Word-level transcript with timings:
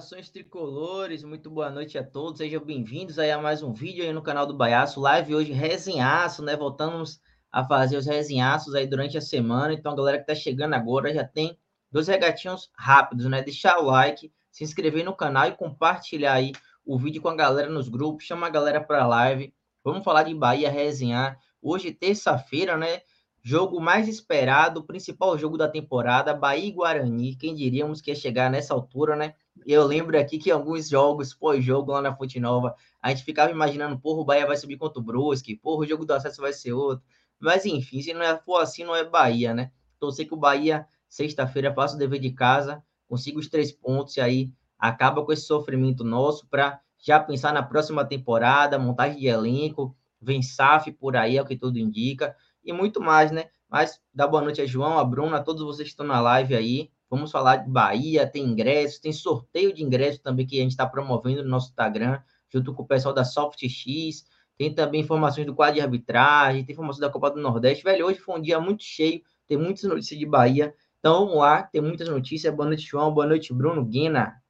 Saudações 0.00 0.30
tricolores, 0.30 1.22
muito 1.22 1.50
boa 1.50 1.68
noite 1.68 1.98
a 1.98 2.02
todos, 2.02 2.38
sejam 2.38 2.64
bem-vindos 2.64 3.18
aí 3.18 3.30
a 3.30 3.38
mais 3.38 3.62
um 3.62 3.70
vídeo 3.70 4.02
aí 4.02 4.10
no 4.14 4.22
canal 4.22 4.46
do 4.46 4.54
Baiaço, 4.54 4.98
live 4.98 5.34
hoje 5.34 5.52
resenhaço, 5.52 6.42
né, 6.42 6.56
voltamos 6.56 7.20
a 7.52 7.62
fazer 7.66 7.98
os 7.98 8.06
resenhaços 8.06 8.74
aí 8.74 8.86
durante 8.86 9.18
a 9.18 9.20
semana, 9.20 9.74
então 9.74 9.92
a 9.92 9.96
galera 9.96 10.18
que 10.18 10.24
tá 10.24 10.34
chegando 10.34 10.72
agora 10.72 11.12
já 11.12 11.22
tem 11.22 11.58
dois 11.92 12.08
regatinhos 12.08 12.70
rápidos, 12.74 13.26
né, 13.26 13.42
deixar 13.42 13.78
o 13.78 13.84
like, 13.84 14.32
se 14.50 14.64
inscrever 14.64 15.04
no 15.04 15.14
canal 15.14 15.48
e 15.48 15.52
compartilhar 15.52 16.32
aí 16.32 16.52
o 16.82 16.98
vídeo 16.98 17.20
com 17.20 17.28
a 17.28 17.36
galera 17.36 17.68
nos 17.68 17.90
grupos, 17.90 18.24
chama 18.24 18.46
a 18.46 18.50
galera 18.50 18.80
para 18.80 19.06
live, 19.06 19.52
vamos 19.84 20.02
falar 20.02 20.22
de 20.22 20.34
Bahia, 20.34 20.70
resenhar, 20.70 21.38
hoje 21.60 21.92
terça-feira, 21.92 22.74
né, 22.74 23.02
Jogo 23.42 23.80
mais 23.80 24.06
esperado, 24.06 24.84
principal 24.84 25.38
jogo 25.38 25.56
da 25.56 25.66
temporada, 25.66 26.34
Bahia 26.34 26.68
e 26.68 26.72
Guarani. 26.72 27.34
Quem 27.36 27.54
diríamos 27.54 28.02
que 28.02 28.10
ia 28.10 28.14
chegar 28.14 28.50
nessa 28.50 28.74
altura, 28.74 29.16
né? 29.16 29.34
Eu 29.66 29.84
lembro 29.84 30.18
aqui 30.18 30.38
que 30.38 30.50
alguns 30.50 30.88
jogos 30.88 31.34
pós-jogo 31.34 31.92
lá 31.92 32.02
na 32.02 32.14
Fonte 32.14 32.40
Nova, 32.40 32.74
a 33.00 33.10
gente 33.10 33.24
ficava 33.24 33.50
imaginando, 33.50 33.98
porra, 33.98 34.20
o 34.20 34.24
Bahia 34.24 34.46
vai 34.46 34.56
subir 34.56 34.76
contra 34.76 34.98
o 34.98 35.02
Brusque, 35.02 35.56
porra, 35.56 35.82
o 35.82 35.86
jogo 35.86 36.04
do 36.04 36.12
acesso 36.12 36.40
vai 36.40 36.52
ser 36.52 36.72
outro. 36.72 37.04
Mas 37.38 37.64
enfim, 37.66 38.00
se 38.02 38.12
não 38.12 38.22
é, 38.22 38.36
for 38.38 38.58
assim, 38.58 38.84
não 38.84 38.94
é 38.94 39.04
Bahia, 39.04 39.54
né? 39.54 39.70
Torcer 39.98 40.26
que 40.26 40.34
o 40.34 40.36
Bahia, 40.36 40.86
sexta-feira, 41.08 41.72
faça 41.72 41.96
o 41.96 41.98
dever 41.98 42.20
de 42.20 42.30
casa, 42.30 42.82
consiga 43.08 43.38
os 43.38 43.48
três 43.48 43.72
pontos 43.72 44.16
e 44.16 44.20
aí 44.20 44.52
acaba 44.78 45.24
com 45.24 45.32
esse 45.32 45.42
sofrimento 45.42 46.04
nosso 46.04 46.46
para 46.48 46.80
já 46.98 47.18
pensar 47.18 47.52
na 47.52 47.62
próxima 47.62 48.04
temporada, 48.04 48.78
montagem 48.78 49.18
de 49.18 49.26
elenco, 49.26 49.96
vem 50.20 50.42
SAF 50.42 50.92
por 50.92 51.16
aí, 51.16 51.36
é 51.36 51.42
o 51.42 51.46
que 51.46 51.56
tudo 51.56 51.78
indica 51.78 52.36
e 52.64 52.72
muito 52.72 53.00
mais, 53.00 53.30
né? 53.30 53.46
Mas 53.68 54.00
dá 54.12 54.26
boa 54.26 54.42
noite 54.42 54.60
a 54.60 54.66
João, 54.66 54.98
a 54.98 55.04
Bruna, 55.04 55.38
a 55.38 55.42
todos 55.42 55.62
vocês 55.62 55.88
que 55.88 55.92
estão 55.92 56.06
na 56.06 56.20
live 56.20 56.54
aí. 56.54 56.90
Vamos 57.10 57.32
falar 57.32 57.56
de 57.56 57.68
Bahia, 57.68 58.24
tem 58.24 58.44
ingressos, 58.44 59.00
tem 59.00 59.12
sorteio 59.12 59.74
de 59.74 59.82
ingressos 59.82 60.20
também 60.20 60.46
que 60.46 60.60
a 60.60 60.62
gente 60.62 60.70
está 60.70 60.86
promovendo 60.86 61.42
no 61.42 61.50
nosso 61.50 61.70
Instagram, 61.70 62.20
junto 62.48 62.72
com 62.72 62.84
o 62.84 62.86
pessoal 62.86 63.12
da 63.12 63.24
SoftX. 63.24 64.24
Tem 64.56 64.72
também 64.72 65.00
informações 65.00 65.44
do 65.44 65.52
quadro 65.52 65.74
de 65.74 65.80
arbitragem, 65.80 66.64
tem 66.64 66.72
informações 66.72 67.00
da 67.00 67.10
Copa 67.10 67.32
do 67.32 67.40
Nordeste. 67.40 67.82
Velho, 67.82 68.06
hoje 68.06 68.20
foi 68.20 68.38
um 68.38 68.40
dia 68.40 68.60
muito 68.60 68.84
cheio, 68.84 69.22
tem 69.48 69.58
muitas 69.58 69.82
notícias 69.82 70.20
de 70.20 70.24
Bahia. 70.24 70.72
Então 71.00 71.24
vamos 71.24 71.40
lá, 71.40 71.64
tem 71.64 71.80
muitas 71.80 72.08
notícias. 72.08 72.54
Boa 72.54 72.68
noite, 72.68 72.86
João. 72.86 73.12
Boa 73.12 73.26
noite, 73.26 73.52
Bruno. 73.52 73.84
Guina. 73.84 74.40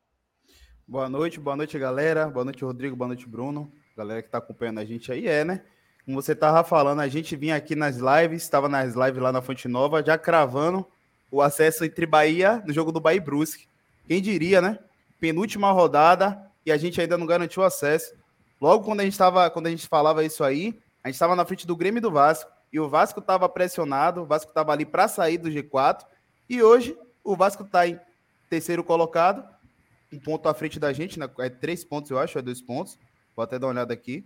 Boa 0.87 1.09
noite, 1.09 1.41
boa 1.41 1.57
noite, 1.57 1.79
galera. 1.79 2.29
Boa 2.29 2.45
noite, 2.45 2.63
Rodrigo. 2.63 2.95
Boa 2.95 3.09
noite, 3.09 3.27
Bruno. 3.27 3.73
Galera 3.97 4.21
que 4.21 4.29
está 4.29 4.39
acompanhando 4.39 4.81
a 4.81 4.85
gente 4.85 5.11
aí 5.11 5.27
é, 5.27 5.45
né? 5.45 5.65
Como 6.05 6.21
você 6.21 6.33
estava 6.33 6.63
falando, 6.63 7.01
a 7.01 7.09
gente 7.09 7.37
vinha 7.37 7.57
aqui 7.57 7.75
nas 7.75 7.97
lives, 7.97 8.43
estava 8.43 8.69
nas 8.69 8.95
lives 8.95 9.23
lá 9.23 9.31
na 9.33 9.41
Fonte 9.41 9.69
Nova, 9.69 10.05
já 10.05 10.19
cravando 10.19 10.85
o 11.31 11.41
acesso 11.41 11.85
entre 11.85 12.07
Bahia 12.07 12.63
no 12.67 12.73
jogo 12.73 12.91
do 12.91 13.01
Bahia 13.01 13.19
e 13.19 13.21
Brusque. 13.21 13.69
Quem 14.07 14.21
diria, 14.21 14.61
né? 14.61 14.79
Penúltima 15.21 15.71
rodada 15.73 16.51
e 16.65 16.73
a 16.73 16.77
gente 16.77 17.01
ainda 17.01 17.17
não 17.17 17.27
garantiu 17.27 17.63
acesso. 17.63 18.15
Logo 18.61 18.85
quando 18.85 19.01
a 19.01 19.05
gente 19.05 19.13
estava, 19.13 19.49
quando 19.51 19.67
a 19.67 19.71
gente 19.71 19.87
falava 19.87 20.25
isso 20.25 20.43
aí, 20.43 20.79
a 21.03 21.09
gente 21.09 21.15
estava 21.15 21.37
na 21.37 21.45
frente 21.45 21.67
do 21.67 21.77
Grêmio 21.77 21.99
e 21.99 22.03
do 22.03 22.11
Vasco 22.11 22.51
e 22.73 22.79
o 22.79 22.89
Vasco 22.89 23.21
estava 23.21 23.49
pressionado, 23.49 24.23
o 24.23 24.27
Vasco 24.27 24.51
estava 24.51 24.73
ali 24.73 24.85
para 24.85 25.09
sair 25.09 25.39
do 25.39 25.49
G4 25.49 26.05
e 26.49 26.63
hoje 26.63 26.97
o 27.25 27.37
Vasco 27.37 27.63
está 27.63 27.87
em 27.87 27.99
terceiro 28.49 28.83
colocado, 28.83 29.45
um 30.13 30.19
ponto 30.19 30.49
à 30.49 30.55
frente 30.55 30.81
da 30.81 30.93
gente, 30.93 31.19
né? 31.19 31.29
é 31.39 31.49
três 31.49 31.85
pontos 31.85 32.11
eu 32.11 32.19
acho, 32.19 32.39
é 32.39 32.43
dois 32.43 32.61
pontos. 32.61 32.99
Vou 33.37 33.45
até 33.45 33.59
dar 33.59 33.69
uma 33.69 33.73
olhada 33.73 33.95
aqui. 33.95 34.25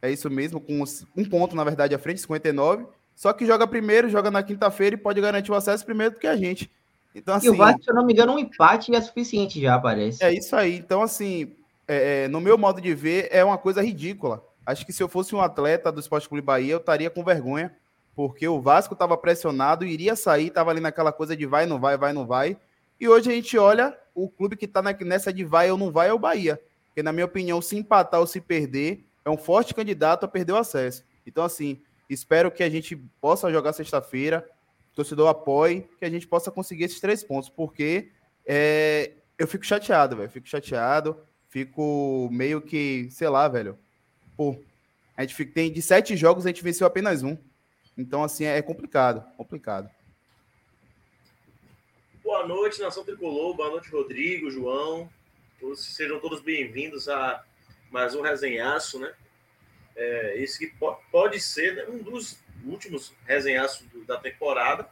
É 0.00 0.10
isso 0.10 0.30
mesmo, 0.30 0.60
com 0.60 0.82
um 1.16 1.24
ponto, 1.28 1.54
na 1.54 1.64
verdade, 1.64 1.94
à 1.94 1.98
frente, 1.98 2.20
59. 2.20 2.86
Só 3.18 3.32
que 3.32 3.44
joga 3.44 3.66
primeiro, 3.66 4.08
joga 4.08 4.30
na 4.30 4.44
quinta-feira 4.44 4.94
e 4.94 4.96
pode 4.96 5.20
garantir 5.20 5.50
o 5.50 5.54
acesso 5.56 5.84
primeiro 5.84 6.14
do 6.14 6.20
que 6.20 6.26
a 6.28 6.36
gente. 6.36 6.70
Então, 7.12 7.34
assim, 7.34 7.46
e 7.46 7.50
o 7.50 7.52
assim, 7.52 7.58
Vasco, 7.58 7.82
se 7.82 7.90
eu 7.90 7.94
não 7.96 8.06
me 8.06 8.12
engano, 8.12 8.32
um 8.34 8.38
empate 8.38 8.94
é 8.94 9.00
suficiente 9.00 9.60
já, 9.60 9.76
parece. 9.76 10.22
É 10.22 10.32
isso 10.32 10.54
aí. 10.54 10.76
Então, 10.76 11.02
assim, 11.02 11.50
é, 11.88 12.26
é, 12.26 12.28
no 12.28 12.40
meu 12.40 12.56
modo 12.56 12.80
de 12.80 12.94
ver, 12.94 13.26
é 13.32 13.42
uma 13.42 13.58
coisa 13.58 13.82
ridícula. 13.82 14.40
Acho 14.64 14.86
que 14.86 14.92
se 14.92 15.02
eu 15.02 15.08
fosse 15.08 15.34
um 15.34 15.40
atleta 15.40 15.90
do 15.90 15.98
Esporte 15.98 16.28
Clube 16.28 16.46
Bahia, 16.46 16.74
eu 16.74 16.78
estaria 16.78 17.10
com 17.10 17.24
vergonha, 17.24 17.74
porque 18.14 18.46
o 18.46 18.60
Vasco 18.60 18.94
estava 18.94 19.16
pressionado, 19.16 19.84
iria 19.84 20.14
sair, 20.14 20.46
estava 20.46 20.70
ali 20.70 20.78
naquela 20.78 21.10
coisa 21.10 21.36
de 21.36 21.44
vai, 21.44 21.66
não 21.66 21.80
vai, 21.80 21.98
vai, 21.98 22.12
não 22.12 22.24
vai. 22.24 22.56
E 23.00 23.08
hoje 23.08 23.32
a 23.32 23.34
gente 23.34 23.58
olha, 23.58 23.98
o 24.14 24.28
clube 24.28 24.56
que 24.56 24.66
está 24.66 24.80
nessa 24.80 25.32
de 25.32 25.44
vai 25.44 25.68
ou 25.72 25.76
não 25.76 25.90
vai 25.90 26.08
é 26.08 26.12
o 26.12 26.20
Bahia. 26.20 26.60
Porque, 26.86 27.02
na 27.02 27.12
minha 27.12 27.26
opinião, 27.26 27.60
se 27.60 27.76
empatar 27.76 28.20
ou 28.20 28.28
se 28.28 28.40
perder, 28.40 29.04
é 29.24 29.30
um 29.30 29.36
forte 29.36 29.74
candidato 29.74 30.22
a 30.22 30.28
perder 30.28 30.52
o 30.52 30.56
acesso. 30.56 31.02
Então, 31.26 31.42
assim, 31.42 31.80
espero 32.08 32.50
que 32.50 32.62
a 32.62 32.70
gente 32.70 32.96
possa 33.20 33.50
jogar 33.50 33.72
sexta-feira, 33.72 34.48
torcedor 34.94 35.28
apoie, 35.28 35.88
que 35.98 36.04
a 36.04 36.10
gente 36.10 36.26
possa 36.26 36.50
conseguir 36.50 36.84
esses 36.84 37.00
três 37.00 37.22
pontos, 37.22 37.48
porque 37.48 38.10
é, 38.44 39.12
eu 39.38 39.46
fico 39.46 39.64
chateado, 39.64 40.16
velho. 40.16 40.30
Fico 40.30 40.48
chateado, 40.48 41.20
fico 41.48 42.28
meio 42.32 42.60
que, 42.60 43.08
sei 43.10 43.28
lá, 43.28 43.46
velho. 43.46 43.78
Pô, 44.36 44.60
a 45.16 45.22
gente 45.22 45.34
fica, 45.34 45.52
tem 45.52 45.72
de 45.72 45.82
sete 45.82 46.16
jogos, 46.16 46.46
a 46.46 46.48
gente 46.48 46.64
venceu 46.64 46.86
apenas 46.86 47.22
um. 47.22 47.36
Então, 47.96 48.22
assim, 48.22 48.44
é 48.44 48.60
complicado, 48.62 49.24
complicado. 49.36 49.90
Boa 52.22 52.46
noite, 52.46 52.80
Nação 52.80 53.04
Tricolor. 53.04 53.54
Boa 53.54 53.70
noite, 53.70 53.90
Rodrigo, 53.90 54.50
João. 54.50 55.08
Todos, 55.58 55.84
sejam 55.96 56.20
todos 56.20 56.40
bem-vindos 56.40 57.08
a 57.08 57.42
mais 57.90 58.14
um 58.14 58.20
resenhaço, 58.20 58.98
né? 58.98 59.12
É, 60.00 60.34
esse 60.38 60.58
que 60.58 60.72
pode 61.10 61.40
ser 61.40 61.74
né, 61.74 61.84
um 61.88 61.98
dos 61.98 62.38
últimos 62.64 63.12
resenhaços 63.26 63.84
da 64.06 64.16
temporada, 64.16 64.88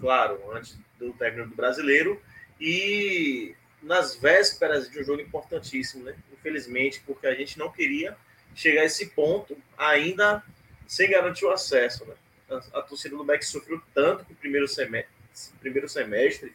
claro, 0.00 0.40
antes 0.52 0.76
do 0.98 1.12
término 1.12 1.46
do 1.46 1.54
brasileiro, 1.54 2.20
e 2.60 3.54
nas 3.80 4.16
vésperas 4.16 4.90
de 4.90 5.00
um 5.00 5.04
jogo 5.04 5.22
importantíssimo, 5.22 6.04
né? 6.04 6.16
Infelizmente, 6.32 7.00
porque 7.06 7.26
a 7.26 7.34
gente 7.34 7.58
não 7.58 7.70
queria 7.70 8.16
chegar 8.54 8.82
a 8.82 8.84
esse 8.84 9.06
ponto 9.06 9.56
ainda 9.78 10.42
sem 10.86 11.10
garantir 11.10 11.44
o 11.44 11.50
acesso, 11.50 12.04
né? 12.04 12.14
A, 12.50 12.80
a 12.80 12.82
torcida 12.82 13.16
do 13.16 13.24
Beck 13.24 13.44
sofreu 13.44 13.80
tanto 13.94 14.24
com 14.24 14.32
o 14.32 14.36
primeiro 14.36 14.68
semestre, 14.68 15.12
primeiro 15.60 15.88
semestre 15.88 16.52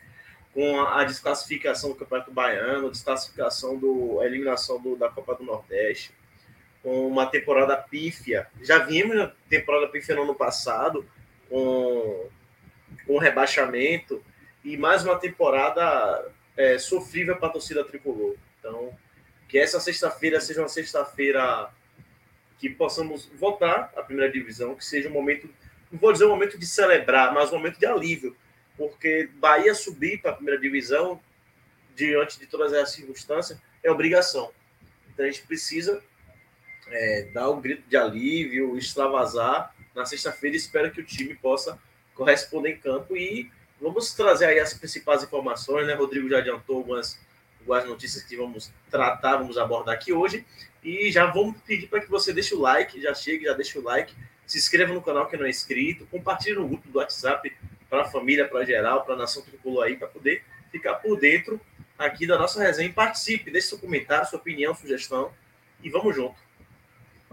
com 0.54 0.82
a, 0.82 1.04
desclassificação 1.04 1.92
do 1.92 1.96
Campeonato 1.96 2.32
Baiano, 2.32 2.90
desclassificação 2.90 3.78
do 3.78 4.20
a 4.22 4.26
eliminação 4.26 4.82
do, 4.82 4.96
da 4.96 5.08
Copa 5.10 5.36
do 5.36 5.44
Nordeste, 5.44 6.12
com 6.88 7.06
uma 7.06 7.26
temporada 7.26 7.76
pífia. 7.76 8.48
Já 8.62 8.78
vimos 8.80 9.30
temporada 9.50 9.90
pífia 9.90 10.16
no 10.16 10.22
ano 10.22 10.34
passado, 10.34 11.06
com, 11.50 12.30
com 13.06 13.18
rebaixamento, 13.18 14.24
e 14.64 14.78
mais 14.78 15.04
uma 15.04 15.20
temporada 15.20 16.32
é, 16.56 16.78
sofrível 16.78 17.36
para 17.36 17.50
a 17.50 17.52
torcida 17.52 17.84
tricolor. 17.84 18.38
Então, 18.58 18.98
que 19.50 19.60
essa 19.60 19.82
sexta-feira 19.82 20.40
seja 20.40 20.62
uma 20.62 20.70
sexta-feira 20.70 21.70
que 22.58 22.70
possamos 22.70 23.30
voltar 23.38 23.92
à 23.94 24.02
primeira 24.02 24.32
divisão, 24.32 24.74
que 24.74 24.86
seja 24.86 25.10
um 25.10 25.12
momento, 25.12 25.50
não 25.92 26.00
vou 26.00 26.14
dizer 26.14 26.24
um 26.24 26.30
momento 26.30 26.58
de 26.58 26.66
celebrar, 26.66 27.34
mas 27.34 27.52
um 27.52 27.58
momento 27.58 27.78
de 27.78 27.86
alívio 27.86 28.34
porque 28.78 29.30
Bahia 29.34 29.74
subir 29.74 30.22
para 30.22 30.32
a 30.32 30.36
primeira 30.36 30.62
divisão, 30.62 31.20
diante 31.96 32.40
de 32.40 32.46
todas 32.46 32.72
as 32.72 32.92
circunstâncias, 32.92 33.60
é 33.84 33.92
obrigação. 33.92 34.52
Então 35.12 35.26
a 35.26 35.30
gente 35.30 35.46
precisa 35.48 36.02
é, 36.92 37.28
dar 37.34 37.50
um 37.50 37.62
grito 37.62 37.84
de 37.88 37.98
alívio, 37.98 38.78
extravasar 38.78 39.74
na 39.96 40.06
sexta-feira. 40.06 40.56
Espero 40.56 40.92
que 40.92 41.02
o 41.02 41.06
time 41.06 41.36
possa 41.36 41.80
corresponder 42.14 42.72
em 42.72 42.78
campo 42.78 43.16
e 43.16 43.52
vamos 43.80 44.14
trazer 44.14 44.46
aí 44.46 44.60
as 44.60 44.74
principais 44.74 45.24
informações, 45.24 45.86
né? 45.86 45.94
Rodrigo 45.94 46.30
já 46.30 46.40
adiantou 46.40 46.78
algumas, 46.78 47.20
algumas 47.60 47.86
notícias 47.86 48.24
que 48.24 48.36
vamos 48.36 48.72
tratar, 48.90 49.38
vamos 49.38 49.58
abordar 49.58 49.96
aqui 49.96 50.14
hoje. 50.14 50.46
E 50.84 51.12
já 51.12 51.26
vamos 51.26 51.60
pedir 51.62 51.88
para 51.88 52.00
que 52.00 52.10
você 52.10 52.34
deixe 52.34 52.56
o 52.56 52.60
like, 52.60 53.02
já 53.02 53.14
chegue, 53.14 53.46
já 53.46 53.54
deixe 53.54 53.78
o 53.78 53.84
like, 53.84 54.14
se 54.46 54.58
inscreva 54.58 54.94
no 54.94 55.02
canal 55.02 55.28
que 55.28 55.36
não 55.36 55.46
é 55.46 55.50
inscrito, 55.50 56.06
compartilhe 56.08 56.56
no 56.56 56.68
grupo 56.68 56.88
do 56.88 56.98
WhatsApp 57.00 57.52
para 57.90 58.04
a 58.04 58.06
família, 58.06 58.48
para 58.48 58.66
geral, 58.66 59.04
para 59.04 59.16
a 59.16 59.18
nação 59.18 59.44
tricolor 59.44 59.86
aí, 59.86 59.98
para 59.98 60.08
poder 60.08 60.44
ficar 60.72 60.96
por 60.96 61.20
dentro 61.20 61.60
aqui 61.98 62.26
da 62.26 62.38
nossa 62.38 62.62
resenha. 62.62 62.92
Participe, 62.92 63.52
deixe 63.52 63.68
seu 63.68 63.78
comentário, 63.78 64.28
sua 64.30 64.40
opinião, 64.40 64.74
sugestão 64.74 65.32
e 65.84 65.90
vamos 65.90 66.16
junto. 66.16 66.47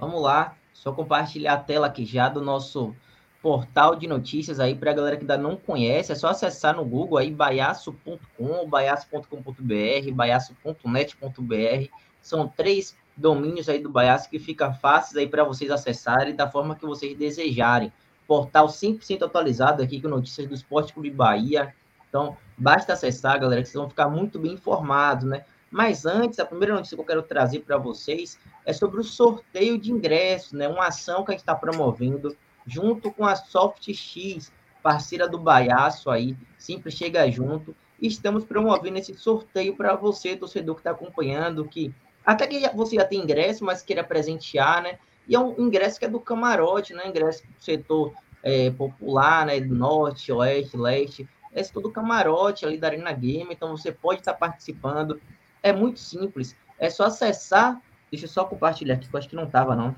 Vamos 0.05 0.21
lá, 0.21 0.55
só 0.75 0.93
compartilhar 0.93 1.55
a 1.55 1.59
tela 1.59 1.87
aqui 1.87 2.05
já 2.05 2.29
do 2.29 2.43
nosso 2.43 2.95
portal 3.41 3.97
de 3.97 4.07
notícias 4.07 4.61
aí 4.61 4.75
para 4.75 4.91
a 4.91 4.95
galera 4.95 5.17
que 5.17 5.23
ainda 5.23 5.39
não 5.39 5.57
conhece, 5.57 6.13
é 6.13 6.15
só 6.15 6.29
acessar 6.29 6.77
no 6.77 6.85
Google 6.85 7.17
aí 7.17 7.31
baiaço.com, 7.31 8.69
baiaço.com.br, 8.69 10.13
baiaço.net.br. 10.13 11.89
São 12.21 12.47
três 12.47 12.95
domínios 13.17 13.67
aí 13.67 13.79
do 13.79 13.89
Baiaço 13.89 14.29
que 14.29 14.39
fica 14.39 14.75
fáceis 14.75 15.17
aí 15.17 15.27
para 15.27 15.43
vocês 15.43 15.71
acessarem 15.71 16.37
da 16.37 16.51
forma 16.51 16.77
que 16.77 16.85
vocês 16.85 17.17
desejarem 17.17 17.91
portal 18.27 18.67
100% 18.67 19.23
atualizado 19.23 19.83
aqui 19.83 20.03
com 20.03 20.09
notícias 20.09 20.47
do 20.47 20.55
Esporte 20.55 20.93
Clube 20.93 21.11
Bahia. 21.11 21.75
Então, 22.11 22.37
basta 22.59 22.93
acessar, 22.93 23.41
galera, 23.41 23.63
que 23.63 23.69
vocês 23.69 23.81
vão 23.81 23.89
ficar 23.89 24.09
muito 24.09 24.39
bem 24.39 24.53
informados, 24.53 25.25
né? 25.25 25.47
Mas 25.75 26.07
antes, 26.07 26.39
a 26.39 26.47
primeira 26.47 26.73
notícia 26.73 26.97
que 26.97 27.01
eu 27.01 27.05
quero 27.05 27.23
trazer 27.25 27.59
para 27.63 27.77
vocês 27.77 28.39
é 28.65 28.73
sobre 28.73 29.01
o 29.01 29.03
sorteio 29.03 29.77
de 29.77 29.91
ingressos, 29.91 30.53
né? 30.53 30.69
Uma 30.69 30.87
ação 30.87 31.25
que 31.25 31.33
a 31.33 31.35
gente 31.35 31.41
está 31.41 31.53
promovendo 31.53 32.37
junto 32.65 33.11
com 33.11 33.27
a 33.27 33.35
SoftX, 33.35 34.53
parceira 34.81 35.29
do 35.29 35.37
Baiaço 35.37 36.13
aí, 36.13 36.37
sempre 36.57 36.93
chega 36.93 37.29
junto. 37.29 37.75
estamos 38.01 38.45
promovendo 38.45 38.99
esse 38.99 39.15
sorteio 39.15 39.75
para 39.75 39.97
você, 39.97 40.37
torcedor 40.37 40.77
que 40.77 40.81
está 40.83 40.93
acompanhando, 40.93 41.65
que 41.65 41.93
até 42.25 42.47
que 42.47 42.69
você 42.69 42.95
já 42.95 43.05
tem 43.05 43.21
ingresso, 43.21 43.65
mas 43.65 43.83
queira 43.83 44.05
presentear, 44.05 44.81
né? 44.81 45.01
E 45.27 45.35
é 45.35 45.41
um 45.41 45.59
ingresso 45.59 45.99
que 45.99 46.05
é 46.05 46.09
do 46.09 46.21
camarote, 46.21 46.95
né? 46.95 47.09
Ingresso 47.09 47.43
do 47.49 47.61
setor 47.61 48.15
é, 48.45 48.71
popular, 48.71 49.45
né? 49.45 49.59
Do 49.59 49.75
norte, 49.75 50.31
oeste, 50.31 50.77
leste. 50.77 51.29
É 51.53 51.65
todo 51.65 51.91
camarote 51.91 52.65
ali 52.65 52.79
da 52.79 52.87
Arena 52.87 53.13
Game, 53.13 53.49
então 53.53 53.77
você 53.77 53.91
pode 53.91 54.21
estar 54.21 54.35
participando. 54.35 55.21
É 55.65 55.73
muito 55.73 55.99
simples. 55.99 56.55
É 56.79 56.91
só 56.91 57.05
acessar. 57.05 57.81
Deixa 58.11 58.27
eu 58.27 58.29
só 58.29 58.45
compartilhar 58.45 58.97
aqui, 58.97 59.09
que 59.09 59.15
eu 59.15 59.19
acho 59.19 59.29
que 59.31 59.35
não 59.35 59.45
estava, 59.45 59.75
não. 59.75 59.97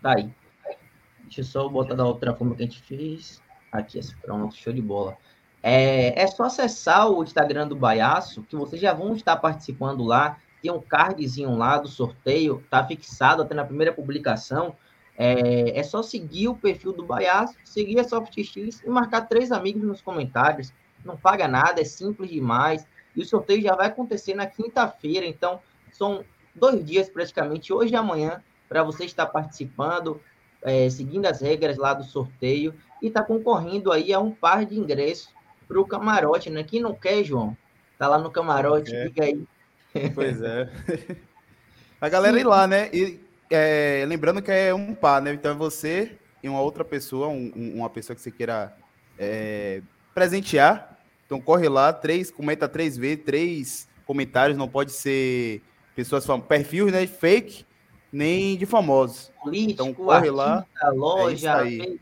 Tá 0.00 0.14
aí. 0.16 0.32
Deixa 1.24 1.40
eu 1.40 1.44
só 1.44 1.68
botar 1.68 1.96
da 1.96 2.04
outra 2.04 2.32
forma 2.32 2.54
que 2.54 2.62
a 2.62 2.66
gente 2.66 2.80
fez. 2.80 3.42
Aqui, 3.72 3.98
pronto, 4.20 4.54
show 4.54 4.72
de 4.72 4.80
bola. 4.80 5.16
É, 5.60 6.22
é 6.22 6.26
só 6.28 6.44
acessar 6.44 7.10
o 7.10 7.24
Instagram 7.24 7.66
do 7.66 7.74
Baiaço, 7.74 8.44
que 8.44 8.54
vocês 8.54 8.80
já 8.80 8.94
vão 8.94 9.14
estar 9.16 9.36
participando 9.36 10.04
lá. 10.04 10.38
Tem 10.62 10.70
um 10.70 10.80
cardzinho 10.80 11.56
lá 11.56 11.76
do 11.78 11.88
sorteio, 11.88 12.64
tá 12.70 12.86
fixado 12.86 13.42
até 13.42 13.56
na 13.56 13.64
primeira 13.64 13.92
publicação. 13.92 14.76
É, 15.18 15.76
é 15.76 15.82
só 15.82 16.02
seguir 16.02 16.46
o 16.46 16.54
perfil 16.54 16.92
do 16.92 17.04
Baiaço, 17.04 17.56
seguir 17.64 17.98
a 17.98 18.04
SoftX 18.04 18.80
e 18.84 18.88
marcar 18.88 19.22
três 19.22 19.50
amigos 19.50 19.82
nos 19.82 20.00
comentários. 20.00 20.72
Não 21.04 21.16
paga 21.16 21.48
nada, 21.48 21.80
é 21.80 21.84
simples 21.84 22.30
demais. 22.30 22.86
E 23.14 23.22
o 23.22 23.26
sorteio 23.26 23.62
já 23.62 23.74
vai 23.74 23.86
acontecer 23.88 24.34
na 24.34 24.46
quinta-feira, 24.46 25.26
então 25.26 25.60
são 25.92 26.24
dois 26.54 26.84
dias 26.84 27.08
praticamente, 27.08 27.72
hoje 27.72 27.92
e 27.92 27.96
amanhã, 27.96 28.42
para 28.68 28.82
você 28.82 29.04
estar 29.04 29.26
participando, 29.26 30.20
é, 30.62 30.88
seguindo 30.88 31.26
as 31.26 31.40
regras 31.40 31.76
lá 31.76 31.92
do 31.92 32.04
sorteio 32.04 32.74
e 33.02 33.08
está 33.08 33.22
concorrendo 33.22 33.90
aí 33.92 34.12
a 34.12 34.20
um 34.20 34.30
par 34.30 34.64
de 34.64 34.78
ingressos 34.78 35.28
para 35.66 35.80
o 35.80 35.86
camarote, 35.86 36.50
né? 36.50 36.62
Quem 36.62 36.80
não 36.80 36.94
quer, 36.94 37.24
João, 37.24 37.56
tá 37.98 38.08
lá 38.08 38.18
no 38.18 38.30
camarote, 38.30 38.94
é. 38.94 39.06
fica 39.06 39.24
aí. 39.24 39.44
Pois 40.14 40.40
é. 40.40 40.70
a 42.00 42.08
galera 42.08 42.38
ir 42.38 42.46
lá, 42.46 42.66
né? 42.66 42.88
E 42.92 43.20
é, 43.50 44.04
lembrando 44.06 44.40
que 44.40 44.50
é 44.50 44.74
um 44.74 44.94
par, 44.94 45.20
né? 45.20 45.34
Então 45.34 45.50
é 45.50 45.54
você 45.54 46.12
e 46.42 46.48
uma 46.48 46.60
outra 46.60 46.84
pessoa, 46.84 47.28
um, 47.28 47.52
uma 47.74 47.90
pessoa 47.90 48.16
que 48.16 48.22
você 48.22 48.30
queira 48.30 48.74
é, 49.18 49.82
presentear. 50.14 50.91
Então 51.32 51.40
corre 51.40 51.66
lá, 51.66 51.94
três, 51.94 52.30
comenta 52.30 52.68
três 52.68 52.94
vezes, 52.94 53.24
três 53.24 53.88
comentários, 54.06 54.58
não 54.58 54.68
pode 54.68 54.92
ser 54.92 55.62
pessoas 55.96 56.26
falam 56.26 56.42
perfil, 56.42 56.90
né? 56.90 57.06
Fake, 57.06 57.64
nem 58.12 58.54
de 58.54 58.66
famosos. 58.66 59.32
Político, 59.42 59.72
então 59.72 59.94
corre 59.94 60.28
artista, 60.28 60.36
lá. 60.36 60.66
É 60.82 60.90
loja, 60.90 61.66
é 61.66 61.70
fake, 61.70 62.00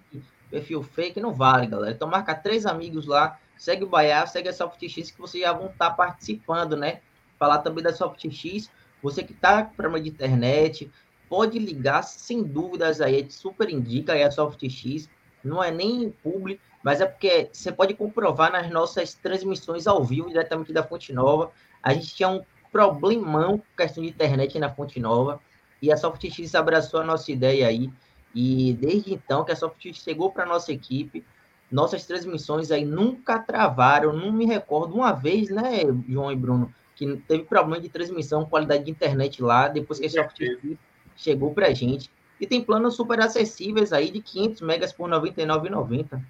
perfil 0.50 0.82
fake, 0.82 1.20
não 1.20 1.32
vale, 1.32 1.68
galera. 1.68 1.94
Então 1.94 2.08
marca 2.08 2.34
três 2.34 2.66
amigos 2.66 3.06
lá, 3.06 3.38
segue 3.56 3.84
o 3.84 3.88
Baiá, 3.88 4.26
segue 4.26 4.48
a 4.48 4.52
SoftX 4.52 5.12
que 5.12 5.20
vocês 5.20 5.44
já 5.44 5.52
vão 5.52 5.68
estar 5.68 5.92
participando, 5.92 6.76
né? 6.76 6.98
Falar 7.38 7.58
também 7.58 7.84
da 7.84 7.92
SoftX. 7.92 8.68
Você 9.00 9.22
que 9.22 9.32
está 9.32 9.62
com 9.62 9.76
problema 9.76 10.02
de 10.02 10.10
internet, 10.10 10.90
pode 11.28 11.56
ligar 11.56 12.02
sem 12.02 12.42
dúvidas 12.42 13.00
aí, 13.00 13.14
a 13.14 13.18
gente 13.18 13.34
super 13.34 13.70
indica 13.70 14.14
aí 14.14 14.24
a 14.24 14.30
SoftX. 14.32 15.08
Não 15.44 15.62
é 15.62 15.70
nem 15.70 16.10
público, 16.10 16.60
mas 16.82 17.00
é 17.00 17.06
porque 17.06 17.48
você 17.52 17.70
pode 17.70 17.94
comprovar 17.94 18.50
nas 18.52 18.70
nossas 18.70 19.14
transmissões 19.14 19.86
ao 19.86 20.02
vivo, 20.02 20.28
diretamente 20.28 20.72
da 20.72 20.82
Fonte 20.82 21.12
Nova. 21.12 21.50
A 21.82 21.92
gente 21.92 22.14
tinha 22.14 22.28
um 22.28 22.42
problemão 22.72 23.58
com 23.58 23.64
questão 23.76 24.02
de 24.02 24.08
internet 24.08 24.58
na 24.58 24.70
Fonte 24.70 24.98
Nova. 24.98 25.40
E 25.82 25.90
a 25.90 25.96
SoftX 25.96 26.54
abraçou 26.54 27.00
a 27.00 27.04
nossa 27.04 27.30
ideia 27.32 27.66
aí. 27.66 27.90
E 28.34 28.74
desde 28.74 29.14
então 29.14 29.44
que 29.44 29.52
a 29.52 29.56
SoftX 29.56 29.98
chegou 29.98 30.30
para 30.30 30.44
a 30.44 30.46
nossa 30.46 30.72
equipe, 30.72 31.24
nossas 31.70 32.04
transmissões 32.06 32.70
aí 32.70 32.84
nunca 32.84 33.38
travaram. 33.38 34.12
Não 34.12 34.32
me 34.32 34.46
recordo 34.46 34.94
uma 34.94 35.12
vez, 35.12 35.50
né, 35.50 35.80
João 36.08 36.32
e 36.32 36.36
Bruno, 36.36 36.72
que 36.96 37.16
teve 37.28 37.44
problema 37.44 37.80
de 37.80 37.88
transmissão, 37.88 38.44
qualidade 38.44 38.84
de 38.84 38.90
internet 38.90 39.42
lá, 39.42 39.68
depois 39.68 39.98
que 39.98 40.06
a 40.06 40.10
SoftX 40.10 40.78
chegou 41.16 41.52
para 41.52 41.68
a 41.68 41.74
gente. 41.74 42.10
E 42.40 42.46
tem 42.46 42.62
planos 42.62 42.96
super 42.96 43.20
acessíveis 43.20 43.92
aí 43.92 44.10
de 44.10 44.20
500 44.22 44.62
megas 44.62 44.92
por 44.92 45.10
R$ 45.10 45.16
99,90. 45.16 46.22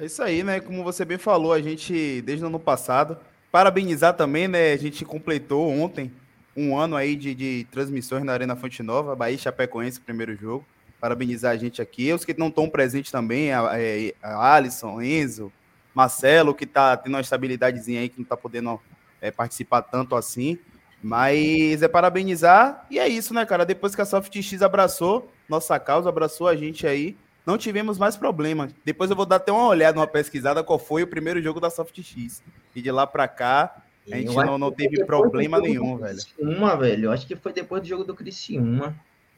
É 0.00 0.04
isso 0.04 0.22
aí, 0.22 0.44
né? 0.44 0.60
Como 0.60 0.84
você 0.84 1.04
bem 1.04 1.18
falou, 1.18 1.52
a 1.52 1.60
gente, 1.60 2.22
desde 2.22 2.44
o 2.44 2.46
ano 2.46 2.60
passado, 2.60 3.18
parabenizar 3.50 4.14
também, 4.14 4.46
né? 4.46 4.72
A 4.72 4.76
gente 4.76 5.04
completou 5.04 5.68
ontem 5.68 6.12
um 6.56 6.78
ano 6.78 6.94
aí 6.94 7.16
de, 7.16 7.34
de 7.34 7.66
transmissões 7.70 8.22
na 8.22 8.32
Arena 8.32 8.54
Fonte 8.54 8.80
Nova, 8.80 9.16
Bahia 9.16 9.36
Chapecoense, 9.36 10.00
primeiro 10.00 10.36
jogo. 10.36 10.64
Parabenizar 11.00 11.52
a 11.52 11.56
gente 11.56 11.82
aqui. 11.82 12.12
Os 12.12 12.24
que 12.24 12.38
não 12.38 12.46
estão 12.46 12.68
presentes 12.68 13.10
também, 13.10 13.52
a, 13.52 13.70
é, 13.74 14.14
a 14.22 14.54
Alisson, 14.54 15.02
Enzo, 15.02 15.52
Marcelo, 15.92 16.54
que 16.54 16.64
está 16.64 16.96
tendo 16.96 17.14
uma 17.14 17.20
estabilidadezinha 17.20 18.00
aí, 18.00 18.08
que 18.08 18.18
não 18.18 18.24
está 18.24 18.36
podendo 18.36 18.80
é, 19.20 19.32
participar 19.32 19.82
tanto 19.82 20.14
assim. 20.14 20.58
Mas 21.02 21.82
é 21.82 21.88
parabenizar 21.88 22.86
e 22.88 23.00
é 23.00 23.08
isso, 23.08 23.34
né, 23.34 23.44
cara? 23.44 23.66
Depois 23.66 23.96
que 23.96 24.00
a 24.00 24.04
SoftX 24.04 24.62
abraçou 24.62 25.28
nossa 25.48 25.78
causa, 25.80 26.08
abraçou 26.08 26.46
a 26.46 26.54
gente 26.54 26.86
aí, 26.86 27.16
não 27.48 27.56
tivemos 27.56 27.96
mais 27.96 28.14
problema. 28.14 28.68
Depois 28.84 29.08
eu 29.08 29.16
vou 29.16 29.24
dar 29.24 29.36
até 29.36 29.50
uma 29.50 29.68
olhada, 29.68 29.98
uma 29.98 30.06
pesquisada, 30.06 30.62
qual 30.62 30.78
foi 30.78 31.02
o 31.02 31.06
primeiro 31.06 31.40
jogo 31.40 31.58
da 31.58 31.70
SoftX. 31.70 32.42
E 32.76 32.82
de 32.82 32.90
lá 32.92 33.06
para 33.06 33.26
cá, 33.26 33.82
a 34.12 34.16
gente 34.16 34.36
não, 34.36 34.58
não 34.58 34.70
teve 34.70 35.02
problema 35.06 35.58
nenhum, 35.58 35.96
velho. 35.96 36.18
Uma, 36.38 36.76
velho. 36.76 37.06
Eu 37.06 37.10
acho 37.10 37.26
que 37.26 37.34
foi 37.34 37.54
depois 37.54 37.80
do 37.80 37.88
jogo 37.88 38.04
do 38.04 38.14
Criciúma. 38.14 38.94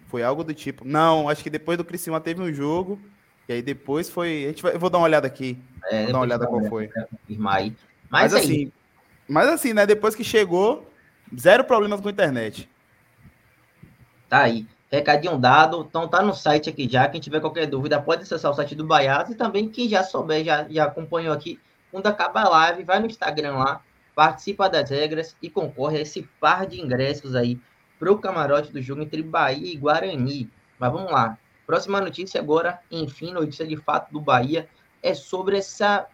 Foi 0.09 0.25
algo 0.25 0.43
do 0.43 0.53
tipo. 0.53 0.85
Não, 0.85 1.29
acho 1.29 1.41
que 1.45 1.49
depois 1.49 1.79
do 1.79 1.85
Criciúma 1.85 2.21
teve 2.21 2.43
um 2.43 2.53
jogo. 2.53 3.01
E 3.49 3.53
aí 3.53 3.63
depois 3.63 4.11
foi. 4.11 4.45
A 4.45 4.49
gente 4.49 4.63
vai... 4.65 4.75
Eu 4.75 4.81
vou 4.81 4.91
dar 4.91 4.99
uma 4.99 5.05
olhada 5.05 5.29
aqui. 5.29 5.57
É, 5.89 6.03
vou 6.03 6.13
dar 6.13 6.19
uma 6.19 6.25
olhada 6.25 6.47
qual 6.49 6.65
foi. 6.65 6.91
Mas, 7.29 7.73
mas 8.09 8.35
assim, 8.35 8.73
mas 9.29 9.49
assim, 9.49 9.73
né? 9.73 9.87
Depois 9.87 10.17
que 10.17 10.25
chegou, 10.25 10.91
zero 11.39 11.63
problemas 11.63 12.01
com 12.01 12.09
a 12.09 12.11
internet. 12.11 12.69
Tá 14.29 14.41
aí. 14.41 14.67
Recadinho 14.91 15.39
dado. 15.39 15.87
Então 15.89 16.09
tá 16.09 16.23
no 16.23 16.35
site 16.35 16.71
aqui 16.71 16.89
já. 16.89 17.09
Quem 17.09 17.21
tiver 17.21 17.41
qualquer 17.41 17.67
dúvida 17.67 18.01
pode 18.01 18.23
acessar 18.23 18.51
o 18.51 18.55
site 18.55 18.75
do 18.75 18.87
Baiás. 18.87 19.31
E 19.31 19.35
também 19.35 19.69
quem 19.69 19.89
já 19.89 20.03
souber, 20.03 20.45
já, 20.45 20.67
já 20.69 20.85
acompanhou 20.85 21.33
aqui. 21.33 21.61
Quando 21.91 22.07
acabar 22.07 22.47
a 22.47 22.49
live, 22.49 22.85
vai 22.85 23.01
no 23.01 23.07
Instagram 23.07 23.57
lá 23.57 23.83
participa 24.21 24.69
das 24.69 24.91
regras 24.91 25.35
e 25.41 25.49
concorre 25.49 25.97
a 25.97 26.03
esse 26.03 26.23
par 26.39 26.67
de 26.67 26.79
ingressos 26.81 27.35
aí 27.35 27.59
para 27.99 28.13
o 28.13 28.19
camarote 28.19 28.73
do 28.73 28.83
jogo 28.83 29.01
entre 29.01 29.23
Bahia 29.23 29.73
e 29.73 29.77
Guarani. 29.77 30.51
Mas 30.79 30.93
vamos 30.93 31.11
lá. 31.11 31.39
Próxima 31.67 32.03
notícia 32.03 32.39
agora, 32.39 32.81
enfim, 32.91 33.33
notícia 33.33 33.67
de 33.67 33.79
fato 33.79 34.13
do 34.13 34.21
Bahia, 34.21 34.69
é 35.03 35.15
sobre 35.15 35.57
essa 35.57 36.07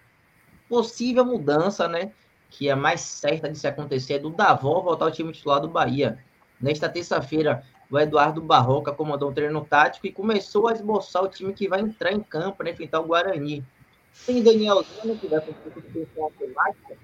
possível 0.68 1.24
mudança, 1.24 1.88
né? 1.88 2.12
Que 2.48 2.68
é 2.68 2.76
mais 2.76 3.00
certa 3.00 3.48
de 3.48 3.58
se 3.58 3.66
acontecer, 3.66 4.20
do 4.20 4.30
Davó 4.30 4.80
voltar 4.80 5.06
ao 5.06 5.10
time 5.10 5.32
titular 5.32 5.60
do 5.60 5.68
Bahia. 5.68 6.18
Nesta 6.60 6.88
terça-feira, 6.88 7.64
o 7.90 7.98
Eduardo 7.98 8.40
Barroca 8.40 8.92
comandou 8.92 9.30
um 9.30 9.34
treino 9.34 9.64
tático 9.64 10.06
e 10.06 10.12
começou 10.12 10.68
a 10.68 10.72
esboçar 10.72 11.22
o 11.22 11.28
time 11.28 11.52
que 11.52 11.68
vai 11.68 11.80
entrar 11.80 12.12
em 12.12 12.20
campo 12.20 12.58
para 12.58 12.70
enfrentar 12.70 13.00
o 13.00 13.06
Guarani. 13.06 13.64
Tem 14.24 14.42
Daniel 14.42 14.82
Zano, 14.82 15.16
que 15.16 15.26
vai 15.28 15.40
temática, 15.40 16.96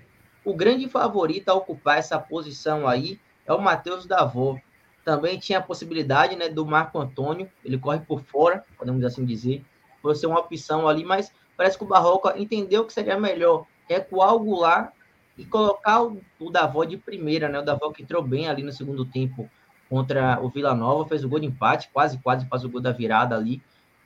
o 0.45 0.55
grande 0.55 0.89
favorito 0.89 1.51
a 1.51 1.55
ocupar 1.55 1.99
essa 1.99 2.19
posição 2.19 2.89
aí 2.89 3.21
é 3.47 3.53
o 3.53 3.61
Matheus 3.61 4.07
Davó. 4.07 4.59
Também 5.05 5.39
tinha 5.39 5.59
a 5.59 5.62
possibilidade 5.62 6.35
né, 6.37 6.49
do 6.49 6.67
Marco 6.67 6.99
Antônio, 6.99 7.51
ele 7.65 7.79
corre 7.79 8.01
por 8.01 8.23
fora, 8.23 8.65
podemos 8.77 9.05
assim 9.05 9.25
dizer, 9.25 9.65
pode 10.01 10.19
ser 10.19 10.27
uma 10.27 10.41
opção 10.41 10.89
ali, 10.89 11.05
mas 11.05 11.33
parece 11.57 11.77
que 11.77 11.85
o 11.85 11.87
Barroca 11.87 12.37
entendeu 12.37 12.85
que 12.85 12.93
seria 12.93 13.19
melhor 13.19 13.67
recuar 13.89 14.35
o 14.35 14.41
Goulart 14.41 14.93
e 15.37 15.45
colocar 15.45 16.03
o, 16.03 16.21
o 16.41 16.85
de 16.85 16.97
primeira, 16.97 17.49
né? 17.49 17.59
O 17.59 17.65
Davó 17.65 17.93
que 17.93 18.03
entrou 18.03 18.23
bem 18.23 18.49
ali 18.49 18.62
no 18.62 18.73
segundo 18.73 19.05
tempo 19.05 19.49
contra 19.93 20.41
o 20.41 20.49
Vila 20.49 20.75
Nova, 20.75 21.07
fez 21.07 21.23
o 21.23 21.29
gol 21.29 21.39
de 21.39 21.45
empate, 21.45 21.91
quase, 21.93 22.17
quase 22.17 22.47
faz 22.47 22.65
o 22.65 22.69
gol 22.71 22.81
da 22.81 22.93
virada 22.93 23.37
ali. 23.37 23.61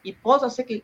E 0.05 0.13
possa 0.13 0.51
ser 0.51 0.65
que, 0.65 0.83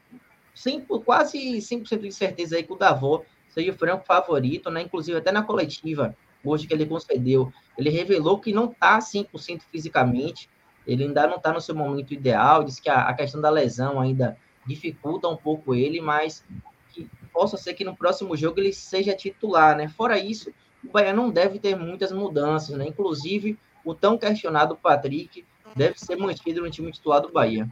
sem, 0.54 0.80
quase 0.80 1.38
100% 1.38 2.02
de 2.02 2.12
certeza 2.12 2.54
aí 2.54 2.62
que 2.62 2.72
o 2.72 2.76
Davó 2.76 3.24
seja 3.48 3.72
o 3.72 3.74
franco 3.74 4.06
favorito, 4.06 4.70
né? 4.70 4.82
Inclusive, 4.82 5.18
até 5.18 5.32
na 5.32 5.42
coletiva, 5.42 6.16
hoje 6.44 6.68
que 6.68 6.72
ele 6.72 6.86
concedeu, 6.86 7.52
ele 7.76 7.90
revelou 7.90 8.38
que 8.38 8.52
não 8.52 8.66
está 8.66 8.96
100% 9.00 9.62
fisicamente, 9.72 10.48
ele 10.86 11.02
ainda 11.02 11.26
não 11.26 11.34
está 11.34 11.52
no 11.52 11.60
seu 11.60 11.74
momento 11.74 12.14
ideal, 12.14 12.62
disse 12.62 12.80
que 12.80 12.88
a, 12.88 13.08
a, 13.08 13.12
questão 13.12 13.40
da 13.40 13.50
lesão 13.50 14.00
ainda 14.00 14.36
dificulta 14.64 15.26
um 15.26 15.36
pouco 15.36 15.74
ele, 15.74 16.00
mas 16.00 16.44
que 16.92 17.10
possa 17.32 17.56
ser 17.56 17.74
que 17.74 17.82
no 17.82 17.96
próximo 17.96 18.36
jogo 18.36 18.60
ele 18.60 18.72
seja 18.72 19.16
titular, 19.16 19.76
né? 19.76 19.88
Fora 19.88 20.16
isso, 20.16 20.52
o 20.84 20.92
Bahia 20.92 21.12
não 21.12 21.28
deve 21.28 21.58
ter 21.58 21.74
muitas 21.74 22.12
mudanças, 22.12 22.76
né? 22.78 22.86
Inclusive, 22.86 23.58
o 23.84 23.94
tão 23.94 24.18
questionado 24.18 24.76
Patrick 24.76 25.44
deve 25.74 25.98
ser 25.98 26.16
mantido 26.16 26.62
no 26.62 26.70
time 26.70 26.92
titular 26.92 27.20
do 27.20 27.30
Bahia. 27.30 27.68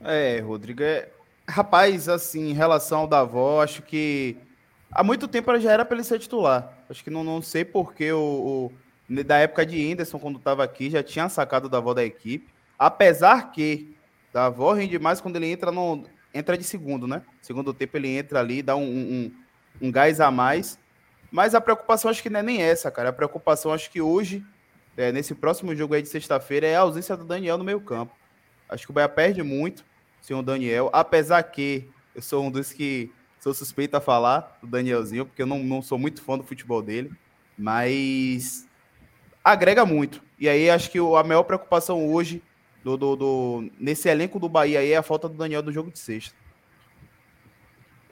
É, 0.00 0.40
Rodrigo, 0.40 0.82
é, 0.82 1.10
Rapaz, 1.48 2.08
assim, 2.08 2.50
em 2.50 2.52
relação 2.52 3.00
ao 3.00 3.06
Davó, 3.06 3.62
acho 3.62 3.82
que 3.82 4.36
há 4.90 5.02
muito 5.02 5.26
tempo 5.26 5.58
já 5.58 5.72
era 5.72 5.84
para 5.84 5.96
ele 5.96 6.04
ser 6.04 6.18
titular. 6.18 6.76
Acho 6.90 7.02
que 7.02 7.08
não, 7.08 7.24
não 7.24 7.40
sei 7.40 7.64
porque 7.64 8.12
o, 8.12 8.70
o 9.08 9.24
da 9.24 9.38
época 9.38 9.64
de 9.64 9.90
Anderson, 9.90 10.18
quando 10.18 10.38
estava 10.38 10.62
aqui, 10.62 10.90
já 10.90 11.02
tinha 11.02 11.28
sacado 11.30 11.64
o 11.64 11.68
Davó 11.70 11.94
da 11.94 12.04
equipe. 12.04 12.52
Apesar 12.78 13.50
que 13.50 13.96
Davó 14.30 14.72
rende 14.74 14.98
mais 14.98 15.22
quando 15.22 15.36
ele 15.36 15.50
entra 15.50 15.72
no 15.72 16.04
entra 16.34 16.58
de 16.58 16.64
segundo, 16.64 17.06
né? 17.06 17.22
Segundo 17.40 17.72
tempo 17.72 17.96
ele 17.96 18.08
entra 18.08 18.40
ali, 18.40 18.60
dá 18.62 18.76
um, 18.76 18.84
um 18.84 19.32
um 19.80 19.90
gás 19.90 20.20
a 20.20 20.30
mais. 20.30 20.78
Mas 21.30 21.54
a 21.54 21.60
preocupação 21.60 22.10
acho 22.10 22.22
que 22.22 22.30
não 22.30 22.40
é 22.40 22.42
nem 22.42 22.62
essa, 22.62 22.90
cara. 22.90 23.10
A 23.10 23.12
preocupação 23.12 23.72
acho 23.72 23.90
que 23.90 24.00
hoje, 24.00 24.44
é, 24.96 25.12
nesse 25.12 25.34
próximo 25.34 25.74
jogo 25.74 25.94
aí 25.94 26.02
de 26.02 26.08
sexta-feira, 26.08 26.66
é 26.66 26.76
a 26.76 26.80
ausência 26.80 27.16
do 27.16 27.24
Daniel 27.24 27.58
no 27.58 27.64
meio 27.64 27.80
campo. 27.80 28.16
Acho 28.68 28.86
que 28.86 28.90
o 28.90 28.94
Bahia 28.94 29.08
perde 29.08 29.42
muito 29.42 29.84
sem 30.20 30.36
o 30.36 30.42
Daniel, 30.42 30.90
apesar 30.92 31.42
que 31.42 31.88
eu 32.14 32.20
sou 32.20 32.44
um 32.44 32.50
dos 32.50 32.72
que 32.72 33.10
sou 33.40 33.54
suspeito 33.54 33.96
a 33.96 34.00
falar 34.00 34.58
do 34.60 34.66
Danielzinho, 34.66 35.24
porque 35.24 35.42
eu 35.42 35.46
não, 35.46 35.60
não 35.60 35.80
sou 35.80 35.98
muito 35.98 36.20
fã 36.22 36.36
do 36.36 36.44
futebol 36.44 36.82
dele, 36.82 37.12
mas 37.56 38.66
agrega 39.42 39.86
muito. 39.86 40.22
E 40.38 40.48
aí 40.48 40.68
acho 40.68 40.90
que 40.90 40.98
a 40.98 41.22
maior 41.22 41.44
preocupação 41.44 42.06
hoje 42.08 42.42
do, 42.82 42.96
do, 42.96 43.16
do, 43.16 43.70
nesse 43.78 44.08
elenco 44.08 44.38
do 44.38 44.48
Bahia 44.48 44.84
é 44.84 44.96
a 44.96 45.02
falta 45.02 45.28
do 45.28 45.36
Daniel 45.36 45.62
do 45.62 45.72
jogo 45.72 45.90
de 45.90 45.98
sexta. 45.98 46.34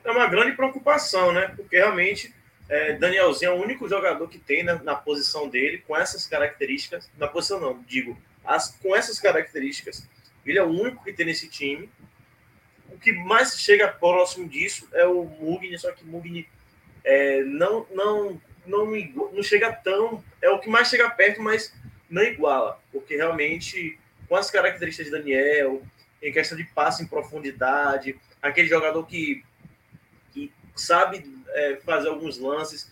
É 0.03 0.11
uma 0.11 0.27
grande 0.27 0.55
preocupação, 0.55 1.33
né? 1.33 1.53
Porque 1.55 1.75
realmente 1.75 2.33
é, 2.69 2.93
Danielzinho 2.93 3.51
é 3.51 3.53
o 3.53 3.61
único 3.61 3.87
jogador 3.87 4.27
que 4.27 4.37
tem 4.37 4.63
na, 4.63 4.81
na, 4.83 4.95
posição 4.95 5.47
dele 5.47 5.83
com 5.87 5.95
essas 5.95 6.27
características. 6.27 7.09
Na 7.17 7.27
posição 7.27 7.59
não, 7.59 7.81
digo, 7.87 8.17
as, 8.43 8.75
com 8.81 8.95
essas 8.95 9.19
características. 9.19 10.07
Ele 10.45 10.57
é 10.57 10.63
o 10.63 10.69
único 10.69 11.03
que 11.03 11.13
tem 11.13 11.25
nesse 11.25 11.49
time. 11.49 11.89
O 12.89 12.97
que 12.97 13.11
mais 13.11 13.59
chega 13.59 13.87
próximo 13.87 14.47
disso 14.47 14.87
é 14.93 15.05
o 15.05 15.23
Mugni, 15.23 15.77
só 15.77 15.91
que 15.91 16.05
Mugni 16.05 16.47
é, 17.03 17.41
não, 17.43 17.85
não, 17.91 18.41
não, 18.65 18.85
não 18.85 19.43
chega 19.43 19.71
tão. 19.71 20.23
É 20.41 20.49
o 20.49 20.59
que 20.59 20.69
mais 20.69 20.89
chega 20.89 21.09
perto, 21.09 21.41
mas 21.41 21.73
não 22.09 22.23
iguala. 22.23 22.81
Porque 22.91 23.15
realmente, 23.15 23.97
com 24.27 24.35
as 24.35 24.51
características 24.51 25.05
de 25.05 25.11
Daniel, 25.11 25.81
em 26.21 26.33
questão 26.33 26.57
de 26.57 26.65
passe 26.65 27.03
em 27.03 27.07
profundidade, 27.07 28.19
aquele 28.41 28.67
jogador 28.67 29.05
que, 29.05 29.43
que 30.33 30.51
sabe 30.75 31.36
é, 31.49 31.77
fazer 31.77 32.09
alguns 32.09 32.37
lances, 32.37 32.91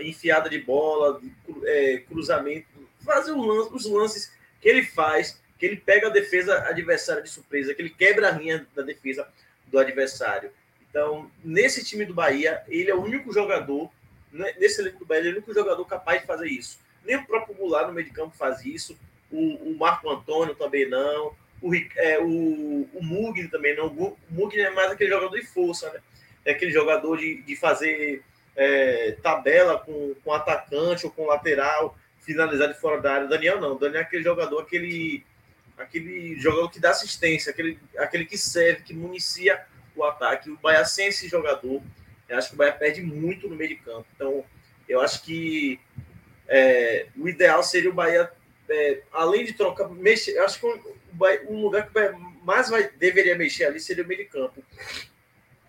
enfiada 0.00 0.50
de 0.50 0.58
bola, 0.58 1.20
é, 1.64 1.98
cruzamento, 2.08 2.66
fazer 3.04 3.32
lance, 3.32 3.70
os 3.72 3.86
lances 3.86 4.32
que 4.60 4.68
ele 4.68 4.82
faz, 4.82 5.40
que 5.58 5.64
ele 5.64 5.76
pega 5.76 6.08
a 6.08 6.10
defesa 6.10 6.58
adversária 6.68 7.22
de 7.22 7.30
surpresa, 7.30 7.72
que 7.72 7.80
ele 7.80 7.90
quebra 7.90 8.28
a 8.28 8.32
linha 8.32 8.66
da 8.74 8.82
defesa 8.82 9.28
do 9.66 9.78
adversário. 9.78 10.50
Então, 10.90 11.30
nesse 11.44 11.84
time 11.84 12.04
do 12.04 12.14
Bahia, 12.14 12.62
ele 12.68 12.90
é 12.90 12.94
o 12.94 13.02
único 13.02 13.32
jogador, 13.32 13.90
né, 14.32 14.54
nesse 14.58 14.80
elenco 14.80 15.00
do 15.00 15.06
Bahia, 15.06 15.20
ele 15.20 15.28
é 15.28 15.32
o 15.32 15.36
único 15.36 15.54
jogador 15.54 15.84
capaz 15.84 16.20
de 16.20 16.26
fazer 16.26 16.48
isso. 16.48 16.80
Nem 17.04 17.16
o 17.16 17.26
próprio 17.26 17.54
Goulart 17.54 17.86
no 17.86 17.92
meio 17.92 18.06
de 18.06 18.12
campo 18.12 18.36
faz 18.36 18.64
isso, 18.64 18.98
o, 19.30 19.70
o 19.70 19.76
Marco 19.78 20.10
Antônio 20.10 20.54
também 20.54 20.88
não, 20.88 21.34
o, 21.60 21.74
é, 21.74 22.18
o, 22.18 22.88
o 22.92 23.02
Mugni 23.02 23.48
também 23.48 23.76
não. 23.76 23.86
O 23.86 24.16
Mugni 24.30 24.60
é 24.60 24.70
mais 24.70 24.90
aquele 24.90 25.10
jogador 25.10 25.38
de 25.38 25.46
força, 25.46 25.90
né? 25.92 26.00
É 26.44 26.52
aquele 26.52 26.70
jogador 26.70 27.16
de, 27.18 27.42
de 27.42 27.56
fazer 27.56 28.22
é, 28.58 29.12
tabela 29.22 29.78
com, 29.78 30.14
com 30.24 30.32
atacante 30.32 31.06
ou 31.06 31.12
com 31.12 31.26
lateral, 31.26 31.96
finalizar 32.20 32.68
de 32.68 32.78
fora 32.78 33.00
da 33.00 33.14
área. 33.14 33.28
Daniel 33.28 33.60
não, 33.60 33.78
Daniel 33.78 34.00
é 34.00 34.04
aquele 34.04 34.24
jogador, 34.24 34.62
aquele, 34.62 35.24
aquele 35.78 36.34
jogador 36.40 36.68
que 36.68 36.80
dá 36.80 36.90
assistência, 36.90 37.50
aquele, 37.50 37.78
aquele 37.96 38.24
que 38.24 38.36
serve, 38.36 38.82
que 38.82 38.92
municia 38.92 39.64
o 39.94 40.02
ataque. 40.02 40.50
O 40.50 40.58
Bahia 40.58 40.84
sem 40.84 41.06
esse 41.06 41.28
jogador, 41.28 41.80
eu 42.28 42.36
acho 42.36 42.48
que 42.48 42.54
o 42.54 42.58
Bahia 42.58 42.72
perde 42.72 43.00
muito 43.00 43.48
no 43.48 43.54
meio 43.54 43.70
de 43.70 43.76
campo. 43.76 44.06
Então, 44.14 44.44
eu 44.88 45.00
acho 45.00 45.22
que 45.22 45.78
é, 46.48 47.06
o 47.16 47.28
ideal 47.28 47.62
seria 47.62 47.90
o 47.90 47.94
Bahia, 47.94 48.28
é, 48.68 49.02
além 49.12 49.44
de 49.44 49.52
trocar, 49.52 49.88
mexer, 49.88 50.32
eu 50.32 50.44
acho 50.44 50.58
que 50.58 50.66
o, 50.66 50.96
Bahia, 51.12 51.42
o 51.46 51.60
lugar 51.60 51.84
que 51.84 51.90
o 51.90 51.92
Bahia 51.92 52.12
mais 52.42 52.68
vai, 52.68 52.88
deveria 52.88 53.36
mexer 53.36 53.66
ali 53.66 53.78
seria 53.78 54.02
o 54.02 54.06
meio 54.06 54.24
de 54.24 54.30
campo 54.30 54.64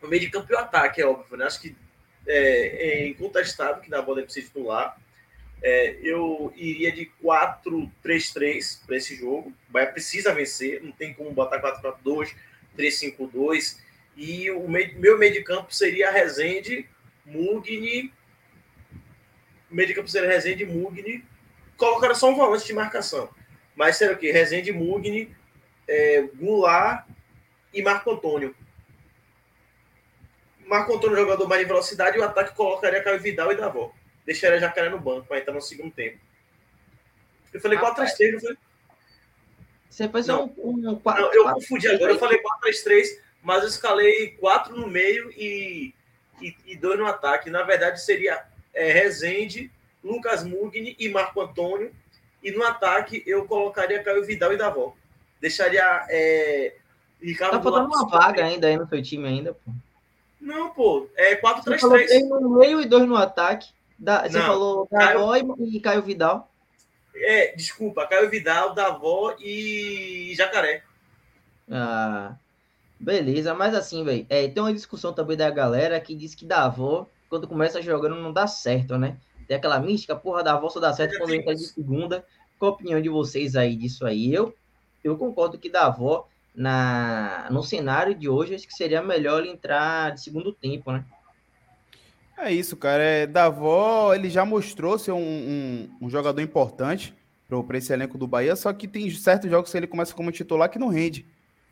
no 0.02 0.08
meio 0.08 0.22
de 0.22 0.30
campo 0.30 0.52
e 0.52 0.56
o 0.56 0.60
ataque, 0.60 1.02
é 1.02 1.06
óbvio, 1.06 1.38
né? 1.38 1.46
Acho 1.46 1.62
que 1.62 1.76
é, 2.26 3.04
é 3.04 3.08
incontestável 3.08 3.82
que 3.82 3.90
na 3.90 4.02
bola 4.02 4.22
deve 4.22 4.32
ser 4.32 4.44
titular. 4.44 4.98
É, 5.62 5.98
eu 6.02 6.54
iria 6.56 6.92
de 6.92 7.12
4-3-3 7.24 8.86
para 8.86 8.96
esse 8.96 9.16
jogo. 9.16 9.54
O 9.68 9.72
Bahia 9.72 9.92
precisa 9.92 10.34
vencer, 10.34 10.82
não 10.82 10.92
tem 10.92 11.14
como 11.14 11.32
botar 11.32 11.62
4-4-2, 11.62 12.34
3-5-2. 12.78 13.78
E 14.16 14.50
o 14.52 14.68
meio, 14.68 15.00
meu 15.00 15.18
meio 15.18 15.34
de 15.34 15.44
campo 15.44 15.74
seria 15.74 16.12
Rezende, 16.12 16.88
Mugni. 17.26 18.14
O 19.70 19.76
meio 19.76 19.88
de 19.88 19.94
campo 19.94 20.08
seria 20.08 20.30
Rezende, 20.30 20.66
Mugni. 20.66 21.26
Colocaram 21.78 22.16
só 22.16 22.30
um 22.30 22.36
volante 22.36 22.66
de 22.66 22.74
marcação. 22.74 23.30
Mas 23.76 23.98
seria 23.98 24.16
o 24.16 24.18
quê? 24.18 24.32
Rezende, 24.32 24.72
Mugni, 24.72 25.34
é, 25.88 26.22
Goulart 26.36 27.06
e 27.74 27.82
Marco 27.82 28.12
Antônio. 28.12 28.56
Marco 30.70 30.96
Antônio 30.96 31.18
jogador 31.18 31.48
mais 31.48 31.62
de 31.62 31.68
velocidade 31.68 32.16
e 32.16 32.22
o 32.22 32.24
ataque 32.24 32.56
colocaria 32.56 33.04
Caio 33.04 33.20
Vidal 33.20 33.52
e 33.52 33.56
Davó. 33.56 33.92
Deixaria 34.24 34.60
Jacaré 34.60 34.88
no 34.90 35.00
banco 35.00 35.28
para 35.28 35.40
entrar 35.40 35.54
no 35.54 35.62
segundo 35.62 35.92
tempo. 35.92 36.20
Eu 37.52 37.60
falei 37.60 37.80
4-3-3, 37.80 38.34
não 38.34 38.40
foi? 38.40 38.58
Você 39.90 40.08
fez 40.08 40.28
não. 40.28 40.54
um, 40.60 40.90
um 40.92 40.96
4 41.00 41.22
Não, 41.24 41.34
eu 41.34 41.54
confundi 41.56 41.88
agora. 41.88 42.12
Eu 42.12 42.20
falei 42.20 42.40
4-3-3, 42.64 43.20
mas 43.42 43.64
eu 43.64 43.70
escalei 43.70 44.38
4 44.40 44.78
no 44.78 44.88
meio 44.88 45.32
e, 45.32 45.92
e, 46.40 46.56
e 46.68 46.76
dois 46.76 47.00
no 47.00 47.08
ataque. 47.08 47.50
Na 47.50 47.64
verdade, 47.64 48.00
seria 48.00 48.46
é, 48.72 48.92
Rezende, 48.92 49.72
Lucas 50.04 50.44
Mugni 50.44 50.96
e 51.00 51.10
Marco 51.10 51.42
Antônio. 51.42 51.92
E 52.44 52.52
no 52.52 52.64
ataque, 52.64 53.24
eu 53.26 53.46
colocaria 53.46 54.04
Caio 54.04 54.24
Vidal 54.24 54.54
e 54.54 54.58
Davó. 54.58 54.96
Deixaria 55.42 56.06
é, 56.10 56.76
Ricardo. 57.20 57.54
Tá 57.54 57.64
faltando 57.64 57.88
uma 57.88 58.08
vaga 58.08 58.46
ainda 58.46 58.68
aí 58.68 58.78
no 58.78 58.88
seu 58.88 59.02
time 59.02 59.28
ainda, 59.28 59.56
pô. 59.56 59.72
Não, 60.40 60.70
pô, 60.70 61.08
é 61.16 61.36
4-3-3. 61.36 61.64
Você 61.64 61.80
falou 61.80 61.98
três 61.98 62.30
no 62.30 62.58
meio 62.58 62.82
e 62.82 62.86
dois 62.86 63.08
no 63.08 63.16
ataque. 63.16 63.70
Da, 63.98 64.28
você 64.28 64.38
não, 64.38 64.46
falou 64.46 64.88
Davó 64.90 65.32
Caio... 65.32 65.56
e 65.60 65.80
Caio 65.80 66.02
Vidal. 66.02 66.50
É, 67.14 67.54
desculpa, 67.56 68.08
Caio 68.08 68.30
Vidal, 68.30 68.74
Davó 68.74 69.36
e 69.40 70.34
Jacaré. 70.38 70.84
Ah, 71.70 72.36
beleza, 73.00 73.54
mas 73.54 73.76
assim, 73.76 74.04
velho, 74.06 74.26
é, 74.30 74.48
tem 74.48 74.64
uma 74.64 74.74
discussão 74.74 75.12
também 75.12 75.36
da 75.36 75.50
galera 75.50 76.00
que 76.00 76.16
diz 76.16 76.34
que 76.34 76.46
Davó, 76.46 77.08
quando 77.30 77.48
começa 77.48 77.82
jogando, 77.82 78.16
não 78.16 78.32
dá 78.32 78.48
certo, 78.48 78.98
né? 78.98 79.18
Tem 79.48 79.58
aquela 79.58 79.80
mística, 79.80 80.16
porra, 80.16 80.44
Davó 80.44 80.70
só 80.70 80.80
dá 80.80 80.94
certo 80.94 81.18
quando 81.18 81.34
entra 81.34 81.54
de 81.54 81.66
segunda. 81.66 82.26
Qual 82.58 82.72
a 82.72 82.76
opinião 82.76 83.02
de 83.02 83.10
vocês 83.10 83.56
aí 83.56 83.76
disso 83.76 84.06
aí? 84.06 84.34
Eu, 84.34 84.56
eu 85.04 85.18
concordo 85.18 85.58
que 85.58 85.70
Davó 85.70 86.28
na, 86.60 87.48
no 87.50 87.64
cenário 87.64 88.14
de 88.14 88.28
hoje, 88.28 88.54
acho 88.54 88.68
que 88.68 88.74
seria 88.74 89.02
melhor 89.02 89.40
ele 89.40 89.50
entrar 89.50 90.12
de 90.12 90.22
segundo 90.22 90.52
tempo, 90.52 90.92
né? 90.92 91.06
É 92.38 92.52
isso, 92.52 92.76
cara. 92.76 93.02
É, 93.02 93.26
Davó, 93.26 94.14
ele 94.14 94.30
já 94.30 94.44
mostrou 94.44 95.00
ser 95.00 95.14
um, 95.14 95.18
um, 95.22 95.90
um 96.02 96.10
jogador 96.10 96.42
importante 96.42 97.16
para 97.66 97.78
esse 97.78 97.94
elenco 97.94 98.18
do 98.18 98.28
Bahia, 98.28 98.58
só 98.58 98.74
que 98.74 98.90
tem 98.90 99.10
certos 99.10 99.50
jogos 99.50 99.72
que 99.72 99.78
ele 99.78 99.88
começa 99.88 100.14
como 100.14 100.34
titular 100.34 100.70
que 100.70 100.78
não 100.78 100.90
rende. 100.90 101.26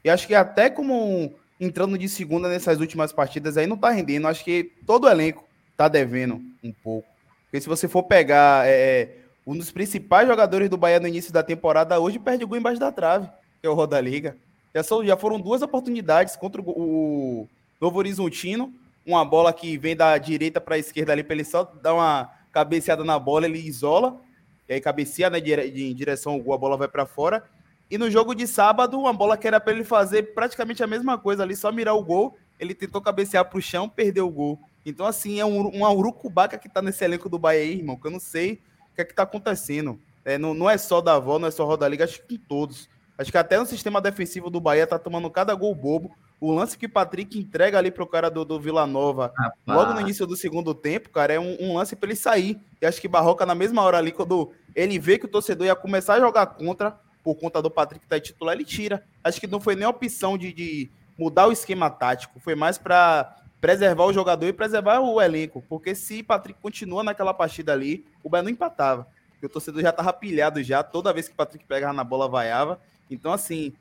E 0.06 0.10
acho 0.10 0.26
que 0.26 0.34
até 0.34 0.70
como 0.70 1.36
entrando 1.60 1.98
de 1.98 2.08
segunda 2.08 2.48
nessas 2.48 2.80
últimas 2.80 3.12
partidas 3.12 3.58
aí 3.58 3.68
não 3.68 3.78
tá 3.78 3.90
rendendo. 3.90 4.26
Acho 4.26 4.46
que 4.46 4.72
todo 4.86 5.10
elenco 5.10 5.44
tá 5.76 5.90
devendo 5.90 6.42
um 6.64 6.72
pouco. 6.72 7.08
Porque 7.44 7.60
se 7.60 7.68
você 7.68 7.90
for 7.90 8.04
pegar 8.04 8.66
é, 8.66 8.72
é 8.72 9.18
um 9.46 9.58
dos 9.58 9.70
principais 9.70 10.26
jogadores 10.26 10.70
do 10.70 10.78
Bahia 10.78 11.00
no 11.00 11.10
início 11.10 11.34
da 11.34 11.44
temporada 11.44 12.00
hoje, 12.00 12.20
perde 12.20 12.46
o 12.46 12.48
gol 12.48 12.58
embaixo 12.58 12.80
da 12.80 12.92
trave, 12.92 13.28
que 13.62 13.68
é 13.68 13.70
o 13.70 13.74
Roda 13.74 14.00
Liga. 14.00 14.38
Já, 14.74 14.84
são, 14.84 15.06
já 15.06 15.18
foram 15.18 15.40
duas 15.40 15.62
oportunidades 15.62 16.36
contra 16.36 16.62
o, 16.62 17.48
Novo 17.80 18.00
Horizontino. 18.00 18.74
Uma 19.06 19.24
bola 19.24 19.54
que 19.54 19.78
vem 19.78 19.96
da 19.96 20.18
direita 20.18 20.60
para 20.60 20.76
a 20.76 20.80
esquerda 20.80 21.14
ali, 21.14 21.24
para 21.24 21.36
ele 21.36 21.46
só 21.46 21.64
dar 21.64 21.94
uma 21.94 22.30
cabeceada 22.52 23.04
na 23.04 23.18
bola, 23.18 23.46
ele 23.46 23.60
isola. 23.60 24.20
E 24.68 24.74
aí 24.74 24.82
cabeceia 24.82 25.30
né, 25.30 25.40
em 25.40 25.94
direção 25.94 26.34
ao 26.34 26.40
gol, 26.40 26.54
a 26.54 26.58
bola 26.58 26.78
vai 26.78 26.88
para 26.88 27.06
fora. 27.06 27.44
E 27.90 27.98
no 27.98 28.12
jogo 28.12 28.36
de 28.36 28.46
sábado, 28.46 29.00
uma 29.00 29.14
bola 29.14 29.38
que 29.38 29.48
era 29.48 29.60
para 29.60 29.72
ele 29.72 29.86
fazer 29.86 30.34
praticamente 30.34 30.84
a 30.84 30.88
mesma 30.88 31.18
coisa 31.18 31.44
ali, 31.44 31.56
só 31.56 31.72
mirar 31.72 31.96
o 31.96 32.04
gol. 32.04 32.38
Ele 32.60 32.74
tentou 32.74 33.02
cabecear 33.02 33.46
para 33.46 33.58
o 33.58 33.62
chão, 33.62 33.88
perdeu 33.88 34.28
o 34.28 34.32
gol. 34.32 34.60
Então, 34.86 35.06
assim, 35.06 35.40
é 35.40 35.46
um, 35.46 35.68
uma 35.68 35.92
urucubaca 35.92 36.58
que 36.58 36.68
tá 36.68 36.82
nesse 36.82 37.04
elenco 37.06 37.30
do 37.30 37.40
Bahia 37.40 37.62
aí, 37.62 37.78
irmão, 37.78 37.96
que 37.96 38.08
eu 38.08 38.12
não 38.12 38.20
sei 38.20 38.62
o 38.92 38.96
que 38.96 39.02
é 39.02 39.06
que 39.06 39.14
tá 39.14 39.24
acontecendo. 39.24 40.00
É, 40.26 40.38
não, 40.38 40.54
não 40.54 40.70
é 40.70 40.78
só 40.78 41.00
da 41.00 41.16
avó, 41.16 41.40
não 41.40 41.48
é 41.48 41.52
só 41.52 41.64
Roda 41.66 41.88
Liga, 41.88 42.04
acho 42.04 42.22
que 42.24 42.38
com 42.38 42.44
todos. 42.46 42.90
Acho 43.18 43.32
que 43.32 43.38
até 43.38 43.58
no 43.58 43.66
sistema 43.66 44.00
defensivo 44.00 44.50
do 44.50 44.62
Bahia 44.62 44.86
tá 44.86 45.00
tomando 45.00 45.30
cada 45.30 45.56
gol 45.56 45.74
bobo. 45.74 46.16
O 46.40 46.54
lance 46.54 46.78
que 46.78 46.86
o 46.86 46.90
Patrick 46.90 47.40
entrega 47.40 47.80
ali 47.80 47.90
pro 47.90 48.06
cara 48.06 48.30
do, 48.30 48.46
do 48.46 48.60
Vila 48.60 48.86
Nova, 48.86 49.34
Rapaz. 49.36 49.54
logo 49.68 49.94
no 49.94 50.02
início 50.02 50.28
do 50.28 50.36
segundo 50.36 50.76
tempo, 50.76 51.10
cara, 51.10 51.34
é 51.34 51.40
um, 51.40 51.58
um 51.60 51.76
lance 51.76 51.96
para 51.96 52.10
ele 52.10 52.16
sair. 52.16 52.62
E 52.80 52.86
acho 52.86 53.02
que 53.02 53.08
Barroca, 53.08 53.44
na 53.44 53.56
mesma 53.56 53.82
hora 53.82 53.98
ali, 53.98 54.12
quando 54.12 54.52
ele 54.76 55.00
vê 55.00 55.18
que 55.18 55.26
o 55.26 55.30
torcedor 55.30 55.66
ia 55.66 55.76
começar 55.76 56.14
a 56.14 56.20
jogar 56.20 56.46
contra, 56.46 56.96
por 57.24 57.34
conta 57.36 57.60
do 57.60 57.72
Patrick 57.72 58.06
tá 58.06 58.20
titular, 58.20 58.54
ele 58.54 58.64
tira. 58.64 59.04
Acho 59.24 59.40
que 59.40 59.48
não 59.48 59.60
foi 59.60 59.76
nem 59.76 59.88
opção 59.88 60.38
de, 60.38 60.54
de 60.54 60.92
mudar 61.18 61.48
o 61.48 61.52
esquema 61.52 61.90
tático, 61.90 62.40
foi 62.40 62.54
mais 62.54 62.78
para 62.78 63.36
preservar 63.60 64.06
o 64.06 64.14
jogador 64.14 64.46
e 64.46 64.54
preservar 64.54 65.00
o 65.00 65.20
elenco. 65.20 65.64
Porque 65.68 65.96
se 65.96 66.22
Patrick 66.22 66.62
continua 66.62 67.04
naquela 67.04 67.34
partida 67.34 67.74
ali, 67.74 68.06
o 68.24 68.30
Bahia 68.30 68.44
não 68.44 68.52
empatava. 68.52 69.08
Porque 69.32 69.48
o 69.48 69.50
torcedor 69.50 69.82
já 69.82 69.92
tava 69.92 70.14
pilhado 70.14 70.62
já, 70.64 70.84
toda 70.84 71.12
vez 71.12 71.28
que 71.28 71.34
o 71.34 71.38
Patrick 71.38 71.66
pegava 71.66 71.94
na 71.94 72.04
bola, 72.04 72.28
vaiava. 72.28 72.80
Então, 73.10 73.32
assim, 73.34 73.74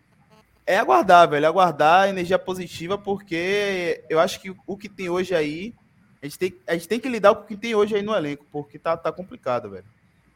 é 0.67 0.79
aguardar, 0.79 1.29
velho, 1.29 1.47
aguardar 1.47 2.09
energia 2.09 2.39
positiva, 2.39 2.97
porque 2.97 4.03
eu 4.09 4.19
acho 4.19 4.41
que 4.41 4.55
o 4.67 4.77
que 4.77 4.89
tem 4.89 5.09
hoje 5.09 5.35
aí, 5.35 5.75
A 6.23 6.27
gente 6.27 6.39
tem, 6.39 6.55
a 6.67 6.73
gente 6.75 6.89
tem 6.89 7.01
que 7.01 7.09
lidar 7.09 7.35
com 7.35 7.43
o 7.43 7.47
que 7.47 7.57
tem 7.57 7.75
hoje 7.75 7.95
aí 7.95 8.03
no 8.03 8.15
elenco, 8.15 8.45
porque 8.51 8.79
tá, 8.79 8.97
tá 8.97 9.13
complicado, 9.13 9.71
velho. 9.71 9.85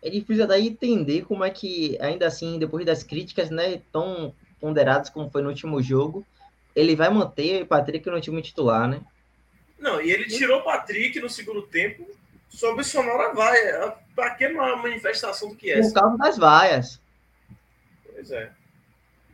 É 0.03 0.09
difícil 0.09 0.47
daí 0.47 0.69
entender 0.69 1.25
como 1.25 1.43
é 1.43 1.51
que, 1.51 1.99
ainda 2.01 2.27
assim, 2.27 2.59
depois 2.59 2.87
das 2.87 3.03
críticas, 3.03 3.51
né, 3.51 3.81
tão 3.91 4.35
ponderadas 4.61 5.11
como 5.11 5.31
foi 5.31 5.43
no 5.43 5.49
último 5.49 5.83
jogo, 5.83 6.25
ele 6.77 6.95
vai 6.95 7.11
manter 7.11 7.63
o 7.63 7.67
Patrick 7.67 8.09
no 8.09 8.21
time 8.21 8.41
titular, 8.41 8.87
né? 8.89 9.01
Não, 9.79 10.01
e 10.01 10.11
ele 10.11 10.27
tirou 10.27 10.61
o 10.61 10.65
Patrick 10.65 11.19
no 11.19 11.29
segundo 11.29 11.63
tempo 11.63 12.07
sob 12.49 12.81
o 12.81 12.85
sonora 12.85 13.35
vaia. 13.35 13.95
Pra 14.15 14.31
que 14.35 14.47
uma 14.47 14.77
manifestação 14.77 15.49
do 15.49 15.57
que 15.57 15.71
é 15.71 15.79
essa? 15.79 15.93
Por 15.93 16.01
causa 16.01 16.19
das 16.19 16.39
vaias. 16.39 17.01
Pois 18.05 18.31
é. 18.31 18.53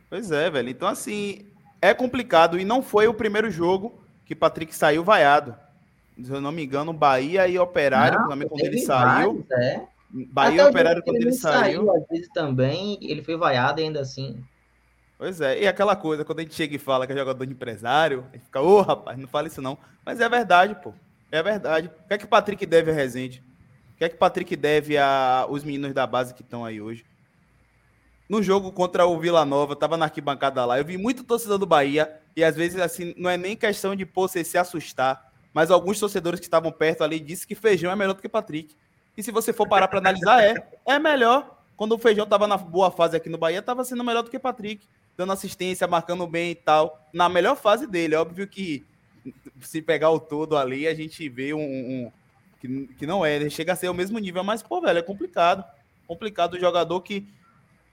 Pois 0.09 0.31
é, 0.31 0.49
velho. 0.49 0.69
Então, 0.69 0.87
assim, 0.87 1.45
é 1.81 1.93
complicado. 1.93 2.59
E 2.59 2.65
não 2.65 2.81
foi 2.81 3.07
o 3.07 3.13
primeiro 3.13 3.49
jogo 3.51 4.01
que 4.25 4.35
Patrick 4.35 4.75
saiu 4.75 5.03
vaiado. 5.03 5.55
Se 6.21 6.31
eu 6.31 6.41
não 6.41 6.51
me 6.51 6.63
engano, 6.63 6.91
Bahia 6.93 7.47
e 7.47 7.59
Operário, 7.59 8.19
não, 8.19 8.29
também 8.29 8.47
quando 8.47 8.65
ele 8.65 8.79
saiu. 8.79 9.45
Vários, 9.47 9.51
é. 9.51 9.87
Bahia 10.09 10.63
e 10.63 10.65
Operário, 10.65 11.03
quando 11.03 11.17
ele, 11.17 11.25
ele 11.25 11.33
saiu. 11.33 11.85
saiu. 11.85 11.95
Às 11.95 12.07
vezes 12.07 12.29
também, 12.29 12.97
ele 13.01 13.21
foi 13.21 13.37
vaiado 13.37 13.81
ainda 13.81 14.01
assim. 14.01 14.43
Pois 15.17 15.41
é, 15.41 15.61
e 15.61 15.67
aquela 15.67 15.95
coisa, 15.95 16.23
quando 16.23 16.39
a 16.39 16.41
gente 16.43 16.53
chega 16.53 16.75
e 16.75 16.79
fala 16.79 17.07
que 17.07 17.13
é 17.13 17.17
jogador 17.17 17.43
de 17.45 17.51
empresário, 17.51 18.25
a 18.29 18.35
gente 18.35 18.45
fica, 18.45 18.61
ô 18.61 18.77
oh, 18.77 18.81
rapaz, 18.81 19.17
não 19.17 19.27
fala 19.27 19.47
isso 19.47 19.61
não. 19.61 19.77
Mas 20.05 20.19
é 20.19 20.29
verdade, 20.29 20.75
pô. 20.75 20.93
É 21.31 21.41
verdade. 21.41 21.87
O 21.87 22.07
que 22.07 22.13
é 22.13 22.17
que 22.17 22.25
o 22.25 22.27
Patrick 22.27 22.65
deve 22.65 22.91
a 22.91 22.93
Rezende? 22.93 23.43
O 23.93 23.97
que 23.97 24.05
é 24.05 24.09
que 24.09 24.15
o 24.15 24.19
Patrick 24.19 24.55
deve 24.55 24.97
a 24.97 25.45
os 25.49 25.63
meninos 25.63 25.93
da 25.93 26.05
base 26.05 26.33
que 26.33 26.41
estão 26.41 26.63
aí 26.63 26.79
hoje? 26.79 27.03
No 28.27 28.43
jogo 28.43 28.71
contra 28.71 29.05
o 29.05 29.17
Vila 29.19 29.45
Nova, 29.45 29.75
tava 29.75 29.95
na 29.95 30.05
arquibancada 30.05 30.63
lá, 30.65 30.77
eu 30.77 30.85
vi 30.85 30.97
muito 30.97 31.23
torcedor 31.23 31.57
do 31.57 31.65
Bahia, 31.65 32.19
e 32.35 32.43
às 32.43 32.55
vezes, 32.55 32.79
assim, 32.79 33.13
não 33.17 33.29
é 33.29 33.37
nem 33.37 33.55
questão 33.55 33.95
de 33.95 34.05
pô, 34.05 34.27
você 34.27 34.43
se 34.43 34.57
assustar, 34.57 35.31
mas 35.53 35.71
alguns 35.71 35.99
torcedores 35.99 36.39
que 36.39 36.45
estavam 36.45 36.71
perto 36.71 37.03
ali 37.03 37.19
disse 37.19 37.47
que 37.47 37.55
Feijão 37.55 37.91
é 37.91 37.95
melhor 37.95 38.13
do 38.13 38.21
que 38.21 38.29
Patrick. 38.29 38.75
E 39.17 39.23
se 39.23 39.31
você 39.31 39.51
for 39.51 39.67
parar 39.67 39.87
para 39.87 39.99
analisar, 39.99 40.43
é. 40.43 40.55
É 40.85 40.99
melhor. 40.99 41.57
Quando 41.75 41.93
o 41.93 41.97
Feijão 41.97 42.27
tava 42.27 42.47
na 42.47 42.57
boa 42.57 42.91
fase 42.91 43.17
aqui 43.17 43.29
no 43.29 43.37
Bahia, 43.37 43.61
tava 43.61 43.83
sendo 43.83 44.03
melhor 44.03 44.21
do 44.21 44.29
que 44.29 44.37
Patrick, 44.37 44.87
dando 45.15 45.31
assistência, 45.31 45.87
marcando 45.87 46.27
bem 46.27 46.51
e 46.51 46.55
tal. 46.55 47.07
Na 47.11 47.27
melhor 47.27 47.55
fase 47.55 47.87
dele. 47.87 48.13
É 48.13 48.19
óbvio 48.19 48.47
que 48.47 48.85
se 49.61 49.81
pegar 49.81 50.11
o 50.11 50.19
todo 50.19 50.57
ali, 50.57 50.87
a 50.87 50.93
gente 50.93 51.27
vê 51.29 51.53
um, 51.53 51.59
um 51.59 52.11
que, 52.59 52.87
que 52.99 53.07
não 53.07 53.25
é, 53.25 53.35
ele 53.35 53.49
chega 53.49 53.73
a 53.73 53.75
ser 53.75 53.89
o 53.89 53.93
mesmo 53.93 54.19
nível, 54.19 54.43
mas, 54.43 54.61
pô, 54.61 54.81
velho, 54.81 54.99
é 54.99 55.03
complicado. 55.03 55.63
Complicado 56.07 56.53
o 56.53 56.59
jogador 56.59 57.01
que. 57.01 57.27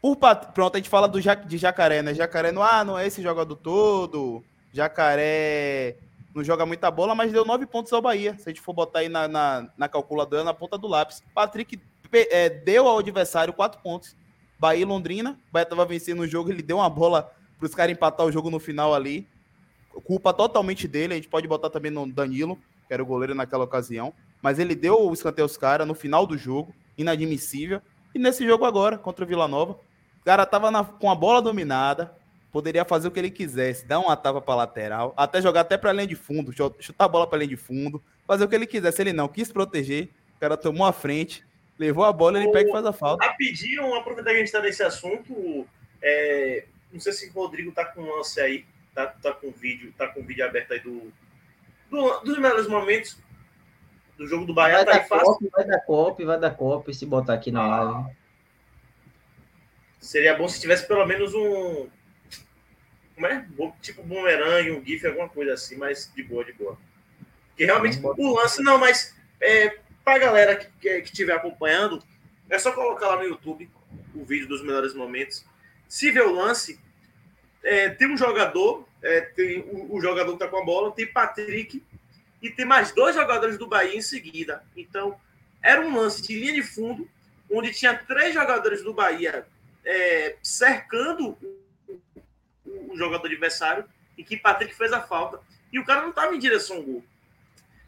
Por, 0.05 0.19
pronto, 0.53 0.75
a 0.75 0.79
gente 0.79 0.91
fala 0.91 1.09
do, 1.09 1.19
de 1.19 1.57
jacaré, 1.57 2.03
né? 2.03 2.13
Jacaré 2.13 2.53
não, 2.53 2.63
ah, 2.63 2.85
não 2.85 2.99
é 2.99 3.07
esse 3.07 3.23
jogador 3.23 3.57
todo. 3.57 4.45
Jacaré 4.71 5.97
não 6.35 6.45
joga 6.45 6.67
muita 6.67 6.91
bola, 6.91 7.15
mas 7.15 7.33
deu 7.33 7.43
nove 7.43 7.65
pontos 7.65 7.91
ao 7.91 8.03
Bahia. 8.03 8.37
Se 8.37 8.43
a 8.47 8.53
gente 8.53 8.61
for 8.61 8.75
botar 8.75 8.99
aí 8.99 9.09
na, 9.09 9.27
na, 9.27 9.71
na 9.79 9.89
calculadora, 9.89 10.45
na 10.45 10.53
ponta 10.53 10.77
do 10.77 10.87
lápis. 10.87 11.23
Patrick 11.35 11.81
é, 12.13 12.51
deu 12.51 12.87
ao 12.87 12.99
adversário 12.99 13.55
quatro 13.55 13.81
pontos. 13.81 14.15
Bahia 14.59 14.83
e 14.83 14.85
Londrina. 14.85 15.39
O 15.49 15.53
Bahia 15.53 15.65
tava 15.65 15.87
vencendo 15.87 16.21
o 16.21 16.29
jogo, 16.29 16.51
ele 16.51 16.61
deu 16.61 16.77
uma 16.77 16.91
bola 16.91 17.33
para 17.59 17.67
os 17.67 17.75
caras 17.75 17.93
empatar 17.93 18.27
o 18.27 18.31
jogo 18.31 18.51
no 18.51 18.61
final 18.61 18.95
ali 18.95 19.27
culpa 20.03 20.35
totalmente 20.35 20.87
dele. 20.87 21.15
A 21.15 21.17
gente 21.17 21.29
pode 21.29 21.49
botar 21.49 21.71
também 21.71 21.91
no 21.91 22.07
Danilo, 22.07 22.59
que 22.87 22.93
era 22.93 23.03
o 23.03 23.07
goleiro 23.07 23.35
naquela 23.35 23.65
ocasião. 23.65 24.13
Mas 24.43 24.59
ele 24.59 24.75
deu 24.75 25.01
o 25.01 25.15
escanteio 25.15 25.45
aos 25.45 25.57
caras 25.57 25.87
no 25.87 25.95
final 25.95 26.27
do 26.27 26.37
jogo, 26.37 26.75
inadmissível. 26.99 27.81
E 28.15 28.19
nesse 28.19 28.47
jogo 28.47 28.67
agora, 28.67 28.99
contra 28.99 29.25
o 29.25 29.29
Vila 29.29 29.49
Nova, 29.49 29.79
o 30.25 30.27
cara 30.27 30.47
tava 30.47 30.71
na, 30.71 30.83
com 30.83 31.11
a 31.11 31.15
bola 31.15 31.43
dominada, 31.43 32.17
poderia 32.51 32.83
fazer 32.83 33.09
o 33.09 33.11
que 33.11 33.19
ele 33.19 33.31
quisesse, 33.31 33.85
dar 33.85 33.99
uma 33.99 34.17
tapa 34.17 34.41
para 34.41 34.55
lateral, 34.55 35.13
até 35.19 35.43
jogar 35.43 35.61
até 35.61 35.77
para 35.77 35.93
linha 35.93 36.07
de 36.07 36.15
fundo, 36.15 36.51
chutar 36.81 37.05
a 37.05 37.09
bola 37.09 37.27
para 37.27 37.41
linha 37.41 37.51
de 37.51 37.59
fundo, 37.59 38.03
fazer 38.27 38.45
o 38.45 38.49
que 38.49 38.55
ele 38.55 38.67
quisesse. 38.67 39.03
Ele 39.03 39.13
não 39.13 39.29
quis 39.29 39.53
proteger, 39.53 40.09
o 40.35 40.41
cara 40.41 40.57
tomou 40.57 40.87
a 40.87 40.95
frente, 40.95 41.45
levou 41.79 42.05
a 42.05 42.13
bola, 42.13 42.43
ele 42.43 42.51
pega 42.53 42.71
e 42.71 42.73
faz 42.73 42.87
a 42.87 42.93
falta. 42.93 43.23
Rapidinho, 43.23 43.95
aproveitar 43.95 44.31
que 44.31 44.37
a 44.37 44.39
gente 44.39 44.47
está 44.47 44.63
nesse 44.63 44.83
assunto, 44.83 45.67
é, 46.01 46.65
não 46.91 46.99
sei 46.99 47.13
se 47.13 47.29
o 47.29 47.33
Rodrigo 47.35 47.71
tá 47.71 47.85
com 47.85 48.01
lance 48.01 48.41
aí 48.41 48.65
tá, 48.95 49.09
tá 49.09 49.33
com 49.33 49.51
vídeo, 49.51 49.93
tá 49.99 50.09
com 50.09 50.23
vídeo 50.23 50.47
aberto 50.47 50.73
aí 50.73 50.81
do, 50.81 51.13
do 51.91 52.21
dos 52.21 52.39
melhores 52.39 52.67
momentos 52.67 53.19
do 54.17 54.27
jogo 54.27 54.47
do 54.47 54.55
Bahia, 54.55 54.77
vai 54.77 54.85
tá 54.85 54.95
aí 54.95 55.09
fácil. 55.09 55.35
Cop, 55.35 55.51
vai 55.51 55.67
dar 55.67 55.81
cop, 55.81 56.25
vai 56.25 56.41
dar 56.41 56.51
cop 56.51 56.95
se 56.95 57.05
botar 57.05 57.35
aqui 57.35 57.51
na 57.51 57.67
live. 57.67 58.17
Seria 60.05 60.37
bom 60.37 60.47
se 60.47 60.61
tivesse 60.61 60.87
pelo 60.87 61.07
menos 61.07 61.35
um 61.35 61.89
como 63.15 63.27
é? 63.27 63.47
Tipo 63.81 64.03
bumerangue, 64.03 64.73
um 64.73 64.85
gif, 64.85 65.07
alguma 65.07 65.29
coisa 65.29 65.55
assim, 65.55 65.77
mas 65.77 66.13
de 66.15 66.23
boa, 66.23 66.45
de 66.45 66.53
boa. 66.53 66.77
Porque 67.49 67.65
realmente 67.65 67.99
o 68.03 68.35
lance, 68.35 68.63
não, 68.63 68.77
mas 68.77 69.15
é, 69.41 69.79
pra 70.05 70.19
galera 70.19 70.57
que, 70.57 70.67
que, 70.81 71.01
que 71.03 71.09
estiver 71.09 71.35
acompanhando, 71.35 72.03
é 72.51 72.59
só 72.59 72.73
colocar 72.73 73.09
lá 73.09 73.17
no 73.17 73.25
YouTube 73.25 73.71
o 74.15 74.25
vídeo 74.25 74.47
dos 74.47 74.63
melhores 74.63 74.93
momentos. 74.95 75.45
Se 75.89 76.11
vê 76.11 76.21
o 76.21 76.35
lance, 76.35 76.79
é, 77.63 77.89
tem 77.89 78.09
um 78.09 78.17
jogador, 78.17 78.87
é, 79.01 79.21
tem 79.23 79.61
o, 79.61 79.95
o, 79.95 80.01
jogador 80.01 80.37
que 80.37 80.45
está 80.45 80.49
com 80.49 80.61
a 80.61 80.65
bola, 80.65 80.93
tem 80.93 81.07
Patrick 81.07 81.83
e 82.43 82.51
tem 82.51 82.67
mais 82.67 82.93
dois 82.93 83.15
jogadores 83.15 83.57
do 83.57 83.67
Bahia 83.67 83.97
em 83.97 84.03
seguida. 84.03 84.65
Então, 84.77 85.19
era 85.63 85.81
um 85.81 85.97
lance 85.97 86.21
de 86.21 86.39
linha 86.39 86.53
de 86.53 86.63
fundo, 86.63 87.09
onde 87.51 87.73
tinha 87.73 87.97
três 87.97 88.35
jogadores 88.35 88.83
do 88.83 88.93
Bahia 88.93 89.47
é, 89.85 90.37
cercando 90.43 91.37
o, 92.65 92.93
o, 92.93 92.97
jogador 92.97 93.27
adversário 93.27 93.85
e 94.17 94.25
que 94.25 94.37
Patrick 94.37 94.75
fez 94.75 94.93
a 94.93 95.01
falta. 95.01 95.41
E 95.73 95.79
o 95.79 95.85
cara 95.85 96.03
não 96.03 96.11
estava 96.11 96.35
em 96.35 96.39
direção 96.39 96.77
ao 96.77 96.83
gol. 96.83 97.05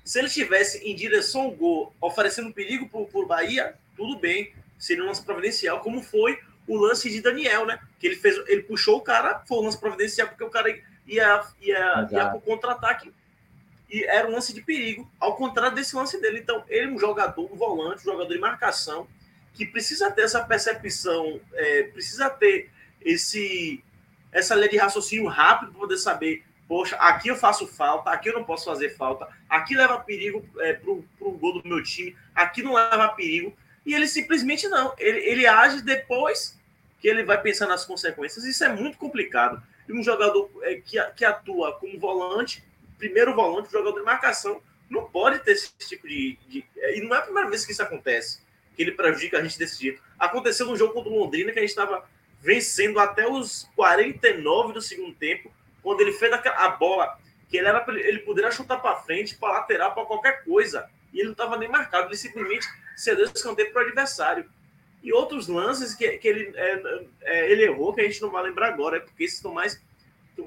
Se 0.05 0.19
ele 0.19 0.29
estivesse 0.29 0.79
em 0.79 0.95
direção 0.95 1.43
ao 1.43 1.51
gol, 1.51 1.95
oferecendo 2.01 2.53
perigo 2.53 2.89
para 2.89 3.21
o 3.21 3.27
Bahia, 3.27 3.75
tudo 3.97 4.19
bem, 4.19 4.53
seria 4.79 5.03
um 5.03 5.07
lance 5.07 5.25
providencial, 5.25 5.81
como 5.81 6.03
foi 6.03 6.39
o 6.67 6.77
lance 6.77 7.09
de 7.11 7.21
Daniel, 7.21 7.67
né? 7.67 7.81
Que 7.99 8.07
ele 8.09 8.17
fez, 8.17 8.37
ele 8.49 8.63
puxou 8.63 8.99
o 8.99 9.01
cara, 9.01 9.43
foi 9.47 9.59
um 9.59 9.63
lance 9.63 9.79
providencial, 9.79 10.29
porque 10.29 10.45
o 10.45 10.51
cara 10.51 10.71
ia, 11.07 11.45
ia, 11.61 12.09
ia 12.11 12.31
pro 12.31 12.41
contra-ataque 12.41 13.13
e 13.89 14.05
era 14.05 14.29
um 14.29 14.33
lance 14.33 14.53
de 14.53 14.61
perigo, 14.61 15.09
ao 15.19 15.37
contrário 15.37 15.75
desse 15.75 15.95
lance 15.95 16.21
dele. 16.21 16.41
Então, 16.41 16.65
ele 16.69 16.91
é 16.91 16.93
um 16.93 16.99
jogador, 16.99 17.51
um 17.53 17.57
volante, 17.57 18.01
um 18.01 18.13
jogador 18.13 18.33
de 18.33 18.39
marcação, 18.41 19.07
que 19.57 19.64
precisa 19.66 20.11
ter 20.11 20.23
essa 20.23 20.45
percepção, 20.45 21.40
é, 21.55 21.85
precisa 21.85 22.29
ter 22.29 22.71
esse 23.01 23.83
essa 24.33 24.55
lei 24.55 24.69
de 24.69 24.77
raciocínio 24.77 25.27
rápido 25.29 25.71
para 25.71 25.81
poder 25.81 25.97
saber, 25.97 26.45
poxa, 26.69 26.95
aqui 26.97 27.29
eu 27.29 27.37
faço 27.37 27.66
falta, 27.66 28.11
aqui 28.11 28.29
eu 28.29 28.35
não 28.35 28.45
posso 28.45 28.66
fazer 28.66 28.90
falta, 28.90 29.27
aqui 29.49 29.75
leva 29.75 29.99
perigo 30.01 30.47
é, 30.59 30.75
para 30.75 30.90
o 30.90 31.05
gol 31.40 31.55
do 31.55 31.66
meu 31.66 31.83
time, 31.83 32.14
aqui 32.35 32.62
não 32.62 32.75
leva 32.75 33.09
perigo. 33.09 33.57
E 33.87 33.95
ele 33.95 34.07
simplesmente 34.09 34.69
não. 34.69 34.92
Ele, 34.99 35.21
ele 35.21 35.47
age 35.47 35.81
depois 35.81 36.59
que 37.01 37.09
ele 37.09 37.23
vai 37.23 37.40
pensar 37.40 37.66
nas 37.69 37.85
consequências. 37.85 38.45
Isso 38.45 38.64
é 38.64 38.69
muito 38.69 38.99
complicado. 38.99 39.62
E 39.88 39.92
um 39.92 40.03
jogador 40.03 40.51
é, 40.62 40.75
que, 40.75 41.01
que 41.12 41.25
atua 41.25 41.73
como 41.79 41.99
volante, 41.99 42.64
primeiro 42.99 43.35
volante, 43.35 43.71
jogador 43.71 44.01
de 44.01 44.05
marcação, 44.05 44.61
não 44.90 45.05
pode 45.05 45.38
ter 45.38 45.53
esse 45.53 45.71
tipo 45.79 46.07
de, 46.09 46.37
de. 46.49 46.64
E 46.77 47.01
não 47.01 47.14
é 47.14 47.21
a 47.21 47.23
primeira 47.23 47.49
vez 47.49 47.64
que 47.64 47.73
isso 47.73 47.83
acontece, 47.83 48.40
que 48.77 48.83
ele 48.83 48.93
prejudica 48.93 49.39
a 49.39 49.43
gente 49.43 49.59
desse 49.59 49.83
jeito. 49.83 50.03
Aconteceu 50.19 50.67
no 50.67 50.77
jogo 50.77 50.93
contra 50.93 51.11
o 51.11 51.19
Londrina, 51.19 51.51
que 51.51 51.59
a 51.59 51.62
gente 51.62 51.71
estava 51.71 52.07
vencendo 52.41 53.01
até 53.01 53.27
os 53.27 53.69
49 53.75 54.75
do 54.75 54.83
segundo 54.83 55.15
tempo, 55.15 55.51
quando 55.83 56.01
ele 56.03 56.12
fez 56.12 56.33
a 56.33 56.69
bola, 56.69 57.19
que 57.49 57.57
ele, 57.57 57.67
era, 57.67 57.85
ele 57.89 58.19
poderia 58.21 58.51
chutar 58.51 58.81
para 58.81 58.97
frente, 58.97 59.37
para 59.37 59.55
lateral, 59.55 59.95
para 59.95 60.05
qualquer 60.05 60.45
coisa. 60.45 60.89
E 61.12 61.19
ele 61.19 61.27
não 61.27 61.33
estava 61.33 61.57
nem 61.57 61.69
marcado, 61.69 62.09
ele 62.09 62.17
simplesmente 62.17 62.67
cedeu 62.97 63.25
esse 63.25 63.35
escanteio 63.37 63.73
para 63.73 63.83
o 63.83 63.87
adversário. 63.87 64.51
E 65.03 65.12
outros 65.12 65.47
lances 65.47 65.95
que, 65.95 66.19
que 66.19 66.29
ele, 66.29 66.53
é, 66.57 67.05
é, 67.23 67.53
ele 67.53 67.65
errou, 67.65 67.95
que 67.95 68.01
a 68.01 68.05
gente 68.05 68.21
não 68.21 68.31
vai 68.31 68.43
lembrar 68.43 68.69
agora, 68.69 68.97
é 68.97 69.01
porque 69.01 69.25
esses 69.25 69.37
estão 69.37 69.55
mais, 69.55 69.81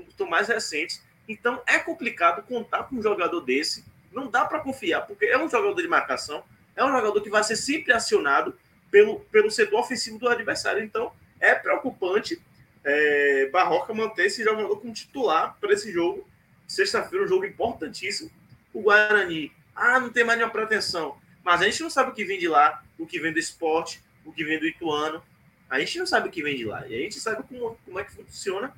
estão 0.08 0.28
mais 0.28 0.48
recentes. 0.48 1.02
Então 1.28 1.62
é 1.66 1.80
complicado 1.80 2.44
contar 2.44 2.84
com 2.84 2.98
um 2.98 3.02
jogador 3.02 3.40
desse. 3.42 3.86
Não 4.12 4.30
dá 4.30 4.46
para 4.46 4.60
confiar, 4.60 5.02
porque 5.02 5.26
é 5.26 5.38
um 5.38 5.50
jogador 5.50 5.82
de 5.82 5.88
marcação, 5.88 6.44
é 6.80 6.86
um 6.86 6.92
jogador 6.92 7.22
que 7.22 7.30
vai 7.30 7.44
ser 7.44 7.58
sempre 7.58 7.92
acionado 7.92 8.58
pelo, 8.90 9.20
pelo 9.32 9.52
setor 9.52 9.82
ofensivo 9.82 10.18
do 10.18 10.30
adversário. 10.30 10.82
Então 10.82 11.12
é 11.40 11.54
preocupante 11.54 12.42
é, 12.84 13.50
Barroca 13.52 13.94
manter 13.94 14.28
esse 14.28 14.44
jogador 14.44 14.80
como 14.80 14.94
titular 14.94 15.58
para 15.60 15.74
esse 15.74 15.92
jogo. 15.92 16.26
Sexta-feira, 16.66 17.26
um 17.26 17.28
jogo 17.28 17.46
importantíssimo. 17.46 18.32
O 18.74 18.82
Guarani, 18.82 19.52
ah, 19.76 20.00
não 20.00 20.10
tem 20.10 20.24
mais 20.24 20.38
nenhuma 20.38 20.54
pretensão. 20.54 21.18
Mas 21.44 21.62
a 21.62 21.66
gente 21.66 21.84
não 21.84 21.90
sabe 21.90 22.12
o 22.12 22.14
que 22.14 22.24
vem 22.24 22.40
de 22.40 22.48
lá, 22.48 22.82
o 22.98 23.06
que 23.06 23.20
vem 23.20 23.34
do 23.34 23.40
esporte, 23.40 24.02
o 24.24 24.32
que 24.32 24.46
vem 24.46 24.60
do 24.60 24.68
Ituano. 24.68 25.22
A 25.70 25.80
gente 25.80 26.00
não 26.00 26.06
sabe 26.06 26.30
o 26.30 26.32
que 26.32 26.42
vem 26.42 26.56
de 26.56 26.64
lá. 26.64 26.88
E 26.88 26.96
a 26.96 26.98
gente 27.00 27.20
sabe 27.20 27.44
como, 27.44 27.78
como 27.84 28.00
é 28.00 28.04
que 28.06 28.12
funciona 28.14 28.74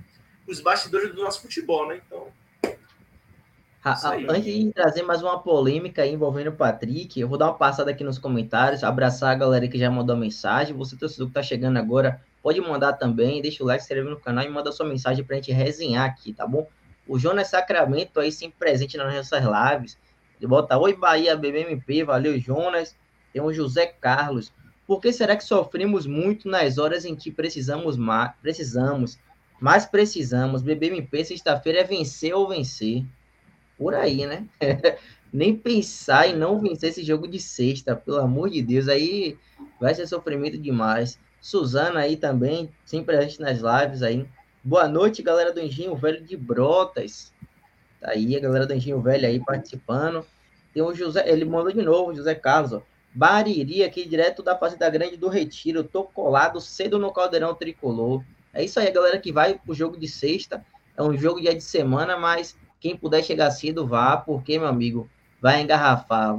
os 0.48 0.60
bastidores 0.60 1.14
do 1.14 1.22
nosso 1.22 1.42
futebol, 1.42 1.88
né? 1.88 2.02
Então. 2.06 2.32
Antes 3.84 4.46
de 4.46 4.72
trazer 4.72 5.02
mais 5.02 5.24
uma 5.24 5.39
polêmica 5.39 6.06
envolvendo 6.06 6.50
o 6.50 6.56
Patrick, 6.56 7.20
eu 7.20 7.28
vou 7.28 7.36
dar 7.36 7.48
uma 7.48 7.58
passada 7.58 7.89
aqui 7.89 8.04
nos 8.04 8.20
comentários, 8.20 8.84
abraçar 8.84 9.32
a 9.32 9.36
galera 9.36 9.67
que 9.67 9.80
já 9.80 9.89
mandou 9.89 10.15
mensagem. 10.15 10.76
Você, 10.76 10.96
torcedor 10.96 11.26
que 11.28 11.32
está 11.32 11.41
chegando 11.41 11.78
agora, 11.78 12.22
pode 12.44 12.62
mandar 12.62 12.94
também, 12.94 13.41
deixa 13.41 13.63
o 13.63 13.65
like, 13.65 13.82
se 13.82 13.88
inscreve 13.88 14.08
no 14.08 14.20
canal 14.20 14.46
e 14.46 14.50
manda 14.50 14.72
sua 14.72 14.86
mensagem 14.86 15.26
para 15.26 15.36
a 15.36 15.39
gente 15.39 15.52
resenhar 15.52 16.06
aqui, 16.06 16.32
tá 16.32 16.46
bom? 16.46 16.67
O 17.08 17.17
Jonas 17.17 17.48
Sacramento 17.48 18.20
aí 18.20 18.32
sempre 18.32 18.56
presente 18.60 18.98
nas 18.98 19.15
nossas 19.15 19.44
lives. 19.44 19.98
Ele 20.39 20.48
bota 20.48 20.78
Oi 20.78 20.96
Bahia, 20.96 21.36
BBMP, 21.36 22.04
valeu 22.04 22.39
Jonas. 22.39 22.96
Tem 23.34 23.41
o 23.41 23.52
José 23.52 23.88
Carlos. 23.88 24.54
Por 24.86 25.02
que 25.02 25.12
será 25.12 25.36
que 25.36 25.44
sofremos 25.44 26.06
muito 26.06 26.48
nas 26.48 26.78
horas 26.78 27.04
em 27.04 27.15
que 27.15 27.32
precisamos 27.32 27.98
mais? 27.98 28.32
Precisamos, 28.44 29.17
mais 29.60 29.88
precisamos. 29.88 30.62
BBMP 30.62 31.26
sexta-feira 31.26 31.80
é 31.80 31.84
vencer 31.84 32.36
ou 32.36 32.48
vencer. 32.48 33.04
Por 33.82 33.96
aí, 33.96 34.28
né? 34.28 34.46
Nem 35.34 35.56
pensar 35.56 36.28
em 36.28 36.36
não 36.36 36.62
vencer 36.62 36.91
esse 36.91 37.04
jogo 37.04 37.28
de 37.28 37.39
sexta, 37.39 37.96
pelo 37.96 38.20
amor 38.20 38.52
de 38.52 38.62
Deus. 38.62 38.88
Aí 38.88 39.39
vai 39.80 39.96
ser 39.96 40.06
sofrimento 40.06 40.56
demais. 40.56 41.17
Suzana 41.41 42.02
aí 42.02 42.15
também, 42.15 42.70
sempre 42.86 43.15
presente 43.15 43.41
nas 43.41 43.58
lives 43.58 44.04
aí. 44.04 44.28
Boa 44.63 44.88
noite, 44.88 45.24
galera 45.24 45.52
do 45.52 45.60
Engenho 45.60 45.96
Velho 45.96 46.24
de 46.24 46.38
Brotas. 46.38 47.34
Tá 48.00 48.12
aí 48.12 48.36
a 48.36 48.39
galera 48.39 48.67
do 48.67 48.74
Engenho 48.76 49.02
Velho 49.02 49.28
aí 49.28 49.39
participando. 49.39 50.24
Tem 50.72 50.84
o 50.84 50.94
José, 50.94 51.28
ele 51.28 51.44
mandou 51.44 51.72
de 51.72 51.82
novo, 51.82 52.13
José 52.13 52.36
Carlos, 52.36 52.74
ó. 52.74 52.84
Bariri 53.15 53.84
aqui, 53.84 54.08
direto 54.08 54.44
da 54.44 54.56
Fazenda 54.56 54.88
Grande 54.91 55.17
do 55.17 55.28
Retiro. 55.28 55.84
Tô 55.84 56.04
colado 56.04 56.62
cedo 56.62 57.00
no 57.00 57.12
Caldeirão 57.12 57.56
Tricolor. 57.56 58.24
É 58.54 58.63
isso 58.63 58.80
aí, 58.80 58.91
galera 58.91 59.17
que 59.17 59.32
vai 59.32 59.56
pro 59.58 59.74
jogo 59.74 59.98
de 59.98 60.08
sexta. 60.08 60.63
É 60.96 61.02
um 61.02 61.17
jogo 61.17 61.41
dia 61.41 61.56
de 61.56 61.63
semana, 61.63 62.15
mas 62.15 62.56
quem 62.82 62.98
puder 62.98 63.24
chegar 63.24 63.52
cedo, 63.52 63.88
vá, 63.88 64.17
porque, 64.17 64.58
meu 64.58 64.67
amigo, 64.67 65.08
vai 65.39 65.62
engarrafar. 65.62 66.38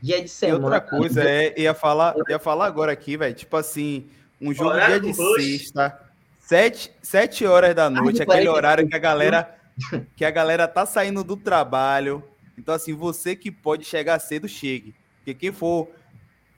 Dia 0.00 0.22
de 0.22 0.28
semana. 0.28 0.60
E 0.60 0.62
outra 0.64 0.80
coisa, 0.80 1.22
é, 1.22 1.60
ia 1.60 1.74
falar, 1.74 2.14
ia 2.28 2.38
falar 2.38 2.66
agora 2.66 2.92
aqui, 2.92 3.16
velho. 3.16 3.34
Tipo 3.34 3.56
assim, 3.56 4.08
um 4.40 4.54
jogo 4.54 4.74
dia 4.74 5.00
de 5.00 5.12
sexta, 5.12 6.00
sete, 6.38 6.92
sete 7.02 7.44
horas 7.44 7.74
da 7.74 7.90
noite, 7.90 8.22
aquele 8.22 8.48
horário 8.48 8.88
que 8.88 8.94
a 8.94 8.98
galera 8.98 9.56
que 10.16 10.24
a 10.24 10.30
galera 10.30 10.68
tá 10.68 10.86
saindo 10.86 11.24
do 11.24 11.36
trabalho. 11.36 12.22
Então, 12.56 12.74
assim, 12.74 12.94
você 12.94 13.34
que 13.34 13.50
pode 13.50 13.84
chegar 13.84 14.18
cedo, 14.20 14.48
chegue. 14.48 14.94
Porque 15.16 15.34
quem 15.34 15.52
for. 15.52 15.88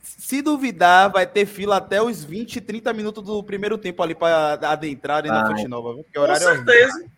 Se 0.03 0.43
duvidar, 0.43 1.11
vai 1.11 1.27
ter 1.27 1.47
fila 1.47 1.79
até 1.79 2.03
os 2.03 2.23
20, 2.23 2.61
30 2.61 2.93
minutos 2.93 3.25
do 3.25 3.43
primeiro 3.43 3.79
tempo 3.79 4.03
ali 4.03 4.15
para 4.15 4.53
adentrar 4.53 5.25
na 5.25 5.47
Fonte 5.47 5.67
Nova. 5.67 5.95
Porque 5.95 6.13
Com 6.13 6.21
horário 6.21 6.47
é 6.47 6.55
certeza. 6.57 7.05
É 7.05 7.14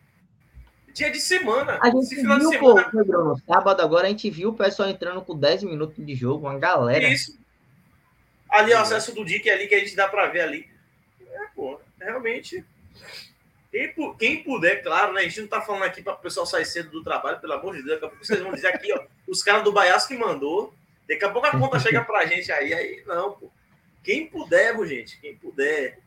Dia 0.96 1.10
de 1.10 1.20
semana. 1.20 1.78
A 1.82 1.90
gente 1.90 2.14
viu, 2.14 2.38
de 2.38 2.48
semana. 2.48 2.90
pô, 2.90 3.04
Bruno, 3.04 3.42
sábado 3.46 3.82
agora 3.82 4.06
a 4.06 4.08
gente 4.08 4.30
viu 4.30 4.48
o 4.48 4.54
pessoal 4.54 4.88
entrando 4.88 5.20
com 5.20 5.38
10 5.38 5.64
minutos 5.64 6.04
de 6.04 6.14
jogo, 6.14 6.46
uma 6.46 6.58
galera. 6.58 7.06
Isso. 7.06 7.38
Ali 8.48 8.72
o 8.72 8.78
acesso 8.78 9.14
do 9.14 9.22
DIC 9.22 9.46
ali 9.50 9.66
que 9.66 9.74
a 9.74 9.78
gente 9.78 9.94
dá 9.94 10.08
para 10.08 10.26
ver 10.28 10.40
ali. 10.40 10.66
É, 11.20 11.48
pô, 11.54 11.78
realmente. 12.00 12.64
Quem, 13.70 13.92
quem, 14.18 14.42
puder, 14.42 14.82
claro, 14.82 15.12
né? 15.12 15.20
A 15.20 15.24
gente 15.24 15.42
não 15.42 15.48
tá 15.48 15.60
falando 15.60 15.82
aqui 15.82 16.00
para 16.02 16.14
o 16.14 16.18
pessoal 16.18 16.46
sair 16.46 16.64
cedo 16.64 16.90
do 16.90 17.04
trabalho, 17.04 17.40
pelo 17.40 17.52
amor 17.52 17.76
de 17.76 17.82
Deus. 17.82 18.00
Daqui 18.00 18.06
a 18.06 18.08
pouco 18.08 18.24
vocês 18.24 18.40
vão 18.40 18.54
dizer 18.54 18.68
aqui, 18.68 18.90
ó, 18.90 19.04
os 19.28 19.42
caras 19.42 19.64
do 19.64 19.72
Baiaço 19.72 20.08
que 20.08 20.16
mandou. 20.16 20.72
Daqui 21.06 21.26
a 21.26 21.28
pouco 21.28 21.46
a 21.46 21.50
conta 21.50 21.78
chega 21.78 22.02
pra 22.02 22.24
gente 22.24 22.50
aí, 22.50 22.72
aí 22.72 23.02
não, 23.06 23.32
pô. 23.32 23.50
Quem 24.02 24.26
puder, 24.26 24.74
gente, 24.86 25.20
quem 25.20 25.36
puder. 25.36 25.98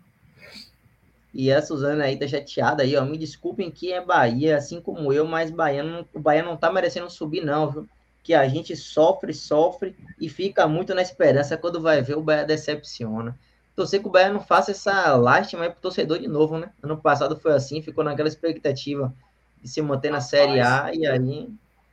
E 1.33 1.51
a 1.51 1.61
Suzana 1.61 2.05
aí 2.05 2.17
tá 2.17 2.27
chateada 2.27 2.83
aí, 2.83 2.95
ó. 2.95 3.05
Me 3.05 3.17
desculpem 3.17 3.69
que 3.69 3.91
é 3.91 4.03
Bahia, 4.03 4.57
assim 4.57 4.81
como 4.81 5.13
eu, 5.13 5.25
mas 5.27 5.51
Bahia 5.51 5.83
o 6.13 6.19
Bahia 6.19 6.43
não 6.43 6.57
tá 6.57 6.71
merecendo 6.71 7.09
subir, 7.09 7.43
não, 7.43 7.69
viu? 7.69 7.87
Que 8.23 8.33
a 8.33 8.47
gente 8.47 8.75
sofre, 8.75 9.33
sofre 9.33 9.95
e 10.19 10.27
fica 10.27 10.67
muito 10.67 10.93
na 10.93 11.01
esperança 11.01 11.57
quando 11.57 11.81
vai 11.81 12.01
ver 12.01 12.17
o 12.17 12.21
Bahia 12.21 12.45
decepciona. 12.45 13.37
Torcer 13.75 14.01
que 14.01 14.07
o 14.07 14.11
Bahia 14.11 14.33
não 14.33 14.41
faça 14.41 14.71
essa 14.71 15.15
lástima 15.15 15.63
aí 15.63 15.69
pro 15.69 15.79
torcedor 15.79 16.19
de 16.19 16.27
novo, 16.27 16.57
né? 16.57 16.71
Ano 16.83 16.97
passado 16.97 17.39
foi 17.39 17.53
assim, 17.53 17.81
ficou 17.81 18.03
naquela 18.03 18.27
expectativa 18.27 19.13
de 19.61 19.69
se 19.69 19.81
manter 19.81 20.11
na 20.11 20.21
Série 20.21 20.59
A 20.59 20.91
e 20.93 21.05
aí 21.05 21.49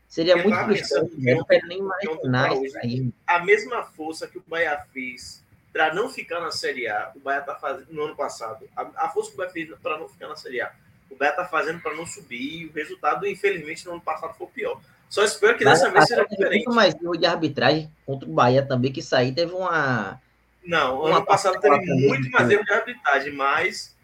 seria 0.08 0.36
muito 0.36 0.56
frustrante. 0.56 1.14
Eu 1.24 1.36
não 1.36 1.44
quero 1.44 1.68
nem 1.68 1.78
imaginar 1.78 2.56
isso 2.62 2.78
aí. 2.78 3.12
A 3.26 3.44
mesma 3.44 3.84
força 3.84 4.26
que 4.26 4.38
o 4.38 4.42
Bahia 4.48 4.78
fez 4.92 5.44
para 5.76 5.92
não 5.92 6.08
ficar 6.08 6.40
na 6.40 6.50
Série 6.50 6.88
A, 6.88 7.12
o 7.14 7.20
Bahia 7.20 7.42
tá 7.42 7.54
fazendo 7.54 7.92
no 7.92 8.04
ano 8.04 8.16
passado. 8.16 8.66
A, 8.74 9.04
a 9.04 9.08
força 9.10 9.28
que 9.28 9.34
o 9.34 9.38
Bahia 9.38 9.52
fez 9.52 9.70
para 9.82 9.98
não 9.98 10.08
ficar 10.08 10.26
na 10.26 10.34
Série 10.34 10.62
A, 10.62 10.72
o 11.10 11.16
Bahia 11.16 11.32
tá 11.32 11.44
fazendo 11.44 11.80
para 11.80 11.94
não 11.94 12.06
subir. 12.06 12.62
E 12.62 12.66
o 12.66 12.72
resultado, 12.72 13.26
infelizmente, 13.26 13.84
no 13.84 13.92
ano 13.92 14.00
passado 14.00 14.32
foi 14.38 14.46
pior. 14.46 14.80
Só 15.10 15.22
espero 15.22 15.58
que 15.58 15.64
dessa 15.64 15.90
vez 15.90 16.06
seja 16.06 16.24
diferente. 16.24 16.64
Mas 16.68 16.94
o 17.02 17.14
de 17.14 17.26
arbitragem 17.26 17.92
contra 18.06 18.26
o 18.26 18.32
Bahia 18.32 18.64
também, 18.64 18.90
que 18.90 19.02
sair 19.02 19.34
teve 19.34 19.52
uma 19.52 20.18
não, 20.64 21.06
ano 21.06 21.24
passado 21.24 21.60
teve 21.60 21.76
muito 22.08 22.28
mais 22.30 22.50
erro 22.50 22.64
de 22.64 22.72
arbitragem, 22.72 23.32
mas 23.32 23.94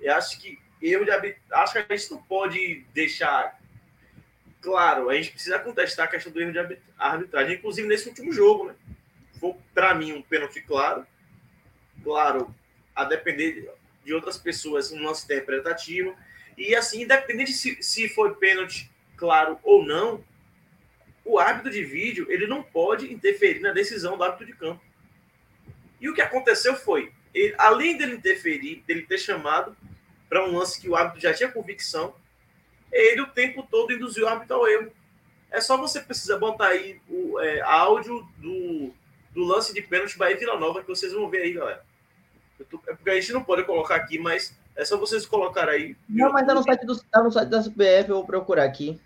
eu 0.00 0.14
acho 0.14 0.38
que 0.38 0.58
erro 0.82 1.04
de. 1.04 1.36
Acho 1.52 1.72
que 1.72 1.92
a 1.92 1.96
gente 1.96 2.10
não 2.10 2.22
pode 2.22 2.84
deixar. 2.92 3.58
Claro, 4.60 5.08
a 5.08 5.14
gente 5.14 5.30
precisa 5.30 5.58
contestar 5.60 6.06
a 6.06 6.10
questão 6.10 6.30
do 6.30 6.40
erro 6.40 6.52
de 6.52 6.78
arbitragem, 6.98 7.54
inclusive 7.54 7.88
nesse 7.88 8.08
último 8.08 8.32
jogo, 8.32 8.66
né? 8.66 8.74
Foi, 9.40 9.54
para 9.72 9.94
mim, 9.94 10.12
um 10.12 10.20
pênalti 10.20 10.60
claro. 10.60 11.06
Claro, 12.02 12.54
a 12.94 13.04
depender 13.04 13.70
de 14.04 14.14
outras 14.14 14.38
pessoas, 14.38 14.92
um 14.92 15.02
lance 15.02 15.24
interpretativo. 15.24 16.16
E 16.56 16.74
assim, 16.74 17.02
independente 17.02 17.52
se, 17.52 17.82
se 17.82 18.08
foi 18.08 18.34
pênalti 18.34 18.90
claro 19.16 19.58
ou 19.62 19.84
não, 19.84 20.24
o 21.24 21.38
árbitro 21.38 21.70
de 21.70 21.84
vídeo 21.84 22.26
ele 22.30 22.46
não 22.46 22.62
pode 22.62 23.12
interferir 23.12 23.60
na 23.60 23.72
decisão 23.72 24.16
do 24.16 24.24
árbitro 24.24 24.46
de 24.46 24.54
campo. 24.54 24.82
E 26.00 26.08
o 26.08 26.14
que 26.14 26.22
aconteceu 26.22 26.74
foi, 26.74 27.12
ele, 27.34 27.54
além 27.58 27.96
dele 27.96 28.14
interferir, 28.14 28.82
dele 28.86 29.02
ter 29.02 29.18
chamado 29.18 29.76
para 30.28 30.44
um 30.46 30.56
lance 30.56 30.80
que 30.80 30.88
o 30.88 30.96
árbitro 30.96 31.20
já 31.20 31.34
tinha 31.34 31.50
convicção, 31.50 32.14
ele 32.90 33.20
o 33.20 33.26
tempo 33.26 33.66
todo 33.70 33.92
induziu 33.92 34.24
o 34.24 34.28
árbitro 34.28 34.56
ao 34.56 34.68
erro. 34.68 34.92
É 35.50 35.60
só 35.60 35.76
você 35.76 36.00
precisar 36.00 36.38
botar 36.38 36.68
aí 36.68 37.00
o 37.08 37.38
é, 37.40 37.60
áudio 37.60 38.26
do, 38.38 38.92
do 39.32 39.44
lance 39.44 39.74
de 39.74 39.82
pênalti 39.82 40.16
Bahia 40.16 40.36
Vila 40.36 40.58
Nova, 40.58 40.80
que 40.80 40.88
vocês 40.88 41.12
vão 41.12 41.28
ver 41.28 41.42
aí, 41.42 41.52
galera. 41.52 41.84
Tô, 42.64 42.80
é 42.88 42.94
porque 42.94 43.10
a 43.10 43.14
gente 43.14 43.32
não 43.32 43.42
pode 43.42 43.64
colocar 43.64 43.96
aqui, 43.96 44.18
mas 44.18 44.56
é 44.76 44.84
só 44.84 44.96
vocês 44.98 45.26
colocar 45.26 45.68
aí. 45.68 45.96
Não, 46.08 46.32
mas 46.32 46.46
tá 46.46 46.54
no 46.54 46.62
site, 46.62 46.86
do, 46.86 47.02
tá 47.04 47.22
no 47.22 47.30
site 47.30 47.48
da 47.48 47.62
CBF, 47.62 48.08
eu 48.08 48.16
vou 48.16 48.24
procurar 48.24 48.64
aqui. 48.64 49.00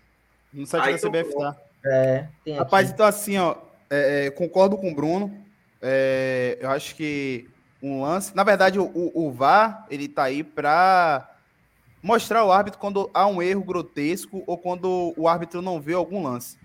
No 0.53 0.65
site 0.65 0.89
aí 0.89 0.99
da 0.99 1.09
CBF 1.09 1.35
tá. 1.35 1.55
É, 1.85 2.27
Rapaz, 2.57 2.89
então 2.89 3.05
assim, 3.05 3.37
ó, 3.37 3.55
é, 3.89 4.25
é, 4.25 4.31
concordo 4.31 4.77
com 4.77 4.91
o 4.91 4.95
Bruno. 4.95 5.45
É, 5.81 6.57
eu 6.59 6.69
acho 6.69 6.95
que 6.95 7.47
um 7.81 8.01
lance. 8.01 8.35
Na 8.35 8.43
verdade, 8.43 8.79
o, 8.79 9.11
o 9.13 9.31
VAR 9.31 9.85
ele 9.89 10.07
tá 10.07 10.23
aí 10.23 10.43
para 10.43 11.29
mostrar 12.01 12.39
ao 12.39 12.51
árbitro 12.51 12.79
quando 12.79 13.09
há 13.13 13.27
um 13.27 13.41
erro 13.41 13.63
grotesco 13.63 14.43
ou 14.47 14.57
quando 14.57 15.13
o 15.17 15.27
árbitro 15.27 15.61
não 15.61 15.79
vê 15.79 15.93
algum 15.93 16.23
lance. 16.23 16.57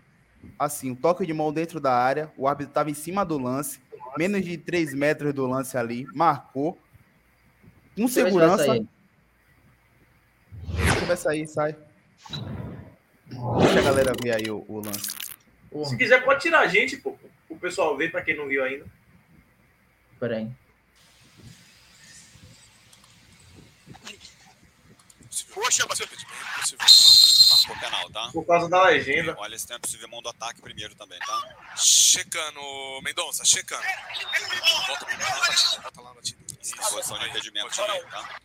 Assim, 0.58 0.90
um 0.90 0.94
toque 0.94 1.26
de 1.26 1.34
mão 1.34 1.52
dentro 1.52 1.80
da 1.80 1.94
área, 1.94 2.32
o 2.36 2.48
árbitro 2.48 2.70
estava 2.70 2.90
em 2.90 2.94
cima 2.94 3.24
do 3.24 3.38
lance, 3.38 3.80
menos 4.16 4.44
de 4.44 4.56
3 4.56 4.94
metros 4.94 5.32
do 5.34 5.46
lance 5.46 5.76
ali, 5.76 6.06
marcou. 6.14 6.78
Com 7.96 8.08
segurança. 8.08 8.66
Vai 11.06 11.16
sair, 11.16 11.46
sai. 11.46 11.76
Deixa 13.58 13.78
a 13.78 13.82
galera 13.82 14.12
ver 14.22 14.36
aí 14.36 14.50
o, 14.50 14.64
o 14.68 14.80
lance. 14.80 15.10
Se 15.88 15.96
quiser, 15.96 16.24
pode 16.24 16.40
tirar 16.40 16.60
a 16.60 16.66
gente, 16.66 16.96
pô, 16.96 17.16
o 17.48 17.56
pessoal 17.56 17.96
ver, 17.96 18.10
para 18.10 18.22
quem 18.22 18.36
não 18.36 18.48
viu 18.48 18.64
ainda. 18.64 18.86
Peraí. 20.18 20.50
Poxa, 25.52 25.84
mas 25.88 25.98
possível 25.98 26.26
não. 26.78 27.09
Marcou 27.70 27.76
penal, 27.78 28.10
tá? 28.10 28.30
Por 28.32 28.44
causa 28.46 28.68
da 28.68 28.84
legenda. 28.84 29.34
Olha 29.38 29.58
se 29.58 29.66
tem 29.66 29.76
a 29.76 29.80
possível 29.80 30.08
mão 30.08 30.20
do 30.22 30.28
ataque 30.28 30.60
primeiro 30.60 30.94
também, 30.94 31.18
tá? 31.20 31.76
Checando, 31.76 32.60
Mendonça, 33.02 33.44
checando. 33.44 33.82
Volta 34.86 35.06
pro 35.06 35.18
lá, 35.18 35.40
batida, 35.46 35.82
volta 35.82 36.00
lá, 36.00 36.14
batida. 36.14 36.40
Em 36.50 36.76
posição 36.76 37.18
de 37.18 37.28
impedimento 37.28 37.76
também, 37.76 38.02
tá? 38.06 38.40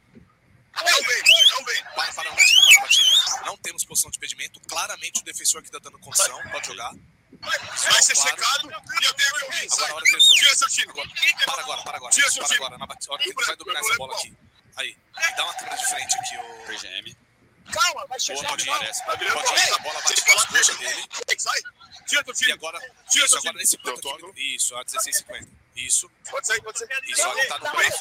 Não 0.76 1.04
vem, 1.04 1.24
não 1.52 1.66
vem. 1.66 1.84
Para, 1.96 2.14
para 2.14 2.30
batida, 2.32 2.64
para 2.70 2.80
a 2.80 2.82
batida. 2.82 3.46
Não 3.46 3.58
temos 3.58 3.86
posição 3.86 4.12
de 4.12 4.18
impedimento. 4.18 4.60
Claramente 4.68 5.22
o 5.22 5.24
defensor 5.24 5.62
aqui 5.62 5.72
tá 5.72 5.80
dando 5.80 5.98
condição. 6.00 6.42
Pode 6.52 6.68
jogar. 6.68 6.94
Vai 7.42 8.02
ser 8.02 8.14
claro. 8.14 8.38
secado 8.38 8.72
e 8.72 9.06
eu 9.06 9.14
tenho 9.14 9.34
que 9.34 9.46
ouvir. 9.46 9.68
Agora, 9.72 9.92
a 9.92 9.96
hora 9.96 10.06
que 10.06 10.12
for... 10.12 10.34
Tira 10.34 10.56
seu 10.56 10.68
time. 10.70 10.92
Agora. 10.92 11.10
Para 11.46 11.62
agora, 11.62 11.82
para 11.84 11.98
agora. 11.98 12.14
Tira 12.14 12.30
seu 12.30 12.44
para 12.44 12.56
time. 12.56 12.66
agora. 12.66 12.78
Na 12.78 12.86
hora 12.86 13.24
que 13.24 13.30
ele 13.30 13.46
vai 13.46 13.56
dominar 13.56 13.80
essa 13.80 13.96
bola 13.96 14.16
aqui. 14.16 14.38
Aí. 14.78 14.98
Dá 15.38 15.44
uma 15.46 15.54
câmera 15.54 15.78
de 15.78 15.88
frente 15.88 16.18
aqui, 16.18 16.38
o 16.38 16.66
PGM. 16.68 17.25
Calma, 17.72 18.06
vai 18.08 18.20
chegar. 18.20 18.48
Pode 18.48 18.64
ir 18.64 18.68
na 18.68 19.78
bola, 19.80 20.02
bate 20.02 20.22
pelas 20.24 20.46
coxas 20.46 20.78
dele. 20.78 21.04
Sai. 21.38 21.62
Tira 22.08 22.24
teu 22.24 22.34
time. 22.34 22.52
E 22.52 22.54
agora, 22.54 22.80
tira 23.10 23.26
isso, 23.26 23.38
agora 23.38 23.58
nesse 23.58 23.78
ponto 23.78 24.10
aqui. 24.10 24.56
Isso, 24.56 24.76
a 24.76 24.86
16,50. 24.86 25.48
Isso. 25.76 26.10
Pode 26.30 26.48
sair, 26.48 26.62
pode 26.62 26.80
sair. 26.80 26.90
Isso, 27.08 27.22
agora 27.24 27.48
tá 27.48 27.60
no 27.60 27.72
peito. 27.78 27.98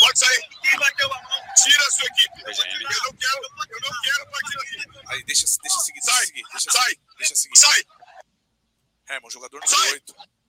Pode 0.00 0.18
sair. 0.18 0.44
A 0.72 1.54
tira 1.54 1.86
a 1.86 1.90
sua 1.90 2.06
equipe. 2.06 2.40
Eu 2.40 3.02
não 3.02 3.14
quero, 3.16 3.42
eu 3.70 3.80
não 3.80 4.02
quero 4.02 4.30
partir 4.30 4.60
aqui. 4.60 4.76
Aí, 5.08 5.22
deixa, 5.24 5.46
deixa 5.62 5.80
seguir, 5.80 6.00
deixa 6.00 6.26
seguir. 6.26 6.42
Deixa 6.50 6.70
sai. 6.70 6.94
Deixa 7.18 7.36
seguir. 7.36 7.58
Sai. 7.58 7.84
Herman, 9.08 9.30
jogador 9.30 9.60
número 9.60 9.92
8. 9.92 10.39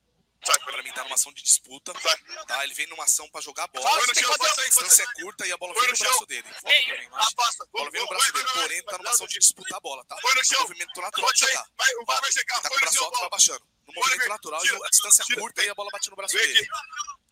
Pra 0.43 0.83
mim 0.83 0.91
tá 0.91 1.03
numa 1.03 1.15
ação 1.15 1.31
de 1.33 1.43
disputa, 1.43 1.93
tá? 1.93 2.63
Ele 2.63 2.73
vem 2.73 2.87
numa 2.87 3.03
ação 3.03 3.29
pra 3.29 3.41
jogar 3.41 3.65
a 3.65 3.67
bola. 3.67 3.89
A 3.89 4.65
distância 4.65 5.03
é 5.03 5.21
curta 5.21 5.45
e 5.45 5.51
a 5.51 5.57
bola 5.57 5.73
vem 5.73 5.91
no 5.91 5.97
braço 5.97 6.25
dele. 6.25 6.47
Mim, 6.47 7.07
a 7.13 7.65
bola 7.71 7.91
vem 7.91 8.01
no 8.01 8.07
braço 8.07 8.33
dele, 8.33 8.47
porém 8.53 8.83
tá 8.83 8.97
numa 8.97 9.11
ação 9.11 9.27
de 9.27 9.39
disputar 9.39 9.77
a 9.77 9.81
bola, 9.81 10.03
tá? 10.05 10.15
É 10.15 10.57
um 10.57 10.61
movimento 10.61 11.01
natural 11.01 11.31
de 11.33 11.39
jogar. 11.39 11.67
Tá 12.61 12.69
com 12.69 12.75
o 12.75 12.79
braço 12.79 13.03
alto, 13.03 13.19
vai 13.19 13.29
baixando. 13.29 13.65
No 13.87 13.93
movimento 13.93 14.29
natural, 14.29 14.65
e 14.65 14.69
a 14.69 14.89
distância 14.89 15.23
é 15.23 15.35
curta 15.35 15.63
e 15.63 15.69
a 15.69 15.75
bola 15.75 15.89
bate 15.91 16.09
no 16.09 16.15
braço 16.15 16.35
dele. 16.35 16.67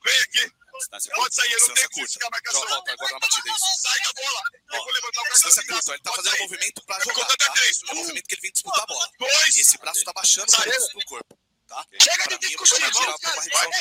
Vem 0.04 0.22
aqui. 0.22 0.52
Distância 0.80 1.13
Pode 1.13 1.36
sair, 1.36 1.52
eu 1.52 1.60
não 1.60 1.74
tenho 1.74 1.89
que 1.89 1.95
curta. 2.00 2.13
ficar 2.13 2.30
marcação. 2.30 2.67
Volta 2.67 2.91
agora 2.93 3.12
na 3.12 3.19
batida, 3.19 3.50
isso. 3.50 3.82
Sai 3.82 4.00
da 4.00 4.13
bola. 4.13 4.41
Eu 4.72 4.84
vou 4.84 4.93
levantar 4.93 5.22
o 5.22 5.24
braço. 5.24 5.43
Distância 5.45 5.67
curta, 5.67 5.91
ele 5.93 6.04
tá 6.04 6.13
fazendo 6.13 6.36
um 6.36 6.39
movimento 6.39 6.82
pra 6.86 7.00
jogar, 7.00 7.28
tá? 7.38 7.54
É 7.56 7.91
um 7.91 7.95
movimento 7.95 8.28
que 8.28 8.36
ele 8.36 8.41
vem 8.41 8.52
disputar 8.52 8.84
a 8.84 8.86
bola. 8.86 9.10
E 9.56 9.62
esse 9.62 9.78
braço 9.78 10.04
tá 10.04 10.13
baixando 10.13 10.52
pro 10.52 10.63
pro 10.63 11.06
corpo, 11.06 11.39
tá? 11.69 11.86
Chega 12.01 12.23
Pra 12.27 12.38
de 12.38 12.55
vamos, 12.55 13.17
cara. 13.21 13.36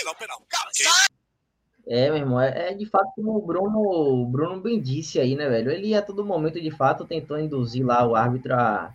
Vai. 0.04 0.14
penal. 0.14 0.42
Sai. 0.72 1.08
É, 1.90 2.10
meu 2.10 2.18
irmão, 2.18 2.38
é, 2.40 2.70
é 2.70 2.74
de 2.74 2.84
fato 2.84 3.10
como 3.16 3.34
o 3.36 3.40
Bruno, 3.46 3.80
o 3.80 4.26
Bruno 4.26 4.60
bem 4.60 4.78
disse 4.78 5.18
aí, 5.18 5.34
né, 5.34 5.48
velho? 5.48 5.70
Ele 5.70 5.94
a 5.94 6.02
todo 6.02 6.24
momento, 6.24 6.60
de 6.60 6.70
fato, 6.70 7.06
tentou 7.06 7.38
induzir 7.38 7.84
lá 7.84 8.06
o 8.06 8.14
árbitro 8.14 8.54
a. 8.54 8.92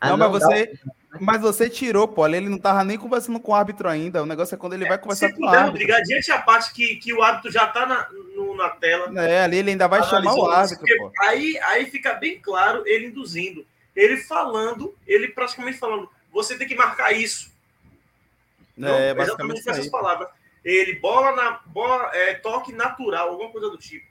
a 0.00 0.08
Não, 0.10 0.16
mas 0.16 0.30
dar 0.30 0.38
você, 0.38 0.78
mas 1.20 1.40
você 1.40 1.68
tirou, 1.68 2.06
pô. 2.06 2.22
ali 2.22 2.36
Ele 2.36 2.48
não 2.48 2.58
tava 2.58 2.84
nem 2.84 2.96
conversando 2.96 3.40
com 3.40 3.50
o 3.50 3.54
árbitro 3.56 3.88
ainda. 3.88 4.22
O 4.22 4.26
negócio 4.26 4.54
é 4.54 4.58
quando 4.58 4.74
ele 4.74 4.86
vai 4.86 4.98
conversar 4.98 5.32
com 5.32 5.42
o 5.42 5.48
árbitro. 5.48 5.70
Rodrigo, 5.72 5.92
adiante 5.92 6.30
a 6.30 6.40
parte 6.40 6.72
que, 6.72 6.94
que 6.96 7.12
o 7.12 7.22
árbitro 7.24 7.50
já 7.50 7.66
tá 7.66 7.84
na, 7.84 8.08
no- 8.36 8.54
na 8.56 8.70
tela. 8.70 9.12
É, 9.20 9.42
ali 9.42 9.56
ele 9.56 9.72
ainda 9.72 9.88
vai 9.88 10.04
chamar 10.04 10.34
o 10.34 10.48
árbitro, 10.48 10.86
pô. 10.96 11.10
Aí, 11.22 11.58
aí 11.62 11.86
fica 11.90 12.14
bem 12.14 12.38
claro 12.38 12.84
ele 12.86 13.06
induzindo. 13.08 13.66
Ele 13.96 14.16
falando, 14.16 14.94
ele 15.08 15.26
praticamente 15.26 15.76
falando, 15.76 16.08
você 16.32 16.56
tem 16.56 16.68
que 16.68 16.76
marcar 16.76 17.10
isso. 17.10 17.50
Não, 18.78 18.88
É, 18.88 19.10
exatamente 19.10 19.16
basicamente 19.26 19.64
com 19.64 19.70
essas 19.70 19.84
aí. 19.84 19.90
palavras. 19.90 20.28
Ele 20.64 20.94
bola 21.00 21.32
na 21.34 21.58
bola, 21.66 22.10
é, 22.14 22.34
toque 22.34 22.72
natural, 22.72 23.30
alguma 23.30 23.50
coisa 23.50 23.68
do 23.70 23.76
tipo. 23.78 24.06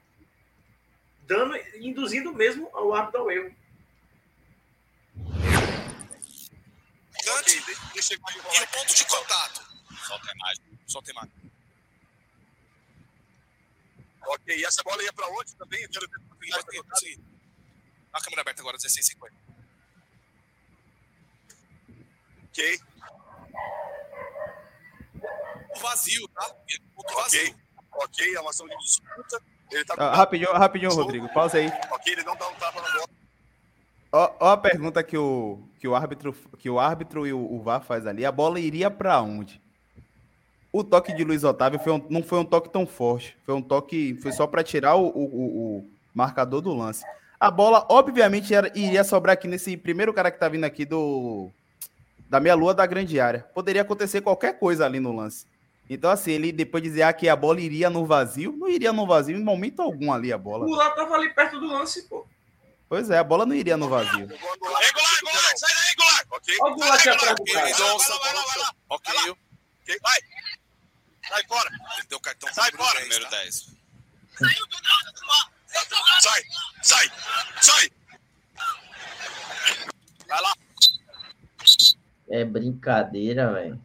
Dando, 1.24 1.56
induzindo 1.76 2.34
mesmo 2.34 2.70
o 2.74 2.94
árbitro 2.94 3.22
ao 3.22 3.32
erro. 3.32 3.56
Eu 7.26 7.34
E 7.46 8.64
o 8.64 8.68
ponto 8.68 8.96
de 8.96 9.06
contato? 9.06 9.62
Solta 10.06 10.30
a 10.30 10.34
imagem. 10.34 10.80
Solta 10.88 11.12
a 11.12 11.14
imagem. 11.14 11.32
Ok, 14.26 14.58
e 14.58 14.66
essa 14.66 14.84
bola 14.84 15.02
ia 15.04 15.14
pra 15.14 15.28
onde 15.30 15.56
também? 15.56 15.82
Eu 15.84 15.90
quero 15.90 16.08
ver. 16.10 17.20
A 18.14 18.22
câmera 18.22 18.42
aberta 18.42 18.62
agora, 18.62 18.78
16,50. 18.78 19.32
Ok, 22.50 22.80
O 25.78 25.80
vazio, 25.80 26.28
tá? 26.30 26.46
Ponto 26.96 27.14
ok. 27.14 27.16
vazio. 27.24 27.56
Ok, 27.94 28.36
é 28.36 28.40
uma 28.40 28.50
ação 28.50 28.68
de 28.68 28.78
disputa. 28.78 29.42
Ele 29.72 29.84
tá 29.86 29.96
Ah, 29.98 30.16
rapidinho, 30.16 30.52
rapidinho, 30.54 30.92
Rodrigo. 30.94 31.28
Pausa 31.34 31.58
aí. 31.58 31.68
Ok, 31.92 32.14
ele 32.14 32.24
não 32.24 32.36
dá 32.36 32.48
um 32.48 32.54
tapa 32.56 32.82
na 32.82 32.88
bola. 32.92 33.08
Ó, 34.12 34.32
ó 34.40 34.50
a 34.52 34.58
pergunta 34.58 35.04
que 35.04 35.18
o, 35.18 35.60
que 35.80 35.88
o 35.88 35.96
árbitro 35.96 36.34
que 36.58 36.70
o 36.70 36.80
árbitro 36.80 37.28
e 37.28 37.34
o, 37.34 37.40
o 37.56 37.62
VAR 37.62 37.82
faz 37.82 38.06
ali. 38.08 38.26
A 38.26 38.32
bola 38.32 38.60
iria 38.60 38.90
pra 38.90 39.22
onde? 39.22 39.62
O 40.72 40.84
toque 40.84 41.14
de 41.14 41.24
Luiz 41.24 41.44
Otávio 41.44 41.80
foi 41.80 41.92
um- 41.94 42.06
não 42.10 42.24
foi 42.24 42.40
um 42.40 42.46
toque 42.46 42.70
tão 42.70 42.86
forte. 42.88 43.36
Foi 43.46 43.56
um 43.56 43.62
toque. 43.62 44.16
Foi 44.22 44.32
só 44.32 44.46
para 44.48 44.64
tirar 44.64 44.96
o, 44.96 45.08
o- 45.08 45.24
o- 45.26 45.78
o 45.80 45.90
marcador 46.14 46.62
do 46.62 46.74
lance. 46.74 47.04
A 47.40 47.52
bola, 47.52 47.86
obviamente, 47.90 48.54
era- 48.54 48.72
iria 48.76 49.04
sobrar 49.04 49.34
aqui 49.34 49.48
nesse 49.48 49.76
primeiro 49.76 50.14
cara 50.14 50.32
que 50.32 50.40
tá 50.40 50.48
vindo 50.48 50.64
aqui 50.64 50.86
do. 50.86 51.50
Da 52.30 52.40
meia 52.40 52.56
lua 52.56 52.74
da 52.74 52.86
grande 52.86 53.20
área. 53.20 53.40
Poderia 53.54 53.82
acontecer 53.82 54.22
qualquer 54.22 54.60
coisa 54.60 54.86
ali 54.86 55.00
no 55.00 55.14
lance. 55.16 55.46
Então, 55.90 56.10
assim, 56.12 56.32
ele 56.32 56.52
depois 56.52 56.84
dizer 56.84 57.04
ah, 57.04 57.14
que 57.14 57.30
a 57.30 57.36
bola 57.36 57.62
iria 57.62 57.90
no 57.90 58.06
vazio, 58.06 58.52
não 58.58 58.68
iria 58.68 58.92
no 58.92 59.08
vazio 59.08 59.38
em 59.38 59.44
momento 59.44 59.82
algum 59.82 60.12
ali 60.12 60.34
a 60.34 60.38
bola. 60.38 60.66
O 60.66 60.72
lá 60.76 60.90
tava 60.92 61.16
ali 61.16 61.34
perto 61.34 61.60
do 61.60 61.68
lance, 61.68 62.04
pô. 62.10 62.28
Pois 62.90 63.10
é, 63.10 63.18
a 63.18 63.24
bola 63.24 63.46
não 63.46 63.54
iria 63.56 63.78
no 63.78 63.88
vazio. 63.90 64.28
Regular, 64.28 64.82
regular, 64.82 65.58
sai 65.58 65.70
daí, 65.76 65.86
regular. 65.90 66.26
Ok? 66.32 66.58
Olha 66.62 66.72
o 66.72 66.76
Goulart 66.76 67.00
aqui 67.00 67.10
atrás 67.10 67.36
do 67.36 67.42
Ok, 67.42 67.54
cara. 67.54 67.70
Vai 67.70 67.80
lá, 67.80 68.18
vai 68.20 68.34
lá, 68.34 68.44
vai 68.46 68.58
lá. 68.60 68.72
Ok, 68.90 69.14
Ok, 69.82 70.00
vai. 70.02 70.20
Sai 71.30 71.44
fora. 71.48 71.70
ele 71.98 72.08
deu 72.10 72.20
cartão 72.22 72.54
Sai 72.54 72.72
pro 72.72 72.84
fora. 72.84 73.02
número 73.02 73.30
10. 73.30 73.68
Sai, 76.22 76.42
sai, 76.82 77.12
sai. 77.62 77.90
Vai 80.28 80.42
lá. 80.42 80.54
É 82.30 82.46
brincadeira, 82.46 83.54
velho. 83.54 83.82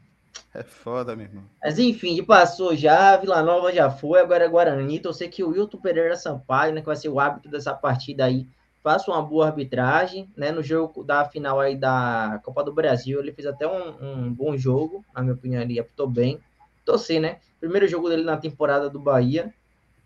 É 0.55 0.63
foda, 0.63 1.17
meu 1.17 1.27
irmão. 1.27 1.45
Mas 1.63 1.79
enfim, 1.79 2.23
passou 2.23 2.77
já, 2.77 3.17
Vila 3.17 3.43
Nova 3.43 3.73
já 3.73 3.91
foi, 3.91 4.21
agora 4.21 4.45
é 4.45 4.49
Guarani. 4.49 5.01
Torcer 5.01 5.31
que 5.31 5.43
o 5.43 5.49
Wilton 5.49 5.79
Pereira 5.79 6.15
Sampaio, 6.15 6.75
né, 6.75 6.81
que 6.81 6.87
vai 6.87 6.97
ser 6.97 7.09
o 7.09 7.19
árbitro 7.19 7.51
dessa 7.51 7.75
partida 7.75 8.27
aí, 8.27 8.47
faça 8.83 9.11
uma 9.11 9.23
boa 9.23 9.47
arbitragem, 9.47 10.29
né? 10.37 10.53
No 10.53 10.63
jogo 10.63 11.03
da 11.03 11.25
final 11.25 11.61
aí 11.61 11.77
da 11.77 12.41
Copa 12.45 12.63
do 12.63 12.73
Brasil, 12.73 13.21
ele 13.21 13.33
fez 13.33 13.47
até 13.47 13.67
um, 13.67 14.27
um 14.27 14.33
bom 14.33 14.57
jogo, 14.57 15.05
na 15.15 15.23
minha 15.23 15.35
opinião, 15.35 15.63
ele 15.63 15.79
apitou 15.79 16.07
bem. 16.07 16.39
Torcer, 16.85 17.21
né? 17.21 17.39
Primeiro 17.61 17.87
jogo 17.87 18.09
dele 18.09 18.25
na 18.25 18.37
temporada 18.37 18.91
do 18.91 18.99
Bahia. 18.99 19.55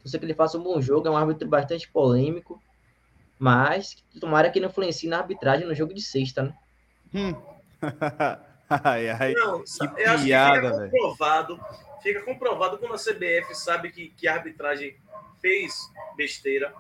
Torcer 0.01 0.21
que 0.21 0.27
ele 0.27 0.35
faça 0.35 0.59
um 0.59 0.63
bom 0.63 0.81
jogo, 0.81 1.09
é 1.09 1.11
um 1.11 1.17
árbitro 1.17 1.49
bastante 1.49 1.91
polêmico, 1.91 2.63
mas 3.39 3.97
tomara 4.21 4.51
que 4.51 4.59
ele 4.59 4.67
influencie 4.67 5.09
na 5.09 5.19
arbitragem 5.19 5.67
no 5.67 5.75
jogo 5.75 5.93
de 5.93 6.03
sexta, 6.03 6.43
né? 6.45 6.55
Hum. 7.13 7.35
ai, 8.69 9.09
ai. 9.11 9.33
Não, 9.33 9.63
Que 9.63 10.03
eu 10.03 10.11
acho 10.11 10.19
que 10.19 10.25
piada, 10.25 10.55
fica 10.57 10.77
velho. 10.77 10.91
comprovado. 10.91 11.61
Fica 12.03 12.23
comprovado 12.23 12.79
quando 12.79 12.95
a 12.95 12.99
CBF 12.99 13.55
sabe 13.55 13.91
que, 13.91 14.11
que 14.11 14.29
a 14.29 14.35
arbitragem 14.35 14.97
fez 15.41 15.91
besteira. 16.17 16.73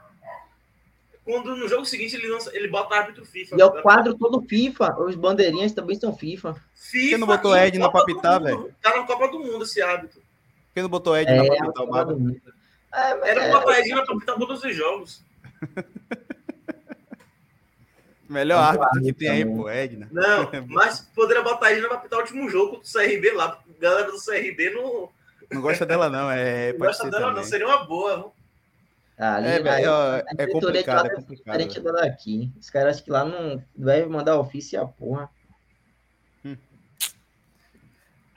Quando 1.25 1.57
no 1.57 1.69
jogo 1.69 1.85
seguinte 1.85 2.15
ele, 2.15 2.29
lança, 2.29 2.57
ele 2.57 2.69
bota 2.69 2.95
árbitro 2.95 3.25
FIFA. 3.25 3.57
E 3.57 3.61
é 3.61 3.65
o 3.65 3.83
quadro 3.83 4.17
todo 4.17 4.41
FIFA, 4.43 4.97
os 5.01 5.17
bandeirinhas 5.17 5.73
também 5.73 5.99
são 5.99 6.17
FIFA. 6.17 6.55
FIFA 6.75 7.11
Você 7.11 7.19
não 7.19 7.27
botou 7.27 7.57
e 7.57 7.59
Edna 7.59 7.87
Copa 7.87 8.05
pra 8.05 8.07
do 8.07 8.17
pitar, 8.17 8.41
Mundo. 8.41 8.75
Tá 8.81 8.97
na 8.97 9.03
Copa 9.03 9.29
do 9.29 9.41
Mundo 9.41 9.65
esse 9.65 9.83
árbitro. 9.83 10.23
Quem 10.73 10.83
não 10.85 10.91
botou 10.91 11.17
Ed 11.17 11.29
É, 11.29 11.37
na 11.37 12.05
do 12.05 12.19
Mundo. 12.21 12.41
É, 12.95 13.31
Era 13.31 13.45
é, 13.45 13.51
pra 13.51 13.61
botar 13.61 13.79
Edna 13.81 14.05
pra 14.05 14.17
pitar 14.17 14.37
todos 14.37 14.63
os 14.63 14.77
jogos. 14.77 15.23
Melhor 18.29 18.69
Muito 18.69 18.83
árbitro 18.83 19.03
que 19.03 19.13
tem 19.13 19.29
aí, 19.29 19.45
pô, 19.45 19.69
Edna. 19.69 20.09
Não, 20.11 20.51
mas 20.69 21.01
poderia 21.15 21.43
botar 21.43 21.73
Edna 21.73 21.89
pra 21.89 21.99
pitar 21.99 22.19
o 22.19 22.23
último 22.23 22.49
jogo 22.51 22.79
do 22.79 22.83
CRB 22.83 23.33
lá. 23.33 23.59
A 23.69 23.81
galera 23.81 24.11
do 24.11 24.19
CRB 24.19 24.71
não, 24.71 25.09
Não 25.53 25.61
gosta 25.61 25.87
dela, 25.87 26.09
não. 26.09 26.31
É, 26.31 26.73
não 26.73 26.79
pode 26.79 26.89
gosta 26.89 27.05
ser 27.05 27.11
dela, 27.11 27.27
não. 27.29 27.35
também. 27.35 27.49
Seria 27.49 27.67
uma 27.67 27.85
boa. 27.85 28.17
viu? 28.17 28.33
ali, 29.19 29.47
É, 29.49 29.63
velho, 29.63 29.91
é 30.39 30.47
de 30.47 30.53
complicado, 30.53 31.05
lá 31.05 31.09
é 31.09 31.13
é 31.13 31.17
complicado. 31.17 31.59
diferente 31.59 31.81
da 31.81 31.93
daqui. 31.93 32.53
Os 32.61 32.69
caras 32.69 32.97
acham 32.97 33.05
que 33.05 33.11
lá 33.11 33.25
não 33.25 33.63
deve 33.75 34.09
mandar 34.09 34.39
ofício 34.39 34.77
e 34.77 34.79
a 34.79 34.85
porra. 34.87 35.31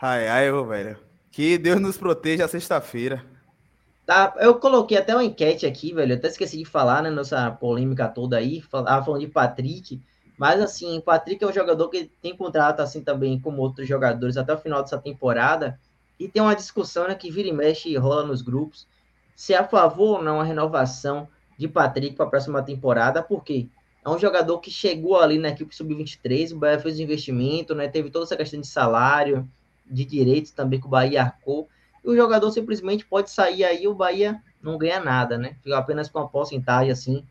Ai, 0.02 0.28
ai, 0.30 0.52
ô, 0.52 0.64
velho. 0.66 0.98
Que 1.32 1.58
Deus 1.58 1.80
nos 1.82 1.98
proteja 1.98 2.48
sexta-feira. 2.48 3.24
Tá, 4.10 4.34
eu 4.40 4.56
coloquei 4.56 4.98
até 4.98 5.14
uma 5.14 5.24
enquete 5.24 5.68
aqui, 5.68 5.94
velho. 5.94 6.16
Até 6.16 6.30
esqueci 6.30 6.58
de 6.58 6.66
falar, 6.66 7.04
né? 7.04 7.12
Nessa 7.12 7.52
polêmica 7.52 8.08
toda 8.08 8.38
aí. 8.38 8.60
Falava 8.60 9.06
falando 9.06 9.22
de 9.22 9.28
Patrick. 9.28 10.02
Mas 10.36 10.60
assim, 10.60 11.00
Patrick 11.00 11.44
é 11.44 11.48
um 11.48 11.54
jogador 11.54 11.90
que 11.90 12.06
tem 12.20 12.36
contrato 12.36 12.80
assim 12.80 13.04
também 13.04 13.40
como 13.40 13.62
outros 13.62 13.88
jogadores 13.88 14.36
até 14.36 14.52
o 14.52 14.58
final 14.58 14.82
dessa 14.82 14.98
temporada. 14.98 15.80
E 16.20 16.28
tem 16.28 16.42
uma 16.42 16.56
discussão 16.56 17.08
né, 17.08 17.14
que 17.14 17.30
vira 17.30 17.50
e 17.50 17.54
mexe 17.54 17.88
e 17.88 17.98
rola 17.98 18.26
nos 18.26 18.42
grupos. 18.42 18.88
Se 19.36 19.54
é 19.54 19.60
a 19.60 19.64
favor 19.64 20.18
ou 20.18 20.24
não 20.24 20.42
a 20.42 20.44
renovação 20.44 21.28
de 21.56 21.68
Patrick 21.68 22.16
para 22.16 22.26
a 22.26 22.30
próxima 22.30 22.64
temporada, 22.64 23.22
por 23.22 23.44
quê? 23.44 23.68
É 24.04 24.10
um 24.10 24.18
jogador 24.18 24.58
que 24.58 24.72
chegou 24.72 25.20
ali 25.20 25.38
na 25.38 25.50
equipe 25.50 25.76
sub-23, 25.76 26.52
o 26.52 26.58
Bahia 26.58 26.80
fez 26.80 27.00
um 27.00 27.04
investimento, 27.04 27.76
né? 27.76 27.88
Teve 27.88 28.10
toda 28.10 28.26
essa 28.26 28.36
questão 28.36 28.60
de 28.60 28.66
salário, 28.66 29.48
de 29.86 30.04
direitos 30.04 30.50
também 30.50 30.80
que 30.80 30.88
o 30.88 30.90
Bahia 30.90 31.22
arcou. 31.22 31.70
E 32.04 32.10
o 32.10 32.16
jogador 32.16 32.52
simplesmente 32.52 33.06
pode 33.06 33.30
sair 33.30 33.64
aí 33.64 33.88
o 33.88 33.94
Bahia 33.94 34.42
não 34.62 34.78
ganha 34.78 35.00
nada, 35.00 35.38
né? 35.38 35.56
Fica 35.64 35.78
apenas 35.78 36.10
com 36.10 36.20
a 36.20 36.28
porcentagem, 36.28 36.92
assim, 36.92 37.26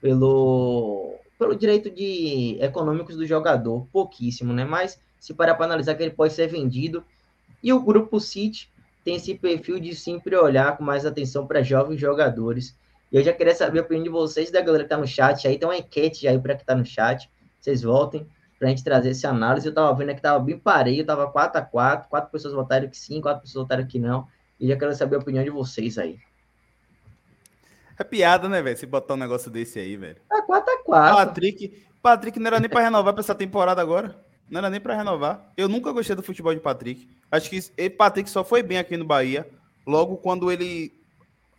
pelo, 0.00 1.14
pelo 1.38 1.54
direito 1.54 1.90
de 1.90 2.58
econômicos 2.60 3.16
do 3.16 3.26
jogador, 3.26 3.86
pouquíssimo, 3.92 4.52
né? 4.52 4.64
Mas 4.64 5.00
se 5.18 5.34
parar 5.34 5.54
para 5.54 5.66
analisar 5.66 5.94
que 5.94 6.02
ele 6.02 6.12
pode 6.12 6.32
ser 6.32 6.46
vendido. 6.46 7.04
E 7.62 7.72
o 7.72 7.80
Grupo 7.80 8.20
City 8.20 8.70
tem 9.04 9.16
esse 9.16 9.34
perfil 9.34 9.80
de 9.80 9.94
sempre 9.94 10.36
olhar 10.36 10.76
com 10.76 10.84
mais 10.84 11.06
atenção 11.06 11.46
para 11.46 11.62
jovens 11.62 12.00
jogadores. 12.00 12.76
E 13.10 13.16
eu 13.16 13.22
já 13.22 13.32
queria 13.32 13.54
saber 13.54 13.78
a 13.78 13.82
opinião 13.82 14.04
de 14.04 14.10
vocês, 14.10 14.50
da 14.50 14.60
galera 14.60 14.84
que 14.84 14.90
tá 14.90 14.96
no 14.96 15.06
chat 15.06 15.46
aí, 15.46 15.58
tem 15.58 15.68
uma 15.68 15.76
enquete 15.76 16.28
aí 16.28 16.38
para 16.38 16.54
que 16.54 16.64
tá 16.64 16.74
no 16.74 16.84
chat. 16.84 17.30
Vocês 17.60 17.82
voltem 17.82 18.26
para 18.58 18.68
a 18.68 18.70
gente 18.70 18.84
trazer 18.84 19.10
essa 19.10 19.28
análise. 19.28 19.66
Eu 19.66 19.74
tava 19.74 19.94
vendo 19.94 20.14
que 20.14 20.22
tava 20.22 20.42
bem 20.42 20.58
pareio, 20.58 21.04
tava 21.04 21.30
4 21.30 21.60
a 21.60 21.64
4 21.64 22.08
quatro 22.08 22.30
pessoas 22.30 22.54
votaram 22.54 22.88
que 22.88 22.98
sim, 22.98 23.20
quatro 23.20 23.42
pessoas 23.42 23.64
votaram 23.64 23.86
que 23.86 23.98
não. 23.98 24.26
E 24.58 24.68
já 24.68 24.76
quero 24.76 24.94
saber 24.94 25.16
a 25.16 25.18
opinião 25.18 25.44
de 25.44 25.50
vocês 25.50 25.98
aí. 25.98 26.18
É 27.98 28.04
piada, 28.04 28.48
né, 28.48 28.60
velho? 28.60 28.76
Se 28.76 28.86
botar 28.86 29.14
um 29.14 29.18
negócio 29.18 29.50
desse 29.50 29.78
aí, 29.78 29.96
velho. 29.96 30.16
Tá 30.28 30.42
4 30.42 30.72
a 30.72 30.84
4 30.84 31.16
Patrick, 31.16 31.86
Patrick 32.02 32.38
não 32.38 32.46
era 32.46 32.60
nem 32.60 32.68
pra 32.68 32.82
renovar 32.82 33.12
pra 33.14 33.20
essa 33.20 33.34
temporada 33.34 33.80
agora. 33.80 34.16
Não 34.50 34.58
era 34.58 34.70
nem 34.70 34.80
para 34.80 34.96
renovar. 34.96 35.52
Eu 35.56 35.68
nunca 35.68 35.92
gostei 35.92 36.14
do 36.14 36.22
futebol 36.22 36.54
de 36.54 36.60
Patrick. 36.60 37.08
Acho 37.30 37.50
que 37.50 37.90
Patrick 37.90 38.30
só 38.30 38.44
foi 38.44 38.62
bem 38.62 38.78
aqui 38.78 38.96
no 38.96 39.04
Bahia 39.04 39.48
logo 39.86 40.16
quando 40.16 40.50
ele 40.50 40.92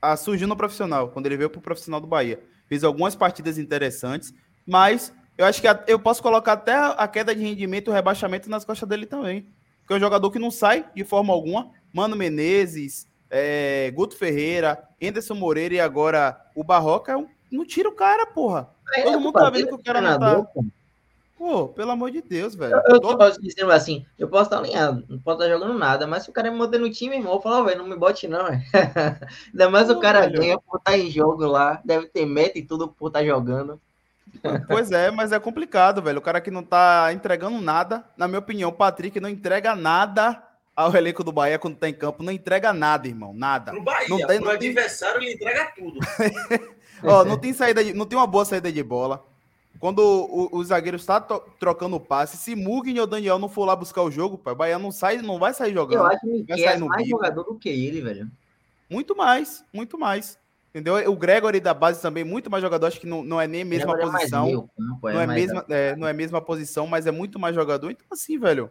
ah, 0.01 0.15
surgiu 0.15 0.47
no 0.47 0.55
profissional, 0.55 1.09
quando 1.09 1.25
ele 1.25 1.37
veio 1.37 1.49
pro 1.49 1.61
profissional 1.61 1.99
do 1.99 2.07
Bahia. 2.07 2.39
Fez 2.67 2.83
algumas 2.83 3.15
partidas 3.15 3.57
interessantes, 3.57 4.33
mas 4.65 5.13
eu 5.37 5.45
acho 5.45 5.61
que 5.61 5.67
a, 5.67 5.83
eu 5.87 5.99
posso 5.99 6.21
colocar 6.21 6.53
até 6.53 6.73
a 6.73 7.07
queda 7.07 7.35
de 7.35 7.41
rendimento 7.41 7.87
e 7.87 7.91
o 7.91 7.93
rebaixamento 7.93 8.49
nas 8.49 8.65
costas 8.65 8.87
dele 8.87 9.05
também. 9.05 9.47
Porque 9.81 9.93
é 9.93 9.97
um 9.97 9.99
jogador 9.99 10.31
que 10.31 10.39
não 10.39 10.51
sai 10.51 10.85
de 10.95 11.03
forma 11.03 11.33
alguma. 11.33 11.71
Mano 11.93 12.15
Menezes, 12.15 13.07
é, 13.29 13.91
Guto 13.93 14.17
Ferreira, 14.17 14.83
Anderson 15.01 15.35
Moreira 15.35 15.75
e 15.75 15.79
agora 15.79 16.39
o 16.55 16.63
Barroca 16.63 17.13
é 17.13 17.25
não 17.49 17.65
tira 17.65 17.87
o 17.87 17.93
cara, 17.93 18.25
porra. 18.25 18.69
É, 18.93 19.03
Todo 19.03 19.19
mundo 19.19 19.33
tá 19.33 19.49
vendo 19.49 19.67
que 19.67 19.75
o 19.75 19.83
cara 19.83 20.01
não 20.01 20.19
tá. 20.19 20.47
Pô, 21.37 21.67
pelo 21.67 21.91
amor 21.91 22.09
de 22.09 22.19
Deus, 22.19 22.55
velho. 22.55 22.73
Eu, 22.73 22.95
eu 22.95 22.99
Todo... 22.99 23.17
posso 23.17 23.39
dizer 23.39 23.63
assim, 23.71 24.03
eu 24.17 24.27
posso 24.27 24.45
estar 24.45 24.57
alinhado, 24.57 25.05
não 25.07 25.19
posso 25.19 25.41
estar 25.41 25.53
jogando 25.53 25.77
nada, 25.77 26.07
mas 26.07 26.23
se 26.23 26.31
o 26.31 26.33
cara 26.33 26.49
me 26.49 26.57
manter 26.57 26.79
no 26.79 26.89
time, 26.89 27.15
irmão, 27.15 27.33
eu 27.33 27.41
falo, 27.41 27.63
velho, 27.63 27.77
não 27.77 27.87
me 27.87 27.95
bote 27.95 28.27
não, 28.27 28.45
velho. 28.45 28.61
Ainda 29.53 29.69
mais 29.69 29.87
Pô, 29.87 29.93
o 29.93 29.99
cara 29.99 30.21
velho. 30.21 30.39
ganha 30.39 30.59
por 30.59 30.77
estar 30.77 30.97
em 30.97 31.11
jogo 31.11 31.45
lá, 31.45 31.79
deve 31.85 32.07
ter 32.07 32.25
meta 32.25 32.57
e 32.57 32.65
tudo 32.65 32.87
por 32.87 33.07
estar 33.07 33.23
jogando. 33.23 33.79
Pois 34.67 34.91
é, 34.91 35.09
mas 35.11 35.31
é 35.31 35.39
complicado, 35.39 36.01
velho. 36.01 36.19
O 36.19 36.21
cara 36.21 36.41
que 36.41 36.51
não 36.51 36.63
tá 36.63 37.11
entregando 37.13 37.59
nada, 37.61 38.05
na 38.15 38.27
minha 38.27 38.39
opinião, 38.39 38.69
o 38.69 38.73
Patrick 38.73 39.19
não 39.19 39.29
entrega 39.29 39.75
nada 39.75 40.41
ao 40.75 40.95
elenco 40.95 41.23
do 41.23 41.31
Bahia 41.31 41.57
quando 41.57 41.75
tá 41.75 41.89
em 41.89 41.93
campo, 41.93 42.21
não 42.21 42.31
entrega 42.31 42.71
nada, 42.71 43.07
irmão, 43.07 43.33
nada. 43.33 43.71
Pro 43.71 43.81
Bahia, 43.81 44.07
não 44.09 44.17
tem, 44.17 44.37
pro 44.37 44.45
não 44.45 44.51
adversário 44.51 45.19
tem... 45.19 45.27
ele 45.27 45.35
entrega 45.35 45.73
tudo. 45.75 45.99
Ó, 47.03 47.25
não 47.25 47.37
tem 47.37 47.53
saída, 47.53 47.83
de, 47.83 47.93
não 47.93 48.05
tem 48.05 48.17
uma 48.17 48.27
boa 48.27 48.45
saída 48.45 48.71
de 48.71 48.83
bola. 48.83 49.25
Quando 49.79 49.99
o, 49.99 50.55
o, 50.55 50.57
o 50.57 50.63
zagueiro 50.63 50.97
está 50.97 51.19
trocando 51.21 51.99
passe, 51.99 52.37
se 52.37 52.55
Mugni 52.55 52.99
ou 52.99 53.07
Daniel 53.07 53.37
não 53.37 53.49
for 53.49 53.65
lá 53.65 53.75
buscar 53.75 54.01
o 54.01 54.11
jogo, 54.11 54.37
pai, 54.37 54.53
o 54.53 54.55
Bahia 54.55 54.79
não 54.79 54.91
sai, 54.91 55.17
não 55.17 55.37
vai 55.37 55.53
sair 55.53 55.73
jogando. 55.73 55.99
Eu 55.99 56.05
acho 56.05 56.19
que 56.19 56.63
é 56.63 56.77
mais 56.77 57.03
bico. 57.03 57.09
jogador 57.09 57.43
do 57.43 57.55
que 57.55 57.69
ele, 57.69 58.01
velho. 58.01 58.31
Muito 58.89 59.15
mais, 59.15 59.63
muito 59.73 59.97
mais. 59.97 60.39
Entendeu? 60.77 61.11
O 61.11 61.15
Gregory 61.15 61.59
da 61.59 61.73
base 61.73 61.99
também, 61.99 62.23
muito 62.23 62.51
mais 62.51 62.61
jogador, 62.61 62.85
acho 62.85 62.99
que 62.99 63.07
não, 63.07 63.23
não 63.23 63.41
é 63.41 63.47
nem 63.47 63.63
a 63.63 63.65
mesma 63.65 63.93
Gregory 63.93 64.15
posição. 64.15 64.45
É 64.45 64.51
meu, 64.51 64.69
campo, 64.77 65.09
é 65.09 65.13
não, 65.13 65.21
é 65.21 65.27
mesma, 65.27 65.65
é, 65.69 65.95
não 65.95 66.07
é 66.07 66.11
a 66.11 66.13
mesma 66.13 66.39
posição, 66.39 66.85
mas 66.85 67.07
é 67.07 67.11
muito 67.11 67.39
mais 67.39 67.55
jogador. 67.55 67.89
Então, 67.89 68.05
assim, 68.11 68.37
velho, 68.37 68.69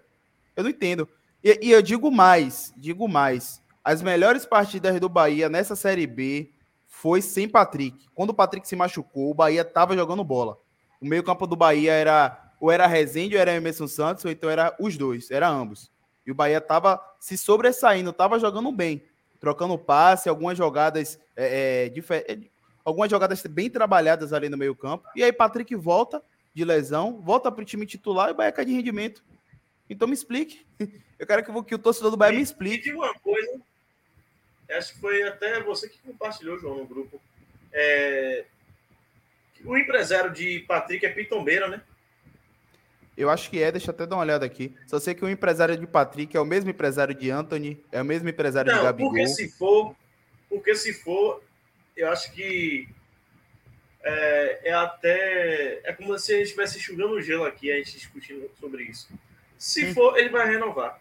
eu 0.55 0.63
não 0.63 0.71
entendo. 0.71 1.09
E, 1.43 1.59
e 1.61 1.73
eu 1.73 1.83
digo 1.83 2.09
mais, 2.09 2.73
digo 2.77 3.09
mais. 3.09 3.61
As 3.83 4.03
melhores 4.03 4.47
partidas 4.47 5.01
do 5.01 5.09
Bahia 5.09 5.49
nessa 5.49 5.75
Série 5.75 6.07
B 6.07 6.53
foi 6.87 7.21
sem 7.21 7.49
Patrick. 7.49 8.07
Quando 8.15 8.31
o 8.31 8.35
Patrick 8.35 8.69
se 8.69 8.77
machucou, 8.77 9.33
o 9.33 9.35
Bahia 9.35 9.65
tava 9.65 9.97
jogando 9.97 10.23
bola. 10.23 10.57
O 11.01 11.07
meio-campo 11.09 11.45
do 11.45 11.57
Bahia 11.57 11.93
era 11.93 12.41
ou 12.61 12.71
era 12.71 12.87
Rezende 12.87 13.35
ou 13.35 13.41
era 13.41 13.53
Emerson 13.53 13.89
Santos, 13.89 14.25
ou 14.25 14.31
então 14.31 14.49
era 14.49 14.77
os 14.79 14.97
dois, 14.97 15.29
era 15.33 15.49
ambos. 15.49 15.91
E 16.25 16.31
o 16.31 16.35
Bahia 16.37 16.61
tava 16.61 17.01
se 17.19 17.37
sobressaindo, 17.37 18.13
tava 18.13 18.39
jogando 18.39 18.71
bem, 18.71 19.03
trocando 19.41 19.79
passe, 19.79 20.29
algumas 20.29 20.57
jogadas 20.57 21.19
é, 21.37 21.89
é, 21.89 22.33
é 22.33 22.39
algumas 22.85 23.11
jogadas 23.11 23.43
bem 23.43 23.69
trabalhadas 23.69 24.33
ali 24.33 24.49
no 24.49 24.57
meio-campo. 24.57 25.09
E 25.17 25.25
aí 25.25 25.33
Patrick 25.33 25.75
volta 25.75 26.23
de 26.55 26.65
lesão, 26.65 27.21
volta 27.21 27.51
para 27.51 27.63
o 27.63 27.65
time 27.65 27.85
titular 27.85 28.29
e 28.29 28.33
o 28.33 28.35
Bahia 28.35 28.53
cai 28.53 28.65
de 28.65 28.73
rendimento. 28.73 29.25
Então 29.91 30.07
me 30.07 30.15
explique. 30.15 30.65
Eu 31.19 31.27
quero 31.27 31.45
que, 31.45 31.63
que 31.65 31.75
o 31.75 31.79
torcedor 31.79 32.11
do 32.11 32.17
Bahia 32.17 32.33
me, 32.33 32.39
me 32.39 32.43
explique. 32.43 32.93
uma 32.93 33.13
coisa, 33.21 33.61
acho 34.71 34.95
que 34.95 35.01
foi 35.01 35.23
até 35.23 35.61
você 35.63 35.89
que 35.89 35.99
compartilhou, 35.99 36.59
João, 36.59 36.79
no 36.79 36.87
grupo. 36.87 37.21
É, 37.73 38.45
o 39.65 39.77
empresário 39.77 40.33
de 40.33 40.61
Patrick 40.61 41.05
é 41.05 41.09
Pitombeira, 41.09 41.69
né? 41.69 41.83
Eu 43.17 43.31
acho 43.31 43.49
que 43.49 43.63
é, 43.63 43.73
deixa 43.73 43.91
eu 43.91 43.95
até 43.95 44.07
dar 44.07 44.17
uma 44.17 44.23
olhada 44.23 44.45
aqui. 44.45 44.75
Só 44.87 44.99
sei 45.01 45.15
que 45.15 45.25
o 45.25 45.29
empresário 45.29 45.77
de 45.77 45.87
Patrick 45.87 46.37
é 46.37 46.41
o 46.41 46.45
mesmo 46.45 46.69
empresário 46.69 47.15
de 47.15 47.31
Anthony, 47.31 47.83
é 47.91 48.03
o 48.03 48.05
mesmo 48.05 48.29
empresário 48.29 48.71
Não, 48.71 48.79
de 48.79 48.85
Gabigol. 48.85 49.11
Porque 49.11 49.27
se 49.29 49.49
for, 49.49 49.97
porque 50.49 50.75
se 50.75 50.93
for, 50.93 51.43
eu 51.97 52.11
acho 52.11 52.31
que 52.33 52.89
é, 54.03 54.71
é 54.71 54.73
até. 54.73 55.81
É 55.85 55.93
como 55.93 56.17
se 56.19 56.33
a 56.33 56.37
gente 56.37 56.47
estivesse 56.47 56.79
enxugando 56.79 57.21
gelo 57.23 57.45
aqui, 57.45 57.73
a 57.73 57.77
gente 57.77 57.93
discutindo 57.93 58.51
sobre 58.61 58.85
isso. 58.85 59.09
Se 59.59 59.87
hum. 59.87 59.95
for, 59.95 60.19
ele 60.19 60.29
vai 60.29 60.47
renovar. 60.49 61.01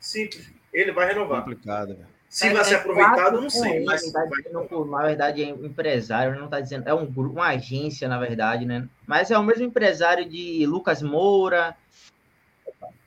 Simples. 0.00 0.50
Ele 0.72 0.92
vai 0.92 1.06
renovar. 1.06 1.44
Complicado, 1.44 1.94
velho. 1.96 2.13
Se 2.34 2.50
vai 2.50 2.64
ser 2.64 2.74
aproveitado, 2.74 3.40
não 3.40 3.48
sei. 3.48 3.84
Mas 3.84 4.12
na 4.12 4.24
verdade, 4.24 4.90
na 4.90 5.02
verdade, 5.02 5.44
é 5.44 5.48
empresário, 5.50 6.34
não 6.34 6.46
está 6.46 6.58
dizendo. 6.58 6.88
É 6.88 6.92
um 6.92 7.06
grupo, 7.06 7.36
uma 7.36 7.46
agência, 7.46 8.08
na 8.08 8.18
verdade, 8.18 8.66
né? 8.66 8.88
Mas 9.06 9.30
é 9.30 9.38
o 9.38 9.42
mesmo 9.44 9.62
empresário 9.62 10.28
de 10.28 10.66
Lucas 10.66 11.00
Moura. 11.00 11.76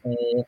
É, 0.05 0.45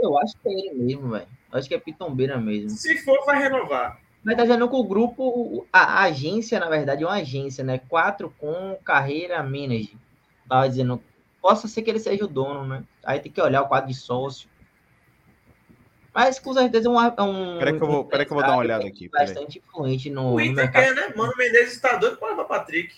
eu 0.00 0.18
acho 0.18 0.34
que 0.38 0.48
é 0.48 0.52
ele 0.52 0.74
mesmo, 0.76 1.10
velho. 1.10 1.26
Acho 1.52 1.68
que 1.68 1.74
é 1.74 1.78
Pitombeira 1.78 2.38
mesmo. 2.38 2.70
Se 2.70 2.96
for, 3.04 3.22
vai 3.26 3.38
renovar. 3.38 4.00
Mas 4.24 4.38
tá 4.38 4.44
dizendo 4.44 4.66
que 4.66 4.74
o 4.74 4.84
grupo, 4.84 5.66
a, 5.70 6.00
a, 6.00 6.02
agência, 6.04 6.58
na 6.58 6.70
verdade, 6.70 7.04
é 7.04 7.06
uma 7.06 7.16
agência, 7.16 7.62
né? 7.62 7.82
Quatro 7.86 8.34
com 8.38 8.78
carreira 8.82 9.42
manager. 9.42 9.94
Tava 10.48 10.66
dizendo, 10.70 11.02
possa 11.42 11.68
ser 11.68 11.82
que 11.82 11.90
ele 11.90 12.00
seja 12.00 12.24
o 12.24 12.28
dono, 12.28 12.66
né? 12.66 12.82
Aí 13.04 13.20
tem 13.20 13.30
que 13.30 13.42
olhar 13.42 13.60
o 13.60 13.68
quadro 13.68 13.90
de 13.90 13.94
sócio. 13.94 14.48
Mas 16.18 16.40
com 16.40 16.52
certeza 16.52 16.88
é 16.88 16.90
um. 16.90 17.00
É 17.00 17.22
um 17.22 17.58
peraí 17.58 17.78
que 17.78 17.84
eu 17.84 17.86
vou, 17.86 18.04
peraí 18.04 18.26
que 18.26 18.32
eu 18.32 18.34
vou 18.34 18.44
dar 18.44 18.50
uma 18.50 18.58
olhada 18.58 18.84
aqui. 18.84 19.08
Bastante 19.08 19.58
influente 19.58 20.10
no. 20.10 20.34
O 20.34 20.40
Inter 20.40 20.72
quer, 20.72 20.92
né? 20.92 21.12
Mano 21.14 21.32
Menezes 21.38 21.74
está 21.74 21.94
doido 21.94 22.16
para 22.16 22.30
levar 22.30 22.42
Patrick. 22.42 22.92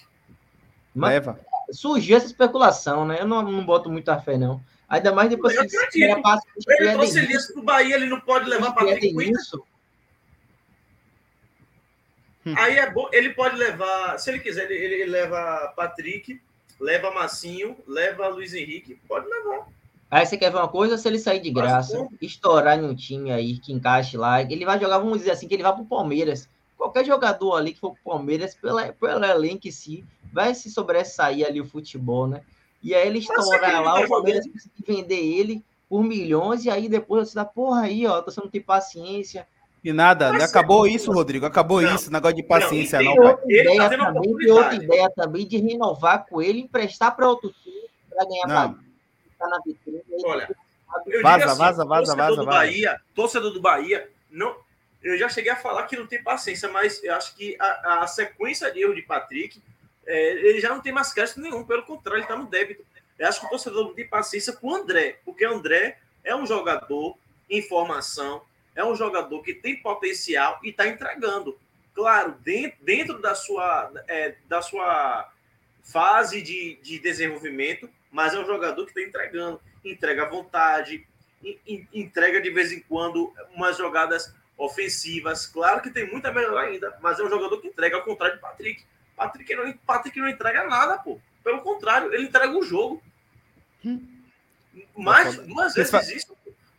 Mas 0.94 1.10
Leva. 1.10 1.38
Surgiu 1.70 2.16
essa 2.16 2.24
especulação, 2.24 3.04
né? 3.04 3.18
Eu 3.20 3.28
não, 3.28 3.42
não 3.42 3.62
boto 3.62 3.90
muita 3.90 4.18
fé, 4.22 4.38
não. 4.38 4.58
Ainda 4.88 5.12
mais 5.12 5.28
depois 5.28 5.54
eu 5.54 5.66
que 5.66 6.02
ele 6.02 6.22
passa. 6.22 6.46
Ele 6.66 6.92
trouxe 6.92 7.30
isso 7.30 7.52
pro 7.52 7.62
Bahia, 7.62 7.94
ele 7.96 8.06
não 8.06 8.22
pode 8.22 8.48
levar 8.48 8.72
Patrick 8.72 9.30
isso. 9.30 9.62
Hum. 12.46 12.54
Aí 12.56 12.78
é 12.78 12.90
bom, 12.90 13.06
ele 13.12 13.34
pode 13.34 13.54
levar, 13.56 14.16
se 14.18 14.30
ele 14.30 14.38
quiser, 14.38 14.70
ele, 14.70 14.94
ele 14.94 15.10
leva 15.10 15.74
Patrick, 15.76 16.40
leva 16.80 17.10
Massinho, 17.10 17.76
leva 17.86 18.28
Luiz 18.28 18.54
Henrique, 18.54 18.98
pode 19.06 19.28
levar. 19.28 19.68
Aí 20.10 20.26
você 20.26 20.36
quer 20.36 20.50
ver 20.50 20.58
uma 20.58 20.66
coisa? 20.66 20.98
Se 20.98 21.06
ele 21.06 21.20
sair 21.20 21.38
de 21.38 21.50
graça, 21.50 22.08
estourar 22.20 22.76
em 22.76 22.84
um 22.84 22.94
time 22.94 23.30
aí 23.30 23.58
que 23.58 23.72
encaixe 23.72 24.16
lá, 24.16 24.42
ele 24.42 24.64
vai 24.64 24.78
jogar, 24.80 24.98
vamos 24.98 25.18
dizer 25.18 25.30
assim, 25.30 25.46
que 25.46 25.54
ele 25.54 25.62
vai 25.62 25.72
pro 25.72 25.84
Palmeiras. 25.84 26.48
Qualquer 26.76 27.04
jogador 27.04 27.54
ali 27.54 27.72
que 27.72 27.78
for 27.78 27.92
pro 27.92 28.12
Palmeiras, 28.12 28.54
pela, 28.54 28.92
pelo 28.92 29.24
elenco 29.24 29.68
em 29.68 29.70
si, 29.70 30.04
vai 30.32 30.52
se 30.52 30.68
sobressair 30.68 31.46
ali 31.46 31.60
o 31.60 31.66
futebol, 31.66 32.26
né? 32.26 32.40
E 32.82 32.92
aí 32.92 33.06
ele 33.06 33.18
estourar 33.20 33.84
lá, 33.84 34.00
o 34.00 34.08
Palmeiras 34.08 34.44
conseguir 34.46 34.84
vender 34.84 35.20
ele 35.20 35.64
por 35.88 36.02
milhões, 36.02 36.64
e 36.64 36.70
aí 36.70 36.88
depois 36.88 37.28
você 37.28 37.34
dá, 37.36 37.44
porra 37.44 37.82
aí, 37.82 38.04
ó, 38.06 38.20
você 38.22 38.40
não 38.40 38.48
tem 38.48 38.60
paciência. 38.60 39.46
E 39.84 39.92
nada, 39.92 40.32
Mas 40.32 40.42
acabou 40.42 40.86
isso, 40.86 41.12
Rodrigo, 41.12 41.46
acabou 41.46 41.80
não, 41.80 41.94
isso, 41.94 42.10
negócio 42.10 42.36
de 42.36 42.42
paciência, 42.42 43.00
não. 43.00 43.14
não 43.14 43.26
outra, 43.26 43.44
ideia 43.46 43.76
tá 43.76 44.12
também, 44.12 44.50
outra 44.50 44.74
ideia 44.74 45.10
também 45.14 45.46
de 45.46 45.56
renovar 45.58 46.26
com 46.26 46.42
ele, 46.42 46.60
emprestar 46.60 47.14
para 47.14 47.28
outro 47.28 47.52
time 47.62 47.88
para 48.08 48.26
ganhar 48.26 48.46
não 48.48 48.89
tá 49.40 49.48
na 49.48 49.58
vitrine. 49.64 50.02
Olha, 50.24 50.48
vaza, 51.22 51.46
assim, 51.46 51.58
vaza, 51.58 51.84
vaza, 51.84 52.16
vaza, 52.16 52.36
do 52.36 52.44
Bahia, 52.44 53.00
torcedor 53.14 53.52
do 53.52 53.60
Bahia, 53.60 54.08
não, 54.30 54.56
eu 55.02 55.16
já 55.16 55.28
cheguei 55.28 55.50
a 55.50 55.56
falar 55.56 55.86
que 55.86 55.96
não 55.96 56.06
tem 56.06 56.22
paciência, 56.22 56.68
mas 56.68 57.02
eu 57.02 57.14
acho 57.14 57.34
que 57.34 57.56
a, 57.58 58.02
a 58.02 58.06
sequência 58.06 58.70
de 58.70 58.82
erro 58.82 58.94
de 58.94 59.02
Patrick, 59.02 59.60
é, 60.06 60.32
ele 60.32 60.60
já 60.60 60.68
não 60.68 60.80
tem 60.80 60.92
mais 60.92 61.12
crédito 61.12 61.40
nenhum, 61.40 61.64
pelo 61.64 61.82
contrário, 61.84 62.18
ele 62.18 62.24
está 62.24 62.36
no 62.36 62.46
débito. 62.46 62.84
Eu 63.18 63.28
acho 63.28 63.40
que 63.40 63.46
o 63.46 63.50
torcedor 63.50 63.94
tem 63.94 64.06
paciência 64.06 64.52
com 64.52 64.68
o 64.68 64.74
André, 64.74 65.18
porque 65.24 65.46
o 65.46 65.54
André 65.54 65.98
é 66.22 66.34
um 66.34 66.46
jogador 66.46 67.16
em 67.48 67.62
formação, 67.62 68.42
é 68.74 68.84
um 68.84 68.94
jogador 68.94 69.42
que 69.42 69.54
tem 69.54 69.76
potencial 69.76 70.60
e 70.62 70.70
está 70.70 70.86
entregando. 70.86 71.58
Claro, 71.94 72.36
dentro, 72.40 72.78
dentro 72.82 73.20
da, 73.20 73.34
sua, 73.34 73.90
é, 74.06 74.36
da 74.48 74.62
sua 74.62 75.30
fase 75.82 76.40
de, 76.40 76.78
de 76.82 76.98
desenvolvimento, 76.98 77.90
mas 78.10 78.34
é 78.34 78.38
um 78.38 78.46
jogador 78.46 78.84
que 78.84 78.90
está 78.90 79.02
entregando, 79.02 79.60
entrega 79.84 80.24
à 80.24 80.28
vontade, 80.28 81.06
entrega 81.92 82.40
de 82.40 82.50
vez 82.50 82.72
em 82.72 82.80
quando 82.80 83.32
umas 83.54 83.76
jogadas 83.76 84.34
ofensivas. 84.56 85.46
Claro 85.46 85.80
que 85.80 85.90
tem 85.90 86.10
muita 86.10 86.32
melhor 86.32 86.58
ainda, 86.58 86.96
mas 87.00 87.18
é 87.18 87.24
um 87.24 87.30
jogador 87.30 87.60
que 87.60 87.68
entrega 87.68 87.96
ao 87.96 88.04
contrário 88.04 88.36
de 88.36 88.42
Patrick. 88.42 88.84
Patrick 89.16 89.54
não, 89.54 89.72
Patrick 89.86 90.18
não 90.18 90.28
entrega 90.28 90.66
nada, 90.66 90.98
pô. 90.98 91.18
Pelo 91.42 91.62
contrário, 91.62 92.12
ele 92.12 92.24
entrega 92.24 92.56
o 92.56 92.62
jogo. 92.62 93.02
Hum. 93.84 94.06
Mas, 94.96 95.36
duas 95.38 95.74
vezes 95.74 95.90
fa... 95.90 96.00
isso. 96.02 96.36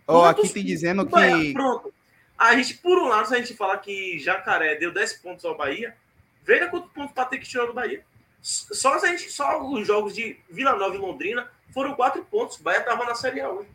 Oh, 0.07 0.23
aqui 0.23 0.47
tem 0.49 0.63
dizendo 0.63 1.05
que. 1.05 1.11
Bahia, 1.11 1.53
pronto. 1.53 1.93
A 2.37 2.55
gente, 2.55 2.75
por 2.77 2.97
um 2.97 3.07
lado, 3.07 3.27
se 3.27 3.35
a 3.35 3.37
gente 3.37 3.55
falar 3.55 3.77
que 3.77 4.17
Jacaré 4.19 4.75
deu 4.75 4.91
10 4.91 5.13
pontos 5.13 5.45
ao 5.45 5.55
Bahia, 5.55 5.95
veja 6.43 6.67
quantos 6.67 6.91
pontos 6.91 7.13
Patrick 7.13 7.47
tirou 7.47 7.67
do 7.67 7.73
Bahia. 7.73 8.03
Só, 8.41 8.95
a 8.95 9.07
gente, 9.07 9.31
só 9.31 9.63
os 9.63 9.85
jogos 9.85 10.15
de 10.15 10.37
Vila 10.49 10.75
Nova 10.75 10.95
e 10.95 10.97
Londrina 10.97 11.47
foram 11.71 11.93
quatro 11.93 12.23
pontos. 12.25 12.59
O 12.59 12.63
Bahia 12.63 12.79
estava 12.79 13.05
na 13.05 13.15
Série 13.15 13.41
A 13.41 13.49
hoje. 13.49 13.69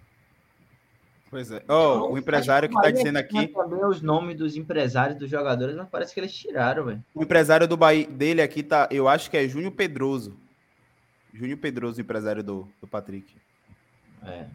Pois 1.30 1.50
é. 1.50 1.62
Oh, 1.68 2.12
o 2.12 2.18
empresário 2.18 2.68
que 2.68 2.74
está 2.74 2.90
dizendo 2.90 3.16
aqui. 3.16 3.48
Também 3.48 3.84
os 3.84 4.00
nomes 4.00 4.36
dos 4.36 4.56
empresários 4.56 5.18
dos 5.18 5.30
jogadores, 5.30 5.76
não 5.76 5.86
parece 5.86 6.14
que 6.14 6.20
eles 6.20 6.32
tiraram, 6.32 6.84
velho. 6.84 7.04
O 7.14 7.22
empresário 7.22 7.66
do 7.68 7.76
Bahia 7.76 8.06
dele 8.06 8.42
aqui 8.42 8.62
tá, 8.62 8.88
eu 8.90 9.08
acho 9.08 9.30
que 9.30 9.36
é 9.36 9.46
Júnior 9.48 9.72
Pedroso. 9.72 10.36
Júnior 11.32 11.58
Pedroso, 11.58 12.00
empresário 12.00 12.42
do, 12.42 12.68
do 12.80 12.86
Patrick. 12.86 13.34
É. 14.24 14.46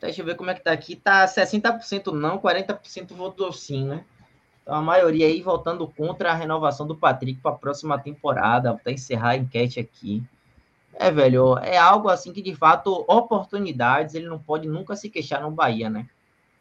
Deixa 0.00 0.22
eu 0.22 0.26
ver 0.26 0.36
como 0.36 0.50
é 0.50 0.54
que 0.54 0.62
tá 0.62 0.72
aqui. 0.72 0.96
Tá 0.96 1.26
60% 1.26 2.12
não, 2.12 2.38
40% 2.38 3.12
votou 3.14 3.52
sim, 3.52 3.86
né? 3.86 4.04
Então 4.64 4.74
a 4.74 4.82
maioria 4.82 5.26
aí 5.26 5.42
votando 5.42 5.86
contra 5.86 6.32
a 6.32 6.34
renovação 6.34 6.86
do 6.86 6.96
Patrick 6.96 7.38
para 7.40 7.52
a 7.52 7.58
próxima 7.58 7.98
temporada. 7.98 8.70
Vou 8.70 8.80
até 8.80 8.92
encerrar 8.92 9.30
a 9.30 9.36
enquete 9.36 9.78
aqui. 9.78 10.24
É, 10.94 11.10
velho, 11.10 11.58
é 11.58 11.76
algo 11.76 12.08
assim 12.08 12.32
que 12.32 12.40
de 12.40 12.54
fato, 12.54 13.04
oportunidades, 13.06 14.14
ele 14.14 14.26
não 14.26 14.38
pode 14.38 14.66
nunca 14.66 14.96
se 14.96 15.10
queixar 15.10 15.42
no 15.42 15.50
Bahia, 15.50 15.90
né? 15.90 16.08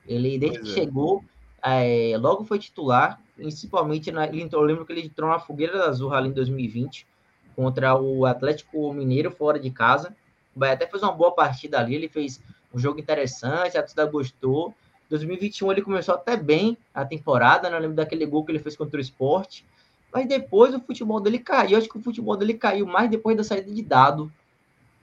Ele, 0.05 0.37
desde 0.37 0.59
pois 0.59 0.73
que 0.73 0.79
é. 0.79 0.83
chegou, 0.83 1.23
é, 1.63 2.17
logo 2.17 2.43
foi 2.43 2.59
titular, 2.59 3.21
principalmente, 3.37 4.11
na, 4.11 4.27
ele 4.27 4.41
entrou, 4.41 4.63
eu 4.63 4.67
lembro 4.67 4.85
que 4.85 4.91
ele 4.91 5.05
entrou 5.05 5.29
na 5.29 5.39
Fogueira 5.39 5.77
da 5.77 5.85
Azul 5.85 6.11
ali 6.13 6.29
em 6.29 6.33
2020, 6.33 7.07
contra 7.55 7.95
o 7.95 8.25
Atlético 8.25 8.91
Mineiro, 8.91 9.31
fora 9.31 9.59
de 9.59 9.69
casa. 9.69 10.13
O 10.53 10.59
Bahia 10.59 10.73
até 10.73 10.87
fez 10.87 11.01
uma 11.01 11.11
boa 11.11 11.31
partida 11.31 11.79
ali, 11.79 11.95
ele 11.95 12.09
fez 12.09 12.41
um 12.73 12.79
jogo 12.79 12.99
interessante, 12.99 13.77
a 13.77 13.81
torcida 13.81 14.05
gostou. 14.05 14.73
2021 15.09 15.71
ele 15.71 15.81
começou 15.81 16.15
até 16.15 16.35
bem 16.35 16.77
a 16.93 17.05
temporada, 17.05 17.69
né? 17.69 17.77
Eu 17.77 17.81
lembro 17.81 17.95
daquele 17.95 18.25
gol 18.25 18.43
que 18.43 18.51
ele 18.51 18.59
fez 18.59 18.75
contra 18.75 18.97
o 18.97 19.01
esporte. 19.01 19.65
Mas 20.11 20.27
depois 20.27 20.73
o 20.73 20.79
futebol 20.79 21.19
dele 21.19 21.39
caiu. 21.39 21.77
Acho 21.77 21.89
que 21.89 21.97
o 21.97 22.01
futebol 22.01 22.37
dele 22.37 22.53
caiu 22.53 22.85
mais 22.85 23.09
depois 23.09 23.35
da 23.35 23.43
saída 23.43 23.71
de 23.71 23.81
dado. 23.81 24.31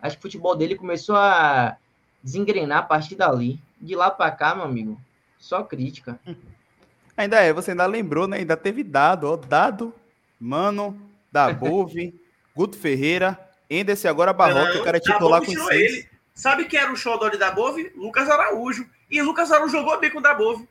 Acho 0.00 0.16
que 0.16 0.20
o 0.20 0.22
futebol 0.22 0.56
dele 0.56 0.76
começou 0.76 1.16
a 1.16 1.76
desengrenar 2.22 2.78
a 2.78 2.82
partir 2.82 3.16
dali. 3.16 3.60
De 3.80 3.96
lá 3.96 4.10
para 4.10 4.30
cá, 4.30 4.54
meu 4.54 4.64
amigo, 4.64 5.00
só 5.38 5.62
crítica. 5.62 6.18
Ainda 7.16 7.38
é, 7.40 7.52
você 7.52 7.72
ainda 7.72 7.84
lembrou, 7.84 8.26
né? 8.26 8.38
Ainda 8.38 8.56
teve 8.56 8.82
dado, 8.82 9.24
ó. 9.24 9.36
Dado, 9.36 9.92
Mano, 10.38 10.98
Dabove, 11.30 12.14
Guto 12.56 12.78
Ferreira, 12.78 13.38
Enderson 13.68 14.08
agora 14.08 14.32
Barroca, 14.32 14.78
o 14.78 14.84
cara 14.84 14.96
é 14.96 15.00
titular 15.00 15.44
com 15.44 15.52
seis. 15.52 15.92
Ele. 15.92 16.08
Sabe 16.34 16.64
quem 16.64 16.80
era 16.80 16.90
o 16.90 16.96
show 16.96 17.18
de 17.28 17.36
Dabove? 17.36 17.92
Lucas 17.94 18.30
Araújo. 18.30 18.88
E 19.10 19.20
Lucas 19.22 19.50
Araújo 19.50 19.72
jogou 19.72 19.98
bem 19.98 20.10
com 20.10 20.18
o 20.18 20.22
Dabove. 20.22 20.68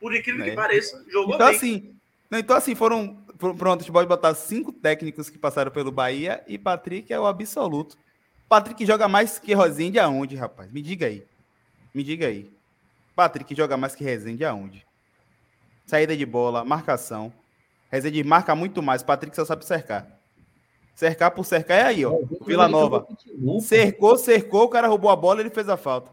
Por 0.00 0.14
incrível 0.14 0.44
é. 0.44 0.50
que 0.50 0.56
pareça, 0.56 1.04
jogou 1.10 1.34
então, 1.34 1.48
bem. 1.48 1.56
Assim, 1.56 1.96
então, 2.30 2.56
assim, 2.56 2.74
foram. 2.74 3.16
Pronto, 3.38 3.80
a 3.80 3.82
gente 3.82 3.92
pode 3.92 4.08
botar 4.08 4.34
cinco 4.34 4.72
técnicos 4.72 5.28
que 5.28 5.38
passaram 5.38 5.70
pelo 5.70 5.92
Bahia 5.92 6.42
e 6.46 6.56
Patrick 6.56 7.12
é 7.12 7.20
o 7.20 7.26
absoluto. 7.26 7.98
Patrick 8.48 8.86
joga 8.86 9.08
mais 9.08 9.38
que 9.38 9.52
Rosende 9.52 9.98
aonde, 9.98 10.36
rapaz? 10.36 10.72
Me 10.72 10.80
diga 10.80 11.06
aí. 11.06 11.26
Me 11.94 12.02
diga 12.02 12.26
aí. 12.26 12.50
Patrick 13.16 13.54
joga 13.54 13.76
mais 13.78 13.94
que 13.94 14.04
Rezende 14.04 14.44
aonde? 14.44 14.86
Saída 15.86 16.14
de 16.14 16.26
bola, 16.26 16.64
marcação. 16.64 17.32
Rezende 17.90 18.22
marca 18.22 18.54
muito 18.54 18.82
mais. 18.82 19.02
Patrick 19.02 19.34
só 19.34 19.44
sabe 19.44 19.64
cercar. 19.64 20.06
Cercar 20.94 21.30
por 21.30 21.44
cercar 21.44 21.78
é 21.78 21.82
aí, 21.84 22.04
ó. 22.04 22.12
Vila 22.46 22.68
Nova. 22.68 23.06
Cercou, 23.62 24.18
cercou, 24.18 24.64
o 24.64 24.68
cara 24.68 24.88
roubou 24.88 25.10
a 25.10 25.16
bola 25.16 25.40
ele 25.40 25.50
fez 25.50 25.68
a 25.68 25.76
falta. 25.76 26.12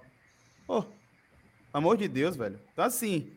Oh, 0.67 0.83
amor 1.73 1.97
de 1.97 2.07
Deus, 2.07 2.35
velho. 2.35 2.59
Então, 2.71 2.85
assim, 2.85 3.31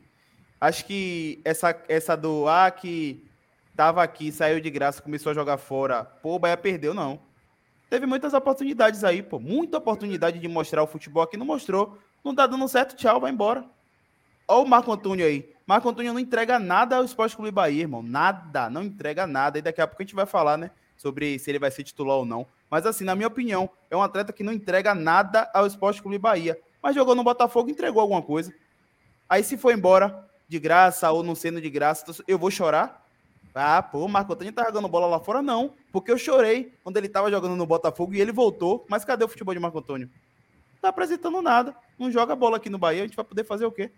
acho 0.61 0.85
que 0.85 1.41
essa, 1.45 1.75
essa 1.89 2.17
do 2.17 2.47
ah, 2.47 2.71
que 2.71 3.27
tava 3.75 4.03
aqui, 4.03 4.31
saiu 4.31 4.61
de 4.61 4.71
graça, 4.71 5.03
começou 5.03 5.31
a 5.31 5.35
jogar 5.35 5.57
fora. 5.57 6.05
Pô, 6.05 6.37
o 6.37 6.39
Bahia 6.39 6.57
perdeu, 6.57 6.95
não. 6.95 7.19
Teve 7.89 8.07
muitas 8.07 8.35
oportunidades 8.35 9.05
aí, 9.05 9.23
pô. 9.23 9.39
Muita 9.39 9.79
oportunidade 9.79 10.39
de 10.39 10.49
mostrar 10.49 10.83
o 10.83 10.87
futebol 10.87 11.23
aqui, 11.23 11.37
não 11.37 11.47
mostrou. 11.47 11.99
Não 12.25 12.35
tá 12.35 12.47
dando 12.47 12.67
certo, 12.69 12.97
tchau, 12.97 13.21
vai 13.21 13.31
embora. 13.31 13.65
Olha 14.49 14.63
o 14.63 14.69
Marco 14.69 14.93
Antônio 14.93 15.25
aí. 15.27 15.53
Marco 15.67 15.89
Antônio 15.89 16.13
não 16.13 16.21
entrega 16.21 16.59
nada 16.59 16.97
ao 16.97 17.05
Esporte 17.05 17.37
Clube 17.37 17.51
Bahia, 17.51 17.83
irmão. 17.83 18.03
Nada, 18.03 18.71
não 18.71 18.83
entrega 18.83 19.27
nada. 19.27 19.59
E 19.59 19.63
daqui 19.63 19.81
a 19.81 19.87
pouco 19.87 20.03
a 20.03 20.05
gente 20.05 20.15
vai 20.15 20.27
falar, 20.27 20.57
né? 20.57 20.71
Sobre 20.97 21.39
se 21.39 21.51
ele 21.51 21.59
vai 21.59 21.71
ser 21.71 21.85
titular 21.85 22.17
ou 22.17 22.25
não. 22.25 22.47
Mas 22.71 22.87
assim, 22.87 23.05
na 23.05 23.15
minha 23.15 23.29
opinião, 23.29 23.69
é 23.91 23.97
um 23.97 24.03
atleta 24.03 24.33
que 24.33 24.43
não 24.43 24.53
entrega 24.53 24.95
nada 24.95 25.51
ao 25.53 25.67
Esporte 25.67 26.01
Clube 26.01 26.19
Bahia. 26.19 26.59
Mas 26.87 26.95
jogou 26.95 27.17
no 27.17 27.25
Botafogo, 27.25 27.69
entregou 27.69 28.01
alguma 28.01 28.23
coisa. 28.23 28.55
Aí 29.29 29.43
se 29.43 29.57
foi 29.57 29.75
embora 29.75 30.25
de 30.49 30.57
graça 30.57 31.11
ou 31.11 31.21
não 31.21 31.35
sendo 31.35 31.61
de 31.61 31.69
graça, 31.69 32.07
eu 32.29 32.39
vou 32.39 32.49
chorar. 32.49 33.05
Ah, 33.53 33.83
pô, 33.83 34.05
o 34.05 34.09
Marco 34.09 34.33
Antônio 34.33 34.53
tá 34.53 34.65
jogando 34.67 34.87
bola 34.87 35.09
lá 35.09 35.19
fora, 35.19 35.43
não. 35.43 35.75
Porque 35.91 36.13
eu 36.13 36.17
chorei 36.17 36.73
quando 36.85 36.97
ele 36.97 37.09
tava 37.09 37.29
jogando 37.29 37.57
no 37.57 37.67
Botafogo 37.67 38.15
e 38.15 38.21
ele 38.21 38.31
voltou. 38.31 38.87
Mas 38.89 39.05
cadê 39.05 39.25
o 39.25 39.29
futebol 39.29 39.53
de 39.53 39.59
Marco 39.59 39.81
Antônio? 39.81 40.09
Não 40.75 40.81
tá 40.81 40.91
apresentando 40.91 41.43
nada. 41.43 41.75
Não 41.99 42.09
joga 42.09 42.37
bola 42.37 42.59
aqui 42.59 42.71
no 42.71 42.79
Bahia, 42.79 43.03
a 43.03 43.07
gente 43.09 43.17
vai 43.17 43.25
poder 43.25 43.43
fazer 43.43 43.67
o 43.67 43.73
quê? 43.73 43.91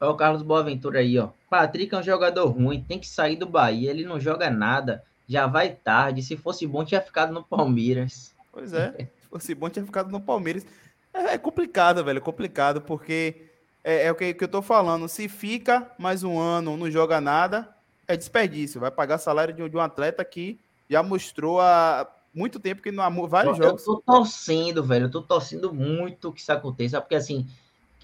Olha 0.00 0.12
o 0.12 0.16
Carlos 0.16 0.42
Boaventura 0.42 1.00
aí, 1.00 1.18
ó. 1.18 1.30
Patrick 1.50 1.92
é 1.92 1.98
um 1.98 2.02
jogador 2.04 2.46
ruim, 2.46 2.80
tem 2.80 3.00
que 3.00 3.08
sair 3.08 3.34
do 3.34 3.46
Bahia. 3.46 3.90
Ele 3.90 4.04
não 4.04 4.20
joga 4.20 4.48
nada, 4.48 5.02
já 5.26 5.48
vai 5.48 5.70
tarde. 5.74 6.22
Se 6.22 6.36
fosse 6.36 6.64
bom, 6.64 6.84
tinha 6.84 7.00
ficado 7.00 7.32
no 7.32 7.42
Palmeiras. 7.42 8.36
Pois 8.52 8.72
é, 8.72 9.08
se 9.20 9.28
fosse 9.28 9.52
bom, 9.52 9.68
tinha 9.68 9.84
ficado 9.84 10.12
no 10.12 10.20
Palmeiras. 10.20 10.64
É, 11.12 11.34
é 11.34 11.38
complicado, 11.38 12.04
velho, 12.04 12.18
é 12.18 12.20
complicado, 12.20 12.80
porque 12.80 13.50
é, 13.82 14.06
é 14.06 14.12
o 14.12 14.14
que, 14.14 14.34
que 14.34 14.44
eu 14.44 14.48
tô 14.48 14.62
falando. 14.62 15.08
Se 15.08 15.28
fica 15.28 15.90
mais 15.98 16.22
um 16.22 16.38
ano, 16.38 16.76
não 16.76 16.90
joga 16.90 17.20
nada, 17.20 17.68
é 18.06 18.16
desperdício. 18.16 18.80
Vai 18.80 18.90
pagar 18.90 19.18
salário 19.18 19.54
de, 19.54 19.68
de 19.68 19.76
um 19.76 19.80
atleta 19.80 20.24
que 20.24 20.58
já 20.88 21.02
mostrou 21.02 21.60
há 21.60 22.08
muito 22.34 22.60
tempo 22.60 22.82
que 22.82 22.92
não 22.92 23.02
há 23.02 23.10
vários 23.26 23.58
eu, 23.58 23.64
jogos. 23.64 23.86
Eu 23.86 23.94
tô 23.94 24.00
torcendo, 24.00 24.84
velho. 24.84 25.06
Eu 25.06 25.10
tô 25.10 25.22
torcendo 25.22 25.72
muito 25.72 26.32
que 26.32 26.40
isso 26.40 26.52
aconteça, 26.52 27.00
porque 27.00 27.14
assim, 27.14 27.46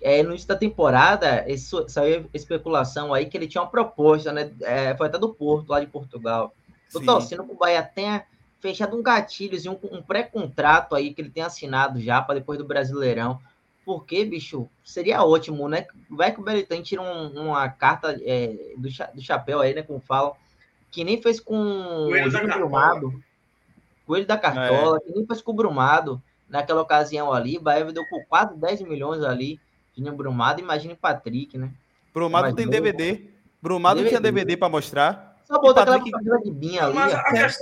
é, 0.00 0.22
no 0.22 0.30
início 0.30 0.48
da 0.48 0.56
temporada, 0.56 1.44
esse, 1.48 1.70
saiu 1.88 2.28
especulação 2.34 3.14
aí 3.14 3.26
que 3.26 3.36
ele 3.36 3.48
tinha 3.48 3.62
uma 3.62 3.70
proposta, 3.70 4.32
né? 4.32 4.52
É, 4.62 4.96
foi 4.96 5.06
até 5.06 5.18
do 5.18 5.32
Porto, 5.32 5.70
lá 5.70 5.80
de 5.80 5.86
Portugal. 5.86 6.54
Tô 6.92 7.00
Sim. 7.00 7.06
torcendo 7.06 7.44
que 7.44 7.52
o 7.52 7.56
Bahia 7.56 7.82
tenha 7.82 8.24
fechado 8.66 8.96
um 8.96 9.02
gatilho, 9.02 9.56
assim, 9.56 9.68
um, 9.68 9.78
um 9.92 10.02
pré-contrato 10.02 10.94
aí 10.94 11.14
que 11.14 11.20
ele 11.20 11.30
tem 11.30 11.44
assinado 11.44 12.00
já 12.00 12.20
para 12.20 12.36
depois 12.36 12.58
do 12.58 12.64
Brasileirão. 12.64 13.38
Porque, 13.84 14.24
bicho, 14.24 14.68
seria 14.84 15.24
ótimo, 15.24 15.68
né? 15.68 15.86
Vai 16.10 16.32
que 16.32 16.40
o 16.40 16.42
Belitani 16.42 16.82
tira 16.82 17.00
um, 17.00 17.28
uma 17.28 17.68
carta 17.68 18.20
é, 18.24 18.74
do, 18.76 18.88
do 19.14 19.22
chapéu 19.22 19.60
aí, 19.60 19.72
né? 19.72 19.82
Como 19.82 20.00
falam, 20.00 20.34
que 20.90 21.04
nem 21.04 21.22
fez 21.22 21.38
com 21.38 21.54
o 21.54 22.28
Júnior 22.28 22.58
Brumado. 22.58 23.22
Coelho 24.04 24.26
da 24.26 24.36
Cartola, 24.36 24.96
é. 24.96 25.00
que 25.00 25.16
nem 25.16 25.26
fez 25.26 25.40
com 25.40 25.52
o 25.52 25.54
Brumado 25.54 26.20
naquela 26.48 26.82
ocasião 26.82 27.32
ali. 27.32 27.58
O 27.58 27.60
Bahia 27.60 27.84
deu 27.92 28.04
por 28.08 28.24
quase 28.26 28.56
10 28.56 28.82
milhões 28.82 29.22
ali. 29.22 29.60
Júnior 29.96 30.16
Brumado, 30.16 30.60
imagine 30.60 30.96
Patrick, 30.96 31.56
né? 31.56 31.70
Brumado 32.12 32.56
tem 32.56 32.68
DVD. 32.68 33.26
Brumado 33.62 34.00
DVD. 34.00 34.08
tinha 34.08 34.20
DVD 34.20 34.56
para 34.56 34.68
mostrar. 34.68 35.25
Só 35.46 35.60
botou 35.60 35.84
Patrick... 35.84 36.12
aquela 36.14 36.38
de 36.40 36.50
binha 36.50 36.86
ali. 36.86 36.98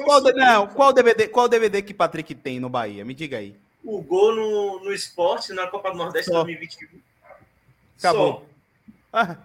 Qual, 0.04 0.20
não, 0.20 0.66
qual, 0.68 0.92
DVD, 0.92 1.28
qual 1.28 1.48
DVD 1.48 1.82
que 1.82 1.92
Patrick 1.92 2.34
tem 2.34 2.58
no 2.58 2.68
Bahia? 2.68 3.04
Me 3.04 3.14
diga 3.14 3.38
aí 3.38 3.54
o 3.84 4.00
gol 4.00 4.34
no, 4.34 4.84
no 4.84 4.92
esporte 4.92 5.52
na 5.52 5.66
Copa 5.66 5.90
do 5.90 5.98
Nordeste 5.98 6.30
Só. 6.30 6.42
2021. 6.42 6.88
Acabou. 7.98 8.46
Ah, 9.16 9.36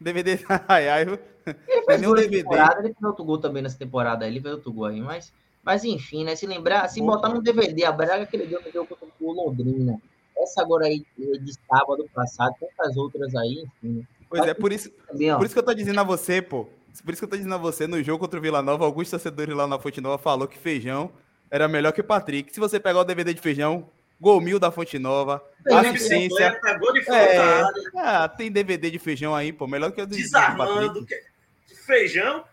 DVD. 0.00 0.40
ai, 0.66 0.88
ai. 0.88 1.02
Ele 1.02 1.18
fez 1.86 2.02
é 2.02 2.14
DVD. 2.14 2.38
Temporada, 2.38 2.80
ele 2.80 2.94
fez 2.94 3.02
outro 3.04 3.24
gol 3.24 3.38
também 3.38 3.62
nessa 3.62 3.78
temporada. 3.78 4.26
Ele 4.26 4.40
fez 4.40 4.54
outro 4.54 4.72
gol 4.72 4.86
aí, 4.86 5.00
mas, 5.00 5.32
mas 5.62 5.84
enfim, 5.84 6.24
né? 6.24 6.34
Se 6.34 6.48
lembrar, 6.48 6.88
se 6.88 7.00
botar 7.00 7.28
no 7.28 7.40
DVD, 7.40 7.84
a 7.84 7.92
Braga 7.92 8.26
que 8.26 8.34
ele 8.34 8.46
deu, 8.46 8.60
deu 8.60 8.84
contra 8.84 9.06
o 9.20 9.32
Londrina. 9.32 10.00
Essa 10.36 10.62
agora 10.62 10.86
aí 10.86 11.06
de 11.16 11.52
sábado 11.70 12.10
passado, 12.12 12.56
tantas 12.58 12.96
outras 12.96 13.36
aí, 13.36 13.64
enfim. 13.84 14.04
Pois 14.28 14.44
é, 14.48 14.52
por 14.52 14.72
isso, 14.72 14.90
também, 14.90 15.32
por 15.36 15.46
isso 15.46 15.54
que 15.54 15.60
eu 15.60 15.64
tô 15.64 15.72
dizendo 15.72 16.00
a 16.00 16.02
você, 16.02 16.42
pô. 16.42 16.66
Por 17.02 17.12
isso 17.12 17.20
que 17.20 17.24
eu 17.24 17.30
tô 17.30 17.36
dizendo 17.36 17.54
a 17.54 17.58
você, 17.58 17.86
no 17.86 18.02
jogo 18.02 18.20
contra 18.20 18.38
o 18.38 18.42
Vila 18.42 18.62
Nova, 18.62 18.84
alguns 18.84 19.10
torcedores 19.10 19.54
lá 19.54 19.66
na 19.66 19.78
Fonte 19.78 20.00
Nova 20.00 20.18
falou 20.18 20.46
que 20.46 20.58
feijão 20.58 21.12
era 21.50 21.68
melhor 21.68 21.92
que 21.92 22.00
o 22.00 22.04
Patrick. 22.04 22.52
Se 22.52 22.60
você 22.60 22.78
pegar 22.80 23.00
o 23.00 23.04
DVD 23.04 23.32
de 23.32 23.40
feijão, 23.40 23.90
gol 24.20 24.40
mil 24.40 24.58
da 24.58 24.70
Fonte 24.70 24.98
Nova, 24.98 25.44
assistência. 25.70 26.60
é, 27.08 27.62
ah, 27.96 28.28
tem 28.28 28.50
DVD 28.50 28.90
de 28.90 28.98
feijão 28.98 29.34
aí, 29.34 29.52
pô, 29.52 29.66
melhor 29.66 29.92
que 29.92 30.02
o 30.02 30.06
de 30.06 30.16
Desarmando. 30.16 31.06
Que, 31.06 31.74
feijão, 31.74 32.44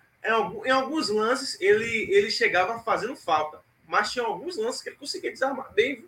em 0.65 0.71
alguns 0.71 1.09
lances, 1.09 1.59
ele, 1.59 2.07
ele 2.11 2.29
chegava 2.29 2.79
fazendo 2.79 3.15
falta. 3.15 3.59
Mas 3.87 4.11
tinha 4.11 4.23
alguns 4.23 4.57
lances 4.57 4.81
que 4.81 4.89
ele 4.89 4.95
conseguia 4.95 5.31
desarmar 5.31 5.73
bem. 5.73 6.05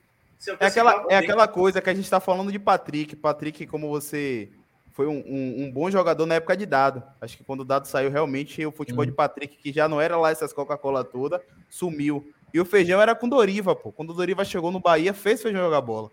É 0.60 0.66
aquela, 0.66 1.06
é 1.10 1.18
aquela 1.18 1.48
coisa 1.48 1.82
que 1.82 1.90
a 1.90 1.94
gente 1.94 2.04
está 2.04 2.20
falando 2.20 2.52
de 2.52 2.60
Patrick. 2.60 3.16
Patrick, 3.16 3.66
como 3.66 3.90
você 3.90 4.50
foi 4.94 5.08
um, 5.08 5.24
um, 5.26 5.64
um, 5.64 5.72
bom 5.72 5.90
jogador 5.90 6.26
na 6.26 6.36
época 6.36 6.56
de 6.56 6.68
Dado. 6.68 7.04
Acho 7.20 7.36
que 7.36 7.44
quando 7.44 7.62
o 7.62 7.66
Dado 7.66 7.88
saiu, 7.88 8.12
realmente 8.12 8.64
o 8.64 8.72
futebol 8.72 9.04
hum. 9.04 9.08
de 9.08 9.12
Patrick, 9.12 9.58
que 9.58 9.74
já 9.74 9.90
não 9.90 10.00
era 10.00 10.16
lá 10.16 10.30
essas 10.30 10.54
Coca-Cola 10.54 11.04
toda, 11.04 11.44
sumiu. 11.68 12.32
E 12.54 12.60
o 12.60 12.66
Feijão 12.66 13.02
era 13.02 13.16
com 13.16 13.28
Doriva, 13.28 13.76
pô. 13.76 13.92
Quando 13.92 14.12
o 14.12 14.14
Doriva 14.14 14.46
chegou 14.46 14.72
no 14.72 14.80
Bahia, 14.80 15.12
fez 15.12 15.42
Feijão 15.42 15.64
jogar 15.64 15.82
bola. 15.82 16.12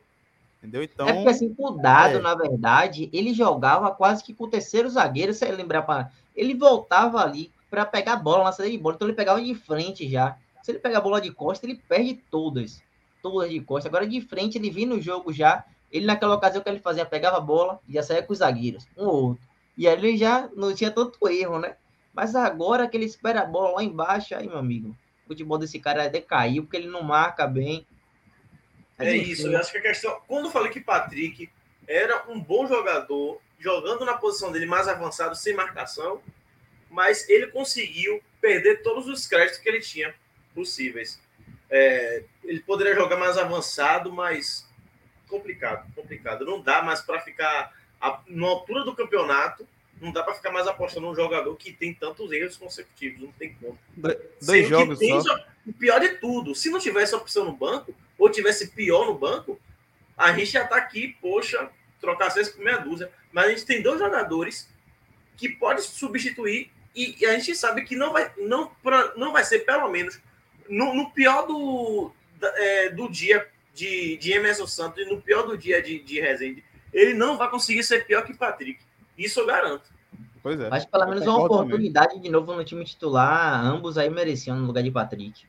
Entendeu? 0.59 0.83
Então. 0.83 1.07
É 1.07 1.13
porque 1.13 1.29
assim, 1.29 1.55
o 1.59 1.71
Dado, 1.73 2.17
é. 2.17 2.21
na 2.21 2.35
verdade, 2.35 3.11
ele 3.13 3.35
jogava 3.35 3.91
quase 3.91 4.25
que 4.25 4.33
com 4.33 4.45
o 4.45 4.51
terceiro 4.51 4.89
zagueiro, 4.89 5.35
se 5.35 5.45
lembrar 5.51 5.83
para. 5.83 6.11
Ele 6.35 6.55
voltava 6.55 7.23
ali 7.23 7.53
para 7.69 7.85
pegar 7.85 8.15
a 8.15 8.17
bola 8.17 8.45
na 8.45 8.53
saída 8.53 8.73
de 8.73 8.79
bola. 8.79 8.95
Então 8.95 9.09
ele 9.09 9.17
pegava 9.17 9.43
de 9.43 9.55
frente 9.55 10.09
já. 10.09 10.39
Se 10.63 10.71
ele 10.71 10.79
pegar 10.79 10.99
a 10.99 11.03
bola 11.03 11.21
de 11.21 11.31
costa, 11.31 11.67
ele 11.67 11.81
perde 11.87 12.15
todas. 12.31 12.83
Todas 13.23 13.51
de 13.51 13.61
costa. 13.61 13.91
Agora 13.91 14.07
de 14.07 14.23
frente, 14.23 14.57
ele 14.57 14.71
vinha 14.71 14.89
no 14.89 15.01
jogo 15.01 15.33
já. 15.33 15.65
Ele, 15.91 16.07
naquela 16.07 16.35
ocasião 16.35 16.63
que 16.63 16.69
ele 16.69 16.79
fazia, 16.81 17.05
pegava 17.05 17.39
a 17.39 17.41
bola 17.41 17.81
e 17.89 17.95
já 17.95 18.03
saía 18.03 18.23
com 18.23 18.33
os 18.33 18.39
zagueiros, 18.39 18.87
um 18.97 19.07
ou 19.07 19.25
outro. 19.31 19.43
E 19.77 19.89
aí 19.89 19.95
ele 19.95 20.17
já 20.17 20.49
não 20.55 20.75
tinha 20.75 20.91
tanto 20.91 21.29
erro, 21.29 21.59
né? 21.59 21.77
Mas 22.13 22.35
agora 22.35 22.89
que 22.89 22.97
ele 22.97 23.07
espera 23.07 23.41
a 23.41 23.47
bola 23.47 23.77
lá 23.77 23.83
embaixo, 23.83 24.35
aí, 24.35 24.47
meu 24.47 24.59
amigo, 24.59 24.97
futebol 25.27 25.59
desse 25.59 25.79
cara 25.79 26.09
decaiu, 26.09 26.65
porque 26.65 26.77
ele 26.77 26.89
não 26.89 27.03
marca 27.03 27.47
bem. 27.47 27.87
Mas, 28.99 29.09
é 29.09 29.17
enfim. 29.17 29.31
isso, 29.31 29.47
eu 29.47 29.59
acho 29.59 29.73
que 29.73 29.79
a 29.79 29.83
questão. 29.83 30.21
Quando 30.27 30.47
eu 30.47 30.51
falei 30.51 30.71
que 30.71 30.81
Patrick 30.81 31.49
era 31.87 32.25
um 32.29 32.41
bom 32.41 32.67
jogador, 32.67 33.41
jogando 33.59 34.05
na 34.05 34.15
posição 34.15 34.53
dele 34.53 34.67
mais 34.67 34.87
avançado, 34.87 35.35
sem 35.35 35.55
marcação, 35.55 36.21
mas 36.91 37.29
ele 37.29 37.47
conseguiu 37.49 38.21
perder 38.41 38.83
todos 38.83 39.07
os 39.07 39.27
créditos 39.27 39.59
que 39.59 39.69
ele 39.69 39.81
tinha 39.81 40.15
possíveis. 40.55 41.21
É, 41.71 42.25
ele 42.43 42.61
poderia 42.61 42.95
jogar 42.95 43.17
mais 43.17 43.39
avançado, 43.39 44.13
mas 44.13 44.69
complicado, 45.31 45.91
complicado. 45.95 46.45
Não 46.45 46.61
dá 46.61 46.83
mais 46.83 47.01
para 47.01 47.21
ficar 47.21 47.73
a, 48.01 48.21
na 48.27 48.47
altura 48.47 48.85
do 48.85 48.95
campeonato, 48.95 49.67
não 50.01 50.13
dá 50.13 50.23
para 50.23 50.35
ficar 50.35 50.51
mais 50.51 50.67
apostando 50.67 51.07
num 51.07 51.15
jogador 51.15 51.55
que 51.57 51.73
tem 51.73 51.95
tantos 51.95 52.33
erros 52.33 52.57
consecutivos, 52.57 53.21
não 53.21 53.33
tem 53.33 53.55
como. 53.55 53.79
dois 54.43 54.69
jogos 54.69 54.99
só. 54.99 55.45
O 55.67 55.73
pior 55.73 56.01
de 56.01 56.17
tudo, 56.17 56.55
se 56.55 56.71
não 56.71 56.79
tivesse 56.79 57.15
opção 57.15 57.45
no 57.45 57.53
banco, 57.53 57.95
ou 58.19 58.31
tivesse 58.31 58.69
pior 58.69 59.07
no 59.07 59.15
banco, 59.15 59.61
a 60.17 60.33
gente 60.33 60.53
já 60.53 60.65
está 60.65 60.77
aqui, 60.77 61.17
poxa, 61.21 61.71
trocar 62.01 62.31
seis 62.31 62.49
por 62.49 62.65
meia 62.65 62.79
dúzia. 62.79 63.11
Mas 63.33 63.47
a 63.47 63.49
gente 63.51 63.67
tem 63.67 63.83
dois 63.83 63.99
jogadores 63.99 64.69
que 65.37 65.49
pode 65.49 65.83
substituir 65.83 66.71
e, 66.95 67.17
e, 67.21 67.27
a 67.27 67.39
gente 67.39 67.55
sabe 67.55 67.85
que 67.85 67.95
não 67.95 68.13
vai, 68.13 68.31
não, 68.37 68.69
pra, 68.83 69.13
não 69.17 69.33
vai 69.33 69.45
ser, 69.45 69.61
pelo 69.61 69.89
menos, 69.89 70.19
no, 70.69 70.95
no 70.95 71.11
pior 71.13 71.47
do, 71.47 72.13
é, 72.43 72.91
do 72.91 73.09
dia 73.09 73.49
de, 73.75 74.17
de 74.17 74.33
Emerson 74.33 74.67
Santos 74.67 75.03
e 75.03 75.09
no 75.09 75.21
pior 75.21 75.47
do 75.47 75.57
dia 75.57 75.83
de, 75.83 76.01
de 76.01 76.21
Rezende, 76.21 76.65
ele 76.93 77.15
não 77.15 77.37
vai 77.37 77.49
conseguir 77.51 77.83
ser 77.83 78.07
pior 78.07 78.25
que 78.25 78.35
Patrick. 78.35 78.81
Isso 79.17 79.41
eu 79.41 79.47
garanto. 79.47 79.91
Pois 80.43 80.59
é. 80.59 80.69
Mas 80.69 80.85
pelo 80.85 81.07
menos 81.07 81.27
uma 81.27 81.45
oportunidade 81.45 82.09
também. 82.09 82.23
de 82.23 82.31
novo 82.31 82.55
no 82.55 82.65
time 82.65 82.85
titular, 82.85 83.65
ambos 83.65 83.99
aí 83.99 84.09
mereciam 84.09 84.57
no 84.57 84.67
lugar 84.67 84.83
de 84.83 84.91
Patrick. 84.91 85.45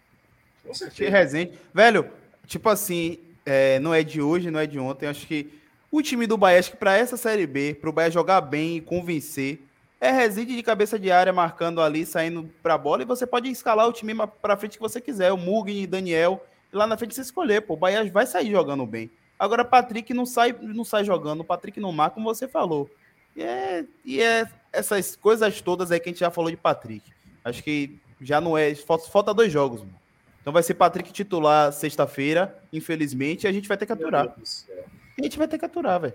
Com 0.65 0.74
certeza. 0.74 1.09
Rezende. 1.09 1.53
Velho, 1.74 2.09
tipo 2.45 2.69
assim, 2.69 3.17
é, 3.45 3.80
não 3.80 3.93
é 3.93 4.03
de 4.03 4.22
hoje, 4.22 4.51
não 4.51 4.59
é 4.59 4.67
de 4.67 4.78
ontem. 4.78 5.07
Acho 5.07 5.26
que 5.26 5.51
o 5.89 6.01
time 6.01 6.28
do 6.28 6.38
Bahia, 6.38 6.59
acho 6.59 6.72
que 6.72 6.78
para 6.78 6.97
essa 6.97 7.17
Série 7.17 7.47
B, 7.47 7.74
para 7.80 7.89
o 7.89 7.93
Bahia 7.93 8.11
jogar 8.11 8.41
bem 8.41 8.78
e 8.78 8.82
convencer, 8.82 9.61
é 9.99 10.11
reside 10.11 10.55
de 10.55 10.63
cabeça 10.63 10.97
de 10.97 11.11
área, 11.11 11.32
marcando 11.32 11.80
ali, 11.80 12.05
saindo 12.05 12.49
para 12.63 12.74
a 12.74 12.78
bola, 12.78 13.03
e 13.03 13.05
você 13.05 13.28
pode 13.28 13.49
escalar 13.49 13.88
o 13.88 13.93
time 13.93 14.13
para 14.41 14.57
frente 14.57 14.78
que 14.78 14.82
você 14.82 14.99
quiser, 14.99 15.32
o 15.32 15.38
Mugni, 15.38 15.86
Daniel, 15.86 16.43
lá 16.72 16.88
na 16.88 16.97
frente 16.97 17.15
você 17.15 17.22
escolher, 17.22 17.61
pô, 17.61 17.74
o 17.74 17.78
Bahia 17.78 18.09
vai 18.11 18.26
sair 18.26 18.51
jogando 18.51 18.86
bem. 18.86 19.09
Agora, 19.38 19.65
Patrick 19.65 20.13
não 20.13 20.26
sai, 20.26 20.55
não 20.61 20.86
sai 20.86 21.03
jogando, 21.03 21.41
o 21.41 21.45
Patrick 21.45 21.80
não 21.80 21.91
marca, 21.91 22.15
como 22.15 22.34
você 22.34 22.47
falou. 22.47 22.89
E 23.36 23.41
é, 23.41 23.86
e 24.05 24.22
é 24.22 24.47
essas 24.72 25.15
coisas 25.15 25.61
todas 25.61 25.91
aí 25.91 25.99
que 25.99 26.09
a 26.09 26.11
gente 26.11 26.19
já 26.19 26.30
falou 26.30 26.51
de 26.51 26.57
Patrick. 26.57 27.11
Acho 27.43 27.63
que 27.63 27.99
já 28.22 28.39
não 28.39 28.57
é. 28.57 28.76
Falta, 28.76 29.34
dois 29.34 29.51
jogos, 29.51 29.82
mano. 29.82 29.99
Então 30.41 30.53
vai 30.53 30.63
ser 30.63 30.74
Patrick 30.74 31.11
titular 31.11 31.72
sexta-feira, 31.72 32.59
infelizmente, 32.74 33.43
e 33.43 33.47
a 33.47 33.51
gente 33.51 33.67
vai 33.67 33.78
ter 33.78 33.86
que 33.86 33.91
aturar. 33.91 34.28
A 34.28 35.24
gente 35.24 35.38
vai 35.38 35.47
ter 35.47 35.57
que 35.57 35.65
aturar, 35.65 35.99
velho. 35.99 36.13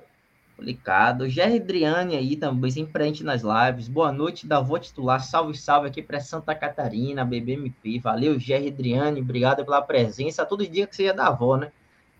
Complicado. 0.57 1.29
Jerry 1.29 1.61
Driane 1.61 2.17
aí 2.17 2.35
também, 2.35 2.71
sempre 2.71 2.93
presente 2.95 3.23
nas 3.23 3.43
lives. 3.43 3.89
Boa 3.89 4.11
noite, 4.11 4.47
da 4.47 4.59
Vou 4.59 4.79
Titular. 4.79 5.23
Salve, 5.23 5.55
salve 5.55 5.89
aqui 5.89 6.03
para 6.03 6.19
Santa 6.19 6.55
Catarina, 6.55 7.27
BBMP. 7.27 7.99
Valeu, 7.99 8.39
Jerry 8.41 8.71
Driane. 8.71 9.21
Obrigado 9.21 9.63
pela 9.67 9.83
presença. 9.83 10.47
Todo 10.47 10.67
dia 10.67 10.87
que 10.87 10.97
seja 10.97 11.13
da 11.13 11.27
avó, 11.27 11.59
né? 11.59 11.71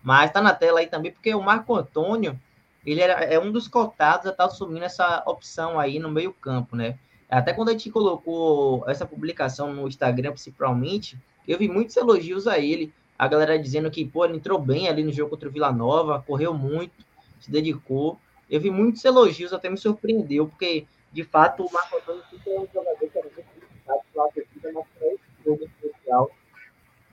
Mas 0.03 0.31
tá 0.31 0.39
na 0.39 0.53
tela 0.53 0.79
aí 0.79 0.85
também, 0.85 1.11
porque 1.11 1.33
o 1.33 1.41
Marco 1.41 1.75
Antônio, 1.75 2.39
ele 2.85 3.01
era, 3.01 3.13
é 3.23 3.39
um 3.39 3.51
dos 3.51 3.67
cotados 3.67 4.27
a 4.27 4.29
estar 4.29 4.47
tá 4.47 4.53
assumindo 4.53 4.85
essa 4.85 5.23
opção 5.25 5.79
aí 5.79 5.97
no 5.97 6.11
meio-campo, 6.11 6.75
né? 6.75 6.99
Até 7.27 7.53
quando 7.53 7.69
a 7.69 7.71
gente 7.71 7.89
colocou 7.89 8.87
essa 8.87 9.05
publicação 9.05 9.73
no 9.73 9.87
Instagram, 9.87 10.33
principalmente, 10.33 11.17
eu 11.47 11.57
vi 11.57 11.67
muitos 11.67 11.97
elogios 11.97 12.47
a 12.47 12.59
ele. 12.59 12.93
A 13.17 13.27
galera 13.27 13.57
dizendo 13.57 13.89
que, 13.89 14.05
pô, 14.05 14.25
ele 14.25 14.37
entrou 14.37 14.59
bem 14.59 14.87
ali 14.87 15.03
no 15.03 15.11
jogo 15.11 15.31
contra 15.31 15.49
o 15.49 15.51
Vila 15.51 15.71
Nova, 15.71 16.23
correu 16.25 16.53
muito, 16.53 17.03
se 17.39 17.49
dedicou. 17.49 18.19
Eu 18.49 18.61
vi 18.61 18.71
muitos 18.71 19.03
elogios, 19.03 19.51
até 19.51 19.69
me 19.69 19.77
surpreendeu, 19.77 20.47
porque, 20.47 20.87
de 21.11 21.23
fato, 21.23 21.65
o 21.65 21.71
Marco 21.71 21.97
Antônio 21.97 22.23
é 22.23 22.49
um 22.59 22.67
jogador 22.73 22.97
que 22.97 23.17
era 23.17 23.29
muito 23.29 23.49
criticado 23.49 24.01
pela 24.13 24.31
torcida, 24.31 24.71
mas 24.73 24.85
para 24.97 25.07
esse 25.07 25.43
jogo 25.43 25.63
especial, 25.65 26.31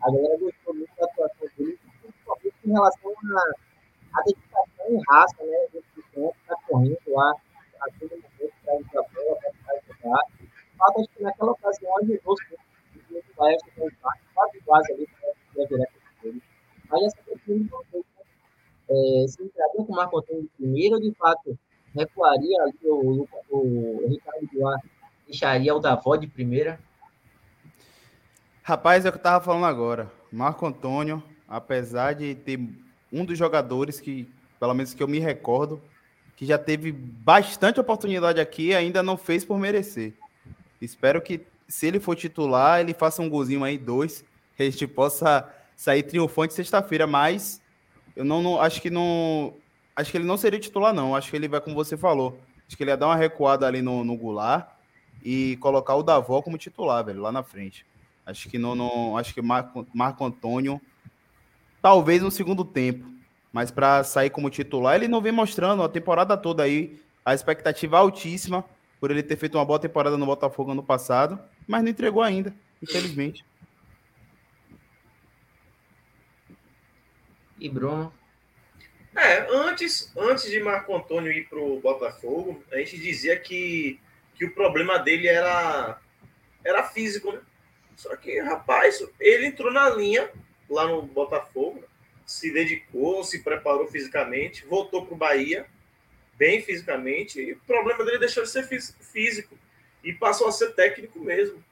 a 0.00 0.10
galera 0.10 0.38
gostou 0.38 0.74
muito 0.74 0.94
da 0.96 1.04
atuação 1.06 1.48
dele, 1.56 1.78
principalmente 2.02 2.54
em 2.64 2.72
relação 2.72 3.12
à, 4.12 4.22
dedicação 4.22 4.86
em 4.90 5.00
raça, 5.08 5.44
né? 5.44 5.66
Dentro 5.72 5.88
do 5.96 6.02
campo, 6.02 6.36
tá 6.46 6.56
correndo 6.68 6.98
lá 7.08 7.32
a 7.80 7.90
todo 7.98 8.10
momento 8.10 8.54
para 8.64 9.00
a 9.00 9.02
bola, 9.02 9.38
para 9.64 9.80
jogar. 9.88 10.22
De 10.38 10.76
fato, 10.78 11.00
acho 11.00 11.08
que 11.08 11.22
naquela 11.22 11.52
ocasião 11.52 11.98
ajudou. 11.98 12.36
O 13.36 13.42
Oeste 13.42 13.70
tem 13.74 13.90
quase 14.34 14.60
quase 14.64 14.92
ali 14.92 15.08
para 15.08 15.64
a 15.64 15.66
direto 15.66 15.92
dele. 16.22 16.42
Mas 16.88 17.02
essa 17.02 17.16
questão 17.22 17.58
de 17.58 17.68
é, 18.94 19.26
se 19.26 19.42
entraria 19.42 19.84
com 19.84 19.92
o 19.92 19.96
Marco 19.96 20.18
Antônio 20.18 20.48
primeiro, 20.56 20.94
ou 20.94 21.00
de 21.00 21.12
fato 21.12 21.58
recuaria 21.94 22.62
ali 22.62 22.78
o, 22.84 23.28
o, 23.50 24.04
o 24.04 24.08
Ricardo 24.08 24.48
Duarte, 24.52 24.90
deixaria 25.26 25.74
o 25.74 25.80
Davó 25.80 26.16
de 26.16 26.26
primeira? 26.26 26.78
Rapaz, 28.62 29.04
é 29.04 29.08
o 29.08 29.12
que 29.12 29.18
eu 29.18 29.22
tava 29.22 29.44
falando 29.44 29.66
agora. 29.66 30.10
Marco 30.32 30.66
Antônio, 30.66 31.22
apesar 31.46 32.14
de 32.14 32.34
ter 32.34 32.58
um 33.12 33.24
dos 33.24 33.38
jogadores 33.38 34.00
que, 34.00 34.28
pelo 34.58 34.74
menos 34.74 34.94
que 34.94 35.02
eu 35.02 35.08
me 35.08 35.18
recordo, 35.18 35.80
que 36.36 36.46
já 36.46 36.58
teve 36.58 36.90
bastante 36.90 37.78
oportunidade 37.78 38.40
aqui, 38.40 38.74
ainda 38.74 39.02
não 39.02 39.16
fez 39.16 39.44
por 39.44 39.58
merecer. 39.58 40.14
Espero 40.80 41.20
que, 41.20 41.42
se 41.68 41.86
ele 41.86 42.00
for 42.00 42.16
titular, 42.16 42.80
ele 42.80 42.92
faça 42.92 43.22
um 43.22 43.28
golzinho 43.28 43.62
aí, 43.62 43.78
dois, 43.78 44.24
que 44.56 44.62
a 44.62 44.70
gente 44.70 44.86
possa 44.86 45.48
sair 45.76 46.02
triunfante 46.02 46.54
sexta-feira, 46.54 47.06
mas 47.06 47.60
eu 48.16 48.24
não, 48.24 48.42
não, 48.42 48.60
acho 48.60 48.80
que 48.80 48.90
não. 48.90 49.54
Acho 49.96 50.10
que 50.10 50.16
ele 50.16 50.24
não 50.24 50.36
seria 50.36 50.58
titular, 50.58 50.92
não. 50.92 51.14
Acho 51.14 51.30
que 51.30 51.36
ele 51.36 51.48
vai, 51.48 51.60
como 51.60 51.74
você 51.74 51.96
falou. 51.96 52.38
Acho 52.66 52.76
que 52.76 52.82
ele 52.82 52.90
ia 52.90 52.96
dar 52.96 53.06
uma 53.06 53.16
recuada 53.16 53.66
ali 53.66 53.82
no, 53.82 54.04
no 54.04 54.16
Goulart 54.16 54.68
e 55.24 55.56
colocar 55.60 55.94
o 55.94 56.02
Davó 56.02 56.42
como 56.42 56.58
titular, 56.58 57.04
velho, 57.04 57.20
lá 57.20 57.30
na 57.30 57.42
frente. 57.42 57.86
Acho 58.26 58.48
que 58.48 58.58
não, 58.58 58.74
não 58.74 59.16
acho 59.16 59.34
que 59.34 59.42
Marco, 59.42 59.86
Marco 59.92 60.24
Antônio, 60.24 60.80
talvez 61.82 62.22
no 62.22 62.30
segundo 62.30 62.64
tempo, 62.64 63.06
mas 63.52 63.70
para 63.70 64.02
sair 64.02 64.30
como 64.30 64.50
titular, 64.50 64.96
ele 64.96 65.08
não 65.08 65.20
vem 65.20 65.32
mostrando 65.32 65.82
a 65.82 65.88
temporada 65.88 66.36
toda 66.36 66.62
aí, 66.62 67.00
a 67.24 67.34
expectativa 67.34 67.98
altíssima 67.98 68.64
por 68.98 69.10
ele 69.10 69.22
ter 69.22 69.36
feito 69.36 69.58
uma 69.58 69.64
boa 69.64 69.78
temporada 69.78 70.16
no 70.16 70.26
Botafogo 70.26 70.72
ano 70.72 70.82
passado, 70.82 71.38
mas 71.66 71.82
não 71.82 71.90
entregou 71.90 72.22
ainda, 72.22 72.54
infelizmente. 72.82 73.44
E 77.58 77.68
Bruno? 77.68 78.12
É, 79.16 79.46
antes, 79.48 80.12
antes 80.16 80.50
de 80.50 80.60
Marco 80.60 80.94
Antônio 80.94 81.30
ir 81.30 81.48
para 81.48 81.60
o 81.60 81.80
Botafogo, 81.80 82.62
a 82.72 82.78
gente 82.78 82.98
dizia 82.98 83.38
que, 83.38 84.00
que 84.34 84.44
o 84.44 84.52
problema 84.52 84.98
dele 84.98 85.28
era, 85.28 86.00
era 86.64 86.82
físico, 86.82 87.30
né? 87.32 87.40
Só 87.96 88.14
que, 88.16 88.40
rapaz, 88.40 89.06
ele 89.20 89.46
entrou 89.46 89.72
na 89.72 89.88
linha 89.88 90.30
lá 90.68 90.86
no 90.88 91.02
Botafogo, 91.02 91.84
se 92.26 92.52
dedicou, 92.52 93.22
se 93.22 93.42
preparou 93.44 93.86
fisicamente, 93.86 94.66
voltou 94.66 95.06
para 95.06 95.14
o 95.14 95.18
Bahia, 95.18 95.66
bem 96.36 96.60
fisicamente, 96.60 97.40
e 97.40 97.52
o 97.52 97.60
problema 97.60 98.04
dele 98.04 98.18
deixou 98.18 98.42
de 98.42 98.50
ser 98.50 98.66
físico 98.66 99.56
e 100.02 100.12
passou 100.12 100.48
a 100.48 100.52
ser 100.52 100.74
técnico 100.74 101.20
mesmo. 101.20 101.62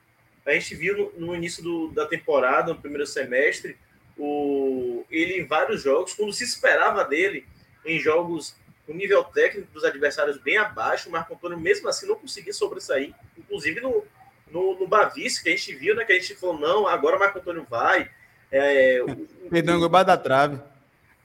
A 0.46 0.52
gente 0.52 0.74
viu 0.76 0.96
no, 0.96 1.26
no 1.26 1.34
início 1.34 1.62
do, 1.62 1.88
da 1.88 2.06
temporada, 2.06 2.72
no 2.72 2.80
primeiro 2.80 3.06
semestre, 3.06 3.76
o, 4.18 5.04
ele 5.10 5.40
em 5.40 5.46
vários 5.46 5.82
jogos, 5.82 6.14
quando 6.14 6.32
se 6.32 6.44
esperava 6.44 7.04
dele 7.04 7.46
em 7.84 7.98
jogos 7.98 8.54
com 8.86 8.92
nível 8.92 9.22
técnico 9.24 9.72
dos 9.72 9.84
adversários 9.84 10.38
bem 10.38 10.56
abaixo, 10.56 11.08
o 11.08 11.12
Marco 11.12 11.34
Antônio 11.34 11.58
mesmo 11.58 11.88
assim 11.88 12.06
não 12.06 12.16
conseguia 12.16 12.52
sobressair, 12.52 13.14
inclusive 13.38 13.80
no, 13.80 14.04
no, 14.50 14.78
no 14.78 14.86
Bavice, 14.86 15.42
que 15.42 15.48
a 15.48 15.56
gente 15.56 15.74
viu, 15.74 15.94
né, 15.94 16.04
que 16.04 16.12
a 16.12 16.18
gente 16.18 16.34
falou, 16.34 16.58
não, 16.58 16.86
agora 16.86 17.16
o 17.16 17.18
Marco 17.18 17.38
Antônio 17.38 17.66
vai. 17.68 18.10
É, 18.50 18.98
perdeu 19.48 19.76
um 19.76 19.80
gol 19.80 20.04
da 20.04 20.16
trave. 20.16 20.60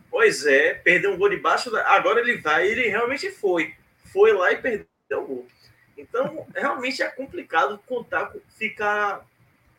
Pois 0.10 0.46
é, 0.46 0.74
perdeu 0.76 1.12
um 1.12 1.18
gol 1.18 1.30
debaixo, 1.30 1.70
da, 1.70 1.88
agora 1.90 2.20
ele 2.20 2.38
vai, 2.38 2.68
ele 2.68 2.88
realmente 2.88 3.30
foi. 3.32 3.74
Foi 4.14 4.32
lá 4.34 4.52
e 4.52 4.58
perdeu 4.58 4.88
o 5.12 5.26
gol. 5.26 5.48
Então, 5.98 6.48
realmente 6.56 7.02
é 7.02 7.08
complicado 7.08 7.80
contar, 7.86 8.32
ficar 8.56 9.26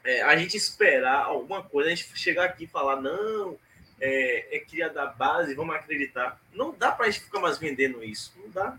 é, 0.05 0.23
a 0.23 0.37
gente 0.37 0.57
esperar 0.57 1.25
alguma 1.25 1.63
coisa, 1.63 1.91
a 1.91 1.95
gente 1.95 2.19
chegar 2.19 2.45
aqui 2.45 2.65
e 2.65 2.69
falar, 2.69 3.01
não, 3.01 3.59
é, 4.01 4.57
é 4.57 4.61
cria 4.61 4.89
da 4.89 5.07
base, 5.07 5.55
vamos 5.55 5.75
acreditar. 5.75 6.41
Não 6.53 6.75
dá 6.77 6.93
para 6.93 7.07
a 7.07 7.11
gente 7.11 7.25
ficar 7.25 7.41
mais 7.41 7.59
vendendo 7.59 8.03
isso. 8.03 8.33
Não 8.37 8.51
dá. 8.51 8.79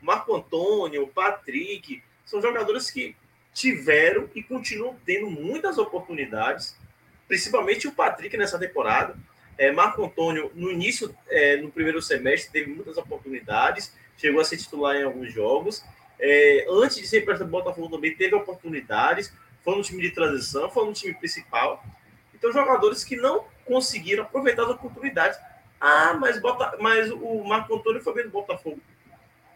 Marco 0.00 0.34
Antônio, 0.34 1.06
Patrick, 1.08 2.02
são 2.24 2.40
jogadores 2.40 2.90
que 2.90 3.14
tiveram 3.54 4.28
e 4.34 4.42
continuam 4.42 4.96
tendo 5.04 5.30
muitas 5.30 5.78
oportunidades, 5.78 6.76
principalmente 7.28 7.86
o 7.86 7.92
Patrick 7.92 8.36
nessa 8.36 8.58
temporada. 8.58 9.16
É, 9.58 9.70
Marco 9.70 10.04
Antônio, 10.04 10.50
no 10.54 10.70
início, 10.70 11.14
é, 11.28 11.56
no 11.56 11.70
primeiro 11.70 12.00
semestre, 12.00 12.50
teve 12.50 12.72
muitas 12.72 12.96
oportunidades, 12.96 13.94
chegou 14.16 14.40
a 14.40 14.44
ser 14.44 14.56
titular 14.56 14.96
em 14.96 15.04
alguns 15.04 15.32
jogos. 15.32 15.84
É, 16.18 16.66
antes 16.68 16.96
de 16.96 17.06
ser 17.06 17.22
emprestado 17.22 17.48
do 17.48 17.50
Botafogo 17.50 17.90
também 17.90 18.14
teve 18.14 18.34
oportunidades, 18.34 19.32
foi 19.62 19.76
no 19.76 19.82
time 19.82 20.02
de 20.02 20.10
transição, 20.10 20.70
foi 20.70 20.86
no 20.86 20.92
time 20.92 21.14
principal. 21.14 21.84
Então, 22.34 22.52
jogadores 22.52 23.04
que 23.04 23.16
não 23.16 23.44
conseguiram 23.64 24.24
aproveitar 24.24 24.64
as 24.64 24.70
oportunidades. 24.70 25.38
Ah, 25.80 26.14
mas, 26.14 26.40
bota, 26.40 26.76
mas 26.80 27.10
o 27.10 27.44
Marco 27.44 27.74
Antônio 27.74 28.02
foi 28.02 28.14
bem 28.14 28.24
do 28.24 28.30
Botafogo. 28.30 28.80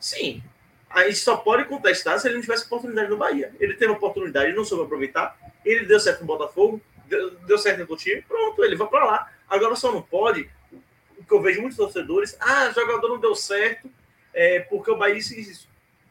Sim. 0.00 0.42
A 0.88 1.04
gente 1.04 1.18
só 1.18 1.36
pode 1.36 1.64
contestar 1.64 2.18
se 2.18 2.28
ele 2.28 2.36
não 2.36 2.42
tivesse 2.42 2.64
oportunidade 2.66 3.10
no 3.10 3.16
Bahia. 3.16 3.52
Ele 3.58 3.74
teve 3.74 3.92
oportunidade 3.92 4.52
não 4.52 4.64
soube 4.64 4.84
aproveitar. 4.84 5.36
Ele 5.64 5.84
deu 5.84 5.98
certo 5.98 6.20
no 6.20 6.26
Botafogo, 6.26 6.80
deu, 7.06 7.30
deu 7.40 7.58
certo 7.58 7.88
no 7.88 7.96
time. 7.96 8.22
Pronto, 8.22 8.64
ele 8.64 8.76
vai 8.76 8.88
para 8.88 9.04
lá. 9.04 9.32
Agora 9.48 9.74
só 9.74 9.92
não 9.92 10.02
pode. 10.02 10.48
O 11.18 11.24
que 11.24 11.32
eu 11.32 11.42
vejo 11.42 11.60
muitos 11.60 11.76
torcedores. 11.76 12.36
Ah, 12.40 12.70
jogador 12.70 13.08
não 13.08 13.18
deu 13.18 13.34
certo 13.34 13.90
é, 14.32 14.60
porque 14.60 14.90
o 14.90 14.96
Bahia 14.96 15.20
se 15.20 15.40
isso. 15.40 15.68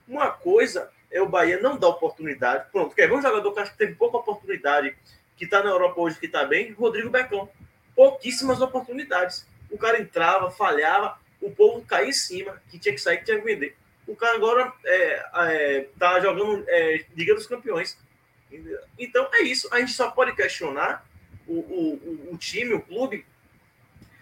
Uma 0.08 0.30
coisa 0.32 0.92
é 1.16 1.22
o 1.22 1.30
Bahia 1.30 1.62
não 1.62 1.78
dar 1.78 1.88
oportunidade. 1.88 2.70
Pronto, 2.74 2.94
quer 2.94 3.08
ver 3.08 3.16
um 3.16 3.22
jogador 3.22 3.54
que 3.54 3.60
acho 3.62 3.72
que 3.72 3.78
teve 3.78 3.96
pouca 3.96 4.18
oportunidade, 4.18 4.94
que 5.38 5.46
está 5.46 5.64
na 5.64 5.70
Europa 5.70 6.02
hoje, 6.02 6.20
que 6.20 6.26
está 6.26 6.44
bem? 6.44 6.74
Rodrigo 6.74 7.10
Becão. 7.10 7.50
Pouquíssimas 7.96 8.60
oportunidades. 8.60 9.48
O 9.72 9.78
cara 9.78 10.02
entrava, 10.02 10.52
falhava, 10.52 11.18
o 11.42 11.50
povo 11.50 11.86
caía 11.86 12.10
em 12.10 12.14
cima, 12.14 12.62
que 12.70 12.78
tinha 12.78 12.94
que 12.94 13.00
sair, 13.00 13.20
que 13.20 13.24
tinha 13.24 13.40
que 13.40 13.46
vender. 13.46 13.78
O 14.06 14.14
cara 14.14 14.36
agora 14.36 14.74
é, 14.84 15.26
é, 15.36 15.88
tá 15.98 16.20
jogando 16.20 16.66
é, 16.68 17.06
Liga 17.16 17.34
dos 17.34 17.48
Campeões. 17.48 17.98
Então 19.00 19.30
é 19.32 19.42
isso. 19.44 19.70
A 19.72 19.80
gente 19.80 19.94
só 19.94 20.12
pode 20.12 20.36
questionar 20.36 21.08
o, 21.48 21.54
o, 21.54 22.30
o 22.34 22.38
time, 22.38 22.74
o 22.74 22.82
clube, 22.82 23.26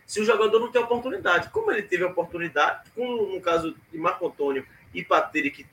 se 0.06 0.22
o 0.22 0.26
jogador 0.26 0.60
não 0.60 0.72
tem 0.72 0.80
oportunidade. 0.80 1.50
Como 1.50 1.72
ele 1.72 1.82
teve 1.82 2.04
oportunidade, 2.04 2.88
como 2.92 3.34
no 3.34 3.42
caso 3.42 3.76
de 3.92 3.98
Marco 3.98 4.28
Antônio 4.28 4.64
e 4.94 5.04
Pateri, 5.04 5.50
que 5.50 5.66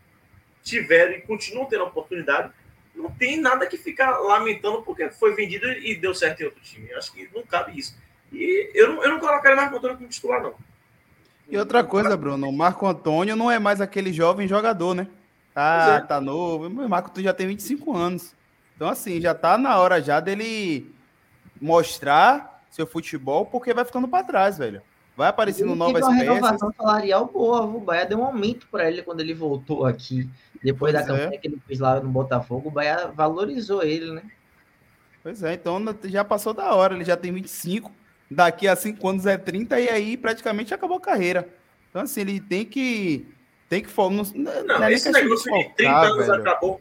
tiveram 0.62 1.12
e 1.12 1.20
continuam 1.20 1.66
tendo 1.66 1.84
oportunidade, 1.84 2.52
não 2.94 3.11
tem 3.11 3.40
nada 3.40 3.66
que 3.66 3.76
ficar 3.76 4.18
lamentando 4.18 4.82
porque 4.82 5.11
foi 5.11 5.34
vendido 5.34 5.66
e 5.70 5.94
deu 5.94 6.14
certo 6.14 6.40
em 6.40 6.44
outro 6.44 6.61
time. 6.61 6.92
Acho 6.94 7.12
que 7.12 7.28
não 7.34 7.42
cabe 7.42 7.78
isso. 7.78 7.96
E 8.32 8.70
eu 8.74 8.94
não, 8.94 9.02
eu 9.02 9.11
não 9.11 9.20
colocaria 9.20 9.56
Marco 9.56 9.76
Antônio 9.76 9.96
como 9.96 10.08
titular, 10.08 10.42
não. 10.42 10.54
E 11.48 11.56
outra 11.58 11.82
coisa, 11.82 12.16
Bruno, 12.16 12.48
o 12.48 12.52
Marco 12.52 12.86
Antônio 12.86 13.34
não 13.34 13.50
é 13.50 13.58
mais 13.58 13.80
aquele 13.80 14.12
jovem 14.12 14.46
jogador, 14.46 14.94
né? 14.94 15.08
Tá, 15.52 16.00
é. 16.02 16.06
tá 16.06 16.20
novo. 16.20 16.66
O 16.66 16.88
Marco 16.88 17.11
Antônio 17.11 17.28
já 17.28 17.34
tem 17.34 17.48
25 17.48 17.96
anos. 17.96 18.34
Então, 18.76 18.88
assim, 18.88 19.20
já 19.20 19.34
tá 19.34 19.58
na 19.58 19.76
hora 19.78 20.00
já 20.00 20.20
dele 20.20 20.94
mostrar 21.61 22.64
seu 22.70 22.86
futebol, 22.86 23.44
porque 23.44 23.74
vai 23.74 23.84
ficando 23.84 24.06
para 24.06 24.24
trás, 24.24 24.56
velho. 24.56 24.80
Vai 25.20 25.28
aparecendo 25.28 25.74
novas 25.74 26.00
peças. 26.00 26.08
uma 26.08 26.16
renovação 26.16 26.72
salarial 26.74 27.26
boa. 27.26 27.60
O 27.60 27.78
Bahia 27.78 28.06
deu 28.06 28.20
um 28.20 28.24
aumento 28.24 28.66
para 28.68 28.90
ele 28.90 29.02
quando 29.02 29.20
ele 29.20 29.34
voltou 29.34 29.84
aqui. 29.84 30.26
Depois 30.64 30.94
pois 30.94 30.94
da 30.94 31.06
campanha 31.06 31.34
é. 31.34 31.36
que 31.36 31.46
ele 31.46 31.60
fez 31.66 31.78
lá 31.78 32.00
no 32.00 32.08
Botafogo, 32.08 32.70
o 32.70 32.72
Bahia 32.72 33.08
valorizou 33.14 33.82
ele, 33.82 34.12
né? 34.12 34.22
Pois 35.22 35.42
é, 35.42 35.52
então 35.52 35.78
já 36.04 36.24
passou 36.24 36.54
da 36.54 36.74
hora. 36.74 36.94
Ele 36.94 37.04
já 37.04 37.18
tem 37.18 37.34
25. 37.34 37.92
Daqui 38.30 38.66
a 38.66 38.74
5 38.74 39.06
anos 39.06 39.26
é 39.26 39.36
30 39.36 39.78
e 39.78 39.90
aí 39.90 40.16
praticamente 40.16 40.72
acabou 40.72 40.96
a 40.96 41.02
carreira. 41.02 41.46
Então, 41.90 42.00
assim, 42.00 42.22
ele 42.22 42.40
tem 42.40 42.64
que. 42.64 43.28
Tem 43.68 43.82
que. 43.82 43.94
Não, 43.94 44.08
não, 44.10 44.64
não 44.64 44.84
é 44.84 44.92
esse 44.94 45.12
negócio 45.12 45.52
de 45.52 45.74
30 45.74 45.98
anos 45.98 46.26
velho. 46.28 46.40
acabou. 46.40 46.80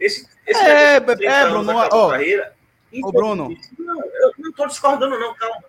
Esse, 0.00 0.28
esse 0.44 0.60
é, 0.60 0.96
é, 0.96 1.48
Bruno, 1.48 1.72
ó, 1.72 2.10
carreira. 2.10 2.52
Ô, 3.00 3.12
Bruno. 3.12 3.56
Não, 3.78 4.00
eu 4.00 4.32
não 4.38 4.50
estou 4.50 4.66
discordando, 4.66 5.16
não, 5.20 5.32
calma. 5.36 5.62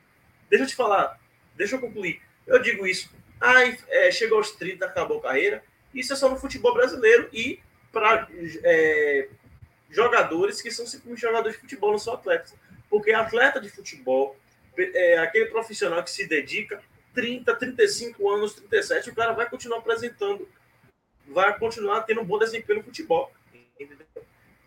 Deixa 0.50 0.64
eu 0.64 0.68
te 0.68 0.76
falar. 0.76 1.24
Deixa 1.56 1.76
eu 1.76 1.80
concluir. 1.80 2.22
Eu 2.46 2.60
digo 2.62 2.86
isso. 2.86 3.10
Ai, 3.40 3.78
é, 3.90 4.12
chegou 4.12 4.38
aos 4.38 4.52
30, 4.52 4.86
acabou 4.86 5.20
a 5.20 5.24
carreira. 5.24 5.64
Isso 5.94 6.14
é 6.14 6.16
só 6.16 6.30
no 6.30 6.38
futebol 6.38 6.74
brasileiro 6.74 7.30
e 7.32 7.60
para 7.92 8.28
é, 8.64 9.30
jogadores 9.90 10.62
que 10.62 10.70
são 10.70 10.86
simplesmente 10.86 11.22
jogadores 11.22 11.56
de 11.56 11.62
futebol, 11.62 11.92
não 11.92 12.00
são 12.00 12.14
atletas. 12.14 12.54
Porque 12.90 13.12
atleta 13.14 13.60
de 13.60 13.70
futebol 13.70 14.36
é 14.78 15.18
aquele 15.18 15.46
profissional 15.46 16.04
que 16.04 16.12
se 16.12 16.28
dedica 16.28 16.82
30, 17.14 17.56
35 17.56 18.30
anos, 18.30 18.54
37, 18.54 19.10
o 19.10 19.16
cara 19.16 19.32
vai 19.32 19.50
continuar 19.50 19.80
apresentando, 19.80 20.48
vai 21.28 21.58
continuar 21.58 22.02
tendo 22.02 22.22
um 22.22 22.26
bom 22.26 22.38
desempenho 22.38 22.80
no 22.80 22.86
futebol. 22.86 23.32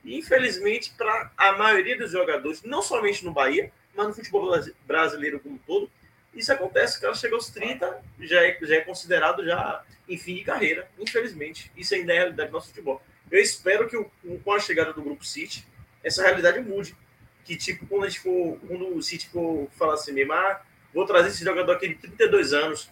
Infelizmente, 0.03 0.95
para 0.97 1.31
a 1.37 1.53
maioria 1.53 1.99
dos 1.99 2.11
jogadores, 2.11 2.63
não 2.63 2.81
somente 2.81 3.25
no 3.25 3.33
Bahia, 3.33 3.71
mas 3.95 4.07
no 4.09 4.15
futebol 4.15 4.51
brasileiro 4.87 5.39
como 5.41 5.57
um 5.57 5.59
todo, 5.59 5.91
isso 6.35 6.53
acontece, 6.53 6.99
o 6.99 7.01
cara 7.01 7.15
chega 7.15 7.35
aos 7.35 7.49
30, 7.51 8.03
já 8.21 8.45
é, 8.45 8.59
já 8.63 8.77
é 8.77 8.81
considerado 8.81 9.45
já 9.45 9.83
em 10.09 10.17
fim 10.17 10.35
de 10.37 10.45
carreira, 10.45 10.89
infelizmente. 10.99 11.71
Isso 11.77 11.95
ainda 11.95 12.13
é 12.13 12.17
a 12.17 12.21
realidade 12.21 12.51
do 12.51 12.53
nosso 12.53 12.69
futebol. 12.69 13.03
Eu 13.31 13.41
espero 13.41 13.89
que 13.89 13.97
o, 13.97 14.11
com 14.45 14.53
a 14.53 14.61
chegada 14.61 14.93
do 14.93 15.03
Grupo 15.03 15.25
City, 15.25 15.67
essa 16.03 16.23
realidade 16.23 16.61
mude. 16.61 16.97
Que, 17.45 17.57
tipo, 17.57 17.87
quando 17.87 18.05
a 18.05 18.09
gente 18.09 18.21
for, 18.21 18.59
quando 18.67 18.97
o 18.97 19.03
City 19.03 19.29
for 19.29 19.69
falar 19.73 19.95
assim, 19.95 20.13
mesmo, 20.13 20.33
ah, 20.33 20.61
vou 20.93 21.07
trazer 21.07 21.29
esse 21.29 21.45
jogador 21.45 21.73
aqui 21.73 21.89
de 21.89 21.95
32 21.95 22.53
anos, 22.53 22.91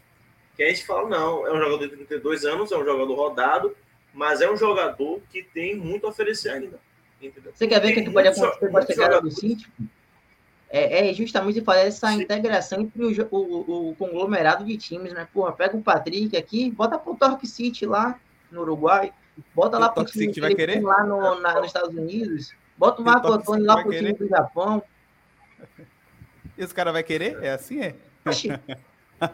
que 0.56 0.62
a 0.62 0.68
gente 0.68 0.86
fala, 0.86 1.08
não, 1.08 1.46
é 1.46 1.52
um 1.52 1.58
jogador 1.58 1.88
de 1.88 1.96
32 1.96 2.44
anos, 2.44 2.72
é 2.72 2.76
um 2.76 2.84
jogador 2.84 3.14
rodado, 3.14 3.76
mas 4.14 4.40
é 4.40 4.50
um 4.50 4.56
jogador 4.56 5.20
que 5.30 5.42
tem 5.42 5.76
muito 5.76 6.06
a 6.06 6.10
oferecer 6.10 6.50
ainda. 6.50 6.80
Entendeu? 7.20 7.52
Você 7.54 7.66
quer 7.66 7.80
ver 7.80 7.92
o 7.92 7.94
que, 7.94 8.02
que 8.02 8.10
pode 8.10 8.28
acontecer 8.28 8.68
com 8.68 8.78
a 8.78 8.86
chegada 8.86 9.20
do 9.20 9.30
City? 9.30 9.66
É, 10.68 11.10
é 11.10 11.14
justamente 11.14 11.60
fazer 11.60 11.82
essa 11.82 12.08
Sim. 12.08 12.22
integração 12.22 12.80
entre 12.80 13.02
o, 13.02 13.28
o, 13.30 13.90
o, 13.90 13.96
conglomerado 13.96 14.64
de 14.64 14.76
times, 14.76 15.12
né? 15.12 15.26
Porra, 15.32 15.52
pega 15.52 15.76
o 15.76 15.82
Patrick 15.82 16.36
aqui, 16.36 16.70
bota 16.70 16.98
pro 16.98 17.14
Torque 17.14 17.46
City 17.46 17.86
lá 17.86 18.18
no 18.50 18.62
Uruguai, 18.62 19.12
bota 19.54 19.76
o 19.76 19.80
lá 19.80 19.88
pro 19.88 20.04
time 20.04 20.26
City 20.26 20.40
vai 20.40 20.54
querer? 20.54 20.82
lá 20.82 21.04
no, 21.04 21.40
na, 21.40 21.54
nos 21.54 21.66
Estados 21.66 21.94
Unidos, 21.94 22.52
bota 22.76 23.00
o 23.00 23.04
Marco 23.04 23.32
Antônio 23.32 23.64
lá 23.64 23.80
pro 23.80 23.90
querer? 23.90 24.14
time 24.14 24.18
do 24.18 24.28
Japão. 24.28 24.82
E 26.58 26.64
os 26.64 26.72
caras 26.72 26.94
vão 26.94 27.02
querer? 27.02 27.36
É 27.42 27.50
assim, 27.50 27.82
é? 27.82 27.94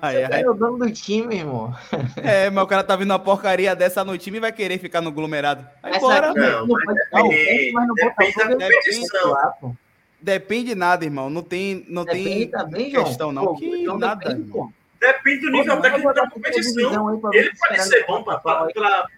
ai, 0.03 0.25
ai. 0.25 0.43
É 0.43 0.51
o 0.51 0.55
dono 0.55 0.77
do 0.77 0.91
time, 0.91 1.37
irmão. 1.37 1.73
É, 2.17 2.51
mas 2.51 2.65
o 2.65 2.67
cara 2.67 2.83
tá 2.83 2.97
vindo 2.97 3.13
uma 3.13 3.19
porcaria 3.21 3.77
dessa 3.77 4.03
no 4.03 4.19
time 4.19 4.39
e 4.39 4.41
vai 4.41 4.51
querer 4.51 4.77
ficar 4.79 5.01
no 5.01 5.11
aglomerado. 5.11 5.65
Aí 5.85 5.93
Essa 5.93 6.01
bora. 6.01 6.35
Não, 6.35 6.67
não, 6.67 6.77
mas, 6.85 6.97
não, 7.13 7.73
mas 7.75 7.87
no 7.87 7.95
Botafogo 7.95 8.59
da 8.59 8.67
competição. 8.67 9.77
Depende 10.23 10.75
nada, 10.77 11.05
irmão. 11.05 11.29
Não 11.29 11.43
tem, 11.43 11.85
não 11.89 12.05
depende 12.05 12.29
tem 12.29 12.49
também, 12.49 12.91
questão, 12.93 13.33
não. 13.33 13.47
Pô, 13.47 13.55
que 13.57 13.67
então 13.67 13.99
nada. 13.99 14.29
Depende, 14.29 14.53
depende 15.01 15.41
do 15.41 15.51
nível 15.51 15.77
pô, 15.77 15.83
técnico 15.83 16.15
da 16.15 16.31
competição. 16.31 17.33
Ele 17.33 17.53
pode 17.57 17.83
ser 17.83 18.07
bom 18.07 18.23
para 18.23 19.09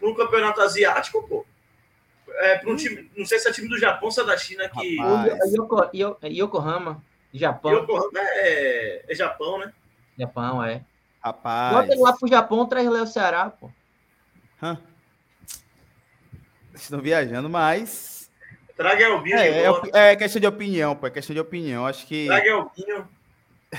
um 0.00 0.14
campeonato 0.14 0.60
asiático, 0.60 1.26
pô. 1.26 1.44
É, 2.36 2.58
para 2.58 2.70
um 2.70 2.76
time, 2.76 3.10
não 3.16 3.26
sei 3.26 3.38
se 3.38 3.48
é 3.48 3.52
time 3.52 3.68
do 3.68 3.78
Japão 3.78 4.04
ou 4.06 4.10
se 4.12 4.20
é 4.20 4.24
da 4.24 4.36
China 4.36 4.68
que. 4.68 4.96
Yoko, 4.96 5.90
Yoko, 5.92 6.26
Yokohama, 6.26 7.02
Japão. 7.32 7.72
Yokohama 7.72 8.20
é, 8.20 9.04
é 9.08 9.14
Japão, 9.14 9.58
né? 9.58 9.72
Japão, 10.16 10.62
é. 10.62 10.82
Rapaz. 11.20 11.74
Bota 11.74 11.92
ele 11.92 12.00
lá 12.00 12.12
pro 12.12 12.28
Japão, 12.28 12.66
traz 12.66 12.86
ele 12.86 12.98
ao 12.98 13.06
Ceará, 13.06 13.50
pô. 13.50 13.70
Hã? 14.62 14.78
Estão 16.74 17.00
viajando, 17.00 17.48
mas 17.48 18.13
Traga 18.76 19.04
Elbinho 19.04 19.36
é, 19.36 19.64
é, 19.92 20.12
é, 20.12 20.16
questão 20.16 20.40
de 20.40 20.46
opinião, 20.46 20.96
pô. 20.96 21.06
É 21.06 21.10
questão 21.10 21.34
de 21.34 21.40
opinião. 21.40 21.86
Acho 21.86 22.06
que. 22.06 22.26
Traga 22.26 22.48
Elbinho. 22.48 23.08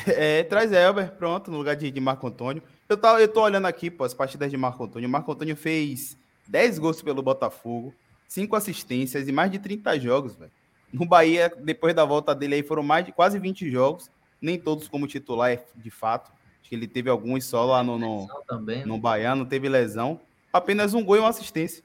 É, 0.07 0.43
traz 0.43 0.73
Elber, 0.73 1.13
pronto, 1.13 1.49
no 1.49 1.57
lugar 1.57 1.73
de, 1.77 1.89
de 1.89 2.01
Marco 2.01 2.27
Antônio. 2.27 2.61
Eu, 2.89 2.97
tá, 2.97 3.19
eu 3.21 3.29
tô 3.29 3.41
olhando 3.41 3.65
aqui, 3.65 3.89
pô, 3.89 4.03
as 4.03 4.13
partidas 4.13 4.51
de 4.51 4.57
Marco 4.57 4.83
Antônio. 4.83 5.07
Marco 5.07 5.31
Antônio 5.31 5.55
fez 5.55 6.17
10 6.49 6.79
gols 6.79 7.01
pelo 7.01 7.23
Botafogo, 7.23 7.93
5 8.27 8.55
assistências 8.57 9.25
e 9.25 9.31
mais 9.31 9.49
de 9.49 9.57
30 9.57 9.97
jogos, 9.99 10.35
velho. 10.35 10.51
No 10.91 11.05
Bahia, 11.05 11.49
depois 11.59 11.95
da 11.95 12.03
volta 12.03 12.35
dele 12.35 12.55
aí, 12.55 12.63
foram 12.63 12.83
mais 12.83 13.05
de 13.05 13.13
quase 13.13 13.39
20 13.39 13.71
jogos, 13.71 14.11
nem 14.41 14.59
todos 14.59 14.89
como 14.89 15.07
titular, 15.07 15.57
de 15.75 15.89
fato. 15.89 16.31
Acho 16.59 16.69
que 16.69 16.75
ele 16.75 16.87
teve 16.87 17.09
alguns 17.09 17.45
só 17.45 17.63
lá 17.65 17.81
no, 17.81 17.97
no, 17.97 18.27
também, 18.47 18.79
né? 18.79 18.85
no 18.85 18.97
Bahia, 18.97 19.33
não 19.33 19.45
teve 19.45 19.69
lesão. 19.69 20.19
Apenas 20.51 20.93
um 20.93 21.03
gol 21.03 21.15
e 21.15 21.19
uma 21.19 21.29
assistência. 21.29 21.83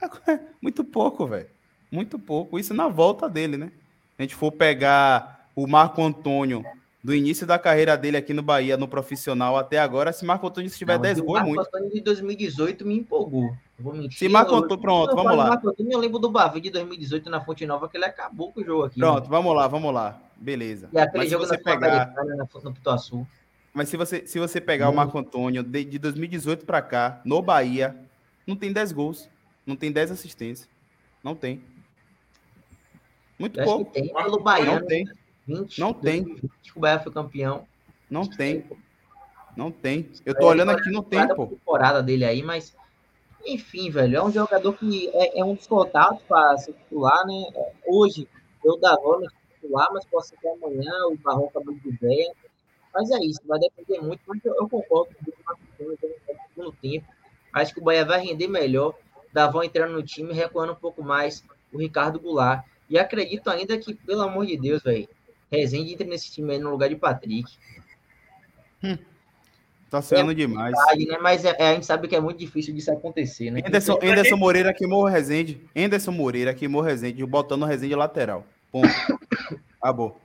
Muito 0.62 0.84
pouco, 0.84 1.26
velho. 1.26 1.48
Muito 1.90 2.18
pouco. 2.18 2.58
Isso 2.58 2.72
na 2.72 2.88
volta 2.88 3.28
dele, 3.28 3.56
né? 3.56 3.66
Se 3.66 4.14
a 4.18 4.22
gente 4.22 4.34
for 4.34 4.52
pegar 4.52 5.48
o 5.54 5.66
Marco 5.66 6.02
Antônio 6.02 6.64
do 7.02 7.14
início 7.14 7.46
da 7.46 7.58
carreira 7.58 7.96
dele 7.96 8.18
aqui 8.18 8.34
no 8.34 8.42
Bahia, 8.42 8.76
no 8.76 8.86
profissional 8.86 9.56
até 9.56 9.78
agora, 9.78 10.12
se 10.12 10.24
Marco 10.24 10.46
Antônio 10.46 10.68
estiver 10.68 10.98
10 10.98 11.20
gols, 11.20 11.40
é 11.40 11.42
muito. 11.42 11.56
Marco 11.56 11.76
Antônio 11.76 11.94
de 11.94 12.00
2018 12.02 12.86
me 12.86 12.98
empolgou. 12.98 13.56
vou 13.78 13.94
mentir. 13.94 14.18
Se 14.18 14.28
Marco 14.28 14.54
Antônio, 14.54 14.78
pronto, 14.78 15.16
vamos 15.16 15.36
lá. 15.36 15.48
Marco 15.48 15.70
Antônio, 15.70 15.92
eu 15.92 15.98
lembro 15.98 16.18
do 16.18 16.30
Bavi 16.30 16.60
de 16.60 16.70
2018 16.70 17.30
na 17.30 17.40
Fonte 17.40 17.64
Nova, 17.64 17.88
que 17.88 17.96
ele 17.96 18.04
acabou 18.04 18.52
com 18.52 18.60
o 18.60 18.64
jogo 18.64 18.84
aqui. 18.84 19.00
Pronto, 19.00 19.22
né? 19.22 19.28
vamos 19.30 19.56
lá, 19.56 19.66
vamos 19.66 19.94
lá. 19.94 20.20
Beleza. 20.36 20.88
E 20.92 20.98
aquele 20.98 21.24
Mas 21.24 21.30
jogo 21.30 21.44
se 21.44 21.50
você 21.50 21.58
pegar... 21.58 22.12
na, 22.14 22.46
no 22.62 22.74
Pituaçu. 22.74 23.26
Mas 23.72 23.88
se 23.88 23.96
você, 23.96 24.26
se 24.26 24.38
você 24.38 24.60
pegar 24.60 24.90
o 24.90 24.94
Marco 24.94 25.16
Antônio 25.18 25.62
de, 25.62 25.84
de 25.84 25.98
2018 25.98 26.66
para 26.66 26.82
cá, 26.82 27.20
no 27.24 27.40
Bahia, 27.40 27.96
não 28.46 28.56
tem 28.56 28.72
10 28.72 28.92
gols, 28.92 29.28
não 29.64 29.76
tem 29.76 29.92
10 29.92 30.10
assistências. 30.10 30.68
Não 31.22 31.34
tem. 31.34 31.62
Muito 33.40 33.58
Eu 33.58 33.64
pouco. 33.64 33.90
tem 33.90 34.12
pelo 34.12 34.38
Bahia. 34.38 34.66
Não 34.66 34.86
tem. 34.86 35.08
20, 35.46 35.80
não 35.80 35.94
tem. 35.94 36.22
20, 36.24 36.42
o 36.76 36.80
Bahia 36.80 37.00
foi 37.00 37.10
campeão. 37.10 37.66
Não 38.10 38.26
tem. 38.26 38.64
Não 39.56 39.72
tem. 39.72 40.10
Eu 40.26 40.38
tô 40.38 40.46
olhando 40.46 40.72
aqui, 40.72 40.90
não 40.90 41.02
tem, 41.02 41.26
pô. 41.34 41.46
temporada 41.46 42.02
dele 42.02 42.26
aí, 42.26 42.42
mas 42.42 42.76
Enfim, 43.46 43.90
velho, 43.90 44.18
é 44.18 44.22
um 44.22 44.30
jogador 44.30 44.74
que 44.74 45.08
é, 45.14 45.40
é 45.40 45.44
um 45.44 45.54
dos 45.54 45.66
contatos 45.66 46.22
para 46.28 46.58
ser 46.58 46.74
titular, 46.74 47.26
né? 47.26 47.46
Hoje, 47.86 48.28
eu 48.62 48.78
dava 48.78 49.00
nome 49.00 49.26
titular, 49.54 49.88
mas 49.90 50.04
posso 50.04 50.34
ser 50.36 50.48
amanhã 50.48 50.92
o 51.06 51.16
Barroca 51.16 51.60
muito 51.60 51.90
bem. 51.98 52.30
Mas 52.92 53.10
é 53.10 53.18
isso, 53.20 53.40
vai 53.46 53.58
depender 53.58 54.00
muito, 54.02 54.20
mas 54.26 54.44
eu, 54.44 54.54
eu 54.54 54.68
concordo 54.68 55.14
com 55.78 55.84
o 55.84 55.96
segundo 56.48 56.72
tempo. 56.82 57.06
Acho 57.54 57.72
que 57.72 57.80
o 57.80 57.84
Bahia 57.84 58.04
vai 58.04 58.20
render 58.20 58.48
melhor. 58.48 58.94
Davão 59.32 59.64
entrando 59.64 59.94
no 59.94 60.02
time, 60.02 60.34
recuando 60.34 60.72
um 60.72 60.76
pouco 60.76 61.02
mais 61.02 61.42
o 61.72 61.78
Ricardo 61.78 62.20
Goulart. 62.20 62.64
E 62.90 62.98
acredito 62.98 63.48
ainda 63.48 63.78
que, 63.78 63.94
pelo 63.94 64.22
amor 64.22 64.44
de 64.44 64.58
Deus, 64.58 64.82
velho, 64.82 65.08
Rezende 65.50 65.92
entre 65.92 66.06
nesse 66.06 66.30
time 66.30 66.52
aí 66.52 66.58
no 66.58 66.70
lugar 66.70 66.88
de 66.88 66.96
Patrick. 66.96 67.50
Hum. 68.82 68.98
Tá 69.90 70.00
sendo 70.00 70.30
é 70.30 70.34
demais. 70.34 70.72
Verdade, 70.76 71.06
né? 71.06 71.18
Mas 71.20 71.44
é, 71.44 71.56
é, 71.58 71.70
a 71.70 71.74
gente 71.74 71.86
sabe 71.86 72.06
que 72.06 72.14
é 72.14 72.20
muito 72.20 72.38
difícil 72.38 72.72
disso 72.72 72.92
acontecer, 72.92 73.50
né? 73.50 73.60
Anderson, 73.66 73.98
Anderson 74.00 74.36
Moreira 74.36 74.72
queimou 74.72 75.02
o 75.02 75.08
Rezende. 75.08 75.60
Anderson 75.76 76.12
Moreira 76.12 76.54
queimou 76.54 76.80
o 76.80 76.84
Rezende, 76.84 77.26
botando 77.26 77.62
o 77.62 77.66
Rezende 77.66 77.96
lateral. 77.96 78.46
Ponto. 78.70 78.88
Acabou. 79.82 80.20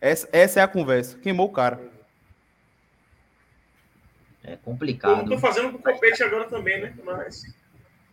Essa, 0.00 0.28
essa 0.30 0.60
é 0.60 0.62
a 0.62 0.68
conversa. 0.68 1.18
Queimou 1.18 1.48
o 1.48 1.52
cara. 1.52 1.80
É 4.44 4.56
complicado. 4.56 5.22
Eu 5.22 5.28
tô 5.28 5.38
fazendo 5.38 5.72
com 5.72 5.78
o 5.78 5.82
Copete 5.82 6.22
agora 6.22 6.48
também, 6.48 6.80
né? 6.80 6.94
Mas. 7.04 7.42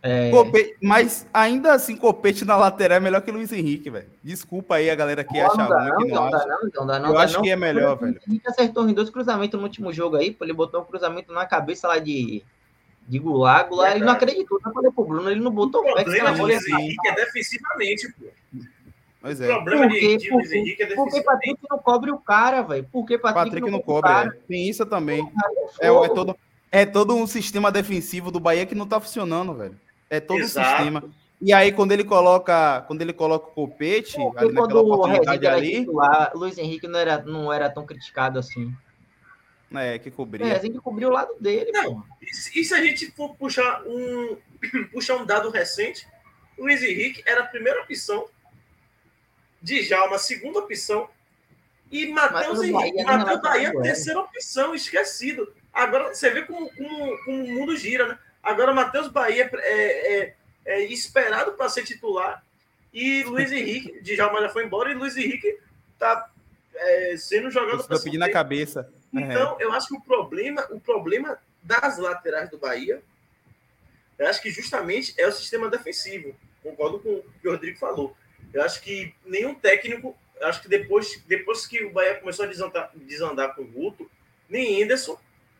É... 0.06 0.30
Copete, 0.30 0.76
mas 0.80 1.26
ainda 1.34 1.72
assim, 1.72 1.96
Copete 1.96 2.44
na 2.44 2.56
lateral 2.56 2.98
é 2.98 3.00
melhor 3.00 3.20
que 3.22 3.32
Luiz 3.32 3.50
Henrique, 3.50 3.90
velho. 3.90 4.06
Desculpa 4.22 4.76
aí 4.76 4.88
a 4.88 4.94
galera 4.94 5.24
que 5.24 5.36
acha 5.40 5.56
não, 5.56 5.66
ruim, 5.66 6.06
que 6.06 6.14
não, 6.14 6.30
não 6.30 6.36
acha. 6.36 6.46
Não, 6.46 6.86
não, 6.86 6.98
não, 7.00 7.08
Eu 7.10 7.18
acho 7.18 7.42
que 7.42 7.50
é 7.50 7.56
melhor, 7.56 7.98
velho. 7.98 8.20
O 8.24 8.30
Henrique 8.30 8.48
acertou 8.48 8.88
em 8.88 8.94
dois 8.94 9.10
cruzamentos 9.10 9.58
no 9.58 9.66
último 9.66 9.92
jogo 9.92 10.14
aí, 10.14 10.30
pô, 10.30 10.44
ele 10.44 10.52
botou 10.52 10.80
um 10.80 10.84
cruzamento 10.84 11.32
na 11.32 11.44
cabeça 11.44 11.88
lá 11.88 11.98
de, 11.98 12.44
de 13.08 13.18
Goulart. 13.18 13.68
Goulart 13.68 13.94
é, 13.94 13.96
ele 13.96 14.04
não 14.04 14.12
acreditou, 14.12 14.60
não 14.64 14.72
falei 14.72 14.92
pro 14.92 15.04
Bruno, 15.04 15.28
ele 15.28 15.40
não 15.40 15.50
botou 15.50 15.80
o 15.80 15.92
problema 15.92 16.32
de 16.32 16.40
Luiz 16.40 16.68
Henrique 16.68 17.08
é 17.08 17.14
defensivamente, 17.16 18.12
pô. 18.12 18.26
Pois 19.20 19.40
é. 19.40 19.50
O 19.50 19.54
problema 19.56 19.88
porque, 19.88 20.18
de, 20.18 20.24
de 20.24 20.30
Luiz 20.30 20.52
Henrique 20.52 20.82
é 20.84 20.94
Porque 20.94 21.20
Patrick 21.20 21.58
não 21.68 21.78
cobre 21.78 22.12
o 22.12 22.18
cara, 22.18 22.62
velho. 22.62 22.88
Porque 22.92 23.18
Patrick, 23.18 23.46
Patrick 23.46 23.70
não, 23.72 23.80
cobre. 23.80 24.12
É. 24.12 24.30
Tem 24.46 24.68
isso 24.68 24.86
também. 24.86 25.28
É, 25.80 25.88
é, 25.88 26.08
todo, 26.10 26.36
é 26.70 26.86
todo 26.86 27.16
um 27.16 27.26
sistema 27.26 27.72
defensivo 27.72 28.30
do 28.30 28.38
Bahia 28.38 28.64
que 28.66 28.74
não 28.76 28.86
tá 28.86 29.00
funcionando, 29.00 29.52
velho. 29.52 29.76
É 30.08 30.20
todo 30.20 30.40
o 30.40 30.44
um 30.44 30.48
sistema. 30.48 31.04
E 31.40 31.52
aí, 31.52 31.70
quando 31.70 31.92
ele 31.92 32.04
coloca, 32.04 32.82
quando 32.86 33.02
ele 33.02 33.12
coloca 33.12 33.48
o 33.48 33.50
copete, 33.50 34.16
Pô, 34.16 34.32
ali 34.36 34.52
naquela 34.52 34.80
oportunidade 34.80 35.46
ali. 35.46 35.80
Titular, 35.80 36.32
Luiz 36.34 36.56
Henrique 36.56 36.88
não 36.88 36.98
era, 36.98 37.22
não 37.22 37.52
era 37.52 37.68
tão 37.68 37.84
criticado 37.84 38.38
assim. 38.38 38.74
É, 39.74 39.98
que 39.98 40.10
cobria. 40.10 40.46
É, 40.46 40.58
tem 40.58 40.72
que 40.72 40.80
cobrir 40.80 41.06
o 41.06 41.10
lado 41.10 41.34
dele, 41.40 41.72
não, 41.72 42.04
e, 42.22 42.60
e 42.60 42.64
se 42.64 42.72
a 42.72 42.80
gente 42.80 43.10
for 43.10 43.34
puxar 43.34 43.82
um, 43.84 44.36
puxar 44.92 45.16
um 45.16 45.26
dado 45.26 45.50
recente, 45.50 46.06
Luiz 46.56 46.82
Henrique 46.82 47.22
era 47.26 47.42
a 47.42 47.46
primeira 47.46 47.82
opção, 47.82 48.26
Djalma 49.60 50.18
segunda 50.18 50.60
opção, 50.60 51.08
e 51.90 52.06
Matheus 52.06 52.62
Henrique, 52.62 53.02
Matheus 53.04 53.40
Bahia, 53.42 53.70
a 53.70 53.82
terceira 53.82 54.20
opção, 54.20 54.74
esquecido. 54.74 55.52
Agora, 55.72 56.14
você 56.14 56.30
vê 56.30 56.42
como, 56.42 56.70
como, 56.74 57.24
como 57.24 57.44
o 57.44 57.48
mundo 57.48 57.76
gira, 57.76 58.08
né? 58.08 58.18
Agora, 58.46 58.72
Matheus 58.72 59.08
Bahia 59.08 59.50
é, 59.54 60.14
é, 60.14 60.34
é 60.64 60.84
esperado 60.84 61.54
para 61.54 61.68
ser 61.68 61.82
titular. 61.82 62.44
E 62.94 63.24
Luiz 63.24 63.50
Henrique, 63.50 63.98
Djalma 64.02 64.40
já 64.40 64.48
foi 64.48 64.64
embora, 64.64 64.88
e 64.88 64.94
Luiz 64.94 65.16
Henrique 65.16 65.58
está 65.92 66.30
é, 66.72 67.16
sendo 67.16 67.50
jogado 67.50 67.82
para 67.82 67.98
pedindo 67.98 68.20
na 68.20 68.30
cabeça. 68.30 68.88
Então, 69.12 69.56
é. 69.58 69.64
eu 69.64 69.72
acho 69.72 69.88
que 69.88 69.96
o 69.96 70.00
problema, 70.00 70.64
o 70.70 70.78
problema 70.78 71.36
das 71.60 71.98
laterais 71.98 72.48
do 72.48 72.56
Bahia, 72.56 73.02
eu 74.16 74.28
acho 74.28 74.40
que 74.40 74.52
justamente 74.52 75.12
é 75.18 75.26
o 75.26 75.32
sistema 75.32 75.68
defensivo. 75.68 76.32
Concordo 76.62 77.00
com 77.00 77.14
o 77.14 77.24
que 77.42 77.48
o 77.48 77.50
Rodrigo 77.50 77.78
falou. 77.78 78.16
Eu 78.54 78.62
acho 78.62 78.80
que 78.80 79.12
nenhum 79.24 79.56
técnico, 79.56 80.16
acho 80.40 80.62
que 80.62 80.68
depois, 80.68 81.20
depois 81.26 81.66
que 81.66 81.82
o 81.82 81.90
Bahia 81.90 82.14
começou 82.20 82.44
a 82.44 82.48
desandar, 82.48 82.92
desandar 82.94 83.56
com 83.56 83.62
o 83.62 83.66
Guto, 83.66 84.08
nem 84.48 84.80
Henderson, 84.80 85.18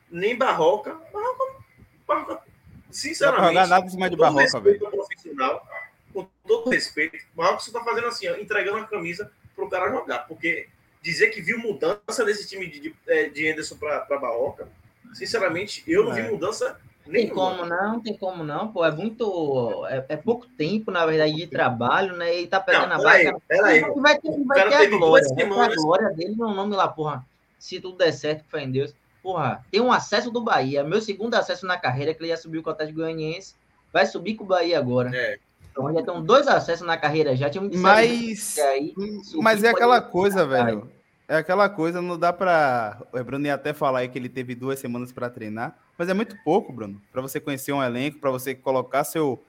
nem 0.09 0.37
Barroca, 0.37 0.95
Barroca, 1.13 1.65
Barroca 2.07 2.56
sinceramente, 2.97 3.55
não 3.55 3.67
nada 3.67 3.87
em 3.87 3.89
cima 3.91 4.09
de 4.09 4.17
Barroca, 4.17 4.61
velho. 4.61 4.91
profissional, 4.91 5.67
com 6.13 6.27
todo 6.47 6.71
respeito, 6.71 7.17
o 7.35 7.37
Barroca 7.37 7.61
só 7.61 7.73
tá 7.73 7.85
fazendo 7.85 8.07
assim, 8.07 8.29
ó, 8.29 8.37
entregando 8.37 8.79
a 8.79 8.87
camisa 8.87 9.31
pro 9.55 9.69
cara 9.69 9.91
jogar, 9.91 10.21
porque 10.21 10.69
dizer 11.03 11.29
que 11.29 11.43
viu 11.43 11.59
mudança 11.59 12.25
desse 12.25 12.49
time 12.49 12.67
de, 12.67 12.81
de, 12.81 12.95
é, 13.07 13.29
de 13.29 13.49
Anderson 13.51 13.77
para 13.77 14.19
Barroca, 14.19 14.67
sinceramente, 15.13 15.85
eu 15.87 16.05
não 16.05 16.13
é. 16.13 16.23
vi 16.23 16.31
mudança 16.31 16.81
tem 17.11 17.29
como 17.29 17.65
não, 17.65 18.01
tem 18.01 18.17
como 18.17 18.43
não, 18.43 18.73
pô, 18.73 18.85
é 18.85 18.91
muito, 18.91 19.87
é, 19.87 20.05
é, 20.09 20.17
pouco 20.17 20.45
tempo, 20.49 20.91
na 20.91 21.07
verdade, 21.07 21.35
de 21.35 21.47
trabalho, 21.47 22.17
né, 22.17 22.41
e 22.41 22.49
tá 22.49 22.59
pegando 22.59 22.89
não, 22.89 22.97
a 22.97 22.99
vaga. 22.99 23.37
Vai 23.49 24.19
ter, 24.19 24.45
vai 24.45 24.69
ter 24.69 24.75
a 24.75 24.87
glória, 24.89 25.35
ter 25.37 25.45
a 25.45 25.75
glória 25.77 26.11
dele 26.11 26.35
no 26.35 26.53
nome 26.53 26.75
lá, 26.75 26.89
porra, 26.89 27.25
se 27.61 27.79
tudo 27.79 27.99
der 27.99 28.11
certo, 28.11 28.45
fé 28.51 28.63
em 28.63 28.73
Deus 28.73 28.93
porra, 29.27 29.67
tem 29.73 29.81
um 29.81 29.91
acesso 29.91 30.31
do 30.31 30.41
Bahia, 30.41 30.85
meu 30.85 31.01
segundo 31.01 31.35
acesso 31.35 31.67
na 31.67 31.77
carreira, 31.77 32.15
que 32.15 32.23
ele 32.23 32.29
já 32.29 32.37
subiu 32.37 32.63
com 32.63 32.71
o 32.71 32.73
Atlético 32.73 33.01
Goianiense, 33.01 33.57
vai 33.93 34.07
subir 34.07 34.37
com 34.37 34.45
o 34.45 34.47
Bahia 34.47 34.79
agora. 34.79 35.11
É. 35.13 35.37
Então 35.73 35.93
já 35.93 36.01
tem 36.01 36.23
dois 36.23 36.47
acessos 36.47 36.87
na 36.87 36.97
carreira, 36.97 37.35
já 37.35 37.51
tinha 37.51 37.61
um 37.61 37.69
Mas, 37.75 38.57
aí, 38.57 38.95
mas 39.35 39.65
é 39.65 39.71
aquela 39.71 40.01
coisa, 40.01 40.47
velho. 40.47 40.89
É 41.27 41.39
aquela 41.39 41.69
coisa, 41.69 42.01
não 42.01 42.17
dá 42.17 42.33
para. 42.33 43.03
O 43.13 43.25
Bruno 43.25 43.45
ia 43.45 43.55
até 43.55 43.73
falar 43.75 43.99
aí 43.99 44.09
que 44.09 44.17
ele 44.17 44.29
teve 44.29 44.55
duas 44.55 44.79
semanas 44.79 45.11
para 45.11 45.29
treinar, 45.29 45.77
mas 45.99 46.09
é 46.09 46.15
muito 46.15 46.37
pouco, 46.45 46.73
Bruno, 46.73 47.03
para 47.11 47.21
você 47.21 47.41
conhecer 47.41 47.73
um 47.73 47.83
elenco, 47.83 48.21
para 48.21 48.31
você 48.31 48.55
colocar 48.55 49.03
seu. 49.03 49.45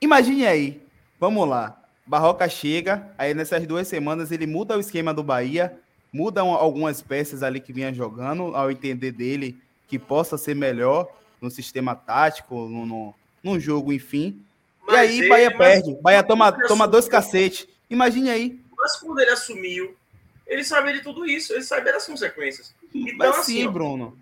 Imagine 0.00 0.48
aí, 0.48 0.82
vamos 1.20 1.48
lá. 1.48 1.80
Barroca 2.04 2.48
chega, 2.48 3.08
aí 3.16 3.34
nessas 3.34 3.64
duas 3.68 3.86
semanas 3.86 4.32
ele 4.32 4.48
muda 4.48 4.76
o 4.76 4.80
esquema 4.80 5.14
do 5.14 5.22
Bahia, 5.22 5.78
mudam 6.12 6.50
algumas 6.50 7.02
peças 7.02 7.42
ali 7.42 7.60
que 7.60 7.72
vinha 7.72 7.92
jogando, 7.92 8.54
ao 8.54 8.70
entender 8.70 9.12
dele 9.12 9.58
que 9.88 9.98
possa 9.98 10.36
ser 10.36 10.54
melhor 10.54 11.08
no 11.40 11.50
sistema 11.50 11.94
tático, 11.94 12.68
no, 12.68 12.86
no, 12.86 13.14
no 13.42 13.60
jogo, 13.60 13.92
enfim. 13.92 14.42
Mas 14.86 14.96
e 14.96 14.98
aí, 14.98 15.18
ele, 15.18 15.28
Bahia 15.28 15.56
perde. 15.56 15.94
Bahia 16.00 16.22
toma, 16.22 16.52
toma 16.66 16.86
dois 16.88 17.08
cacetes. 17.08 17.66
Imagine 17.90 18.30
aí. 18.30 18.60
Mas 18.76 18.96
quando 18.96 19.18
ele 19.20 19.30
assumiu, 19.30 19.96
ele 20.46 20.64
sabia 20.64 20.94
de 20.94 21.02
tudo 21.02 21.26
isso, 21.26 21.52
ele 21.52 21.62
sabia 21.62 21.92
das 21.92 22.06
consequências. 22.06 22.74
Então, 22.94 23.16
Mas 23.16 23.38
assim, 23.38 23.62
sim, 23.62 23.68
Bruno. 23.68 24.18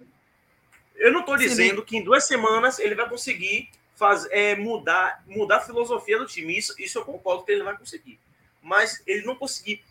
Eu 0.97 1.13
não 1.13 1.21
estou 1.21 1.37
dizendo 1.37 1.83
que 1.83 1.97
em 1.97 2.05
duas 2.05 2.27
semanas 2.27 2.79
ele 2.79 2.95
vai 2.95 3.09
conseguir 3.09 3.69
faz, 3.95 4.27
é, 4.31 4.55
mudar, 4.57 5.23
mudar 5.27 5.59
a 5.59 5.61
filosofia 5.61 6.19
do 6.19 6.27
time. 6.27 6.57
Isso, 6.57 6.75
isso 6.79 6.99
eu 6.99 7.05
concordo 7.05 7.45
que 7.45 7.53
ele 7.53 7.63
vai 7.63 7.77
conseguir. 7.77 8.19
Mas 8.63 9.03
ele 9.07 9.25
não 9.27 9.37
conseguir 9.37 9.83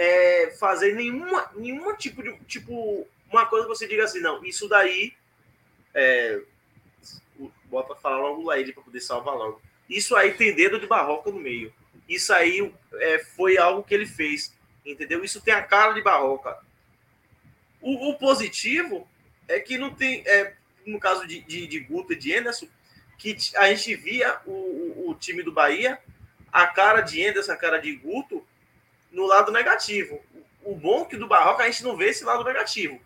é, 0.00 0.50
fazer 0.58 0.94
nenhuma, 0.94 1.50
nenhuma 1.54 1.94
tipo 1.94 2.22
de 2.22 2.34
tipo 2.46 3.06
uma 3.30 3.44
coisa 3.44 3.66
que 3.66 3.76
você 3.76 3.86
diga 3.86 4.04
assim, 4.04 4.20
não, 4.20 4.42
isso 4.42 4.66
daí 4.66 5.12
é, 5.92 6.40
bota 7.66 7.94
falar 7.94 8.16
logo 8.16 8.44
lá 8.44 8.58
ele 8.58 8.72
para 8.72 8.82
poder 8.82 9.02
salvar 9.02 9.34
logo. 9.34 9.60
Isso 9.90 10.16
aí 10.16 10.32
tem 10.32 10.54
dedo 10.54 10.80
de 10.80 10.86
barroca 10.86 11.30
no 11.30 11.38
meio. 11.38 11.70
Isso 12.08 12.32
aí 12.32 12.72
é, 12.94 13.18
foi 13.18 13.58
algo 13.58 13.82
que 13.82 13.92
ele 13.92 14.06
fez, 14.06 14.56
entendeu? 14.86 15.22
Isso 15.22 15.42
tem 15.42 15.52
a 15.52 15.62
cara 15.62 15.92
de 15.92 16.00
barroca. 16.00 16.58
O, 17.78 18.08
o 18.08 18.18
positivo 18.18 19.06
é 19.46 19.60
que 19.60 19.76
não 19.76 19.92
tem, 19.94 20.22
é, 20.26 20.54
no 20.86 20.98
caso 20.98 21.26
de, 21.26 21.42
de, 21.42 21.66
de 21.66 21.78
Guto 21.78 22.14
e 22.14 22.16
de 22.16 22.34
Anderson, 22.34 22.66
que 23.18 23.36
a 23.54 23.68
gente 23.68 23.94
via 23.96 24.40
o, 24.46 24.50
o, 24.50 25.10
o 25.10 25.14
time 25.14 25.42
do 25.42 25.52
Bahia, 25.52 26.00
a 26.50 26.66
cara 26.66 27.02
de 27.02 27.22
Anderson, 27.22 27.52
a 27.52 27.56
cara 27.56 27.76
de 27.76 27.94
Guto, 27.96 28.46
no 29.10 29.26
lado 29.26 29.52
negativo. 29.52 30.20
O 30.62 30.74
bom 30.74 31.02
é 31.02 31.04
que 31.06 31.16
do 31.16 31.26
Barroca 31.26 31.62
a 31.62 31.66
gente 31.66 31.82
não 31.82 31.96
vê 31.96 32.10
esse 32.10 32.24
lado 32.24 32.44
negativo. 32.44 33.00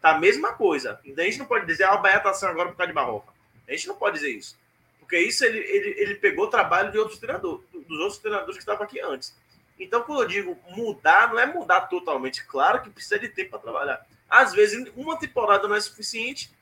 Tá 0.00 0.10
a 0.10 0.18
mesma 0.18 0.52
coisa. 0.52 1.00
Então 1.04 1.24
a 1.24 1.26
gente 1.26 1.38
não 1.38 1.46
pode 1.46 1.66
dizer, 1.66 1.84
ah, 1.84 1.94
o 1.94 2.02
Bahia 2.02 2.20
tá 2.20 2.32
sendo 2.34 2.50
agora 2.50 2.68
por 2.70 2.76
causa 2.76 2.88
de 2.88 2.94
Barroca. 2.94 3.32
A 3.66 3.72
gente 3.72 3.88
não 3.88 3.96
pode 3.96 4.16
dizer 4.16 4.30
isso. 4.30 4.58
Porque 5.00 5.18
isso 5.18 5.44
ele, 5.44 5.58
ele, 5.58 6.00
ele 6.00 6.14
pegou 6.16 6.48
trabalho 6.48 6.90
de 6.90 6.98
outros 6.98 7.18
treinadores, 7.18 7.64
dos 7.72 7.98
outros 7.98 8.18
treinadores 8.18 8.56
que 8.56 8.62
estavam 8.62 8.84
aqui 8.84 9.00
antes. 9.00 9.34
Então, 9.78 10.02
quando 10.02 10.22
eu 10.22 10.28
digo 10.28 10.58
mudar, 10.70 11.30
não 11.30 11.38
é 11.38 11.46
mudar 11.46 11.82
totalmente. 11.82 12.44
Claro 12.46 12.82
que 12.82 12.90
precisa 12.90 13.18
de 13.18 13.28
tempo 13.28 13.50
para 13.50 13.58
trabalhar. 13.58 14.06
Às 14.28 14.52
vezes, 14.52 14.90
uma 14.96 15.18
temporada 15.18 15.66
não 15.66 15.74
é 15.74 15.80
suficiente, 15.80 16.52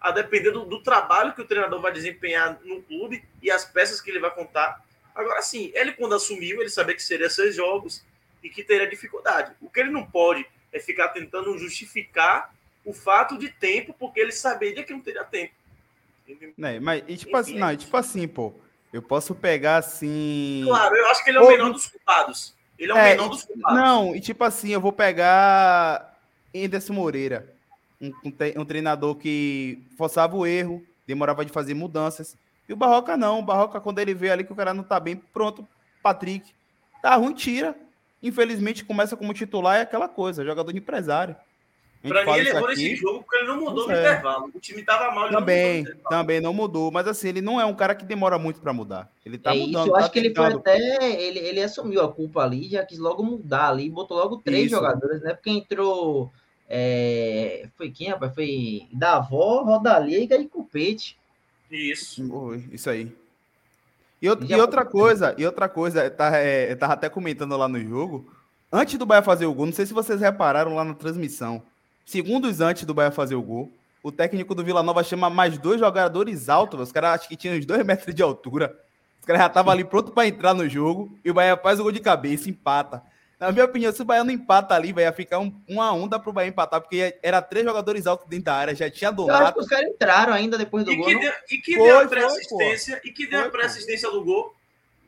a 0.00 0.10
depender 0.10 0.50
do, 0.50 0.64
do, 0.64 0.82
trabalho 0.82 1.34
que 1.34 1.42
o 1.42 1.46
treinador 1.46 1.80
vai 1.80 1.92
desempenhar 1.92 2.58
no 2.62 2.82
clube 2.82 3.24
e 3.42 3.50
as 3.50 3.64
peças 3.64 4.00
que 4.00 4.10
ele 4.10 4.20
vai 4.20 4.30
contar. 4.30 4.84
Agora, 5.18 5.42
sim, 5.42 5.72
ele 5.74 5.92
quando 5.92 6.14
assumiu, 6.14 6.60
ele 6.60 6.70
sabia 6.70 6.94
que 6.94 7.02
seria 7.02 7.28
seis 7.28 7.56
jogos, 7.56 8.04
e 8.42 8.48
que 8.48 8.62
teria 8.62 8.88
dificuldade. 8.88 9.52
O 9.60 9.68
que 9.68 9.80
ele 9.80 9.90
não 9.90 10.04
pode 10.04 10.46
é 10.72 10.78
ficar 10.78 11.08
tentando 11.08 11.56
justificar 11.58 12.54
o 12.84 12.92
fato 12.92 13.36
de 13.36 13.48
tempo, 13.48 13.94
porque 13.98 14.20
ele 14.20 14.32
saberia 14.32 14.84
que 14.84 14.92
não 14.92 15.00
teria 15.00 15.24
tempo. 15.24 15.52
Né, 16.56 16.78
mas, 16.78 17.02
e 17.08 17.16
tipo, 17.16 17.36
assim, 17.36 17.58
não, 17.58 17.74
tipo 17.76 17.96
assim, 17.96 18.28
pô, 18.28 18.54
eu 18.92 19.00
posso 19.00 19.34
pegar 19.34 19.78
assim. 19.78 20.62
Claro, 20.66 20.94
eu 20.94 21.06
acho 21.08 21.24
que 21.24 21.30
ele 21.30 21.38
é 21.38 21.40
o 21.40 21.48
menor 21.48 21.72
dos 21.72 21.86
culpados. 21.86 22.54
Ele 22.78 22.92
é 22.92 22.94
o 22.94 22.98
é, 22.98 23.10
menor 23.10 23.28
dos 23.28 23.44
culpados. 23.44 23.78
Não, 23.78 24.14
e 24.14 24.20
tipo 24.20 24.44
assim, 24.44 24.70
eu 24.70 24.80
vou 24.80 24.92
pegar 24.92 26.16
Anderson 26.54 26.92
Moreira, 26.92 27.52
um, 28.00 28.12
um 28.56 28.64
treinador 28.64 29.16
que 29.16 29.82
forçava 29.96 30.36
o 30.36 30.46
erro, 30.46 30.84
demorava 31.06 31.44
de 31.44 31.52
fazer 31.52 31.74
mudanças. 31.74 32.36
E 32.68 32.72
o 32.72 32.76
Barroca 32.76 33.16
não. 33.16 33.38
O 33.38 33.42
Barroca, 33.42 33.80
quando 33.80 33.98
ele 33.98 34.14
vê 34.14 34.30
ali 34.30 34.44
que 34.44 34.52
o 34.52 34.56
cara 34.56 34.74
não 34.74 34.82
tá 34.82 35.00
bem, 35.00 35.16
pronto, 35.16 35.66
Patrick. 36.02 36.52
Tá 37.02 37.14
ruim, 37.14 37.32
tira. 37.32 37.74
Infelizmente, 38.22 38.84
começa 38.84 39.16
como 39.16 39.32
titular 39.32 39.78
é 39.78 39.82
aquela 39.82 40.08
coisa, 40.08 40.44
jogador 40.44 40.72
de 40.72 40.78
empresário. 40.78 41.36
Pra 42.02 42.24
mim, 42.24 42.32
ele 42.32 42.52
levou 42.52 42.68
nesse 42.68 42.94
jogo 42.94 43.24
porque 43.24 43.36
ele 43.36 43.48
não 43.48 43.60
mudou 43.60 43.88
no 43.88 43.92
é. 43.92 44.00
intervalo. 44.00 44.50
O 44.54 44.60
time 44.60 44.82
tava 44.82 45.12
mal. 45.12 45.30
Também, 45.30 45.82
não 45.82 45.96
também 46.08 46.40
não 46.40 46.54
mudou. 46.54 46.92
Mas 46.92 47.08
assim, 47.08 47.28
ele 47.28 47.40
não 47.40 47.60
é 47.60 47.64
um 47.64 47.74
cara 47.74 47.94
que 47.94 48.04
demora 48.04 48.38
muito 48.38 48.60
para 48.60 48.72
mudar. 48.72 49.10
Ele 49.26 49.36
tá 49.36 49.54
é 49.54 49.58
mudando. 49.58 49.80
Isso, 49.82 49.88
eu 49.88 49.92
tá 49.92 49.98
acho 49.98 50.10
que 50.12 50.18
ele 50.20 50.34
foi 50.34 50.46
até. 50.46 51.20
Ele, 51.20 51.40
ele 51.40 51.62
assumiu 51.62 52.02
a 52.02 52.12
culpa 52.12 52.42
ali, 52.42 52.68
já 52.68 52.84
quis 52.84 52.98
logo 52.98 53.24
mudar 53.24 53.70
ali, 53.70 53.90
botou 53.90 54.16
logo 54.16 54.36
três 54.38 54.66
isso. 54.66 54.76
jogadores, 54.76 55.22
né? 55.22 55.34
Porque 55.34 55.50
entrou. 55.50 56.30
É, 56.68 57.66
foi 57.76 57.90
quem, 57.90 58.10
rapaz? 58.10 58.32
Foi 58.32 58.86
Davó, 58.92 59.62
Rodalia 59.62 60.22
e 60.22 60.48
Cupete. 60.48 61.17
Isso. 61.70 62.22
Isso 62.72 62.88
aí. 62.90 63.14
E, 64.20 64.26
e, 64.26 64.54
outra 64.54 64.84
coisa, 64.84 65.34
e 65.38 65.46
outra 65.46 65.68
coisa, 65.68 66.10
tá, 66.10 66.36
é, 66.36 66.72
eu 66.72 66.76
tava 66.76 66.94
até 66.94 67.08
comentando 67.08 67.56
lá 67.56 67.68
no 67.68 67.80
jogo. 67.80 68.32
Antes 68.70 68.98
do 68.98 69.06
Bahia 69.06 69.22
fazer 69.22 69.46
o 69.46 69.54
gol, 69.54 69.66
não 69.66 69.72
sei 69.72 69.86
se 69.86 69.94
vocês 69.94 70.20
repararam 70.20 70.74
lá 70.74 70.84
na 70.84 70.94
transmissão. 70.94 71.62
Segundos 72.04 72.60
antes 72.60 72.84
do 72.84 72.92
Bahia 72.92 73.10
fazer 73.10 73.36
o 73.36 73.42
gol, 73.42 73.70
o 74.02 74.10
técnico 74.10 74.54
do 74.54 74.64
Vila 74.64 74.82
Nova 74.82 75.02
chama 75.04 75.30
mais 75.30 75.56
dois 75.56 75.78
jogadores 75.80 76.48
altos. 76.48 76.80
Os 76.80 76.92
caras 76.92 77.20
acho 77.20 77.28
que 77.28 77.36
tinham 77.36 77.56
uns 77.56 77.64
dois 77.64 77.84
metros 77.84 78.14
de 78.14 78.22
altura. 78.22 78.76
Os 79.20 79.26
caras 79.26 79.42
já 79.42 79.46
estavam 79.46 79.72
ali 79.72 79.84
pronto 79.84 80.12
para 80.12 80.26
entrar 80.26 80.54
no 80.54 80.68
jogo. 80.68 81.16
E 81.24 81.30
o 81.30 81.34
Bahia 81.34 81.56
faz 81.56 81.78
o 81.78 81.82
gol 81.82 81.92
de 81.92 82.00
cabeça, 82.00 82.50
empata. 82.50 83.02
Na 83.38 83.52
minha 83.52 83.64
opinião, 83.64 83.92
se 83.92 84.02
o 84.02 84.04
Bahia 84.04 84.24
não 84.24 84.32
empata 84.32 84.74
ali, 84.74 84.92
vai 84.92 85.10
ficar 85.12 85.38
um, 85.38 85.54
um 85.68 85.80
a 85.80 85.92
um, 85.92 86.08
dá 86.08 86.18
pro 86.18 86.32
Bahia 86.32 86.48
empatar, 86.48 86.80
porque 86.80 87.16
era 87.22 87.40
três 87.40 87.64
jogadores 87.64 88.06
altos 88.06 88.26
dentro 88.26 88.46
da 88.46 88.54
área, 88.54 88.74
já 88.74 88.90
tinha 88.90 89.12
Donato. 89.12 89.40
Eu 89.40 89.46
acho 89.46 89.54
que 89.54 89.60
os 89.60 89.68
caras 89.68 89.88
entraram 89.90 90.32
ainda 90.32 90.58
depois 90.58 90.84
do 90.84 90.90
e 90.90 90.96
gol. 90.96 91.06
Que 91.06 91.18
deu, 91.18 91.32
e 91.50 91.58
que 91.58 91.74
foi, 91.76 91.86
deu 91.86 92.00
a 92.00 92.06
pré-assistência, 92.08 93.00
e 93.04 93.12
que 93.12 93.26
deu 93.26 93.38
foi, 93.40 93.48
a 93.48 93.52
pré-assistência 93.52 94.10
do 94.10 94.24
gol. 94.24 94.56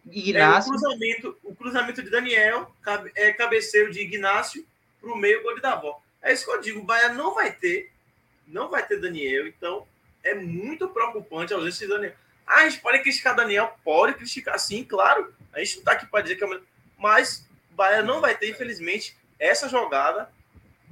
Ignácio. 0.09 0.72
É, 0.72 0.76
o, 0.76 0.78
cruzamento, 0.78 1.39
o 1.43 1.55
cruzamento 1.55 2.03
de 2.03 2.11
Daniel, 2.11 2.72
cabe, 2.83 3.11
é, 3.16 3.33
cabeceio 3.33 3.91
de 3.91 4.01
Ignácio 4.01 4.64
pro 5.01 5.16
meio, 5.16 5.43
gol 5.43 5.57
de 5.57 5.61
Davó. 5.61 6.01
É 6.22 6.33
isso 6.33 6.45
que 6.45 6.51
eu 6.53 6.61
digo, 6.61 6.81
o 6.81 6.85
Bahia 6.85 7.09
não 7.09 7.35
vai 7.35 7.51
ter, 7.51 7.91
não 8.47 8.70
vai 8.70 8.87
ter 8.87 9.01
Daniel, 9.01 9.49
então 9.49 9.87
é 10.22 10.35
muito 10.35 10.89
preocupante 10.89 11.53
a 11.53 11.57
ausência 11.57 11.87
de 11.87 11.93
Daniel. 11.93 12.12
Ah, 12.47 12.61
a 12.61 12.68
gente 12.68 12.81
pode 12.81 13.01
criticar 13.01 13.35
Daniel, 13.35 13.76
pode 13.85 14.14
criticar 14.14 14.59
sim, 14.59 14.85
claro. 14.85 15.33
A 15.53 15.59
gente 15.59 15.78
não 15.78 15.85
tá 15.85 15.93
aqui 15.93 16.07
para 16.07 16.22
dizer 16.22 16.37
que 16.37 16.45
é 16.45 16.47
o 16.47 16.62
mas 16.99 17.49
Bahia 17.81 18.03
não 18.03 18.20
vai 18.20 18.37
ter, 18.37 18.51
infelizmente, 18.51 19.16
essa 19.39 19.66
jogada 19.66 20.28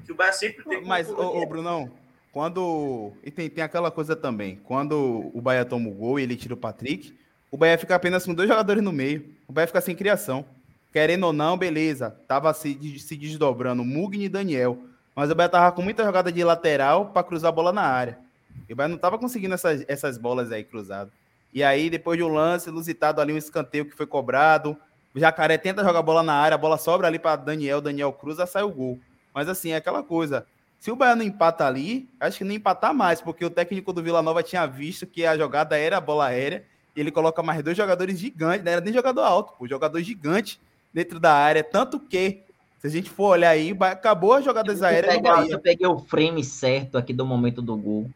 que 0.06 0.12
o 0.12 0.14
Bahia 0.14 0.32
sempre 0.32 0.64
tem. 0.64 0.82
Mas, 0.82 1.10
ô, 1.10 1.36
ô, 1.36 1.46
Brunão, 1.46 1.90
quando. 2.32 3.12
E 3.22 3.30
tem, 3.30 3.50
tem 3.50 3.62
aquela 3.62 3.90
coisa 3.90 4.16
também. 4.16 4.56
Quando 4.64 5.30
o 5.34 5.40
Bahia 5.42 5.66
toma 5.66 5.90
o 5.90 5.92
gol 5.92 6.18
e 6.18 6.22
ele 6.22 6.34
tira 6.34 6.54
o 6.54 6.56
Patrick, 6.56 7.14
o 7.50 7.58
Bahia 7.58 7.76
fica 7.76 7.94
apenas 7.94 8.24
com 8.24 8.32
dois 8.32 8.48
jogadores 8.48 8.82
no 8.82 8.90
meio. 8.90 9.34
O 9.46 9.52
Bahia 9.52 9.66
fica 9.66 9.82
sem 9.82 9.94
criação. 9.94 10.46
Querendo 10.90 11.24
ou 11.24 11.32
não, 11.32 11.58
beleza. 11.58 12.16
Tava 12.26 12.54
se, 12.54 12.98
se 12.98 13.16
desdobrando 13.16 13.84
Mugni 13.84 14.24
e 14.24 14.28
Daniel. 14.30 14.78
Mas 15.14 15.30
o 15.30 15.34
Bahia 15.34 15.50
tava 15.50 15.72
com 15.72 15.82
muita 15.82 16.02
jogada 16.02 16.32
de 16.32 16.42
lateral 16.42 17.10
para 17.10 17.22
cruzar 17.22 17.50
a 17.50 17.52
bola 17.52 17.70
na 17.70 17.82
área. 17.82 18.18
E 18.66 18.72
o 18.72 18.76
Bahia 18.76 18.88
não 18.88 18.96
tava 18.98 19.18
conseguindo 19.18 19.52
essas, 19.52 19.84
essas 19.86 20.16
bolas 20.16 20.50
aí 20.50 20.64
cruzadas. 20.64 21.12
E 21.52 21.62
aí, 21.62 21.90
depois 21.90 22.16
de 22.16 22.24
um 22.24 22.28
lance, 22.28 22.70
lusitado 22.70 23.20
ali, 23.20 23.34
um 23.34 23.36
escanteio 23.36 23.84
que 23.84 23.96
foi 23.96 24.06
cobrado, 24.06 24.74
o 25.18 25.20
Jacaré 25.20 25.58
tenta 25.58 25.82
jogar 25.82 25.98
a 25.98 26.02
bola 26.02 26.22
na 26.22 26.32
área, 26.32 26.54
a 26.54 26.58
bola 26.58 26.78
sobra 26.78 27.08
ali 27.08 27.18
para 27.18 27.34
Daniel, 27.36 27.80
Daniel 27.80 28.12
cruza, 28.12 28.46
sai 28.46 28.62
o 28.62 28.70
gol. 28.70 28.98
Mas 29.34 29.48
assim, 29.48 29.72
é 29.72 29.76
aquela 29.76 30.02
coisa. 30.02 30.46
Se 30.78 30.92
o 30.92 30.96
Bahia 30.96 31.16
não 31.16 31.24
empata 31.24 31.66
ali, 31.66 32.08
acho 32.20 32.38
que 32.38 32.44
nem 32.44 32.56
empatar 32.56 32.94
mais, 32.94 33.20
porque 33.20 33.44
o 33.44 33.50
técnico 33.50 33.92
do 33.92 34.00
Vila 34.00 34.22
Nova 34.22 34.44
tinha 34.44 34.64
visto 34.64 35.06
que 35.06 35.26
a 35.26 35.36
jogada 35.36 35.76
era 35.76 35.96
a 35.96 36.00
bola 36.00 36.26
aérea, 36.26 36.64
e 36.94 37.00
ele 37.00 37.10
coloca 37.10 37.42
mais 37.42 37.62
dois 37.62 37.76
jogadores 37.76 38.16
gigantes, 38.16 38.64
não 38.64 38.70
era 38.70 38.80
nem 38.80 38.94
jogador 38.94 39.22
alto, 39.22 39.54
pô, 39.58 39.66
jogador 39.66 40.00
gigante 40.00 40.60
dentro 40.94 41.18
da 41.18 41.34
área, 41.34 41.64
tanto 41.64 41.98
que 41.98 42.42
se 42.78 42.86
a 42.86 42.90
gente 42.90 43.10
for 43.10 43.30
olhar 43.30 43.50
aí, 43.50 43.76
acabou 43.80 44.34
a 44.34 44.40
jogada 44.40 44.72
aéreas 44.86 45.16
do 45.16 45.22
Bahia. 45.22 45.52
Eu 45.52 45.58
peguei 45.58 45.86
o 45.86 45.98
frame 45.98 46.44
certo 46.44 46.96
aqui 46.96 47.12
do 47.12 47.26
momento 47.26 47.60
do 47.60 47.76
gol. 47.76 48.08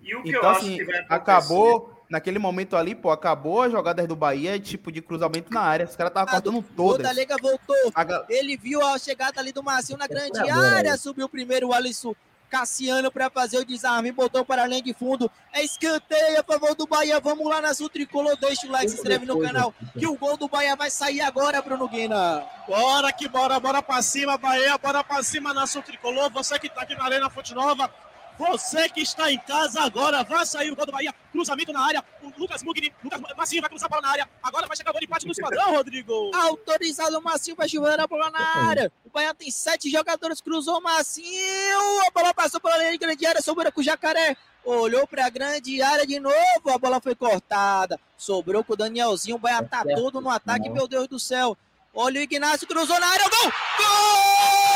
E 0.00 0.14
o 0.14 0.22
que 0.22 0.30
então, 0.30 0.42
eu 0.42 0.48
assim, 0.48 0.66
acho 0.68 0.76
que 0.78 0.84
vai 0.84 0.96
acontecer... 0.96 1.14
acabou 1.14 1.93
naquele 2.14 2.38
momento 2.38 2.76
ali, 2.76 2.94
pô, 2.94 3.10
acabou 3.10 3.62
as 3.62 3.72
jogadas 3.72 4.06
do 4.06 4.14
Bahia, 4.14 4.58
tipo 4.58 4.92
de 4.92 5.02
cruzamento 5.02 5.52
na 5.52 5.60
área. 5.60 5.84
Os 5.84 5.96
caras 5.96 6.10
estavam 6.10 6.32
cortando 6.32 6.64
todas. 6.76 7.00
O 7.00 7.02
Dalega 7.02 7.36
voltou. 7.40 7.92
A... 7.92 8.24
Ele 8.28 8.56
viu 8.56 8.80
a 8.86 8.96
chegada 8.98 9.40
ali 9.40 9.52
do 9.52 9.62
Marcinho 9.62 9.98
na 9.98 10.06
grande 10.06 10.38
área, 10.48 10.96
subiu 10.96 11.28
primeiro 11.28 11.68
o 11.68 11.74
Alisson 11.74 12.14
Cassiano 12.48 13.10
para 13.10 13.28
fazer 13.28 13.58
o 13.58 13.64
desarme, 13.64 14.12
botou 14.12 14.44
para 14.44 14.62
além 14.62 14.80
de 14.80 14.94
fundo. 14.94 15.28
É 15.52 15.60
escanteio 15.64 16.38
a 16.38 16.44
favor 16.44 16.72
do 16.76 16.86
Bahia. 16.86 17.18
Vamos 17.18 17.48
lá 17.48 17.60
na 17.60 17.74
Sul 17.74 17.88
Tricolor. 17.88 18.36
Deixa 18.36 18.68
o 18.68 18.70
like, 18.70 18.90
se 18.90 18.96
inscreve 18.96 19.26
no 19.26 19.40
canal. 19.40 19.74
Que 19.98 20.06
o 20.06 20.16
gol 20.16 20.36
do 20.36 20.46
Bahia 20.46 20.76
vai 20.76 20.88
sair 20.88 21.20
agora, 21.20 21.60
Bruno 21.60 21.88
Guina. 21.88 22.44
Bora 22.68 23.12
que 23.12 23.26
bora, 23.26 23.58
bora 23.58 23.82
para 23.82 24.00
cima, 24.02 24.38
Bahia. 24.38 24.78
Bora 24.78 25.02
para 25.02 25.20
cima 25.24 25.52
na 25.52 25.66
Sul 25.66 25.82
Tricolor. 25.82 26.30
Você 26.30 26.56
que 26.60 26.68
tá 26.68 26.82
aqui 26.82 26.94
na 26.94 27.04
Arena 27.06 27.28
Fonte 27.28 27.52
Nova. 27.54 27.90
Você 28.38 28.88
que 28.88 29.00
está 29.00 29.30
em 29.30 29.38
casa 29.38 29.80
agora, 29.80 30.24
vai 30.24 30.44
sair 30.44 30.70
o 30.70 30.76
gol 30.76 30.86
do 30.86 30.92
Bahia. 30.92 31.14
Cruzamento 31.30 31.72
na 31.72 31.86
área. 31.86 32.04
O 32.22 32.32
Lucas 32.36 32.62
Mugni, 32.62 32.92
Lucas 33.02 33.20
Massinho 33.36 33.62
vai 33.62 33.70
cruzar 33.70 33.86
a 33.86 33.90
bola 33.90 34.02
na 34.02 34.10
área. 34.10 34.28
Agora 34.42 34.66
vai 34.66 34.76
chegar 34.76 34.90
o 34.90 34.92
gol 34.92 35.00
de 35.00 35.06
empate 35.06 35.26
do 35.26 35.32
esquadrão, 35.32 35.72
Rodrigo. 35.72 36.30
Autorizado 36.34 37.18
o 37.18 37.22
Massinho 37.22 37.56
para 37.56 37.68
chuvar 37.68 38.00
a 38.00 38.06
bola 38.06 38.30
na 38.30 38.68
área. 38.68 38.92
O 39.04 39.10
Bahia 39.10 39.32
tem 39.34 39.50
sete 39.50 39.88
jogadores, 39.90 40.40
cruzou 40.40 40.78
o 40.78 40.82
Massinho. 40.82 42.00
A 42.06 42.10
bola 42.10 42.34
passou 42.34 42.60
pela 42.60 42.76
linha 42.78 42.92
de 42.92 42.98
grande 42.98 43.24
área, 43.24 43.40
sobrou 43.40 43.70
com 43.70 43.80
o 43.80 43.84
Jacaré. 43.84 44.36
Olhou 44.64 45.06
para 45.06 45.26
a 45.26 45.30
grande 45.30 45.80
área 45.82 46.06
de 46.06 46.18
novo. 46.18 46.70
A 46.70 46.78
bola 46.78 47.00
foi 47.00 47.14
cortada. 47.14 48.00
Sobrou 48.16 48.64
com 48.64 48.72
o 48.72 48.76
Danielzinho. 48.76 49.36
O 49.36 49.38
Bahia 49.38 49.62
tá 49.62 49.84
todo 49.84 50.20
no 50.20 50.30
ataque, 50.30 50.68
meu 50.68 50.88
Deus 50.88 51.06
do 51.06 51.20
céu. 51.20 51.56
Olha 51.94 52.18
o 52.18 52.22
Ignacio, 52.22 52.66
cruzou 52.66 52.98
na 52.98 53.06
área. 53.06 53.28
Gol! 53.28 53.52
Gol! 53.78 54.73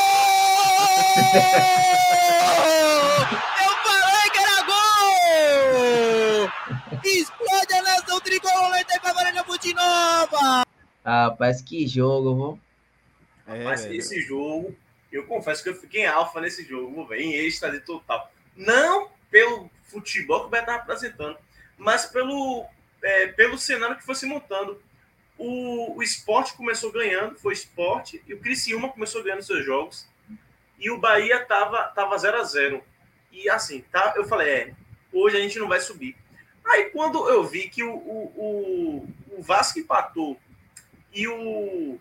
Eu 3.61 3.73
falei 3.83 4.31
que 4.31 4.39
era 4.39 4.63
gol! 4.63 6.51
Explode 7.05 7.75
a 7.75 7.83
nação 7.83 8.21
tricolor 8.21 8.77
e 8.77 8.85
Cavarana 8.85 9.45
Fonte 9.45 9.75
Nova! 9.75 10.63
Rapaz, 11.05 11.61
que 11.61 11.87
jogo, 11.89 12.35
vou. 12.37 12.61
É, 13.49 13.65
Mas 13.65 13.85
esse 13.87 14.21
jogo, 14.21 14.77
eu 15.11 15.27
confesso 15.27 15.63
que 15.63 15.71
eu 15.71 15.75
fiquei 15.75 16.03
em 16.03 16.07
alfa 16.07 16.41
nesse 16.41 16.65
jogo, 16.65 17.07
velho, 17.07 17.23
em 17.23 17.35
êxtase 17.35 17.81
total. 17.81 18.31
Não 18.57 19.11
pelo 19.31 19.71
futebol 19.85 20.43
que 20.43 20.47
o 20.47 20.51
Beto 20.51 20.65
estava 20.65 20.83
apresentando, 20.83 21.37
mas 21.77 22.07
pelo, 22.07 22.67
é, 23.03 23.27
pelo 23.29 23.59
cenário 23.59 23.97
que 23.97 24.05
foi 24.05 24.15
se 24.15 24.27
montando. 24.27 24.81
O, 25.37 25.97
o 25.97 26.03
esporte 26.03 26.55
começou 26.55 26.93
ganhando, 26.93 27.39
foi 27.39 27.55
esporte, 27.55 28.23
e 28.27 28.35
o 28.35 28.41
Criciúma 28.41 28.89
começou 28.89 29.23
ganhando 29.23 29.43
seus 29.43 29.65
jogos, 29.65 30.07
e 30.79 30.91
o 30.91 30.99
Bahia 30.99 31.45
tava, 31.45 31.85
tava 31.95 32.17
0 32.17 32.39
a 32.39 32.45
0 32.45 32.83
e 33.33 33.49
assim, 33.49 33.83
tá? 33.93 34.15
Eu 34.17 34.25
falei, 34.25 34.49
é, 34.49 34.75
hoje 35.13 35.37
a 35.37 35.41
gente 35.41 35.59
não 35.59 35.69
vai 35.69 35.81
subir. 35.81 36.17
Aí 36.65 36.91
quando 36.91 37.29
eu 37.29 37.45
vi 37.45 37.69
que 37.69 37.83
o, 37.83 37.95
o, 37.95 38.33
o, 38.37 39.39
o 39.39 39.43
Vasco 39.43 39.79
empatou 39.79 40.39
e 41.13 41.27
o. 41.27 41.99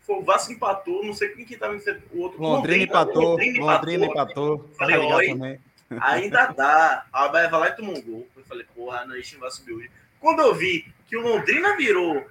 Foi 0.00 0.16
o 0.16 0.24
Vasco 0.24 0.52
empatou, 0.52 1.04
não 1.04 1.14
sei 1.14 1.28
quem 1.28 1.44
que 1.44 1.54
estava 1.54 1.78
o 2.12 2.20
outro. 2.20 2.42
Londrina 2.42 2.82
empatou. 2.82 3.22
Londrina 3.22 3.58
empatou. 3.58 3.76
Londrina 3.76 4.06
empatou. 4.06 4.70
Falei, 4.76 4.96
oi, 4.96 5.60
ainda 6.00 6.46
dá. 6.46 7.06
A 7.12 7.28
Bahia 7.28 7.48
vai 7.48 7.60
lá 7.60 7.68
e 7.68 7.76
tomou 7.76 7.96
um 7.96 8.02
gol. 8.02 8.28
Eu 8.36 8.44
falei, 8.44 8.66
porra, 8.74 9.04
não, 9.04 9.14
a 9.14 9.16
gente 9.18 9.34
não 9.34 9.40
vai 9.42 9.50
subir 9.52 9.72
hoje. 9.72 9.90
Quando 10.18 10.40
eu 10.40 10.54
vi 10.54 10.92
que 11.06 11.16
o 11.16 11.22
Londrina 11.22 11.76
virou 11.76 12.26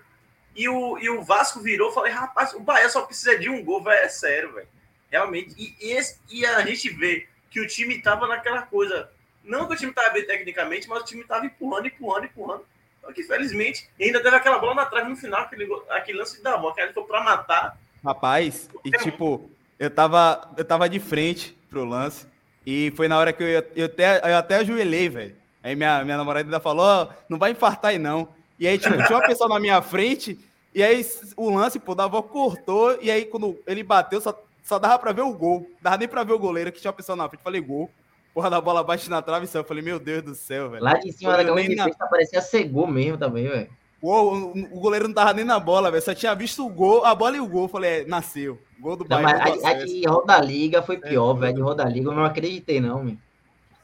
e 0.53 0.67
o, 0.67 0.97
e 0.99 1.09
o 1.09 1.23
Vasco 1.23 1.61
virou, 1.61 1.87
eu 1.89 1.93
falei, 1.93 2.11
rapaz, 2.11 2.53
o 2.53 2.59
Bahia 2.59 2.89
só 2.89 3.03
precisa 3.03 3.39
de 3.39 3.49
um 3.49 3.63
gol, 3.63 3.81
velho. 3.81 4.03
É 4.03 4.09
sério, 4.09 4.53
velho. 4.53 4.67
Realmente. 5.11 5.53
E, 5.57 5.91
esse, 5.91 6.19
e 6.29 6.45
a 6.45 6.65
gente 6.65 6.89
vê 6.89 7.27
que 7.49 7.59
o 7.59 7.67
time 7.67 7.95
estava 7.97 8.27
naquela 8.27 8.61
coisa. 8.61 9.09
Não 9.43 9.67
que 9.67 9.73
o 9.73 9.77
time 9.77 9.91
estava 9.91 10.11
bem 10.11 10.25
tecnicamente, 10.25 10.87
mas 10.87 11.01
o 11.01 11.05
time 11.05 11.21
estava 11.21 11.45
empurrando, 11.45 11.87
empurrando, 11.87 12.25
empurrando. 12.25 12.65
Só 13.01 13.11
que, 13.11 13.23
felizmente, 13.23 13.89
ainda 13.99 14.21
teve 14.21 14.35
aquela 14.35 14.59
bola 14.59 14.75
na 14.75 14.85
trave 14.85 15.09
no 15.09 15.15
final, 15.15 15.41
aquele, 15.41 15.67
aquele 15.89 16.19
lance 16.19 16.37
de 16.37 16.43
Davó, 16.43 16.71
que 16.71 16.81
ele 16.81 16.93
foi 16.93 17.03
para 17.03 17.23
matar. 17.23 17.77
Rapaz, 18.03 18.69
e 18.85 18.91
tipo, 18.91 19.49
eu 19.77 19.89
tava, 19.89 20.53
eu 20.55 20.63
tava 20.63 20.87
de 20.87 20.99
frente 20.99 21.57
pro 21.69 21.83
lance. 21.83 22.27
E 22.65 22.91
foi 22.95 23.07
na 23.07 23.17
hora 23.17 23.33
que 23.33 23.43
eu, 23.43 23.47
eu, 23.75 23.85
até, 23.85 24.31
eu 24.31 24.37
até 24.37 24.55
ajoelhei, 24.57 25.09
velho. 25.09 25.35
Aí 25.63 25.75
minha, 25.75 26.03
minha 26.03 26.17
namorada 26.17 26.45
ainda 26.45 26.59
falou: 26.59 26.85
oh, 26.85 27.13
não 27.27 27.37
vai 27.37 27.51
infartar 27.51 27.91
aí 27.91 27.99
não. 27.99 28.29
E 28.59 28.67
aí, 28.67 28.77
tipo, 28.77 28.95
tinha 29.05 29.17
uma 29.17 29.27
pessoa 29.27 29.49
na 29.49 29.59
minha 29.59 29.81
frente. 29.81 30.39
E 30.73 30.83
aí 30.83 31.05
o 31.35 31.49
lance, 31.49 31.79
pô, 31.79 31.95
Davó 31.95 32.21
cortou. 32.21 32.97
E 33.01 33.09
aí, 33.09 33.25
quando 33.25 33.59
ele 33.65 33.83
bateu, 33.83 34.21
só 34.21 34.39
só 34.63 34.79
dava 34.79 34.97
pra 34.99 35.11
ver 35.11 35.21
o 35.21 35.33
gol. 35.33 35.67
Dava 35.81 35.97
nem 35.97 36.07
pra 36.07 36.23
ver 36.23 36.33
o 36.33 36.39
goleiro, 36.39 36.71
que 36.71 36.79
tinha 36.79 36.89
uma 36.89 36.97
pessoa 36.97 37.15
na 37.15 37.27
frente. 37.27 37.43
Falei, 37.43 37.61
gol. 37.61 37.89
Porra 38.33 38.49
da 38.49 38.61
bola 38.61 38.83
bate 38.83 39.09
na 39.09 39.21
trave 39.21 39.45
e 39.45 39.57
Eu 39.57 39.63
falei, 39.63 39.83
meu 39.83 39.99
Deus 39.99 40.23
do 40.23 40.35
céu, 40.35 40.69
velho. 40.69 40.83
Lá 40.83 40.93
de 40.93 41.11
cima 41.11 41.35
da 41.35 41.43
grande 41.43 41.75
na... 41.75 41.89
parecia 41.89 42.41
ser 42.41 42.63
gol 42.63 42.87
mesmo 42.87 43.17
também, 43.17 43.47
velho. 43.47 43.69
O, 44.01 44.53
o 44.75 44.79
goleiro 44.79 45.07
não 45.07 45.13
tava 45.13 45.33
nem 45.33 45.45
na 45.45 45.59
bola, 45.59 45.91
velho. 45.91 46.01
Só 46.03 46.13
tinha 46.13 46.33
visto 46.33 46.65
o 46.65 46.69
gol, 46.69 47.05
a 47.05 47.13
bola 47.13 47.37
e 47.37 47.39
o 47.39 47.47
gol. 47.47 47.67
Falei, 47.67 48.01
é, 48.01 48.05
nasceu. 48.05 48.57
Gol 48.79 48.95
do 48.95 49.05
Bahia. 49.05 49.27
Não, 49.27 49.65
a, 49.65 49.69
a 49.69 49.73
de 49.85 50.07
Roda 50.07 50.39
Liga 50.39 50.81
foi 50.81 50.97
pior, 50.97 51.35
é, 51.35 51.39
velho. 51.41 51.55
De 51.55 51.61
Roda 51.61 51.83
Liga 51.83 52.09
eu 52.09 52.15
não 52.15 52.23
acreditei, 52.23 52.79
não, 52.79 53.03
meu. 53.03 53.17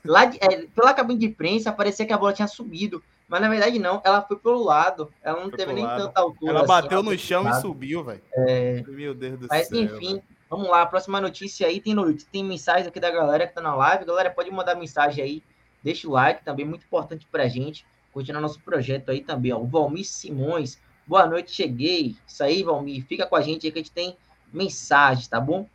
Lá 0.06 0.26
de, 0.26 0.38
é, 0.42 0.66
pela 0.74 0.94
cabine 0.94 1.20
de 1.20 1.26
imprensa, 1.28 1.72
parecia 1.72 2.06
que 2.06 2.14
a 2.14 2.18
bola 2.18 2.34
tinha 2.34 2.48
subido. 2.48 3.04
Mas 3.28 3.42
na 3.42 3.50
verdade 3.50 3.78
não, 3.78 4.02
ela 4.06 4.22
foi 4.22 4.38
pelo 4.38 4.64
lado. 4.64 5.12
Ela 5.22 5.42
não 5.42 5.50
Foi 5.50 5.58
teve 5.58 5.74
nem 5.74 5.84
lado. 5.84 6.06
tanta 6.06 6.22
altura. 6.22 6.52
Ela 6.52 6.60
assim, 6.60 6.68
bateu 6.68 7.00
ela 7.00 7.04
no 7.04 7.18
chão 7.18 7.50
e 7.50 7.54
subiu, 7.62 8.04
velho. 8.04 8.22
É, 8.34 8.84
Meu 8.88 9.14
Deus 9.14 9.40
do 9.40 9.48
Mas 9.50 9.68
céu. 9.68 9.82
enfim, 9.82 10.14
velho. 10.14 10.24
Vamos 10.50 10.68
lá. 10.70 10.82
A 10.82 10.86
próxima 10.86 11.20
notícia 11.22 11.68
aí 11.68 11.80
tem, 11.82 11.94
no- 11.94 12.14
tem 12.14 12.44
mensagem 12.44 12.88
aqui 12.88 13.00
da 13.00 13.12
galera 13.12 13.48
que 13.48 13.54
tá 13.54 13.62
na 13.62 13.76
live. 13.76 14.06
Galera, 14.06 14.30
pode 14.32 14.50
mandar 14.52 14.76
mensagem 14.76 15.24
aí. 15.24 15.44
Deixa 15.84 16.08
o 16.08 16.12
like 16.12 16.44
também, 16.44 16.66
muito 16.66 16.86
importante 16.86 17.28
pra 17.32 17.48
gente. 17.48 17.86
Continuar 18.14 18.42
nosso 18.42 18.60
projeto 18.62 19.10
aí 19.10 19.22
também, 19.22 19.54
ó. 19.54 19.60
O 19.60 19.68
Valmir 19.68 20.06
Simões. 20.06 20.80
Boa 21.06 21.26
noite, 21.26 21.52
cheguei. 21.52 22.16
Isso 22.28 22.44
aí, 22.44 22.64
Valmir. 22.64 23.06
Fica 23.06 23.26
com 23.26 23.36
a 23.36 23.42
gente 23.42 23.66
aí 23.66 23.72
que 23.72 23.80
a 23.80 23.82
gente 23.82 23.92
tem 23.92 24.18
mensagens, 24.52 25.28
tá 25.28 25.40
bom? 25.40 25.68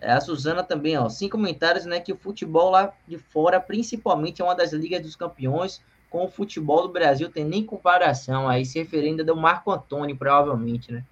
É, 0.00 0.12
a 0.12 0.20
Suzana 0.20 0.64
também, 0.64 0.98
ó. 0.98 1.08
Cinco 1.08 1.36
comentários, 1.38 1.86
né? 1.86 2.00
Que 2.00 2.12
o 2.12 2.16
futebol 2.16 2.70
lá 2.70 2.92
de 3.06 3.16
fora, 3.18 3.60
principalmente, 3.60 4.42
é 4.42 4.44
uma 4.44 4.54
das 4.54 4.72
ligas 4.72 5.00
dos 5.00 5.14
campeões. 5.14 5.80
Com 6.10 6.24
o 6.24 6.28
futebol 6.28 6.82
do 6.82 6.88
Brasil, 6.88 7.30
tem 7.30 7.44
nem 7.44 7.64
comparação. 7.64 8.48
Aí 8.48 8.66
se 8.66 8.78
referindo 8.78 9.28
ao 9.30 9.36
Marco 9.36 9.70
Antônio, 9.70 10.16
provavelmente, 10.16 10.92
né? 10.92 11.04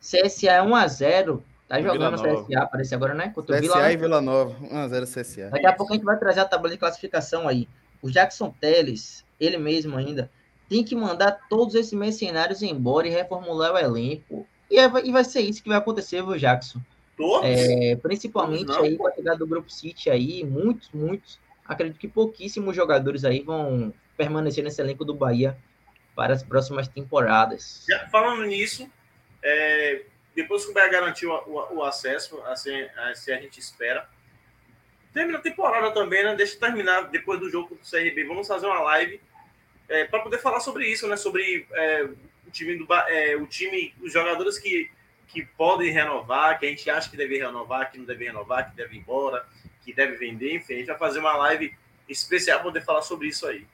CSA 0.00 0.62
1x0. 0.62 1.42
Tá 1.68 1.80
jogando 1.82 2.16
Nova. 2.16 2.44
CSA, 2.44 2.66
parece 2.66 2.94
agora, 2.94 3.14
né? 3.14 3.30
Contra 3.34 3.56
o 3.56 3.60
Vila 3.60 3.74
CSA 3.76 3.92
e 3.92 3.96
Vila 3.96 4.20
Nova. 4.20 4.54
1x0 4.60 5.04
CSA. 5.04 5.50
Daqui 5.50 5.66
a 5.66 5.72
pouco 5.72 5.92
a 5.92 5.96
gente 5.96 6.04
vai 6.04 6.18
trazer 6.18 6.40
a 6.40 6.44
tabela 6.44 6.72
de 6.72 6.78
classificação 6.78 7.48
aí. 7.48 7.68
O 8.00 8.10
Jackson 8.10 8.54
Teles, 8.60 9.24
ele 9.40 9.58
mesmo 9.58 9.96
ainda, 9.96 10.30
tem 10.68 10.84
que 10.84 10.94
mandar 10.94 11.32
todos 11.48 11.74
esses 11.74 11.92
mercenários 11.92 12.62
embora 12.62 13.08
e 13.08 13.10
reformular 13.10 13.72
o 13.72 13.78
elenco. 13.78 14.46
E, 14.70 14.78
é- 14.78 14.90
e 15.04 15.10
vai 15.10 15.24
ser 15.24 15.40
isso 15.40 15.62
que 15.62 15.68
vai 15.68 15.78
acontecer, 15.78 16.22
viu, 16.22 16.36
Jackson? 16.36 16.80
Todos? 17.16 17.48
É, 17.48 17.96
principalmente 17.96 18.66
Não, 18.66 18.82
aí 18.82 18.96
com 18.96 19.08
a 19.08 19.12
chegada 19.12 19.38
do 19.38 19.46
Grupo 19.46 19.70
City 19.70 20.10
aí, 20.10 20.44
muitos, 20.44 20.90
muitos. 20.92 21.38
Acredito 21.64 21.98
que 21.98 22.06
pouquíssimos 22.06 22.76
jogadores 22.76 23.24
aí 23.24 23.40
vão 23.40 23.92
permanecer 24.16 24.62
nesse 24.62 24.80
elenco 24.80 25.04
do 25.04 25.14
Bahia 25.14 25.56
para 26.14 26.32
as 26.32 26.42
próximas 26.42 26.86
temporadas. 26.88 27.84
Já 27.88 28.06
falando 28.08 28.44
nisso, 28.44 28.88
é, 29.42 30.02
depois 30.36 30.64
que 30.64 30.70
o 30.70 30.74
Bahia 30.74 30.90
garantiu 30.90 31.32
o, 31.32 31.50
o- 31.50 31.76
o 31.78 31.82
acesso, 31.82 32.40
assim, 32.42 32.82
assim 32.96 33.32
a 33.32 33.40
gente 33.40 33.58
espera. 33.58 34.08
Termina 35.12 35.38
a 35.38 35.42
temporada 35.42 35.90
também, 35.92 36.22
né? 36.22 36.34
Deixa 36.36 36.54
eu 36.54 36.60
terminar 36.60 37.08
depois 37.08 37.40
do 37.40 37.50
jogo 37.50 37.74
do 37.74 37.80
CRB. 37.90 38.24
Vamos 38.24 38.46
fazer 38.46 38.66
uma 38.66 38.80
live 38.80 39.20
para 40.10 40.20
poder 40.20 40.38
falar 40.38 40.60
sobre 40.60 40.86
isso, 40.86 41.08
né? 41.08 41.16
Sobre 41.16 41.66
é, 41.72 42.02
o 42.46 42.50
time 42.50 42.76
do 42.76 42.86
é, 42.94 43.34
o 43.36 43.46
time, 43.46 43.94
os 44.02 44.12
jogadores 44.12 44.58
que, 44.58 44.90
que 45.28 45.44
podem 45.44 45.90
renovar, 45.90 46.58
que 46.58 46.66
a 46.66 46.68
gente 46.68 46.88
acha 46.90 47.08
que 47.08 47.16
deve 47.16 47.38
renovar, 47.38 47.90
que 47.90 47.96
não 47.98 48.04
deve 48.04 48.26
renovar, 48.26 48.68
que 48.70 48.76
deve 48.76 48.94
ir 48.96 48.98
embora, 48.98 49.46
que 49.82 49.92
deve 49.92 50.16
vender, 50.16 50.54
enfim, 50.54 50.74
a 50.74 50.78
gente 50.78 50.86
vai 50.88 50.98
fazer 50.98 51.18
uma 51.20 51.34
live 51.36 51.74
especial 52.08 52.58
para 52.58 52.68
poder 52.68 52.84
falar 52.84 53.02
sobre 53.02 53.28
isso 53.28 53.46
aí. 53.46 53.66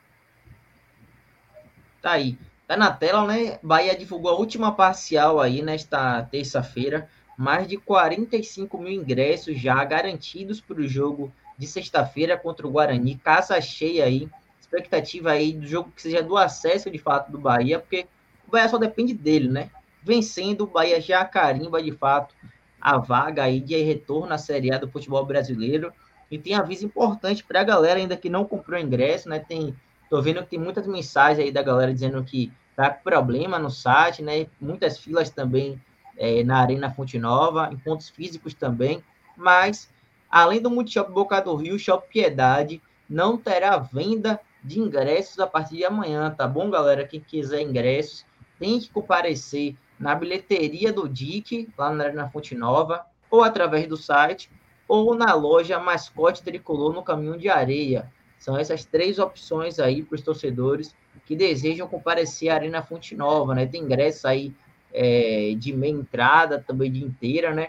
Tá 2.00 2.12
aí. 2.12 2.36
Tá 2.66 2.76
na 2.76 2.90
tela, 2.90 3.26
né? 3.26 3.58
Bahia 3.62 3.96
divulgou 3.96 4.30
a 4.30 4.36
última 4.36 4.72
parcial 4.72 5.40
aí 5.40 5.62
nesta 5.62 6.22
terça-feira. 6.22 7.08
Mais 7.36 7.66
de 7.66 7.76
45 7.76 8.78
mil 8.78 8.92
ingressos 8.92 9.60
já 9.60 9.82
garantidos 9.84 10.60
para 10.60 10.80
o 10.80 10.88
jogo 10.88 11.32
de 11.58 11.66
sexta-feira 11.66 12.36
contra 12.36 12.66
o 12.66 12.70
Guarani. 12.70 13.16
Casa 13.16 13.60
cheia 13.60 14.04
aí. 14.04 14.28
Expectativa 14.60 15.32
aí 15.32 15.52
do 15.52 15.66
jogo 15.66 15.92
que 15.94 16.00
seja 16.00 16.22
do 16.22 16.36
acesso 16.36 16.90
de 16.90 16.98
fato 16.98 17.30
do 17.30 17.38
Bahia, 17.38 17.78
porque 17.78 18.06
o 18.46 18.50
Bahia 18.50 18.68
só 18.68 18.78
depende 18.78 19.12
dele, 19.12 19.48
né? 19.48 19.70
Vencendo, 20.02 20.62
o 20.62 20.66
Bahia 20.66 21.00
já 21.00 21.24
carimba 21.24 21.82
de 21.82 21.92
fato 21.92 22.34
a 22.80 22.98
vaga 22.98 23.44
aí 23.44 23.60
de 23.60 23.76
retorno 23.82 24.32
à 24.32 24.38
Série 24.38 24.72
A 24.72 24.78
do 24.78 24.90
futebol 24.90 25.24
brasileiro. 25.24 25.92
E 26.30 26.38
tem 26.38 26.54
aviso 26.54 26.86
importante 26.86 27.44
para 27.44 27.60
a 27.60 27.64
galera 27.64 28.00
ainda 28.00 28.16
que 28.16 28.30
não 28.30 28.44
comprou 28.44 28.80
ingresso, 28.80 29.28
né? 29.28 29.38
Tem 29.38 29.76
Tô 30.12 30.20
vendo 30.20 30.42
que 30.42 30.50
tem 30.50 30.58
muitas 30.58 30.86
mensagens 30.86 31.38
aí 31.38 31.50
da 31.50 31.62
galera 31.62 31.90
dizendo 31.90 32.22
que 32.22 32.52
tá 32.76 32.90
com 32.90 33.02
problema 33.02 33.58
no 33.58 33.70
site, 33.70 34.20
né? 34.20 34.46
Muitas 34.60 34.98
filas 34.98 35.30
também 35.30 35.80
é, 36.18 36.44
na 36.44 36.58
Arena 36.58 36.90
Fonte 36.90 37.18
Nova, 37.18 37.70
em 37.72 37.78
pontos 37.78 38.10
físicos 38.10 38.52
também. 38.52 39.02
Mas, 39.34 39.90
além 40.30 40.60
do 40.60 40.70
Multishop 40.70 41.10
Boca 41.10 41.40
do 41.40 41.56
Rio, 41.56 41.78
Shop 41.78 42.06
Piedade 42.12 42.82
não 43.08 43.38
terá 43.38 43.78
venda 43.78 44.38
de 44.62 44.80
ingressos 44.80 45.38
a 45.38 45.46
partir 45.46 45.76
de 45.76 45.84
amanhã, 45.86 46.30
tá 46.30 46.46
bom, 46.46 46.68
galera? 46.68 47.06
Quem 47.06 47.18
quiser 47.18 47.62
ingressos, 47.62 48.26
tem 48.58 48.78
que 48.78 48.90
comparecer 48.90 49.74
na 49.98 50.14
bilheteria 50.14 50.92
do 50.92 51.08
DIC, 51.08 51.70
lá 51.78 51.90
na 51.90 52.04
Arena 52.04 52.28
Fonte 52.28 52.54
Nova, 52.54 53.06
ou 53.30 53.42
através 53.42 53.86
do 53.86 53.96
site, 53.96 54.50
ou 54.86 55.14
na 55.14 55.32
loja 55.32 55.80
Mascote 55.80 56.42
Tricolor 56.42 56.92
no 56.92 57.02
Caminho 57.02 57.38
de 57.38 57.48
Areia. 57.48 58.12
São 58.42 58.58
essas 58.58 58.84
três 58.84 59.20
opções 59.20 59.78
aí 59.78 60.02
para 60.02 60.16
os 60.16 60.20
torcedores 60.20 60.96
que 61.24 61.36
desejam 61.36 61.86
comparecer 61.86 62.48
à 62.48 62.54
Arena 62.54 62.82
Fonte 62.82 63.14
Nova, 63.14 63.54
né? 63.54 63.66
Tem 63.66 63.80
ingresso 63.80 64.26
aí 64.26 64.52
é, 64.92 65.54
de 65.56 65.72
meia 65.72 65.92
entrada, 65.92 66.58
também 66.58 66.90
de 66.90 67.04
inteira, 67.04 67.54
né? 67.54 67.68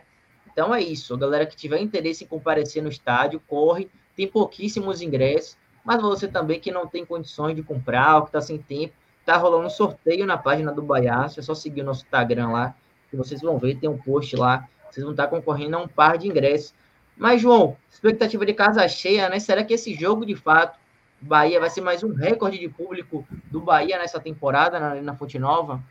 Então 0.52 0.74
é 0.74 0.82
isso. 0.82 1.14
A 1.14 1.18
galera 1.18 1.46
que 1.46 1.56
tiver 1.56 1.80
interesse 1.80 2.24
em 2.24 2.28
comparecer 2.28 2.82
no 2.82 2.90
estádio, 2.90 3.40
corre. 3.48 3.88
Tem 4.16 4.28
pouquíssimos 4.28 5.00
ingressos, 5.00 5.56
mas 5.86 6.02
você 6.02 6.28
também 6.28 6.60
que 6.60 6.72
não 6.72 6.88
tem 6.88 7.06
condições 7.06 7.56
de 7.56 7.62
comprar, 7.62 8.16
ou 8.16 8.22
que 8.24 8.30
está 8.30 8.42
sem 8.42 8.58
tempo, 8.58 8.96
tá 9.24 9.38
rolando 9.38 9.68
um 9.68 9.70
sorteio 9.70 10.26
na 10.26 10.40
página 10.40 10.72
do 10.72 10.82
Baiaço. 10.82 11.40
É 11.40 11.44
só 11.44 11.54
seguir 11.54 11.82
o 11.82 11.86
nosso 11.86 12.04
Instagram 12.04 12.50
lá, 12.50 12.76
que 13.12 13.16
vocês 13.16 13.42
vão 13.42 13.60
ver, 13.60 13.78
tem 13.78 13.88
um 13.88 13.98
post 14.00 14.36
lá. 14.36 14.68
Vocês 14.90 15.04
vão 15.04 15.12
estar 15.12 15.28
concorrendo 15.28 15.78
a 15.78 15.82
um 15.82 15.88
par 15.88 16.18
de 16.18 16.28
ingressos. 16.28 16.74
Mas, 17.18 17.42
João, 17.42 17.78
expectativa 17.92 18.46
de 18.46 18.54
casa 18.54 18.88
cheia, 18.88 19.30
né? 19.30 19.40
Será 19.40 19.64
que 19.64 19.74
esse 19.74 19.94
jogo, 19.94 20.26
de 20.26 20.36
fato, 20.36 20.78
Bahia 21.22 21.60
vai 21.60 21.70
ser 21.70 21.82
mais 21.82 22.04
um 22.04 22.14
recorde 22.14 22.58
de 22.60 22.68
público 22.68 23.26
do 23.52 23.62
Bahia 23.62 23.98
nessa 23.98 24.20
temporada 24.20 24.80
na 24.80 24.90
Arena 24.90 25.16
Fonte 25.16 25.38
Nova? 25.40 25.82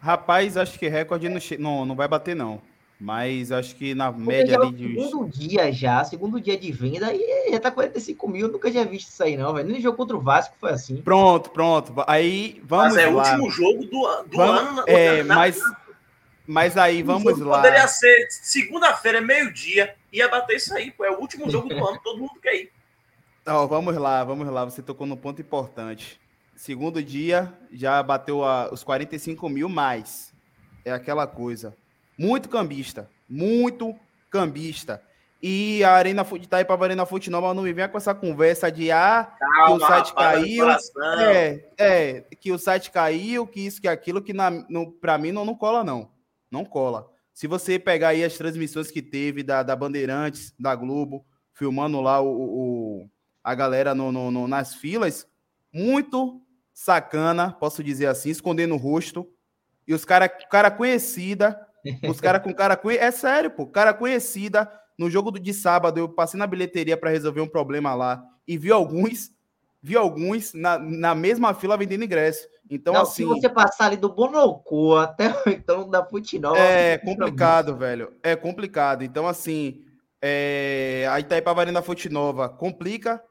Rapaz, 0.00 0.56
acho 0.56 0.78
que 0.78 0.88
recorde 0.88 1.28
não, 1.28 1.40
não, 1.58 1.84
não 1.86 1.94
vai 1.96 2.08
bater, 2.08 2.34
não. 2.34 2.60
Mas 3.00 3.50
acho 3.50 3.74
que 3.74 3.94
na 3.96 4.12
Porque 4.12 4.28
média 4.28 4.54
já 4.54 4.60
é 4.60 4.62
ali 4.62 4.72
de. 4.72 4.88
segundo 4.94 5.28
dia 5.28 5.72
já, 5.72 6.04
segundo 6.04 6.40
dia 6.40 6.56
de 6.56 6.70
venda, 6.70 7.12
e 7.12 7.50
já 7.50 7.58
tá 7.58 7.68
45 7.70 8.28
mil, 8.28 8.46
nunca 8.48 8.70
tinha 8.70 8.84
visto 8.84 9.08
isso 9.08 9.22
aí, 9.24 9.36
não, 9.36 9.52
velho. 9.52 9.68
Nem 9.68 9.80
jogo 9.80 9.96
contra 9.96 10.16
o 10.16 10.20
Vasco 10.20 10.54
foi 10.60 10.70
assim. 10.70 10.96
Pronto, 11.02 11.50
pronto. 11.50 11.92
Aí 12.06 12.62
vamos 12.64 12.94
Mas 12.94 13.04
é 13.04 13.08
o 13.08 13.16
último 13.16 13.50
jogo 13.50 13.84
do, 13.86 14.22
do 14.22 14.36
Vamos- 14.36 14.60
ano. 14.78 14.84
é, 14.86 15.24
na- 15.24 15.34
mas, 15.34 15.60
mas 16.46 16.76
aí 16.76 17.02
vamos 17.02 17.38
lá. 17.40 17.56
Poderia 17.56 17.88
ser 17.88 18.28
segunda-feira, 18.30 19.20
meio-dia, 19.20 19.96
ia 20.12 20.28
bater 20.28 20.56
isso 20.56 20.74
aí, 20.74 20.90
pô. 20.90 21.04
É 21.04 21.10
o 21.10 21.20
último 21.20 21.50
jogo 21.50 21.68
do 21.68 21.74
ano, 21.88 21.98
todo 22.02 22.18
mundo 22.18 22.40
quer 22.40 22.54
ir. 22.54 22.72
Ó, 23.46 23.66
vamos 23.66 23.96
lá, 23.96 24.22
vamos 24.22 24.46
lá. 24.48 24.64
Você 24.64 24.82
tocou 24.82 25.06
num 25.06 25.16
ponto 25.16 25.40
importante. 25.40 26.20
Segundo 26.54 27.02
dia, 27.02 27.52
já 27.72 28.00
bateu 28.02 28.44
a- 28.44 28.68
os 28.72 28.84
45 28.84 29.48
mil 29.48 29.68
mais. 29.68 30.32
É 30.84 30.92
aquela 30.92 31.26
coisa. 31.26 31.76
Muito 32.16 32.48
cambista. 32.48 33.10
Muito 33.28 33.96
cambista. 34.30 35.02
E 35.42 35.82
a 35.82 35.90
Arena 35.92 36.22
de 36.22 36.36
Itaipava 36.36 36.84
Arena 36.84 37.04
Fonte 37.04 37.28
Nova 37.28 37.52
não 37.52 37.64
me 37.64 37.72
venha 37.72 37.88
com 37.88 37.96
essa 37.98 38.14
conversa 38.14 38.70
de 38.70 38.92
ah, 38.92 39.34
que 39.66 39.72
o 39.72 39.80
site 39.80 40.14
caiu. 40.14 40.66
É, 41.18 41.64
é, 41.76 42.20
que 42.38 42.52
o 42.52 42.58
site 42.58 42.92
caiu, 42.92 43.44
que 43.44 43.66
isso, 43.66 43.80
que 43.82 43.88
aquilo, 43.88 44.22
que 44.22 44.32
pra 45.00 45.18
mim 45.18 45.32
não, 45.32 45.44
não 45.44 45.56
cola, 45.56 45.82
não. 45.82 46.08
Não 46.48 46.64
cola. 46.64 47.11
Se 47.34 47.46
você 47.46 47.78
pegar 47.78 48.08
aí 48.08 48.22
as 48.24 48.36
transmissões 48.36 48.90
que 48.90 49.00
teve 49.02 49.42
da, 49.42 49.62
da 49.62 49.74
Bandeirantes, 49.74 50.52
da 50.58 50.74
Globo, 50.74 51.24
filmando 51.54 52.00
lá 52.00 52.20
o, 52.20 52.28
o- 52.28 53.10
a 53.42 53.54
galera 53.54 53.94
no, 53.94 54.12
no- 54.12 54.30
no- 54.30 54.46
nas 54.48 54.74
filas, 54.74 55.26
muito 55.72 56.40
sacana, 56.72 57.50
posso 57.52 57.82
dizer 57.82 58.06
assim, 58.06 58.30
escondendo 58.30 58.74
o 58.74 58.78
rosto. 58.78 59.28
E 59.86 59.94
os 59.94 60.04
cara, 60.04 60.28
cara 60.28 60.70
conhecida, 60.70 61.58
os 62.08 62.20
cara 62.20 62.38
com 62.38 62.52
cara 62.54 62.76
conhecida, 62.76 63.06
é 63.06 63.10
sério, 63.10 63.50
pô, 63.50 63.66
cara 63.66 63.92
conhecida. 63.92 64.70
No 64.98 65.10
jogo 65.10 65.32
de 65.32 65.52
sábado, 65.54 65.98
eu 65.98 66.08
passei 66.08 66.38
na 66.38 66.46
bilheteria 66.46 66.96
para 66.96 67.10
resolver 67.10 67.40
um 67.40 67.48
problema 67.48 67.94
lá 67.94 68.22
e 68.46 68.56
vi 68.58 68.70
alguns, 68.70 69.32
vi 69.82 69.96
alguns 69.96 70.54
na, 70.54 70.78
na 70.78 71.14
mesma 71.14 71.52
fila 71.52 71.76
vendendo 71.76 72.04
ingresso. 72.04 72.46
Então, 72.70 72.94
não, 72.94 73.02
assim. 73.02 73.24
se 73.24 73.24
você 73.24 73.48
passar 73.48 73.86
ali 73.86 73.96
do 73.96 74.08
Bonocô 74.08 74.96
até 74.96 75.28
o 75.28 75.42
então 75.50 75.90
da 75.90 76.06
Nova... 76.40 76.58
É 76.58 76.96
complicado, 76.98 77.76
velho. 77.76 78.12
É 78.22 78.36
complicado. 78.36 79.02
Então, 79.02 79.26
assim, 79.26 79.84
é... 80.22 81.06
a 81.10 81.18
Itaipava 81.18 81.60
Arena 81.60 81.82
Fonte 81.82 82.08
Nova 82.08 82.48
complica 82.48 83.22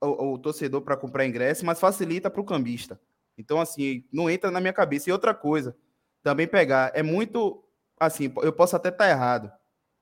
o, 0.00 0.32
o 0.32 0.38
torcedor 0.38 0.82
para 0.82 0.96
comprar 0.96 1.24
ingresso, 1.24 1.64
mas 1.64 1.78
facilita 1.78 2.28
para 2.28 2.40
o 2.40 2.44
cambista. 2.44 3.00
Então, 3.38 3.60
assim, 3.60 4.04
não 4.12 4.28
entra 4.28 4.50
na 4.50 4.60
minha 4.60 4.72
cabeça. 4.72 5.08
E 5.08 5.12
outra 5.12 5.32
coisa, 5.32 5.76
também 6.22 6.46
pegar, 6.46 6.90
é 6.94 7.02
muito. 7.02 7.64
Assim, 7.98 8.32
eu 8.42 8.52
posso 8.52 8.74
até 8.74 8.88
estar 8.88 9.08
errado, 9.08 9.50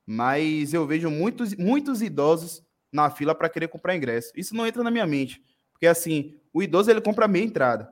mas 0.06 0.72
eu 0.72 0.86
vejo 0.86 1.10
muitos, 1.10 1.54
muitos 1.54 2.00
idosos 2.00 2.64
na 2.92 3.10
fila 3.10 3.34
para 3.34 3.48
querer 3.48 3.68
comprar 3.68 3.94
ingresso. 3.94 4.32
Isso 4.34 4.54
não 4.54 4.66
entra 4.66 4.82
na 4.82 4.90
minha 4.90 5.06
mente. 5.06 5.42
Porque, 5.78 5.86
assim, 5.86 6.34
o 6.52 6.62
idoso 6.62 6.90
ele 6.90 7.00
compra 7.00 7.28
meia 7.28 7.44
entrada. 7.44 7.88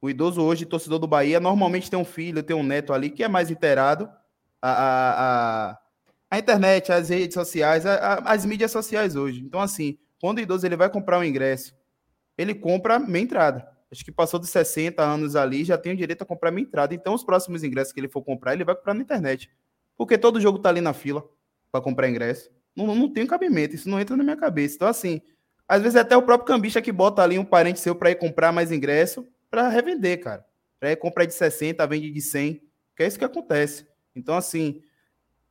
O 0.00 0.10
idoso 0.10 0.42
hoje, 0.42 0.66
torcedor 0.66 0.98
do 0.98 1.06
Bahia, 1.06 1.40
normalmente 1.40 1.90
tem 1.90 1.98
um 1.98 2.04
filho, 2.04 2.42
tem 2.42 2.56
um 2.56 2.62
neto 2.62 2.92
ali 2.92 3.10
que 3.10 3.22
é 3.24 3.28
mais 3.28 3.50
inteirado. 3.50 4.10
A, 4.60 4.70
a, 4.72 5.70
a, 5.72 5.78
a 6.30 6.38
internet, 6.38 6.92
as 6.92 7.08
redes 7.08 7.34
sociais, 7.34 7.86
a- 7.86 7.94
a- 7.96 8.32
as 8.32 8.44
mídias 8.44 8.70
sociais 8.70 9.16
hoje. 9.16 9.40
Então, 9.40 9.60
assim, 9.60 9.98
quando 10.20 10.38
o 10.38 10.40
idoso 10.40 10.66
ele 10.66 10.76
vai 10.76 10.90
comprar 10.90 11.18
um 11.18 11.24
ingresso, 11.24 11.74
ele 12.38 12.54
compra 12.54 12.98
meia 12.98 13.22
entrada. 13.24 13.68
acho 13.90 14.04
que 14.04 14.12
passou 14.12 14.40
dos 14.40 14.50
60 14.50 15.02
anos 15.02 15.36
ali, 15.36 15.64
já 15.64 15.76
tem 15.78 15.92
o 15.92 15.96
direito 15.96 16.22
a 16.22 16.26
comprar 16.26 16.50
minha 16.50 16.64
entrada. 16.66 16.94
Então, 16.94 17.14
os 17.14 17.22
próximos 17.24 17.62
ingressos 17.62 17.92
que 17.92 18.00
ele 18.00 18.08
for 18.08 18.22
comprar, 18.22 18.54
ele 18.54 18.64
vai 18.64 18.74
comprar 18.74 18.94
na 18.94 19.02
internet. 19.02 19.50
Porque 19.98 20.16
todo 20.18 20.40
jogo 20.40 20.58
tá 20.58 20.70
ali 20.70 20.80
na 20.80 20.94
fila 20.94 21.22
para 21.70 21.80
comprar 21.82 22.08
ingresso. 22.08 22.50
Não, 22.76 22.94
não 22.94 23.12
tem 23.12 23.26
cabimento, 23.26 23.74
isso 23.74 23.88
não 23.88 24.00
entra 24.00 24.16
na 24.16 24.24
minha 24.24 24.36
cabeça. 24.36 24.76
Então, 24.76 24.88
assim, 24.88 25.20
às 25.68 25.82
vezes 25.82 25.96
até 25.96 26.16
o 26.16 26.22
próprio 26.22 26.46
cambista 26.46 26.82
que 26.82 26.92
bota 26.92 27.22
ali 27.22 27.38
um 27.38 27.44
parente 27.44 27.80
seu 27.80 27.94
para 27.94 28.10
ir 28.10 28.16
comprar 28.16 28.52
mais 28.52 28.70
ingresso 28.70 29.26
para 29.50 29.68
revender, 29.68 30.20
cara. 30.20 30.44
Para 30.80 30.92
ir 30.92 30.96
comprar 30.96 31.24
de 31.24 31.34
60, 31.34 31.86
vende 31.86 32.10
de 32.10 32.20
100, 32.20 32.62
que 32.96 33.02
é 33.02 33.06
isso 33.06 33.18
que 33.18 33.24
acontece. 33.24 33.86
Então, 34.14 34.36
assim, 34.36 34.82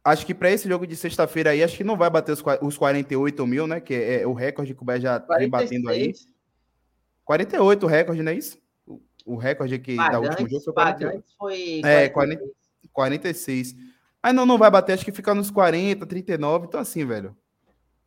acho 0.04 0.26
que 0.26 0.34
para 0.34 0.52
esse 0.52 0.68
jogo 0.68 0.86
de 0.86 0.96
sexta-feira 0.96 1.52
aí, 1.52 1.64
acho 1.64 1.78
que 1.78 1.84
não 1.84 1.96
vai 1.96 2.10
bater 2.10 2.32
os, 2.32 2.44
os 2.62 2.78
48 2.78 3.48
mil, 3.48 3.68
né? 3.68 3.80
Que 3.80 3.94
é, 3.94 4.22
é 4.22 4.28
o 4.28 4.34
recorde 4.34 4.74
que 4.74 4.82
o 4.82 4.86
Bahia 4.86 5.02
já 5.02 5.20
46. 5.20 5.40
vem 5.40 5.50
batendo 5.50 5.90
aí. 5.90 6.14
48 7.24 7.86
o 7.86 7.90
recorde, 7.90 8.24
não 8.24 8.32
é 8.32 8.36
isso? 8.36 8.58
O, 8.86 9.00
o 9.26 9.36
recorde 9.38 9.76
aqui 9.76 9.96
Pagantes, 9.96 10.22
da 10.22 10.30
última 10.30 10.50
jogo 10.50 10.64
foi 10.64 10.74
48. 10.74 11.24
Foi 11.38 11.82
é, 11.86 12.10
40, 12.10 12.44
46. 12.92 13.76
Aí 14.22 14.34
não, 14.34 14.46
não 14.46 14.58
vai 14.58 14.70
bater, 14.70 14.94
acho 14.94 15.06
que 15.06 15.12
fica 15.12 15.34
nos 15.34 15.50
40, 15.50 16.06
39. 16.06 16.66
Então, 16.68 16.80
assim, 16.80 17.06
velho. 17.06 17.36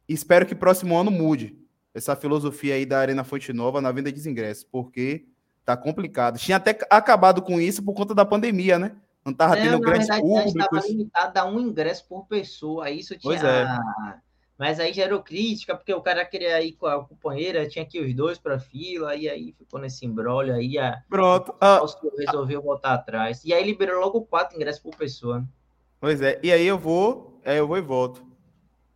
Espero 0.08 0.44
que 0.44 0.54
próximo 0.54 0.96
ano 0.96 1.10
mude 1.10 1.63
essa 1.94 2.16
filosofia 2.16 2.74
aí 2.74 2.84
da 2.84 2.98
Arena 2.98 3.22
Fonte 3.22 3.52
Nova 3.52 3.80
na 3.80 3.92
venda 3.92 4.10
de 4.10 4.28
ingressos, 4.28 4.64
porque 4.64 5.26
tá 5.64 5.76
complicado. 5.76 6.38
Tinha 6.38 6.56
até 6.56 6.76
acabado 6.90 7.40
com 7.40 7.60
isso 7.60 7.82
por 7.82 7.94
conta 7.94 8.14
da 8.14 8.24
pandemia, 8.24 8.78
né? 8.78 8.96
Não 9.24 9.32
tava 9.32 9.56
tendo 9.56 9.80
grandes 9.80 10.08
verdade, 10.08 10.20
públicos. 10.20 10.54
Estava 10.54 10.86
limitado 10.86 11.38
a 11.38 11.44
um 11.46 11.58
ingresso 11.58 12.06
por 12.06 12.26
pessoa. 12.26 12.90
Isso 12.90 13.16
tinha. 13.16 13.40
É. 13.40 14.18
Mas 14.58 14.78
aí 14.78 14.92
gerou 14.92 15.22
crítica, 15.22 15.74
porque 15.74 15.92
o 15.94 16.00
cara 16.00 16.24
queria 16.24 16.62
ir 16.62 16.72
com 16.72 16.86
a 16.86 17.02
companheira, 17.04 17.66
tinha 17.66 17.84
que 17.84 17.98
ir 17.98 18.06
os 18.06 18.14
dois 18.14 18.38
para 18.38 18.58
fila, 18.58 19.16
e 19.16 19.28
aí 19.28 19.52
ficou 19.58 19.80
nesse 19.80 20.04
embrólio 20.04 20.54
aí. 20.54 20.78
A... 20.78 21.02
Pronto. 21.08 21.54
A... 21.60 21.80
resolveu 22.18 22.62
voltar 22.62 22.94
atrás. 22.94 23.42
E 23.44 23.54
aí 23.54 23.64
liberou 23.64 24.00
logo 24.00 24.22
quatro 24.22 24.56
ingressos 24.56 24.82
por 24.82 24.94
pessoa. 24.94 25.44
Pois 25.98 26.20
é. 26.20 26.38
E 26.42 26.52
aí 26.52 26.66
eu 26.66 26.78
vou, 26.78 27.40
é, 27.42 27.58
eu 27.58 27.66
vou 27.66 27.78
e 27.78 27.80
volto. 27.80 28.33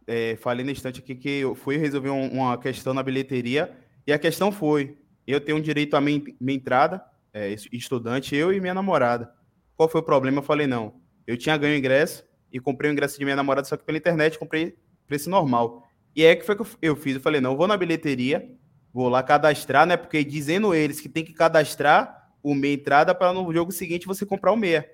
É, 0.09 0.37
falei 0.37 0.65
no 0.65 0.71
instante 0.71 1.01
aqui 1.01 1.15
que 1.15 1.29
eu 1.29 1.55
fui 1.55 1.77
resolver 1.77 2.09
um, 2.09 2.29
uma 2.33 2.57
questão 2.57 2.95
na 2.95 3.03
bilheteria, 3.03 3.71
e 4.07 4.13
a 4.13 4.19
questão 4.19 4.51
foi: 4.51 4.97
eu 5.27 5.39
tenho 5.39 5.61
direito 5.61 5.95
à 5.95 6.01
minha, 6.01 6.23
minha 6.41 6.57
entrada, 6.57 7.05
é, 7.35 7.55
estudante, 7.71 8.35
eu 8.35 8.51
e 8.51 8.61
minha 8.61 8.73
namorada. 8.73 9.31
Qual 9.77 9.89
foi 9.89 10.01
o 10.01 10.05
problema? 10.05 10.39
Eu 10.39 10.43
falei, 10.43 10.67
não. 10.67 10.95
Eu 11.27 11.37
tinha 11.37 11.57
ganho 11.59 11.77
ingresso 11.77 12.25
e 12.51 12.59
comprei 12.59 12.91
o 12.91 12.93
ingresso 12.93 13.19
de 13.19 13.25
minha 13.25 13.37
namorada, 13.37 13.69
só 13.69 13.77
que 13.77 13.85
pela 13.85 13.99
internet 13.99 14.39
comprei 14.39 14.79
preço 15.07 15.29
normal. 15.29 15.87
E 16.17 16.25
é 16.25 16.35
que 16.35 16.45
foi 16.45 16.57
que 16.57 16.65
eu 16.81 16.97
fiz. 16.97 17.17
Eu 17.17 17.21
falei, 17.21 17.41
não, 17.41 17.53
eu 17.53 17.57
vou 17.59 17.69
na 17.69 17.77
bilheteria, 17.77 18.51
vou 18.93 19.09
lá 19.09 19.23
cadastrar, 19.23 19.87
né? 19.87 19.97
Porque 19.97 20.25
dizendo 20.25 20.75
eles 20.75 21.01
que 21.01 21.09
tem 21.09 21.23
que 21.23 21.35
cadastrar 21.35 22.33
o 22.43 22.55
meia 22.55 22.75
entrada 22.75 23.15
para 23.15 23.33
no 23.33 23.53
jogo 23.53 23.71
seguinte 23.71 24.07
você 24.07 24.25
comprar 24.25 24.53
o 24.53 24.57
meia. 24.57 24.91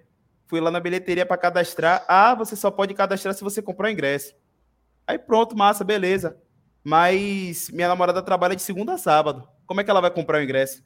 Fui 0.46 0.60
lá 0.60 0.70
na 0.70 0.80
bilheteria 0.80 1.24
para 1.24 1.36
cadastrar. 1.36 2.04
Ah, 2.08 2.34
você 2.34 2.56
só 2.56 2.70
pode 2.70 2.92
cadastrar 2.92 3.34
se 3.34 3.44
você 3.44 3.62
comprar 3.62 3.88
o 3.88 3.92
ingresso. 3.92 4.34
Aí 5.06 5.18
pronto, 5.18 5.56
massa, 5.56 5.84
beleza. 5.84 6.36
Mas 6.82 7.70
minha 7.70 7.88
namorada 7.88 8.22
trabalha 8.22 8.56
de 8.56 8.62
segunda 8.62 8.94
a 8.94 8.98
sábado. 8.98 9.48
Como 9.66 9.80
é 9.80 9.84
que 9.84 9.90
ela 9.90 10.00
vai 10.00 10.10
comprar 10.10 10.38
o 10.38 10.42
ingresso? 10.42 10.84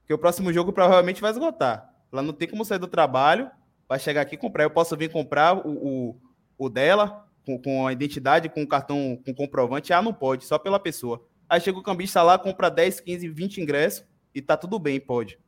Porque 0.00 0.14
o 0.14 0.18
próximo 0.18 0.52
jogo 0.52 0.72
provavelmente 0.72 1.20
vai 1.20 1.30
esgotar. 1.30 1.90
Ela 2.12 2.22
não 2.22 2.32
tem 2.32 2.48
como 2.48 2.64
sair 2.64 2.78
do 2.78 2.86
trabalho, 2.86 3.50
vai 3.88 3.98
chegar 3.98 4.20
aqui 4.20 4.36
e 4.36 4.38
comprar. 4.38 4.64
Eu 4.64 4.70
posso 4.70 4.96
vir 4.96 5.10
comprar 5.10 5.56
o, 5.56 5.70
o, 5.70 6.20
o 6.56 6.68
dela, 6.68 7.26
com, 7.44 7.60
com, 7.60 7.86
a 7.86 7.92
identidade, 7.92 8.48
com 8.48 8.62
o 8.62 8.68
cartão, 8.68 9.20
com 9.24 9.34
comprovante. 9.34 9.92
Ah, 9.92 10.02
não 10.02 10.14
pode, 10.14 10.44
só 10.44 10.58
pela 10.58 10.78
pessoa. 10.78 11.26
Aí 11.48 11.60
chega 11.60 11.78
o 11.78 11.82
cambista 11.82 12.22
lá, 12.22 12.38
compra 12.38 12.70
10, 12.70 13.00
15, 13.00 13.28
20 13.28 13.60
ingressos 13.60 14.04
e 14.34 14.40
tá 14.40 14.56
tudo 14.56 14.78
bem, 14.78 15.00
pode. 15.00 15.38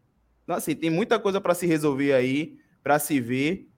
Então, 0.45 0.57
assim, 0.57 0.75
tem 0.75 0.91
muita 0.91 1.19
coisa 1.19 1.41
para 1.41 1.55
se 1.55 1.67
resolver 1.67 2.13
aí, 2.13 2.59
para 2.83 2.99
se 2.99 3.21
ver, 3.21 3.69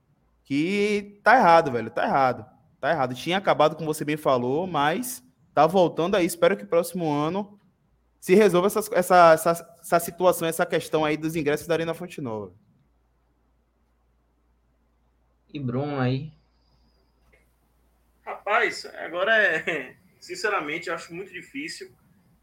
que 0.44 1.20
tá 1.22 1.36
errado, 1.36 1.70
velho, 1.70 1.90
tá 1.90 2.04
errado. 2.04 2.46
Tá 2.80 2.90
errado. 2.90 3.14
Tinha 3.14 3.38
acabado, 3.38 3.76
como 3.76 3.92
você 3.92 4.04
bem 4.04 4.16
falou, 4.16 4.66
mas 4.66 5.22
tá 5.54 5.66
voltando 5.66 6.14
aí. 6.16 6.24
Espero 6.24 6.56
que 6.56 6.64
próximo 6.64 7.10
ano 7.10 7.58
se 8.20 8.34
resolva 8.34 8.66
essa, 8.66 8.80
essa, 8.92 9.32
essa, 9.32 9.76
essa 9.80 10.00
situação, 10.00 10.48
essa 10.48 10.66
questão 10.66 11.04
aí 11.04 11.16
dos 11.16 11.36
ingressos 11.36 11.66
da 11.66 11.74
Arena 11.74 11.94
Fonte 11.94 12.20
Nova. 12.20 12.52
E 15.52 15.58
Bruno 15.58 15.98
aí? 15.98 16.32
Rapaz, 18.24 18.84
agora 18.86 19.36
é. 19.36 19.96
Sinceramente, 20.20 20.88
eu 20.88 20.94
acho 20.94 21.14
muito 21.14 21.32
difícil 21.32 21.90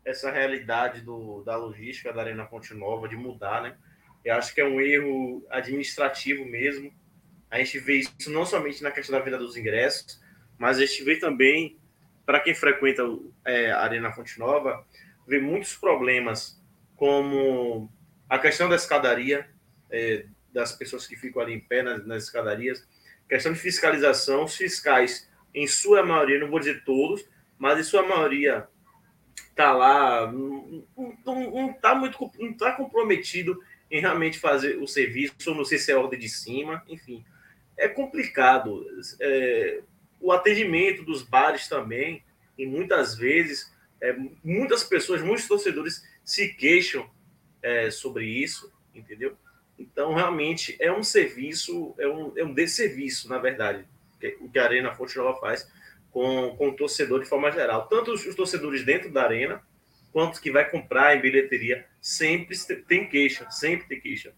essa 0.03 0.31
realidade 0.31 1.01
do, 1.01 1.43
da 1.43 1.57
logística 1.57 2.13
da 2.13 2.21
Arena 2.21 2.47
Fonte 2.47 2.73
Nova 2.73 3.07
de 3.07 3.15
mudar, 3.15 3.61
né? 3.61 3.77
Eu 4.23 4.35
acho 4.35 4.53
que 4.53 4.61
é 4.61 4.65
um 4.65 4.79
erro 4.79 5.45
administrativo 5.49 6.45
mesmo. 6.45 6.91
A 7.49 7.59
gente 7.59 7.79
vê 7.79 7.97
isso 7.97 8.31
não 8.31 8.45
somente 8.45 8.81
na 8.81 8.91
questão 8.91 9.17
da 9.17 9.23
venda 9.23 9.37
dos 9.37 9.55
ingressos, 9.57 10.19
mas 10.57 10.77
a 10.77 10.85
gente 10.85 11.03
vê 11.03 11.17
também, 11.17 11.77
para 12.25 12.39
quem 12.39 12.55
frequenta 12.55 13.03
é, 13.45 13.71
a 13.71 13.81
Arena 13.81 14.11
Fonte 14.11 14.39
Nova, 14.39 14.85
vê 15.27 15.39
muitos 15.39 15.75
problemas, 15.75 16.61
como 16.95 17.91
a 18.29 18.39
questão 18.39 18.69
da 18.69 18.75
escadaria, 18.75 19.49
é, 19.89 20.25
das 20.53 20.71
pessoas 20.71 21.05
que 21.05 21.15
ficam 21.15 21.41
ali 21.41 21.53
em 21.53 21.59
pé 21.59 21.83
nas, 21.83 22.05
nas 22.05 22.23
escadarias, 22.23 22.87
questão 23.27 23.53
de 23.53 23.59
fiscalização, 23.59 24.45
os 24.45 24.55
fiscais, 24.55 25.29
em 25.53 25.67
sua 25.67 26.03
maioria, 26.03 26.39
não 26.39 26.49
vou 26.49 26.59
dizer 26.59 26.83
todos, 26.83 27.27
mas 27.57 27.79
em 27.79 27.83
sua 27.83 28.03
maioria 28.03 28.67
está 29.49 29.71
lá, 29.71 30.31
não 30.31 30.85
está 31.71 31.95
muito 31.95 32.31
não 32.37 32.53
tá 32.53 32.73
comprometido 32.73 33.57
em 33.89 34.01
realmente 34.01 34.37
fazer 34.37 34.77
o 34.77 34.87
serviço, 34.87 35.53
não 35.53 35.63
sei 35.63 35.77
se 35.77 35.91
é 35.91 35.95
ordem 35.95 36.19
de 36.19 36.27
cima, 36.27 36.83
enfim. 36.87 37.23
É 37.77 37.87
complicado. 37.87 38.85
É, 39.21 39.81
o 40.19 40.31
atendimento 40.31 41.03
dos 41.03 41.21
bares 41.21 41.67
também, 41.67 42.23
e 42.57 42.65
muitas 42.65 43.15
vezes, 43.15 43.71
é, 44.01 44.15
muitas 44.43 44.83
pessoas, 44.83 45.21
muitos 45.21 45.47
torcedores 45.47 46.03
se 46.23 46.53
queixam 46.53 47.09
é, 47.61 47.89
sobre 47.91 48.25
isso, 48.25 48.71
entendeu? 48.93 49.37
Então, 49.77 50.13
realmente, 50.13 50.75
é 50.79 50.91
um 50.91 51.03
serviço, 51.03 51.93
é 51.97 52.07
um, 52.07 52.37
é 52.37 52.43
um 52.43 52.53
desserviço, 52.53 53.27
na 53.27 53.37
verdade, 53.37 53.85
o 54.39 54.49
que 54.49 54.57
a 54.57 54.63
Arena 54.63 54.93
Fonte 54.93 55.17
Nova 55.17 55.39
faz 55.39 55.69
com, 56.11 56.55
com 56.57 56.69
o 56.69 56.75
torcedor 56.75 57.21
de 57.21 57.27
forma 57.27 57.51
geral. 57.51 57.87
Tanto 57.87 58.13
os, 58.13 58.25
os 58.25 58.35
torcedores 58.35 58.85
dentro 58.85 59.11
da 59.11 59.23
Arena, 59.23 59.61
quanto 60.13 60.41
que 60.41 60.49
vai 60.49 60.69
comprar 60.69 61.15
em 61.17 61.21
bilheteria, 61.21 61.85
sempre 61.99 62.57
tem 62.87 63.09
queixa, 63.09 63.49
sempre 63.51 63.85
tem 63.87 63.99
queixa. 63.99 64.33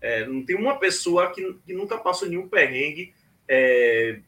É, 0.00 0.24
não 0.24 0.44
tem 0.44 0.54
uma 0.54 0.78
pessoa 0.78 1.32
que, 1.32 1.54
que 1.66 1.72
nunca 1.72 1.98
passou 1.98 2.28
nenhum 2.28 2.48
perrengue 2.48 3.12
é, 3.48 4.20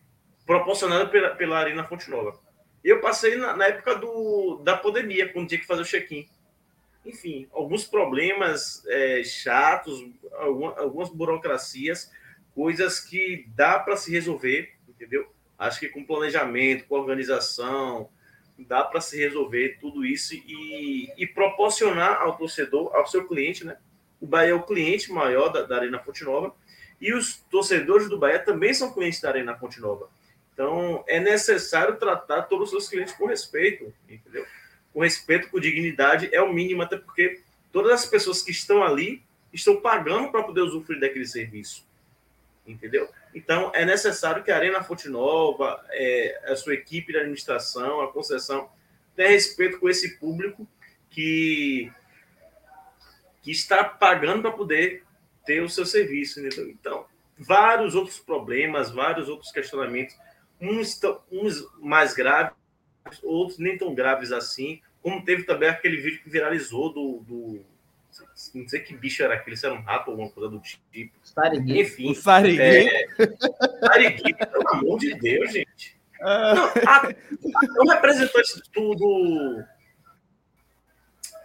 proporcionado 0.48 1.10
pela, 1.10 1.36
pela 1.36 1.60
Arena 1.60 1.84
Fonte 1.84 2.10
Nova. 2.10 2.40
Eu 2.82 3.00
passei 3.00 3.36
na, 3.36 3.54
na 3.54 3.66
época 3.66 3.94
do, 3.96 4.62
da 4.64 4.74
pandemia, 4.76 5.30
quando 5.30 5.46
tinha 5.48 5.60
que 5.60 5.66
fazer 5.66 5.82
o 5.82 5.84
check-in 5.84 6.26
enfim, 7.08 7.48
alguns 7.52 7.84
problemas 7.84 8.84
é, 8.86 9.22
chatos, 9.24 10.04
algumas 10.76 11.08
burocracias, 11.08 12.10
coisas 12.54 13.00
que 13.00 13.46
dá 13.54 13.78
para 13.78 13.96
se 13.96 14.12
resolver, 14.12 14.74
entendeu? 14.86 15.26
Acho 15.58 15.80
que 15.80 15.88
com 15.88 16.04
planejamento, 16.04 16.86
com 16.86 16.96
organização, 16.96 18.10
dá 18.58 18.84
para 18.84 19.00
se 19.00 19.16
resolver 19.16 19.78
tudo 19.80 20.04
isso 20.04 20.34
e, 20.34 21.10
e, 21.16 21.26
proporcionar 21.26 22.20
ao 22.20 22.36
torcedor, 22.36 22.94
ao 22.94 23.06
seu 23.06 23.26
cliente, 23.26 23.64
né? 23.64 23.76
O 24.20 24.26
Bahia 24.26 24.50
é 24.50 24.54
o 24.54 24.62
cliente 24.62 25.10
maior 25.10 25.48
da, 25.48 25.62
da 25.62 25.76
Arena 25.76 25.98
Fonte 26.00 26.24
Nova 26.24 26.54
e 27.00 27.14
os 27.14 27.36
torcedores 27.50 28.08
do 28.08 28.18
Bahia 28.18 28.40
também 28.40 28.74
são 28.74 28.92
clientes 28.92 29.20
da 29.20 29.28
Arena 29.28 29.56
Fonte 29.56 29.80
Nova. 29.80 30.10
Então, 30.58 31.04
é 31.06 31.20
necessário 31.20 31.98
tratar 31.98 32.42
todos 32.42 32.64
os 32.64 32.70
seus 32.70 32.88
clientes 32.88 33.14
com 33.14 33.26
respeito, 33.26 33.94
entendeu? 34.08 34.44
com 34.92 35.02
respeito, 35.04 35.48
com 35.50 35.60
dignidade, 35.60 36.28
é 36.32 36.42
o 36.42 36.52
mínimo, 36.52 36.82
até 36.82 36.96
porque 36.96 37.40
todas 37.70 37.92
as 37.92 38.06
pessoas 38.06 38.42
que 38.42 38.50
estão 38.50 38.82
ali 38.82 39.22
estão 39.52 39.80
pagando 39.80 40.32
para 40.32 40.42
poder 40.42 40.62
usufruir 40.62 40.98
daquele 40.98 41.28
serviço. 41.28 41.86
Entendeu? 42.66 43.08
Então, 43.32 43.70
é 43.72 43.84
necessário 43.84 44.42
que 44.42 44.50
a 44.50 44.56
Arena 44.56 44.82
Fonte 44.82 45.08
Nova, 45.08 45.80
é, 45.90 46.40
a 46.48 46.56
sua 46.56 46.74
equipe 46.74 47.12
de 47.12 47.18
administração, 47.18 48.00
a 48.00 48.12
concessão, 48.12 48.68
tenha 49.14 49.28
respeito 49.28 49.78
com 49.78 49.88
esse 49.88 50.18
público 50.18 50.66
que, 51.08 51.88
que 53.42 53.52
está 53.52 53.84
pagando 53.84 54.42
para 54.42 54.50
poder 54.50 55.04
ter 55.46 55.62
o 55.62 55.68
seu 55.68 55.86
serviço. 55.86 56.40
Entendeu? 56.40 56.68
Então, 56.68 57.06
vários 57.38 57.94
outros 57.94 58.18
problemas, 58.18 58.90
vários 58.90 59.28
outros 59.28 59.52
questionamentos, 59.52 60.16
uns, 60.60 61.00
uns 61.30 61.66
mais 61.78 62.14
graves, 62.14 62.54
outros 63.22 63.58
nem 63.58 63.78
tão 63.78 63.94
graves 63.94 64.32
assim, 64.32 64.80
como 65.02 65.24
teve 65.24 65.44
também 65.44 65.68
aquele 65.68 65.96
vídeo 65.96 66.22
que 66.22 66.30
viralizou 66.30 66.92
do. 66.92 67.20
do 67.20 67.64
não 68.54 68.68
sei 68.68 68.80
que 68.80 68.96
bicho 68.96 69.22
era 69.22 69.34
aquele, 69.34 69.56
se 69.56 69.64
era 69.64 69.74
um 69.74 69.82
rato 69.82 70.08
ou 70.08 70.12
alguma 70.12 70.30
coisa 70.30 70.50
do 70.50 70.60
tipo. 70.60 71.12
Sarigui. 71.22 71.80
Enfim. 71.80 72.10
O 72.10 72.14
Sarigui. 72.14 72.60
É, 72.60 73.08
Sarigui, 73.80 74.34
pelo 74.34 74.68
amor 74.68 74.98
de 74.98 75.14
Deus, 75.14 75.52
gente. 75.52 75.96
Ah. 76.20 76.54
Não, 76.54 76.64
a, 76.64 77.06
a, 77.06 77.14
o 77.84 77.90
representante 77.90 78.60
do, 78.74 78.94
do, 78.94 79.64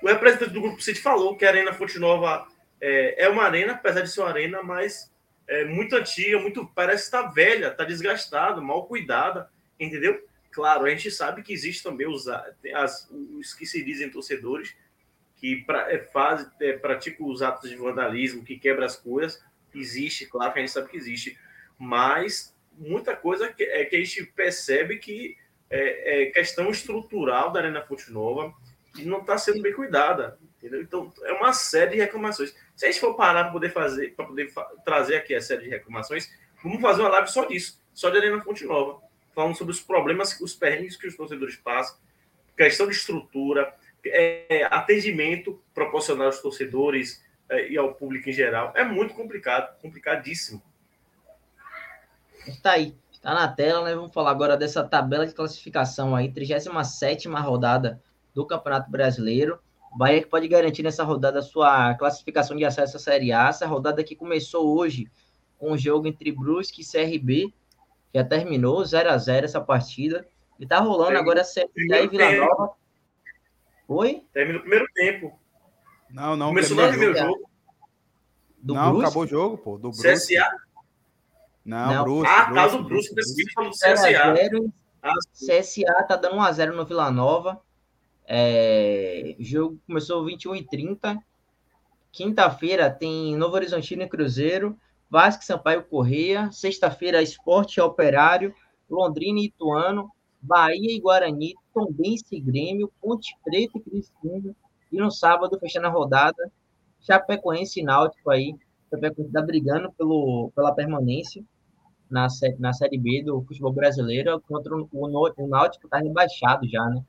O 0.02 0.08
representante 0.08 0.52
do 0.52 0.62
Grupo 0.62 0.82
City 0.82 1.00
falou 1.00 1.38
que 1.38 1.46
a 1.46 1.50
Arena 1.50 1.74
Fonte 1.74 2.00
Nova 2.00 2.48
é, 2.82 3.26
é 3.26 3.30
uma 3.30 3.44
arena, 3.44 3.74
apesar 3.74 4.02
de 4.02 4.10
ser 4.10 4.22
uma 4.22 4.30
arena, 4.30 4.64
mas 4.64 5.13
é 5.48 5.66
muito 5.66 5.96
antiga, 5.96 6.40
muito 6.40 6.66
parece 6.74 7.06
estar 7.06 7.24
velha, 7.24 7.68
está 7.68 7.84
desgastada, 7.84 8.62
mal 8.62 8.86
cuidada, 8.86 9.50
entendeu? 9.80 10.26
Claro, 10.52 10.86
a 10.86 10.90
gente 10.90 11.10
sabe 11.10 11.42
que 11.42 11.52
existe 11.52 11.84
também 11.84 12.08
os, 12.08 12.28
as, 12.28 13.10
os 13.12 13.54
que 13.54 13.66
se 13.66 13.84
dizem 13.84 14.10
torcedores 14.10 14.76
que 15.44 15.58
pra, 15.58 15.92
é, 15.92 16.00
faz, 16.00 16.48
é, 16.62 16.74
praticam 16.74 17.28
os 17.28 17.42
atos 17.42 17.70
de 17.70 17.76
vandalismo, 17.76 18.46
que 18.46 18.58
quebra 18.58 18.86
as 18.86 18.96
coisas, 18.96 19.44
existe, 19.76 20.26
claro 20.26 20.54
que 20.54 20.60
a 20.60 20.62
gente 20.62 20.72
sabe 20.72 20.90
que 20.90 20.96
existe, 20.96 21.38
mas 21.78 22.56
muita 22.78 23.16
coisa 23.16 23.52
que, 23.52 23.64
é 23.64 23.84
que 23.84 23.96
a 23.96 24.00
gente 24.00 24.26
percebe 24.28 24.98
que 24.98 25.36
é, 25.70 26.24
é 26.24 26.26
questão 26.28 26.70
estrutural 26.70 27.52
da 27.52 27.60
Arena 27.60 27.82
Fonte 27.82 28.12
Nova 28.12 28.54
e 28.98 29.04
não 29.04 29.20
está 29.22 29.38
sendo 29.38 29.62
bem 29.62 29.74
cuidada, 29.74 30.38
entendeu? 30.58 30.82
Então 30.82 31.12
é 31.24 31.34
uma 31.34 31.52
série 31.52 31.92
de 31.92 31.98
reclamações. 31.98 32.56
Se 32.76 32.86
a 32.86 32.92
gente 32.92 33.00
for 33.00 33.16
parar 33.16 33.44
para 33.44 33.54
poder 33.54 33.70
fazer, 33.70 34.16
para 34.16 34.26
poder 34.26 34.52
trazer 34.84 35.18
aqui 35.18 35.36
a 35.36 35.42
série 35.42 35.64
de 35.64 35.70
reclamações, 35.70 36.32
vamos 36.64 36.82
fazer 36.82 37.02
uma 37.02 37.10
live 37.10 37.28
só 37.28 37.46
disso, 37.46 37.80
só 37.94 38.10
de 38.10 38.18
Arena 38.18 38.42
Fonte 38.42 38.66
Nova, 38.66 39.00
falando 39.34 39.56
sobre 39.56 39.74
os 39.74 39.80
problemas, 39.80 40.40
os 40.42 40.56
perrengues 40.56 40.98
que 40.98 41.08
os 41.08 41.16
torcedores 41.16 41.56
passam, 41.56 41.98
questão 42.58 42.88
de 42.88 42.94
estrutura, 42.94 43.74
é, 44.06 44.68
atendimento 44.70 45.62
proporcional 45.74 46.28
aos 46.28 46.40
torcedores 46.40 47.24
é, 47.50 47.70
e 47.70 47.78
ao 47.78 47.94
público 47.94 48.30
em 48.30 48.34
geral. 48.34 48.74
É 48.76 48.84
muito 48.84 49.14
complicado, 49.14 49.80
complicadíssimo. 49.82 50.62
Está 52.48 52.72
aí, 52.72 52.96
está 53.12 53.34
na 53.34 53.48
tela, 53.48 53.86
né? 53.86 53.96
Vamos 53.96 54.14
falar 54.14 54.32
agora 54.32 54.58
dessa 54.58 54.84
tabela 54.84 55.26
de 55.26 55.34
classificação 55.34 56.16
aí, 56.16 56.32
37 56.32 57.30
rodada 57.30 58.02
do 58.34 58.46
Campeonato 58.46 58.90
Brasileiro. 58.92 59.60
O 59.94 59.98
Bahia 59.98 60.22
que 60.22 60.28
pode 60.28 60.48
garantir 60.48 60.82
nessa 60.82 61.04
rodada 61.04 61.40
a 61.40 61.44
sua 61.44 61.94
classificação 61.94 62.58
de 62.58 62.66
acesso 62.66 62.98
à 62.98 63.00
Série 63.00 63.32
A. 63.32 63.50
Essa 63.50 63.68
rodada 63.68 64.04
que 64.04 64.16
começou 64.16 64.76
hoje 64.76 65.08
com 65.60 65.72
o 65.72 65.78
jogo 65.78 66.08
entre 66.08 66.32
Brusque 66.32 66.82
e 66.82 66.86
CRB, 66.86 67.54
já 68.14 68.24
terminou 68.24 68.84
0 68.84 69.12
a 69.12 69.18
0 69.18 69.46
essa 69.46 69.62
partida. 69.62 70.28
E 70.60 70.66
tá 70.66 70.80
rolando 70.80 71.18
agora 71.18 71.42
a 71.42 71.44
Série 71.44 71.94
A 71.94 72.02
e 72.02 72.08
Vila 72.08 72.32
Nova. 72.36 72.74
Oi? 73.88 74.26
Termina 74.34 74.58
o 74.58 74.62
primeiro 74.62 74.86
tempo. 74.94 75.40
Não, 76.10 76.36
não. 76.36 76.48
Começou 76.48 76.76
no 76.76 76.90
primeiro 76.90 77.16
jogo. 77.16 77.50
Do 78.58 78.74
não, 78.74 78.90
Brusque? 78.90 79.06
acabou 79.06 79.24
o 79.24 79.28
jogo, 79.28 79.58
pô. 79.58 79.78
Do 79.78 79.92
Brusque. 79.92 80.36
CSA? 80.36 80.50
Não, 81.64 81.94
não. 81.94 82.04
Brusque. 82.04 82.30
Ah, 82.30 82.52
tá, 82.52 82.68
do 82.68 82.84
Brusque. 82.84 83.14
Brusque. 83.14 83.54
falando 83.54 83.72
do 83.72 83.78
CSA. 83.78 84.70
Ah, 85.04 85.14
CSA 85.34 86.04
tá 86.08 86.16
dando 86.16 86.38
1x0 86.38 86.72
no 86.74 86.86
Vila 86.86 87.12
Nova. 87.12 87.62
É, 88.26 89.36
o 89.40 89.44
jogo 89.44 89.80
começou 89.86 90.26
21 90.26 90.56
e 90.56 90.64
30 90.66 91.24
Quinta-feira 92.14 92.92
tem 92.92 93.36
Novo 93.36 93.56
Horizontino 93.56 94.04
e 94.04 94.08
Cruzeiro, 94.08 94.78
Vasco 95.10 95.44
Sampaio 95.44 95.84
Correia. 95.84 96.52
Sexta-feira, 96.52 97.24
Esporte 97.24 97.82
Operário, 97.82 98.54
Londrina 98.88 99.40
e 99.40 99.46
Ituano, 99.46 100.12
Bahia 100.40 100.96
e 100.96 101.00
Guarani, 101.00 101.56
Tombense 101.74 102.36
e 102.36 102.40
Grêmio, 102.40 102.94
Ponte 103.02 103.36
Preta 103.44 103.80
e 103.80 103.82
Cristina. 103.82 104.56
E 104.92 104.98
no 104.98 105.10
sábado, 105.10 105.58
fechando 105.60 105.88
a 105.88 105.90
rodada, 105.90 106.52
Chapecoense 107.02 107.80
e 107.80 107.84
Náutico 107.84 108.30
aí. 108.30 108.56
Chapecoense 108.92 109.30
está 109.30 109.42
brigando 109.42 109.92
pelo, 109.94 110.52
pela 110.56 110.72
permanência 110.72 111.44
na, 112.12 112.28
na 112.60 112.74
Série 112.74 113.00
B 113.00 113.24
do 113.24 113.42
futebol 113.42 113.74
brasileiro, 113.74 114.40
contra 114.42 114.76
o, 114.78 114.88
o, 114.92 115.34
o 115.36 115.48
Náutico 115.48 115.88
está 115.88 115.98
rebaixado 115.98 116.70
já, 116.70 116.86
né? 116.86 117.04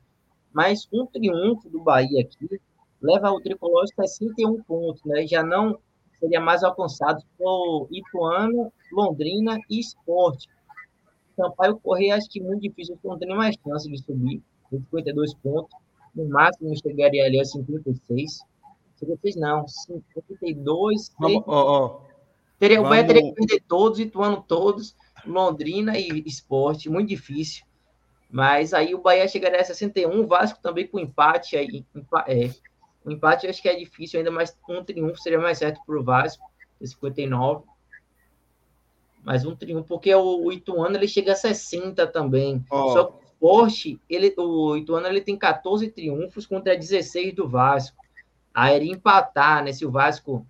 Mas 0.55 0.87
um 0.93 1.05
triunfo 1.05 1.69
do 1.69 1.81
Bahia 1.83 2.21
aqui 2.21 2.61
leva 3.01 3.29
o 3.29 3.41
tricolor 3.41 3.83
a 3.83 4.07
61 4.07 4.63
pontos, 4.63 5.03
né? 5.03 5.27
Já 5.27 5.43
não 5.43 5.77
seria 6.17 6.39
mais 6.39 6.63
alcançado 6.63 7.21
por 7.37 7.89
Ituano, 7.91 8.71
Londrina 8.89 9.59
e 9.69 9.81
Esporte. 9.81 10.47
Sampaio 11.35 11.77
Correia, 11.79 12.15
acho 12.15 12.29
que 12.29 12.39
muito 12.39 12.61
difícil, 12.61 12.97
não 13.03 13.19
tem 13.19 13.35
mais 13.35 13.57
chance 13.61 13.91
de 13.91 14.01
subir, 14.01 14.41
52 14.69 15.33
pontos. 15.33 15.77
No 16.15 16.29
máximo 16.29 16.73
chegaria 16.81 17.25
ali 17.25 17.37
a 17.37 17.43
56. 17.43 18.39
56 18.95 19.35
não, 19.35 19.67
52. 19.67 21.13
Vamos, 21.19 21.43
ó, 21.47 21.85
ó. 21.85 22.01
Teria, 22.57 22.77
Vamos... 22.77 22.87
O 22.87 22.89
Bahia 22.91 23.05
teria 23.05 23.23
que 23.23 23.33
perder 23.33 23.61
todos, 23.67 23.99
Ituano 23.99 24.41
todos, 24.47 24.95
Londrina 25.25 25.99
e 25.99 26.23
Esporte, 26.25 26.89
muito 26.89 27.09
difícil. 27.09 27.65
Mas 28.35 28.73
aí 28.73 28.93
o 28.93 29.01
Bahia 29.01 29.25
chegaria 29.29 29.61
a 29.61 29.63
61, 29.63 30.19
o 30.19 30.27
Vasco 30.27 30.59
também 30.61 30.85
com 30.85 30.99
empate 30.99 31.55
aí. 31.55 31.85
É, 32.27 32.51
o 33.05 33.09
empate 33.09 33.47
acho 33.47 33.61
que 33.61 33.69
é 33.69 33.75
difícil, 33.77 34.19
ainda 34.19 34.29
mais 34.29 34.53
um 34.67 34.83
triunfo 34.83 35.21
seria 35.21 35.39
mais 35.39 35.57
certo 35.57 35.79
para 35.85 35.97
o 35.97 36.03
Vasco, 36.03 36.43
59. 36.81 37.63
Mas 39.23 39.45
um 39.45 39.55
triunfo, 39.55 39.87
porque 39.87 40.13
o, 40.13 40.47
o 40.47 40.51
Ituano 40.51 40.97
ele 40.97 41.07
chega 41.07 41.31
a 41.31 41.35
60 41.35 42.05
também. 42.07 42.61
Oh. 42.69 42.91
Só 42.91 43.03
que 43.05 43.13
o 43.13 43.39
Porsche, 43.39 44.01
ele, 44.09 44.35
o 44.37 44.75
Ituano 44.75 45.07
ele 45.07 45.21
tem 45.21 45.37
14 45.37 45.89
triunfos 45.91 46.45
contra 46.45 46.75
16 46.75 47.33
do 47.33 47.47
Vasco. 47.47 47.95
Aí 48.53 48.75
ele 48.75 48.91
empatar, 48.91 49.63
né? 49.63 49.71
Se 49.71 49.85
o 49.85 49.91
Vasco 49.91 50.45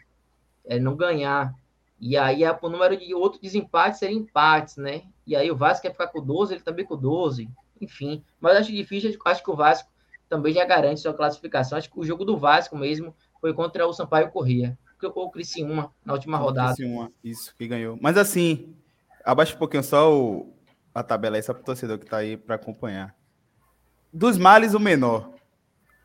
é, 0.65 0.79
não 0.79 0.95
ganhar. 0.95 1.53
E 2.01 2.17
aí 2.17 2.41
o 2.49 2.67
número 2.67 2.97
de 2.97 3.13
outro 3.13 3.39
desempate 3.39 3.99
seria 3.99 4.17
empates, 4.17 4.75
né? 4.75 5.03
E 5.27 5.35
aí 5.35 5.51
o 5.51 5.55
Vasco 5.55 5.83
quer 5.83 5.91
ficar 5.91 6.07
com 6.07 6.25
12, 6.25 6.55
ele 6.55 6.63
também 6.63 6.83
com 6.83 6.97
12 6.97 7.47
enfim. 7.79 8.23
Mas 8.39 8.57
acho 8.57 8.71
difícil, 8.71 9.17
acho 9.25 9.43
que 9.43 9.51
o 9.51 9.55
Vasco 9.55 9.89
também 10.29 10.53
já 10.53 10.65
garante 10.65 11.01
sua 11.01 11.13
classificação. 11.13 11.77
Acho 11.77 11.91
que 11.91 11.99
o 11.99 12.03
jogo 12.03 12.25
do 12.25 12.37
Vasco 12.37 12.77
mesmo 12.77 13.15
foi 13.39 13.53
contra 13.53 13.85
o 13.87 13.93
Sampaio 13.93 14.31
Corrêa, 14.31 14.77
que 14.99 15.05
o 15.05 15.29
Criciúma 15.29 15.93
na 16.03 16.13
última 16.13 16.37
rodada. 16.37 16.73
Criciúma, 16.75 17.11
isso, 17.23 17.55
que 17.55 17.67
ganhou. 17.67 17.97
Mas 18.01 18.17
assim, 18.17 18.75
abaixa 19.23 19.55
um 19.55 19.59
pouquinho 19.59 19.83
só 19.83 20.13
o, 20.13 20.53
a 20.93 21.03
tabela 21.03 21.35
aí, 21.35 21.43
só 21.43 21.53
para 21.53 21.61
o 21.61 21.65
torcedor 21.65 21.97
que 21.97 22.05
está 22.05 22.17
aí 22.17 22.37
para 22.37 22.55
acompanhar. 22.55 23.15
Dos 24.11 24.37
males, 24.37 24.73
o 24.73 24.79
menor. 24.79 25.33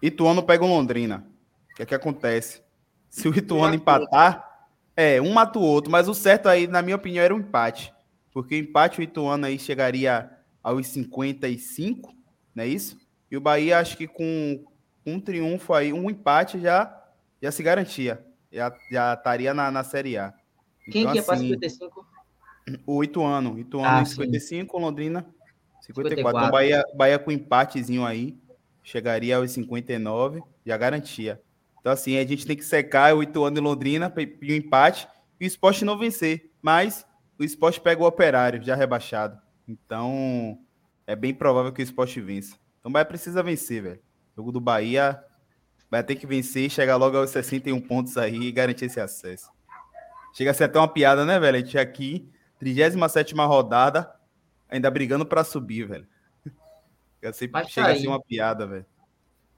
Ituano 0.03 0.43
pega 0.43 0.65
o 0.65 0.69
Londrina. 0.69 1.27
O 1.73 1.77
que 1.77 1.83
é 1.83 1.87
que 1.87 1.95
acontece? 1.95 2.63
Se 3.09 3.29
o 3.29 3.37
Ituano 3.37 3.75
empatar, 3.75 4.69
é, 4.97 5.21
um 5.21 5.33
mata 5.33 5.59
o 5.59 5.63
outro, 5.63 5.91
mas 5.91 6.09
o 6.09 6.15
certo 6.15 6.49
aí, 6.49 6.67
na 6.67 6.83
minha 6.83 6.97
opinião, 6.97 7.25
era 7.25 7.35
um 7.35 7.39
empate. 7.39 7.95
Porque 8.33 8.55
o 8.55 8.59
empate, 8.59 9.01
o 9.01 9.03
Ituano 9.03 9.47
aí 9.47 9.59
chegaria 9.59 10.31
aos 10.63 10.87
55, 10.89 12.15
não 12.55 12.65
é 12.65 12.67
isso? 12.67 12.99
E 13.31 13.37
o 13.37 13.41
Bahia, 13.41 13.79
acho 13.79 13.97
que 13.97 14.07
com 14.07 14.65
um 15.07 15.21
triunfo 15.21 15.73
aí, 15.73 15.93
um 15.93 16.11
empate 16.11 16.61
já, 16.61 17.05
já 17.41 17.51
se 17.51 17.63
garantia. 17.63 18.25
Já, 18.53 18.75
já 18.91 19.15
estaria 19.15 19.55
na, 19.55 19.71
na 19.71 19.85
Série 19.85 20.19
A. 20.19 20.35
Quem 20.91 21.03
então, 21.03 21.13
que 21.13 21.19
é 21.21 21.23
para 21.23 21.37
55? 21.37 22.07
O 22.87 23.05
Ituano. 23.05 23.59
Ituano 23.59 23.99
ah, 23.99 24.03
em 24.03 24.07
55, 24.07 24.77
sim. 24.77 24.83
Londrina 24.83 25.27
54. 25.83 26.17
54. 26.17 26.39
Então, 26.39 26.51
Bahia, 26.51 26.85
Bahia 26.95 27.19
com 27.19 27.31
empatezinho 27.31 28.05
aí, 28.05 28.37
chegaria 28.83 29.37
aos 29.37 29.51
59, 29.53 30.43
já 30.67 30.77
garantia. 30.77 31.41
Então, 31.81 31.93
assim, 31.93 32.19
a 32.19 32.27
gente 32.27 32.47
tem 32.47 32.57
que 32.57 32.65
secar 32.65 33.15
o 33.15 33.23
Ituano 33.23 33.57
e 33.57 33.61
Londrina 33.61 34.13
e 34.17 34.53
o 34.53 34.57
empate 34.57 35.09
e 35.39 35.45
o 35.45 35.47
esporte 35.47 35.85
não 35.85 35.99
vencer. 35.99 36.51
Mas 36.61 37.07
o 37.39 37.45
esporte 37.45 37.81
pega 37.81 38.03
o 38.03 38.07
operário, 38.07 38.63
já 38.63 38.75
rebaixado. 38.75 39.41
Então, 39.71 40.59
é 41.07 41.15
bem 41.15 41.33
provável 41.33 41.73
que 41.73 41.81
o 41.81 41.85
esporte 41.85 42.21
vença. 42.21 42.57
Então, 42.81 42.91
o 42.91 42.93
Bahia 42.93 43.05
precisa 43.05 43.41
vencer, 43.41 43.81
velho. 43.81 44.01
O 44.33 44.41
jogo 44.41 44.51
do 44.51 44.61
Bahia 44.61 45.23
vai 45.89 46.03
ter 46.03 46.17
que 46.17 46.27
vencer, 46.27 46.69
chegar 46.69 46.97
logo 46.97 47.17
aos 47.17 47.31
61 47.31 47.81
pontos 47.81 48.17
aí 48.17 48.35
e 48.35 48.53
garantir 48.53 48.87
esse 48.87 48.99
acesso. 48.99 49.49
Chega 50.33 50.51
a 50.51 50.55
ser 50.55 50.65
até 50.65 50.77
uma 50.77 50.89
piada, 50.89 51.25
né, 51.25 51.39
velho? 51.39 51.57
A 51.57 51.61
gente 51.61 51.79
aqui, 51.79 52.29
37 52.59 53.33
rodada, 53.37 54.13
ainda 54.69 54.91
brigando 54.91 55.25
para 55.25 55.45
subir, 55.45 55.87
velho. 55.87 56.09
Chega 57.21 57.31
a 57.31 57.33
ser, 57.33 57.49
tá 57.49 57.65
chega 57.65 57.93
a 57.93 57.97
ser 57.97 58.09
uma 58.09 58.21
piada, 58.21 58.67
velho. 58.67 58.87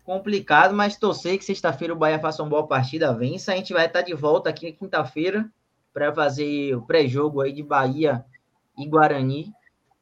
Complicado, 0.04 0.74
mas 0.74 0.98
torcer 0.98 1.38
que 1.38 1.44
sexta-feira 1.44 1.94
o 1.94 1.96
Bahia 1.96 2.18
faça 2.18 2.42
uma 2.42 2.50
boa 2.50 2.66
partida, 2.66 3.14
vença. 3.14 3.52
A 3.52 3.56
gente 3.56 3.72
vai 3.72 3.86
estar 3.86 4.02
de 4.02 4.12
volta 4.12 4.50
aqui 4.50 4.72
quinta-feira 4.72 5.50
para 5.90 6.12
fazer 6.12 6.74
o 6.74 6.82
pré-jogo 6.82 7.40
aí 7.40 7.52
de 7.52 7.62
Bahia 7.62 8.22
e 8.76 8.86
Guarani. 8.86 9.50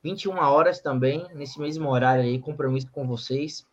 21 0.03 0.37
horas 0.37 0.81
também, 0.81 1.27
nesse 1.35 1.61
mesmo 1.61 1.89
horário 1.89 2.25
aí, 2.25 2.39
compromisso 2.39 2.91
com 2.91 3.07
vocês. 3.07 3.67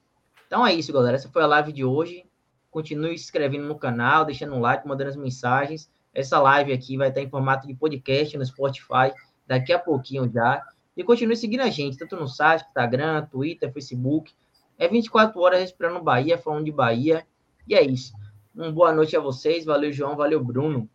Então 0.45 0.65
é 0.65 0.73
isso, 0.73 0.91
galera. 0.91 1.15
Essa 1.15 1.29
foi 1.29 1.41
a 1.41 1.47
live 1.47 1.71
de 1.71 1.83
hoje. 1.83 2.25
Continue 2.69 3.17
se 3.17 3.25
inscrevendo 3.25 3.67
no 3.67 3.77
canal, 3.77 4.25
deixando 4.25 4.53
um 4.55 4.59
like, 4.59 4.87
mandando 4.87 5.09
as 5.09 5.15
mensagens. 5.15 5.89
Essa 6.13 6.39
live 6.39 6.73
aqui 6.73 6.97
vai 6.97 7.09
estar 7.09 7.21
em 7.21 7.29
formato 7.29 7.67
de 7.67 7.73
podcast 7.73 8.37
no 8.37 8.45
Spotify 8.45 9.13
daqui 9.45 9.71
a 9.71 9.79
pouquinho 9.79 10.29
já. 10.31 10.63
E 10.95 11.03
continue 11.03 11.37
seguindo 11.37 11.61
a 11.61 11.69
gente, 11.69 11.97
tanto 11.97 12.15
no 12.15 12.27
site, 12.27 12.65
Instagram, 12.65 13.25
Twitter, 13.27 13.71
Facebook. 13.71 14.33
É 14.77 14.87
24 14.87 15.39
horas 15.39 15.59
respirando 15.59 16.01
Bahia, 16.01 16.37
falando 16.37 16.65
de 16.65 16.71
Bahia. 16.71 17.25
E 17.67 17.75
é 17.75 17.83
isso. 17.83 18.13
Uma 18.53 18.71
boa 18.71 18.91
noite 18.91 19.15
a 19.15 19.19
vocês. 19.19 19.65
Valeu, 19.65 19.91
João. 19.91 20.15
Valeu, 20.15 20.43
Bruno. 20.43 20.89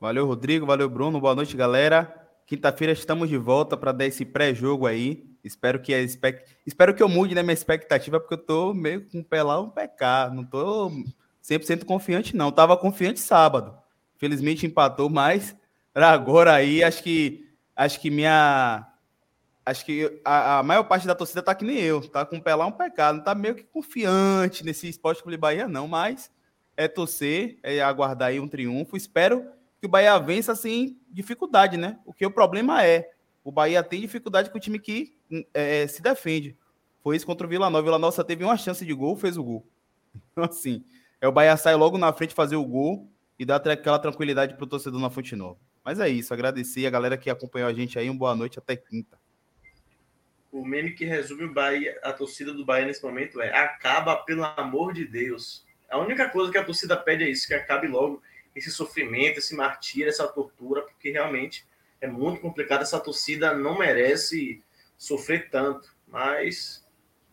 Valeu, 0.00 0.26
Rodrigo. 0.26 0.66
Valeu, 0.66 0.88
Bruno. 0.88 1.20
Boa 1.20 1.34
noite, 1.34 1.56
galera. 1.56 2.17
Quinta-feira 2.48 2.94
estamos 2.94 3.28
de 3.28 3.36
volta 3.36 3.76
para 3.76 3.92
dar 3.92 4.06
esse 4.06 4.24
pré-jogo 4.24 4.86
aí. 4.86 5.22
Espero 5.44 5.82
que 5.82 5.92
a 5.92 6.00
expect... 6.00 6.56
espero 6.66 6.94
que 6.94 7.02
eu 7.02 7.08
mude 7.08 7.34
né, 7.34 7.42
minha 7.42 7.52
expectativa, 7.52 8.18
porque 8.18 8.32
eu 8.32 8.38
tô 8.38 8.72
meio 8.72 9.06
com 9.06 9.20
o 9.20 9.24
pé 9.24 9.42
lá 9.42 9.60
um 9.60 9.68
pé 9.68 9.86
cá. 9.86 10.30
Não 10.32 10.42
tô 10.42 10.90
100% 11.44 11.84
confiante, 11.84 12.34
não. 12.34 12.50
Tava 12.50 12.74
confiante 12.74 13.20
sábado. 13.20 13.76
Felizmente 14.16 14.64
empatou, 14.64 15.10
mas 15.10 15.54
agora 15.94 16.54
aí 16.54 16.82
acho 16.82 17.02
que 17.02 17.46
acho 17.76 18.00
que 18.00 18.10
minha 18.10 18.88
acho 19.66 19.84
que 19.84 20.18
a, 20.24 20.60
a, 20.60 20.62
maior 20.62 20.84
parte 20.84 21.06
da 21.06 21.14
torcida 21.14 21.42
tá 21.42 21.54
que 21.54 21.66
nem 21.66 21.76
eu, 21.76 22.00
tá 22.08 22.24
com 22.24 22.38
o 22.38 22.42
pé 22.42 22.54
lá 22.54 22.64
um 22.64 22.72
pecado, 22.72 23.16
não 23.18 23.24
tá 23.24 23.34
meio 23.34 23.56
que 23.56 23.64
confiante 23.64 24.64
nesse 24.64 24.88
Esporte 24.88 25.22
Clube 25.22 25.36
Bahia 25.36 25.68
não, 25.68 25.86
mas 25.86 26.30
é 26.78 26.88
torcer, 26.88 27.58
é 27.62 27.82
aguardar 27.82 28.28
aí 28.28 28.40
um 28.40 28.48
triunfo. 28.48 28.96
Espero 28.96 29.57
que 29.80 29.86
o 29.86 29.88
Bahia 29.88 30.18
vença 30.18 30.54
sem 30.54 30.98
dificuldade, 31.10 31.76
né? 31.76 31.98
Porque 32.04 32.24
o 32.24 32.30
problema 32.30 32.84
é, 32.84 33.10
o 33.44 33.52
Bahia 33.52 33.82
tem 33.82 34.00
dificuldade 34.00 34.50
com 34.50 34.58
o 34.58 34.60
time 34.60 34.78
que 34.78 35.16
é, 35.54 35.86
se 35.86 36.02
defende. 36.02 36.56
Foi 37.02 37.16
isso 37.16 37.26
contra 37.26 37.46
o 37.46 37.50
Vila 37.50 37.70
Nova. 37.70 37.82
O 37.82 37.84
Vila 37.84 37.98
Nova 37.98 38.14
só 38.14 38.24
teve 38.24 38.44
uma 38.44 38.56
chance 38.56 38.84
de 38.84 38.92
gol, 38.92 39.16
fez 39.16 39.36
o 39.36 39.44
gol. 39.44 39.66
Então, 40.32 40.44
assim, 40.44 40.84
é 41.20 41.28
o 41.28 41.32
Bahia 41.32 41.56
sai 41.56 41.74
logo 41.74 41.98
na 41.98 42.12
frente 42.12 42.34
fazer 42.34 42.56
o 42.56 42.64
gol 42.64 43.08
e 43.38 43.44
dar 43.44 43.56
aquela 43.68 43.98
tranquilidade 43.98 44.54
pro 44.54 44.66
torcedor 44.66 45.00
na 45.00 45.10
Fonte 45.10 45.36
Nova. 45.36 45.58
Mas 45.84 46.00
é 46.00 46.08
isso, 46.08 46.32
agradecer 46.34 46.86
a 46.86 46.90
galera 46.90 47.16
que 47.16 47.30
acompanhou 47.30 47.68
a 47.68 47.72
gente 47.72 47.98
aí. 47.98 48.08
Uma 48.08 48.18
boa 48.18 48.34
noite 48.34 48.58
até 48.58 48.74
quinta 48.74 49.18
o 50.50 50.64
meme 50.64 50.92
que 50.92 51.04
resume 51.04 51.44
o 51.44 51.52
Bahia, 51.52 51.98
a 52.02 52.12
torcida 52.12 52.52
do 52.52 52.64
Bahia 52.64 52.86
nesse 52.86 53.02
momento 53.02 53.40
é 53.40 53.54
acaba 53.56 54.16
pelo 54.16 54.44
amor 54.44 54.92
de 54.92 55.04
Deus. 55.04 55.66
A 55.90 55.98
única 55.98 56.28
coisa 56.28 56.50
que 56.50 56.58
a 56.58 56.64
torcida 56.64 56.96
pede 56.96 57.24
é 57.24 57.30
isso, 57.30 57.46
que 57.46 57.54
acabe 57.54 57.86
logo 57.86 58.22
esse 58.58 58.70
sofrimento, 58.70 59.38
esse 59.38 59.54
martírio, 59.54 60.08
essa 60.08 60.26
tortura, 60.26 60.82
porque 60.82 61.10
realmente 61.10 61.66
é 62.00 62.06
muito 62.06 62.40
complicado. 62.40 62.82
Essa 62.82 63.00
torcida 63.00 63.54
não 63.54 63.78
merece 63.78 64.62
sofrer 64.96 65.48
tanto, 65.50 65.94
mas 66.06 66.86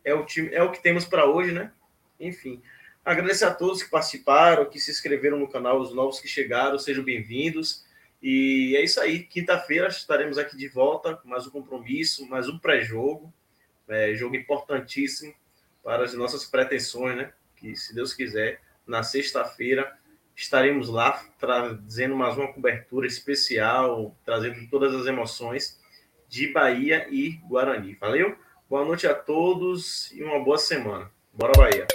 é 0.03 0.13
o 0.13 0.25
time, 0.25 0.53
é 0.53 0.61
o 0.61 0.71
que 0.71 0.81
temos 0.81 1.05
para 1.05 1.25
hoje, 1.25 1.51
né? 1.51 1.71
Enfim, 2.19 2.61
agradecer 3.03 3.45
a 3.45 3.53
todos 3.53 3.83
que 3.83 3.89
participaram, 3.89 4.69
que 4.69 4.79
se 4.79 4.91
inscreveram 4.91 5.39
no 5.39 5.49
canal, 5.49 5.79
os 5.79 5.93
novos 5.93 6.19
que 6.19 6.27
chegaram, 6.27 6.77
sejam 6.77 7.03
bem-vindos. 7.03 7.83
E 8.21 8.75
é 8.75 8.83
isso 8.83 8.99
aí. 8.99 9.23
Quinta-feira 9.23 9.87
estaremos 9.87 10.37
aqui 10.37 10.57
de 10.57 10.67
volta 10.67 11.19
mais 11.25 11.45
um 11.45 11.51
compromisso, 11.51 12.27
mais 12.27 12.47
um 12.47 12.57
pré-jogo. 12.57 13.33
É, 13.87 14.15
jogo 14.15 14.35
importantíssimo 14.35 15.33
para 15.83 16.03
as 16.03 16.13
nossas 16.15 16.45
pretensões, 16.45 17.15
né? 17.17 17.33
Que, 17.55 17.75
se 17.75 17.93
Deus 17.93 18.13
quiser, 18.13 18.61
na 18.87 19.03
sexta-feira 19.03 19.95
estaremos 20.35 20.89
lá 20.89 21.23
trazendo 21.39 22.15
mais 22.15 22.37
uma 22.37 22.51
cobertura 22.51 23.07
especial, 23.07 24.15
trazendo 24.25 24.67
todas 24.69 24.93
as 24.93 25.05
emoções 25.05 25.79
de 26.27 26.51
Bahia 26.51 27.07
e 27.09 27.39
Guarani. 27.47 27.95
Valeu? 27.95 28.35
Boa 28.69 28.83
noite 28.83 29.07
a 29.07 29.13
todos 29.13 30.11
e 30.11 30.23
uma 30.23 30.43
boa 30.43 30.57
semana. 30.57 31.09
Bora, 31.33 31.53
Bahia! 31.55 31.87